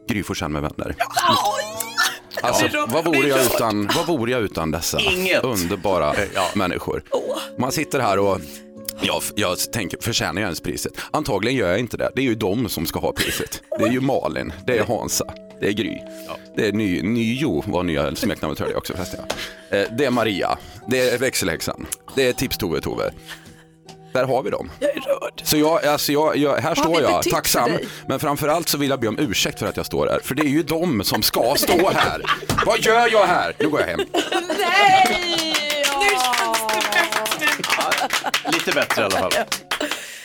Gry 0.07 0.23
med 0.49 0.61
vänner. 0.61 0.95
Alltså, 2.41 2.65
Ja. 2.73 2.87
vad, 2.89 3.05
vore 3.05 3.27
jag 3.27 3.39
utan, 3.45 3.89
vad 3.97 4.07
vore 4.07 4.31
jag 4.31 4.41
utan 4.41 4.71
dessa 4.71 4.99
Inget. 4.99 5.43
underbara 5.43 6.13
människor? 6.55 7.03
Man 7.57 7.71
sitter 7.71 7.99
här 7.99 8.19
och 8.19 8.39
jag, 9.01 9.21
jag 9.35 9.57
tänker, 9.73 9.97
förtjänar 10.01 10.41
jag 10.41 10.47
ens 10.47 10.61
priset? 10.61 10.93
Antagligen 11.11 11.57
gör 11.57 11.69
jag 11.69 11.79
inte 11.79 11.97
det. 11.97 12.11
Det 12.15 12.21
är 12.21 12.25
ju 12.25 12.35
de 12.35 12.69
som 12.69 12.85
ska 12.85 12.99
ha 12.99 13.11
priset. 13.13 13.61
Det 13.79 13.83
är 13.85 13.91
ju 13.91 14.01
Malin, 14.01 14.53
det 14.67 14.77
är 14.77 14.83
Hansa, 14.85 15.25
det 15.61 15.67
är 15.67 15.71
Gry, 15.71 15.97
det 16.55 16.67
är 16.67 16.71
Ny, 16.73 17.01
Nyo 17.01 17.63
var 17.67 17.83
nya 17.83 18.15
smeknamnet 18.15 18.59
hörde 18.59 18.71
jag 18.71 18.77
också 18.77 18.93
förresten. 18.93 19.19
ja. 19.69 19.77
Eh, 19.77 19.87
Det 19.97 20.05
är 20.05 20.11
Maria, 20.11 20.57
det 20.87 21.09
är 21.09 21.17
växelhäxan, 21.17 21.85
det 22.15 22.27
är 22.27 22.33
Tips-Tove-Tove. 22.33 23.11
Där 24.13 24.23
har 24.25 24.43
vi 24.43 24.49
dem. 24.49 24.71
Jag 24.79 24.89
är 24.89 24.95
rörd. 25.01 25.41
Så 25.43 25.57
jag, 25.57 25.85
alltså 25.85 26.11
jag, 26.11 26.37
jag, 26.37 26.57
här 26.57 26.75
står 26.75 27.01
jag 27.01 27.23
tacksam, 27.23 27.71
men 28.07 28.19
framförallt 28.19 28.69
så 28.69 28.77
vill 28.77 28.89
jag 28.89 28.99
be 28.99 29.07
om 29.07 29.19
ursäkt 29.19 29.59
för 29.59 29.65
att 29.67 29.77
jag 29.77 29.85
står 29.85 30.07
här. 30.07 30.19
För 30.23 30.35
det 30.35 30.41
är 30.41 30.47
ju 30.49 30.63
de 30.63 31.03
som 31.03 31.21
ska 31.21 31.53
stå 31.57 31.89
här. 31.89 32.21
Vad 32.65 32.79
gör 32.79 33.09
jag 33.11 33.25
här? 33.25 33.53
Nu 33.59 33.69
går 33.69 33.79
jag 33.79 33.87
hem. 33.87 33.99
Nej! 34.59 36.40
Lite 38.53 38.71
bättre 38.71 39.01
i 39.01 39.05
alla 39.05 39.17
fall. 39.17 39.31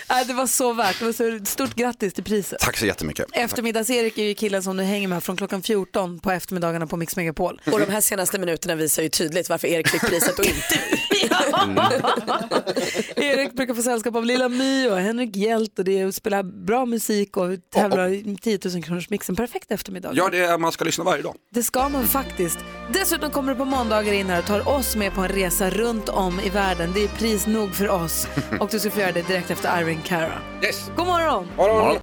Nej, 0.09 0.25
det 0.25 0.35
var 0.35 0.47
så 0.47 0.73
värt. 0.73 0.99
Det 0.99 1.05
var 1.05 1.13
så 1.13 1.45
stort 1.45 1.75
grattis 1.75 2.15
till 2.15 2.25
priset. 2.25 2.59
Tack 2.61 2.77
så 2.77 2.87
jättemycket. 2.87 3.27
Eftermiddags-Erik 3.33 4.19
är 4.19 4.25
ju 4.25 4.35
killen 4.35 4.63
som 4.63 4.77
du 4.77 4.83
hänger 4.83 5.09
med 5.09 5.25
från 5.25 5.37
klockan 5.37 5.63
14 5.63 6.19
på 6.21 6.31
eftermiddagarna 6.31 6.87
på 6.87 6.97
Mix 6.97 7.17
Megapol. 7.17 7.61
Och 7.73 7.81
de 7.81 7.91
här 7.91 8.01
senaste 8.01 8.39
minuterna 8.39 8.75
visar 8.75 9.03
ju 9.03 9.09
tydligt 9.09 9.49
varför 9.49 9.69
Erik 9.69 9.89
fick 9.89 10.01
priset 10.01 10.39
och 10.39 10.45
inte. 10.45 10.81
Erik 13.17 13.53
brukar 13.53 13.75
få 13.75 13.83
sällskap 13.83 14.15
av 14.15 14.25
Lilla 14.25 14.49
My 14.49 14.89
och 14.89 14.99
Henrik 14.99 15.37
Hjelt 15.37 15.79
och 15.79 15.85
det 15.85 15.99
är 15.99 16.07
att 16.07 16.15
spela 16.15 16.43
bra 16.43 16.87
musik 16.87 17.37
och 17.37 17.51
tävla 17.75 18.09
i 18.09 18.37
10 18.43 18.59
000 18.65 18.83
kronors 18.83 19.11
mixen. 19.11 19.37
Perfekt 19.37 19.71
eftermiddag. 19.71 20.11
Ja, 20.15 20.29
det 20.33 20.39
är, 20.39 20.59
man 20.59 20.73
ska 20.73 20.85
lyssna 20.85 21.05
varje 21.05 21.23
dag. 21.23 21.35
Det 21.51 21.63
ska 21.63 21.89
man 21.89 22.07
faktiskt. 22.07 22.59
Dessutom 22.93 23.31
kommer 23.31 23.53
du 23.53 23.59
på 23.59 23.65
måndagar 23.65 24.13
in 24.13 24.27
här 24.27 24.39
och 24.39 24.47
tar 24.47 24.69
oss 24.69 24.97
med 24.97 25.15
på 25.15 25.21
en 25.21 25.29
resa 25.29 25.71
runt 25.71 26.09
om 26.09 26.41
i 26.41 26.51
världen. 26.51 26.93
Det 26.95 27.05
är 27.05 27.09
pris 27.09 27.47
nog 27.47 27.75
för 27.75 27.89
oss. 27.89 28.29
Och 28.61 28.69
du 28.69 28.79
ska 28.79 28.91
få 28.91 29.01
göra 29.01 29.13
det 29.13 29.29
direkt 29.29 29.51
efter 29.51 29.81
Irene 29.83 30.03
Cara. 30.05 30.33
Yes. 30.63 30.91
God 30.97 31.07
morgon! 31.07 31.47
morgon. 31.57 31.97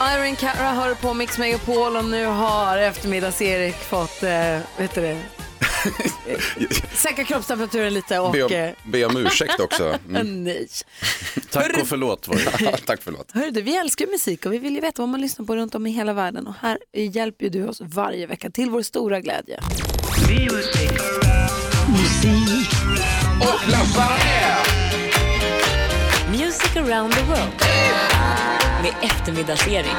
Irene 0.00 0.36
Cara 0.36 0.72
hör 0.72 0.94
på 0.94 1.14
Mix 1.14 1.38
Megapol 1.38 1.96
och 1.96 2.04
nu 2.04 2.24
har 2.26 2.78
eftermiddags-Erik 2.78 3.74
fått, 3.74 4.22
eh, 4.22 4.58
vet 4.78 4.94
du 4.94 5.00
det, 5.00 5.22
sänka 6.94 7.24
kroppstemperaturen 7.24 7.94
lite 7.94 8.18
och... 8.18 8.32
Be 8.32 8.42
om, 8.42 8.52
eh, 8.52 8.70
be 8.84 9.04
om 9.04 9.16
ursäkt 9.16 9.60
också. 9.60 9.98
Mm. 10.16 10.44
Nej. 10.44 10.68
Tack 11.50 11.78
och 11.80 11.88
förlåt 11.88 12.28
var 12.28 12.36
det. 12.36 12.50
Ja, 12.64 12.76
Tack 12.86 13.00
förlåt. 13.02 13.32
Hörru 13.32 13.50
du, 13.50 13.62
vi 13.62 13.76
älskar 13.76 14.04
ju 14.04 14.10
musik 14.10 14.46
och 14.46 14.52
vi 14.52 14.58
vill 14.58 14.74
ju 14.74 14.80
veta 14.80 15.02
vad 15.02 15.08
man 15.08 15.20
lyssnar 15.20 15.46
på 15.46 15.56
runt 15.56 15.74
om 15.74 15.86
i 15.86 15.90
hela 15.90 16.12
världen 16.12 16.46
och 16.46 16.54
här 16.60 16.78
hjälper 16.92 17.44
ju 17.44 17.50
du 17.50 17.68
oss 17.68 17.80
varje 17.80 18.26
vecka 18.26 18.50
till 18.50 18.70
vår 18.70 18.82
stora 18.82 19.20
glädje. 19.20 19.60
Och 23.40 23.70
lampan 23.70 24.18
är... 24.20 24.56
Music 26.30 26.76
around 26.76 27.12
the 27.14 27.22
world. 27.22 27.52
Med 28.82 28.94
eftermiddagsserie. 29.02 29.92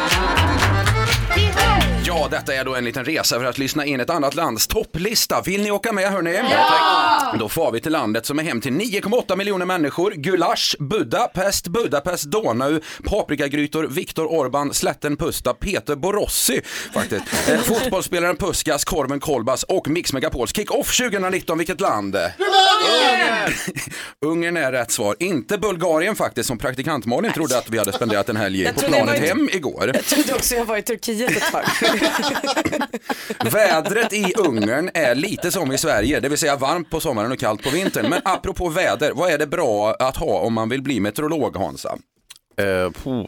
Ja, 2.32 2.38
detta 2.38 2.54
är 2.54 2.66
då 2.66 2.76
en 2.76 2.86
liten 2.86 3.06
resa 3.06 3.40
för 3.40 3.46
att 3.46 3.58
lyssna 3.58 3.86
in 3.86 4.00
ett 4.00 4.10
annat 4.10 4.36
lands 4.36 4.68
topplista. 4.68 5.42
Vill 5.42 5.64
ni 5.64 5.72
åka 5.72 5.94
med 5.94 6.12
hörni? 6.12 6.40
Ja! 6.52 7.36
Då 7.40 7.50
får 7.50 7.72
vi 7.72 7.82
till 7.82 7.92
landet 7.92 8.26
som 8.26 8.40
är 8.40 8.44
hem 8.44 8.62
till 8.62 8.74
9,8 8.74 9.36
miljoner 9.36 9.66
människor. 9.66 10.12
Gulasch, 10.12 10.76
Budapest, 10.80 11.68
Budapest, 11.68 12.24
Donau, 12.24 12.80
paprikagrytor, 13.04 13.84
Viktor 13.84 14.32
Orban, 14.32 14.74
Slätten 14.74 15.18
Pusta, 15.18 15.54
Peter 15.54 15.96
Borossi 15.96 16.62
faktiskt. 16.94 17.24
Eh, 17.48 17.60
fotbollsspelaren 17.60 18.36
Puskas, 18.36 18.86
Korven 18.86 19.20
Kolbas 19.20 19.64
och 19.64 19.88
Mix 19.88 20.14
Megapols 20.14 20.56
kick-off 20.56 20.98
2019. 20.98 21.58
Vilket 21.58 21.82
land? 21.82 22.16
Ungern 24.26 24.58
är 24.58 24.72
rätt 24.72 24.92
svar. 24.92 25.16
Inte 25.20 25.58
Bulgarien 25.58 26.16
faktiskt 26.16 26.48
som 26.48 26.58
praktikant 26.58 27.06
Malin 27.06 27.32
trodde 27.32 27.58
att 27.58 27.70
vi 27.70 27.78
hade 27.78 27.94
spenderat 27.94 28.30
en 28.30 28.38
helg 28.38 28.74
på 28.74 28.80
planet 28.80 29.20
hem 29.20 29.50
igår. 29.54 29.92
Jag 29.94 30.06
trodde 30.06 30.34
också 30.34 30.56
jag 30.56 30.66
var 30.66 30.78
i 30.78 30.82
Turkiet 30.82 31.32
ett 31.32 31.52
tag. 31.52 31.64
Vädret 33.52 34.14
i 34.14 34.34
Ungern 34.38 34.90
är 34.94 35.16
lite 35.16 35.52
som 35.52 35.72
i 35.72 35.78
Sverige, 35.78 36.20
det 36.20 36.30
vill 36.30 36.38
säga 36.38 36.56
varmt 36.56 36.90
på 36.90 37.00
sommaren 37.00 37.32
och 37.32 37.40
kallt 37.40 37.64
på 37.64 37.70
vintern. 37.70 38.10
Men 38.10 38.22
apropå 38.26 38.70
väder, 38.70 39.12
vad 39.12 39.32
är 39.32 39.38
det 39.38 39.48
bra 39.48 39.94
att 40.00 40.18
ha 40.18 40.40
om 40.40 40.54
man 40.54 40.70
vill 40.70 40.82
bli 40.82 41.00
meteorolog 41.00 41.58
Hansa? 41.58 41.98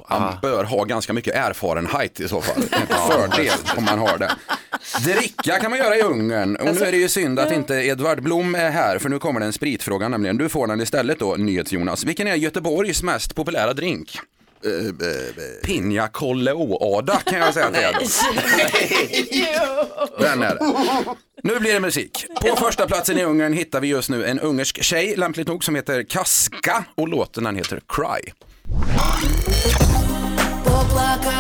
Man 0.10 0.34
bör 0.42 0.64
ha 0.64 0.84
ganska 0.84 1.14
mycket 1.14 1.36
erfarenhet 1.36 2.20
i 2.20 2.28
så 2.28 2.42
fall. 2.42 2.64
En 2.72 2.88
fördel 3.12 3.58
om 3.78 3.86
man 3.86 4.00
har 4.00 4.18
det. 4.18 4.32
Dricka 5.04 5.60
kan 5.60 5.72
man 5.72 5.80
göra 5.80 5.96
i 5.98 6.02
Ungern 6.02 6.56
och 6.56 6.76
nu 6.76 6.82
är 6.82 6.92
det 6.92 6.98
ju 6.98 7.10
synd 7.10 7.40
att 7.40 7.52
inte 7.52 7.74
Edvard 7.74 8.24
Blom 8.24 8.56
är 8.56 8.70
här 8.70 9.00
för 9.00 9.10
nu 9.10 9.20
kommer 9.20 9.40
det 9.40 9.46
en 9.46 9.54
spritfråga 9.54 10.08
nämligen. 10.08 10.38
Du 10.38 10.50
får 10.50 10.68
den 10.68 10.82
istället 10.82 11.20
då, 11.20 11.36
NyhetsJonas. 11.36 12.04
Vilken 12.04 12.28
är 12.28 12.36
Göteborgs 12.36 13.04
mest 13.04 13.36
populära 13.36 13.74
drink? 13.74 14.20
Pinja 15.65 16.09
Colleada 16.09 17.17
kan 17.17 17.39
jag 17.39 17.55
säga 17.55 17.71
till 17.71 17.83
er. 17.83 17.97
Den 20.21 20.43
är 20.43 20.55
det. 20.55 20.61
Nu 21.43 21.59
blir 21.59 21.73
det 21.73 21.81
musik. 21.81 22.27
På 22.41 22.57
första 22.57 22.87
platsen 22.87 23.19
i 23.19 23.25
Ungern 23.25 23.53
hittar 23.53 23.81
vi 23.81 23.89
just 23.89 24.11
nu 24.11 24.25
en 24.25 24.41
ungersk 24.41 24.83
tjej, 24.83 25.17
lämpligt 25.17 25.49
nog, 25.49 25.65
som 25.65 25.75
heter 25.75 26.03
Kaska 26.03 26.85
och 26.95 27.09
låten 27.09 27.45
den 27.45 27.57
heter 27.57 27.81
Cry. 27.89 28.33
Поплакала 30.65 31.38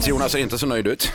NyhetsJonas 0.00 0.32
ser 0.32 0.38
inte 0.38 0.58
så 0.58 0.66
nöjd 0.66 0.86
ut. 0.86 1.12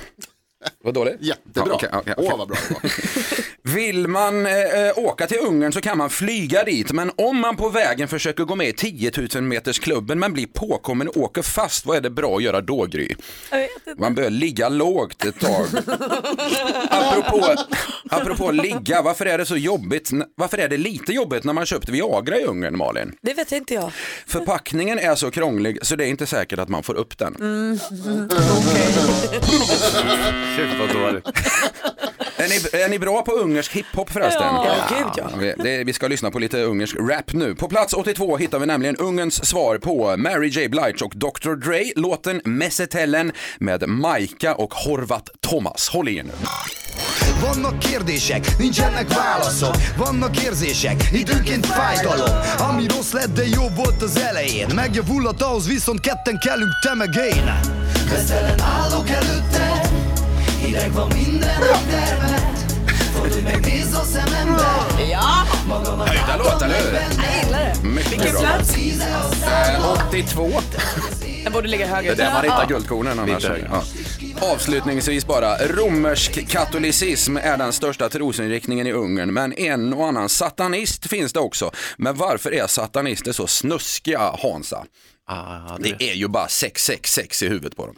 Vad 0.84 0.94
dåligt? 0.94 1.16
Jättebra. 1.20 1.64
Ja, 1.68 1.76
okej, 1.76 1.90
okej, 1.94 2.14
Åh, 2.18 2.24
okej. 2.26 2.38
vad 2.38 2.48
bra 2.48 2.58
det 2.68 2.74
var. 2.74 2.82
Vill 3.68 4.08
man 4.08 4.46
eh, 4.46 4.54
åka 4.96 5.28
till 5.28 5.38
Ungern 5.40 5.72
så 5.72 5.82
kan 5.82 5.98
man 5.98 6.10
flyga 6.10 6.64
dit, 6.64 6.92
men 6.92 7.12
om 7.16 7.40
man 7.40 7.56
på 7.56 7.70
vägen 7.70 8.08
försöker 8.08 8.44
gå 8.44 8.56
med 8.56 8.68
i 8.68 8.74
10 8.74 9.12
000 9.36 9.44
meters 9.44 9.80
klubben 9.80 10.20
men 10.20 10.34
blir 10.34 10.48
påkommen 10.48 11.08
och 11.08 11.18
åker 11.18 11.42
fast, 11.42 11.86
vad 11.86 11.98
är 11.98 12.02
det 12.02 12.10
bra 12.10 12.38
att 12.38 12.44
göra 12.44 12.62
då 12.62 12.86
Gry? 12.86 13.16
Man 13.98 14.16
bör 14.16 14.30
ligga 14.30 14.70
lågt 14.70 15.26
ett 15.26 15.40
tag. 15.40 15.66
apropå, 16.90 17.56
apropå 18.10 18.52
ligga, 18.52 19.02
varför 19.02 19.26
är 19.26 19.38
det 19.38 19.46
så 19.46 19.58
jobbigt? 19.58 20.12
Varför 20.36 20.58
är 20.58 20.70
det 20.70 20.78
lite 20.78 21.14
jobbigt 21.14 21.44
när 21.44 21.54
man 21.54 21.66
köpt 21.66 21.90
Viagra 21.90 22.40
i 22.40 22.44
Ungern, 22.44 22.78
Malin? 22.78 23.16
Det 23.22 23.34
vet 23.34 23.52
inte 23.52 23.74
jag. 23.74 23.92
Förpackningen 24.28 25.00
är 25.00 25.16
så 25.16 25.32
krånglig 25.32 25.80
så 25.82 25.96
det 25.96 26.06
är 26.06 26.10
inte 26.10 26.26
säkert 26.26 26.60
att 26.60 26.70
man 26.70 26.84
får 26.84 26.94
upp 26.94 27.18
den. 27.18 27.36
Mm. 27.36 27.80
Shit 30.58 30.80
vad 30.80 30.94
dåligt. 30.94 31.26
Är 32.38 32.48
ni, 32.48 32.84
är 32.84 32.90
ni 32.90 33.00
bra 33.00 33.22
på 33.22 33.32
ungersk 33.32 33.72
hiphop 33.72 34.10
förresten? 34.10 34.44
Ja, 34.44 34.76
gud, 34.90 35.08
ja. 35.16 35.30
Vi, 35.38 35.54
det, 35.58 35.84
vi 35.84 35.94
ska 35.94 36.08
lyssna 36.08 36.32
på 36.32 36.40
lite 36.40 36.62
ungersk 36.62 36.96
rap 36.96 37.34
nu. 37.34 37.56
På 37.56 37.68
plats 37.68 37.94
82 37.94 38.38
hittar 38.38 38.60
vi 38.60 38.66
nämligen 38.66 38.96
Ungerns 38.96 39.46
svar 39.46 39.78
på 39.78 40.18
Mary 40.18 40.48
J 40.48 40.70
Blige 40.70 41.06
och 41.06 41.14
Dr 41.16 41.56
Dre, 41.56 41.84
låten 41.96 42.42
Messetellen 42.44 43.32
med 43.60 43.90
Maika 43.90 44.56
och 44.56 44.74
Horvat 44.74 45.30
Thomas. 45.40 45.90
Håll 45.90 46.10
i 46.10 46.18
er 46.18 46.24
nu. 46.24 46.32
Vannak 47.42 47.80
kérdések, 47.80 48.58
nincsenek 48.60 49.14
válaszok 49.14 49.76
Vannak 49.98 50.44
érzések, 50.44 51.04
időnként 51.14 51.66
fájdalom 51.66 52.40
Ami 52.58 52.86
rossz 52.88 53.12
lett, 53.12 53.34
de 53.34 53.48
jó 53.48 53.68
volt 53.76 54.02
az 54.02 54.18
elején 54.18 54.68
Megjavulhat 54.76 55.42
ahhoz, 55.42 55.68
viszont 55.68 56.00
ketten 56.00 56.40
kellünk, 56.40 56.80
te 56.82 56.94
meg 56.94 57.16
én 57.16 57.60
Veszelen 58.10 58.60
állok 58.62 59.10
előtte 59.10 59.65
Hideg 60.76 60.92
van 60.94 61.12
minden 61.16 61.62
a 61.62 61.78
termet 61.90 62.74
Fordulj 63.14 63.42
meg, 63.42 63.60
nézz 63.66 63.94
a 63.96 64.04
szemembe 64.04 64.64
Ja! 65.10 65.46
Höjda 66.06 66.38
låtar, 66.38 66.66
eller 66.66 66.80
hur? 66.80 66.94
Jag 66.94 67.44
gillar 67.46 67.60
det. 67.82 67.88
Mycket 67.88 68.12
Vilken 68.12 68.32
bra. 68.32 68.42
plats? 68.42 68.76
Eh, 68.76 69.92
82. 70.08 70.52
Den 71.44 71.54
borde 71.54 71.68
ligga 71.68 71.86
Det 71.88 71.94
högre. 71.94 72.12
är 72.12 72.16
där 72.16 72.34
man 72.34 72.44
hittar 72.44 72.62
Ja. 72.62 72.66
guldkornen 72.68 73.20
annars. 73.20 73.36
Lite 73.44 73.48
högre. 73.54 73.70
Ja. 74.42 74.48
Avslutningsvis 74.54 75.26
bara, 75.26 75.58
romersk 75.58 76.48
katolicism 76.48 77.38
är 77.38 77.58
den 77.58 77.74
största 77.74 78.10
trosinriktningen 78.10 78.88
i 78.88 78.92
Ungern, 78.92 79.34
men 79.34 79.54
en 79.54 79.94
och 79.94 80.08
annan 80.08 80.30
satanist 80.30 81.08
finns 81.10 81.34
det 81.34 81.40
också. 81.40 81.72
Men 81.98 82.16
varför 82.18 82.54
är 82.54 82.68
satanister 82.68 83.32
så 83.32 83.48
snuskiga, 83.48 84.20
Hansa? 84.42 84.86
Ah, 85.28 85.78
det... 85.80 86.10
är 86.10 86.14
ju 86.14 86.28
bara 86.28 86.48
666 86.48 87.44
i 87.44 87.48
huvudet 87.50 87.76
på 87.76 87.86
dem. 87.86 87.96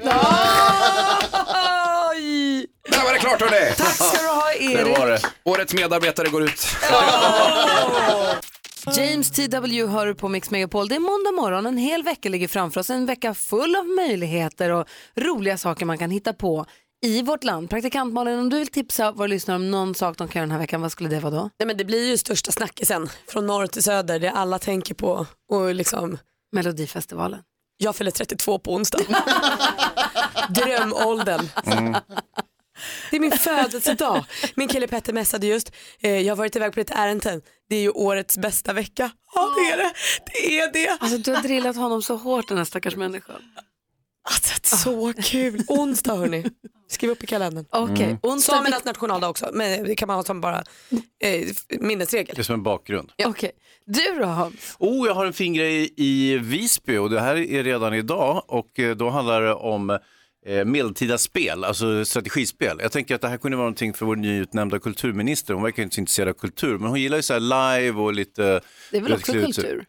Där 2.89 3.03
var 3.03 3.13
det 3.13 3.19
klart 3.19 3.41
hörni! 3.41 3.73
Tack 3.77 3.93
ska 3.93 4.21
du 4.21 4.27
ha 4.27 4.53
Erik. 4.53 5.25
Årets 5.43 5.73
medarbetare 5.73 6.29
går 6.29 6.43
ut. 6.43 6.67
James 8.97 9.31
T.W. 9.31 9.85
hör 9.87 10.13
på 10.13 10.29
Mix 10.29 10.51
Megapol. 10.51 10.87
Det 10.87 10.95
är 10.95 10.99
måndag 10.99 11.31
morgon, 11.31 11.65
en 11.65 11.77
hel 11.77 12.03
vecka 12.03 12.29
ligger 12.29 12.47
framför 12.47 12.79
oss. 12.79 12.89
En 12.89 13.05
vecka 13.05 13.33
full 13.33 13.75
av 13.75 13.87
möjligheter 13.87 14.69
och 14.71 14.87
roliga 15.15 15.57
saker 15.57 15.85
man 15.85 15.97
kan 15.97 16.11
hitta 16.11 16.33
på 16.33 16.65
i 17.05 17.21
vårt 17.21 17.43
land. 17.43 17.69
Praktikant 17.69 18.13
Malin, 18.13 18.39
om 18.39 18.49
du 18.49 18.59
vill 18.59 18.67
tipsa 18.67 19.11
våra 19.11 19.27
lyssnare 19.27 19.55
om 19.55 19.71
någon 19.71 19.95
sak 19.95 20.17
de 20.17 20.27
kan 20.27 20.39
göra 20.39 20.45
den 20.45 20.51
här 20.51 20.59
veckan, 20.59 20.81
vad 20.81 20.91
skulle 20.91 21.09
det 21.09 21.19
vara 21.19 21.33
då? 21.35 21.49
Nej, 21.59 21.67
men 21.67 21.77
det 21.77 21.85
blir 21.85 22.07
ju 22.09 22.17
största 22.17 22.51
snackisen 22.51 23.09
från 23.27 23.47
norr 23.47 23.67
till 23.67 23.83
söder, 23.83 24.19
det 24.19 24.31
alla 24.31 24.59
tänker 24.59 24.93
på. 24.93 25.25
Och 25.51 25.73
liksom... 25.75 26.17
Melodifestivalen. 26.51 27.39
Jag 27.77 27.95
fyller 27.95 28.11
32 28.11 28.59
på 28.59 28.73
onsdag. 28.73 28.99
Drömåldern. 30.49 31.47
Det 33.11 33.15
är 33.15 33.19
min 33.19 33.31
födelsedag. 33.31 34.25
Min 34.55 34.67
kille 34.67 34.87
Petter 34.87 35.13
messade 35.13 35.47
just, 35.47 35.71
eh, 36.01 36.19
jag 36.21 36.31
har 36.31 36.37
varit 36.37 36.55
iväg 36.55 36.73
på 36.73 36.79
lite 36.79 36.93
ärenden. 36.93 37.41
Det 37.69 37.75
är 37.75 37.81
ju 37.81 37.89
årets 37.89 38.37
bästa 38.37 38.73
vecka. 38.73 39.11
Ja 39.35 39.53
det 39.57 39.71
är 39.73 39.77
det. 39.77 39.91
Det 40.33 40.59
är 40.59 40.73
det. 40.73 40.97
Alltså 40.99 41.17
du 41.17 41.31
har 41.35 41.41
drillat 41.41 41.75
honom 41.75 42.01
så 42.01 42.15
hårt 42.15 42.47
den 42.47 42.57
här 42.57 42.65
stackars 42.65 42.95
människan. 42.95 43.41
Alltså, 44.29 44.77
så 44.77 45.13
kul. 45.23 45.63
Onsdag 45.67 46.15
hörni. 46.15 46.45
Skriv 46.89 47.09
upp 47.11 47.23
i 47.23 47.27
kalendern. 47.27 47.65
Okej, 47.71 48.05
Mm. 48.05 48.17
onsdag- 48.23 48.51
Samernas 48.55 48.85
nationaldag 48.85 49.29
också, 49.29 49.49
men 49.53 49.83
det 49.83 49.95
kan 49.95 50.07
man 50.07 50.15
ha 50.15 50.23
som 50.23 50.41
bara 50.41 50.63
eh, 51.23 51.47
minnesregel. 51.79 52.35
Det 52.35 52.41
är 52.41 52.43
som 52.43 52.53
en 52.53 52.63
bakgrund. 52.63 53.11
Okej, 53.25 53.51
du 53.85 54.19
då 54.19 54.25
Hans? 54.25 54.75
Oh, 54.79 55.07
jag 55.07 55.13
har 55.15 55.25
en 55.25 55.33
fin 55.33 55.53
grej 55.53 55.93
i 55.97 56.37
Visby 56.37 56.97
och 56.97 57.09
det 57.09 57.19
här 57.19 57.35
är 57.35 57.63
redan 57.63 57.93
idag 57.93 58.43
och 58.47 58.79
eh, 58.79 58.95
då 58.95 59.09
handlar 59.09 59.41
det 59.41 59.53
om 59.53 59.99
eh, 60.47 60.65
medeltida 60.65 61.17
spel, 61.17 61.63
alltså 61.63 62.05
strategispel. 62.05 62.77
Jag 62.81 62.91
tänker 62.91 63.15
att 63.15 63.21
det 63.21 63.27
här 63.27 63.37
kunde 63.37 63.57
vara 63.57 63.65
någonting 63.65 63.93
för 63.93 64.05
vår 64.05 64.15
nyutnämnda 64.15 64.79
kulturminister. 64.79 65.53
Hon 65.53 65.63
verkar 65.63 65.83
inte 65.83 65.95
så 65.95 66.01
intresserad 66.01 66.29
av 66.29 66.33
kultur, 66.33 66.77
men 66.77 66.89
hon 66.89 67.01
gillar 67.01 67.17
ju 67.17 67.23
så 67.23 67.33
här 67.33 67.39
live 67.79 67.99
och 67.99 68.13
lite... 68.13 68.61
Det 68.91 68.97
är 68.97 69.01
väl 69.01 69.13
också 69.13 69.31
kultur? 69.31 69.85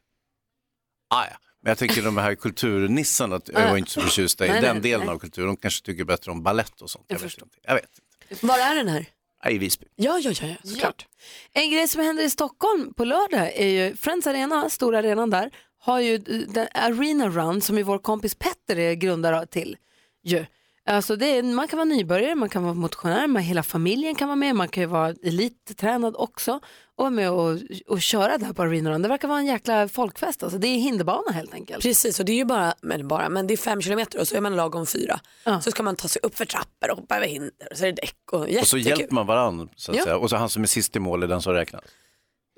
Ah, 1.10 1.24
ja. 1.30 1.36
Men 1.62 1.70
jag 1.70 1.78
tänker 1.78 2.02
de 2.02 2.16
här 2.16 2.34
kulturnissarna, 2.34 3.40
jag 3.46 3.62
Ah. 3.62 3.70
var 3.70 3.76
inte 3.76 3.90
så 3.90 4.00
förtjust 4.00 4.40
i 4.40 4.48
Nej, 4.48 4.60
den 4.60 4.74
nej, 4.76 4.82
delen 4.82 5.06
nej. 5.06 5.14
av 5.14 5.18
kulturen. 5.18 5.46
De 5.48 5.56
kanske 5.56 5.86
tycker 5.86 6.04
bättre 6.04 6.30
om 6.30 6.42
ballett 6.42 6.82
och 6.82 6.90
sånt. 6.90 7.04
Jag, 7.08 7.18
vet 7.18 7.32
inte. 7.42 7.56
Jag 7.62 7.74
vet 7.74 7.84
inte. 8.30 8.46
Var 8.46 8.58
är 8.58 8.74
den 8.74 8.88
här? 8.88 9.06
Ja, 9.44 9.50
I 9.50 9.58
Visby. 9.58 9.86
Ja, 9.96 10.18
ja, 10.18 10.30
ja, 10.42 10.46
ja 10.46 10.70
såklart. 10.70 11.06
En 11.52 11.70
grej 11.70 11.88
som 11.88 12.02
händer 12.02 12.22
i 12.24 12.30
Stockholm 12.30 12.94
på 12.94 13.04
lördag 13.04 13.52
är 13.54 13.66
ju 13.68 13.96
Friends 13.96 14.26
Arena, 14.26 14.70
stora 14.70 14.98
arenan 14.98 15.30
där, 15.30 15.50
har 15.80 16.00
ju 16.00 16.18
den 16.48 16.68
Arena 16.74 17.28
Run 17.28 17.60
som 17.60 17.76
ju 17.76 17.82
vår 17.82 17.98
kompis 17.98 18.34
Petter 18.34 18.78
är 18.78 18.94
grundare 18.94 19.46
till. 19.46 19.76
Ju. 20.24 20.46
Alltså 20.86 21.16
det 21.16 21.26
är, 21.38 21.42
man 21.42 21.68
kan 21.68 21.76
vara 21.76 21.84
nybörjare, 21.84 22.34
man 22.34 22.48
kan 22.48 22.62
vara 22.62 22.74
motionär, 22.74 23.26
man, 23.26 23.42
hela 23.42 23.62
familjen 23.62 24.14
kan 24.14 24.28
vara 24.28 24.36
med, 24.36 24.56
man 24.56 24.68
kan 24.68 24.82
ju 24.82 24.86
vara 24.86 25.14
elittränad 25.22 26.14
också 26.16 26.52
och 26.96 27.02
vara 27.04 27.10
med 27.10 27.30
och, 27.30 27.58
och 27.86 28.02
köra 28.02 28.38
där 28.38 28.52
på 28.52 28.62
Arena 28.62 28.90
Run. 28.90 29.02
Det 29.02 29.08
verkar 29.08 29.28
vara 29.28 29.38
en 29.38 29.46
jäkla 29.46 29.88
folkfest, 29.88 30.42
alltså. 30.42 30.58
det 30.58 30.68
är 30.68 30.78
hinderbana 30.78 31.32
helt 31.32 31.54
enkelt. 31.54 31.82
Precis 31.82 32.20
och 32.20 32.26
det 32.26 32.32
är 32.32 32.36
ju 32.36 32.44
bara, 32.44 32.74
men 32.82 33.08
bara, 33.08 33.28
men 33.28 33.46
det 33.46 33.54
är 33.54 33.56
fem 33.56 33.80
kilometer 33.82 34.20
och 34.20 34.28
så 34.28 34.36
är 34.36 34.40
man 34.40 34.56
lagom 34.56 34.86
fyra. 34.86 35.20
Så 35.62 35.70
ska 35.70 35.82
man 35.82 35.96
ta 35.96 36.08
sig 36.08 36.20
upp 36.22 36.36
för 36.38 36.44
trappor 36.44 36.90
och 36.90 36.96
hoppa 36.96 37.16
över 37.16 37.26
hinder 37.26 37.68
och 37.70 37.76
så 37.76 37.84
är 37.84 37.92
det 37.92 38.00
däck 38.02 38.32
och 38.32 38.40
jättekul. 38.40 38.60
Och 38.62 38.68
så 38.68 38.78
hjälper 38.78 39.14
man 39.14 39.26
varandra, 39.26 39.68
så 39.76 39.92
att 39.92 39.98
Ja. 39.98 40.04
säga. 40.04 40.16
Och 40.16 40.30
så 40.30 40.36
han 40.36 40.48
som 40.48 40.62
är 40.62 40.66
sist 40.66 40.96
i 40.96 40.98
mål 40.98 41.22
är 41.22 41.26
den 41.26 41.42
som 41.42 41.52
räknas. 41.52 41.82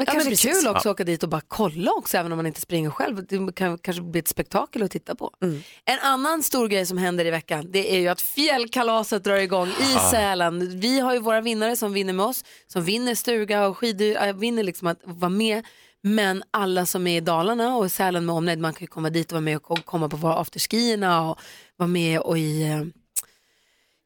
Men 0.00 0.06
Ja, 0.08 0.12
men 0.14 0.24
kanske 0.24 0.30
precis. 0.30 0.62
kul 0.62 0.68
också 0.70 0.88
Ja. 0.88 0.90
att 0.90 0.94
åka 0.94 1.04
dit 1.04 1.22
och 1.22 1.28
bara 1.28 1.40
kolla 1.48 1.92
också 1.92 2.16
även 2.18 2.32
om 2.32 2.36
man 2.36 2.46
inte 2.46 2.60
springer 2.60 2.90
själv. 2.90 3.26
Det 3.26 3.52
kan 3.54 3.78
kanske 3.78 4.02
bli 4.02 4.20
ett 4.20 4.28
spektakel 4.28 4.82
att 4.82 4.90
titta 4.90 5.14
på. 5.14 5.30
Mm. 5.42 5.62
En 5.84 5.98
annan 5.98 6.42
stor 6.42 6.68
grej 6.68 6.86
som 6.86 6.98
händer 6.98 7.24
i 7.24 7.30
veckan 7.30 7.66
det 7.70 7.94
är 7.96 7.98
ju 8.00 8.08
att 8.08 8.20
fjällkalaset 8.20 9.24
drar 9.24 9.36
igång 9.36 9.68
i 9.68 9.94
Ah. 9.96 10.10
Sälen. 10.10 10.80
Vi 10.80 11.00
har 11.00 11.12
ju 11.14 11.18
våra 11.20 11.40
vinnare 11.40 11.76
som 11.76 11.92
vinner 11.92 12.12
med 12.12 12.26
oss, 12.26 12.44
som 12.66 12.84
vinner 12.84 13.14
stuga 13.14 13.66
och 13.66 13.78
skidor, 13.78 14.16
äh, 14.26 14.32
vinner 14.36 14.62
liksom 14.62 14.88
att 14.88 14.98
vara 15.04 15.28
med. 15.28 15.64
Men 16.02 16.42
alla 16.50 16.86
som 16.86 17.06
är 17.06 17.16
i 17.16 17.20
Dalarna 17.20 17.76
och 17.76 17.86
i 17.86 17.88
Sälen 17.88 18.26
med 18.26 18.34
omnejd, 18.34 18.58
man 18.58 18.72
kan 18.74 18.80
ju 18.80 18.86
komma 18.86 19.10
dit 19.10 19.26
och 19.26 19.32
vara 19.32 19.40
med 19.40 19.56
och 19.56 19.62
ko- 19.62 19.76
komma 19.84 20.08
på 20.08 20.16
våra 20.16 20.34
afterskierna 20.36 21.30
och 21.30 21.38
vara 21.76 21.86
med 21.88 22.20
och 22.20 22.38
i 22.38 22.62
eh, 22.62 22.82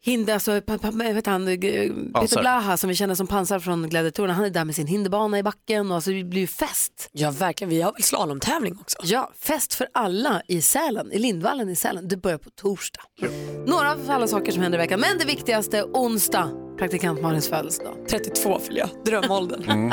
Hinder, 0.05 0.35
alltså, 0.35 0.53
vet 0.53 0.69
han, 1.27 1.47
Peter. 1.47 2.41
Blaha 2.41 2.77
som 2.77 2.89
vi 2.89 2.95
känner 2.95 3.15
som 3.15 3.27
pansar 3.27 3.59
från 3.59 3.89
Gladiatorerna, 3.89 4.35
han 4.35 4.45
är 4.45 4.51
där 4.51 4.65
med 4.65 4.75
sin 4.75 4.87
hinderbana 4.87 5.39
i 5.39 5.43
backen 5.43 5.91
och 5.91 5.95
alltså, 5.95 6.11
det 6.11 6.25
blir 6.25 6.41
ju 6.41 6.47
fest. 6.47 7.09
Ja 7.13 7.31
verkligen, 7.31 7.71
vi 7.71 7.83
har 7.83 7.93
väl 7.93 8.03
slalomtävling 8.03 8.79
också. 8.81 8.99
Ja, 9.03 9.33
fest 9.39 9.75
för 9.75 9.89
alla 9.95 10.43
i 10.49 10.63
Sälen, 10.63 11.13
i 11.13 11.19
Lindvallen 11.19 11.69
i 11.69 11.77
Sälen. 11.77 12.09
Det 12.09 12.17
börjar 12.17 12.39
på 12.39 12.51
torsdag. 12.51 13.01
Några 13.67 13.93
av 13.93 13.99
alla 14.09 14.27
saker 14.27 14.53
som 14.53 14.63
händer 14.63 14.79
i 14.79 14.83
veckan, 14.83 15.01
men 15.01 15.19
det 15.19 15.25
viktigaste 15.25 15.85
onsdag, 15.85 16.51
praktikant 16.79 17.23
Malins 17.23 17.49
födelsedag. 17.49 17.95
32 18.09 18.61
fyller 18.61 18.81
jag, 18.81 18.91
drömåldern. 19.05 19.63
Mm. 19.63 19.93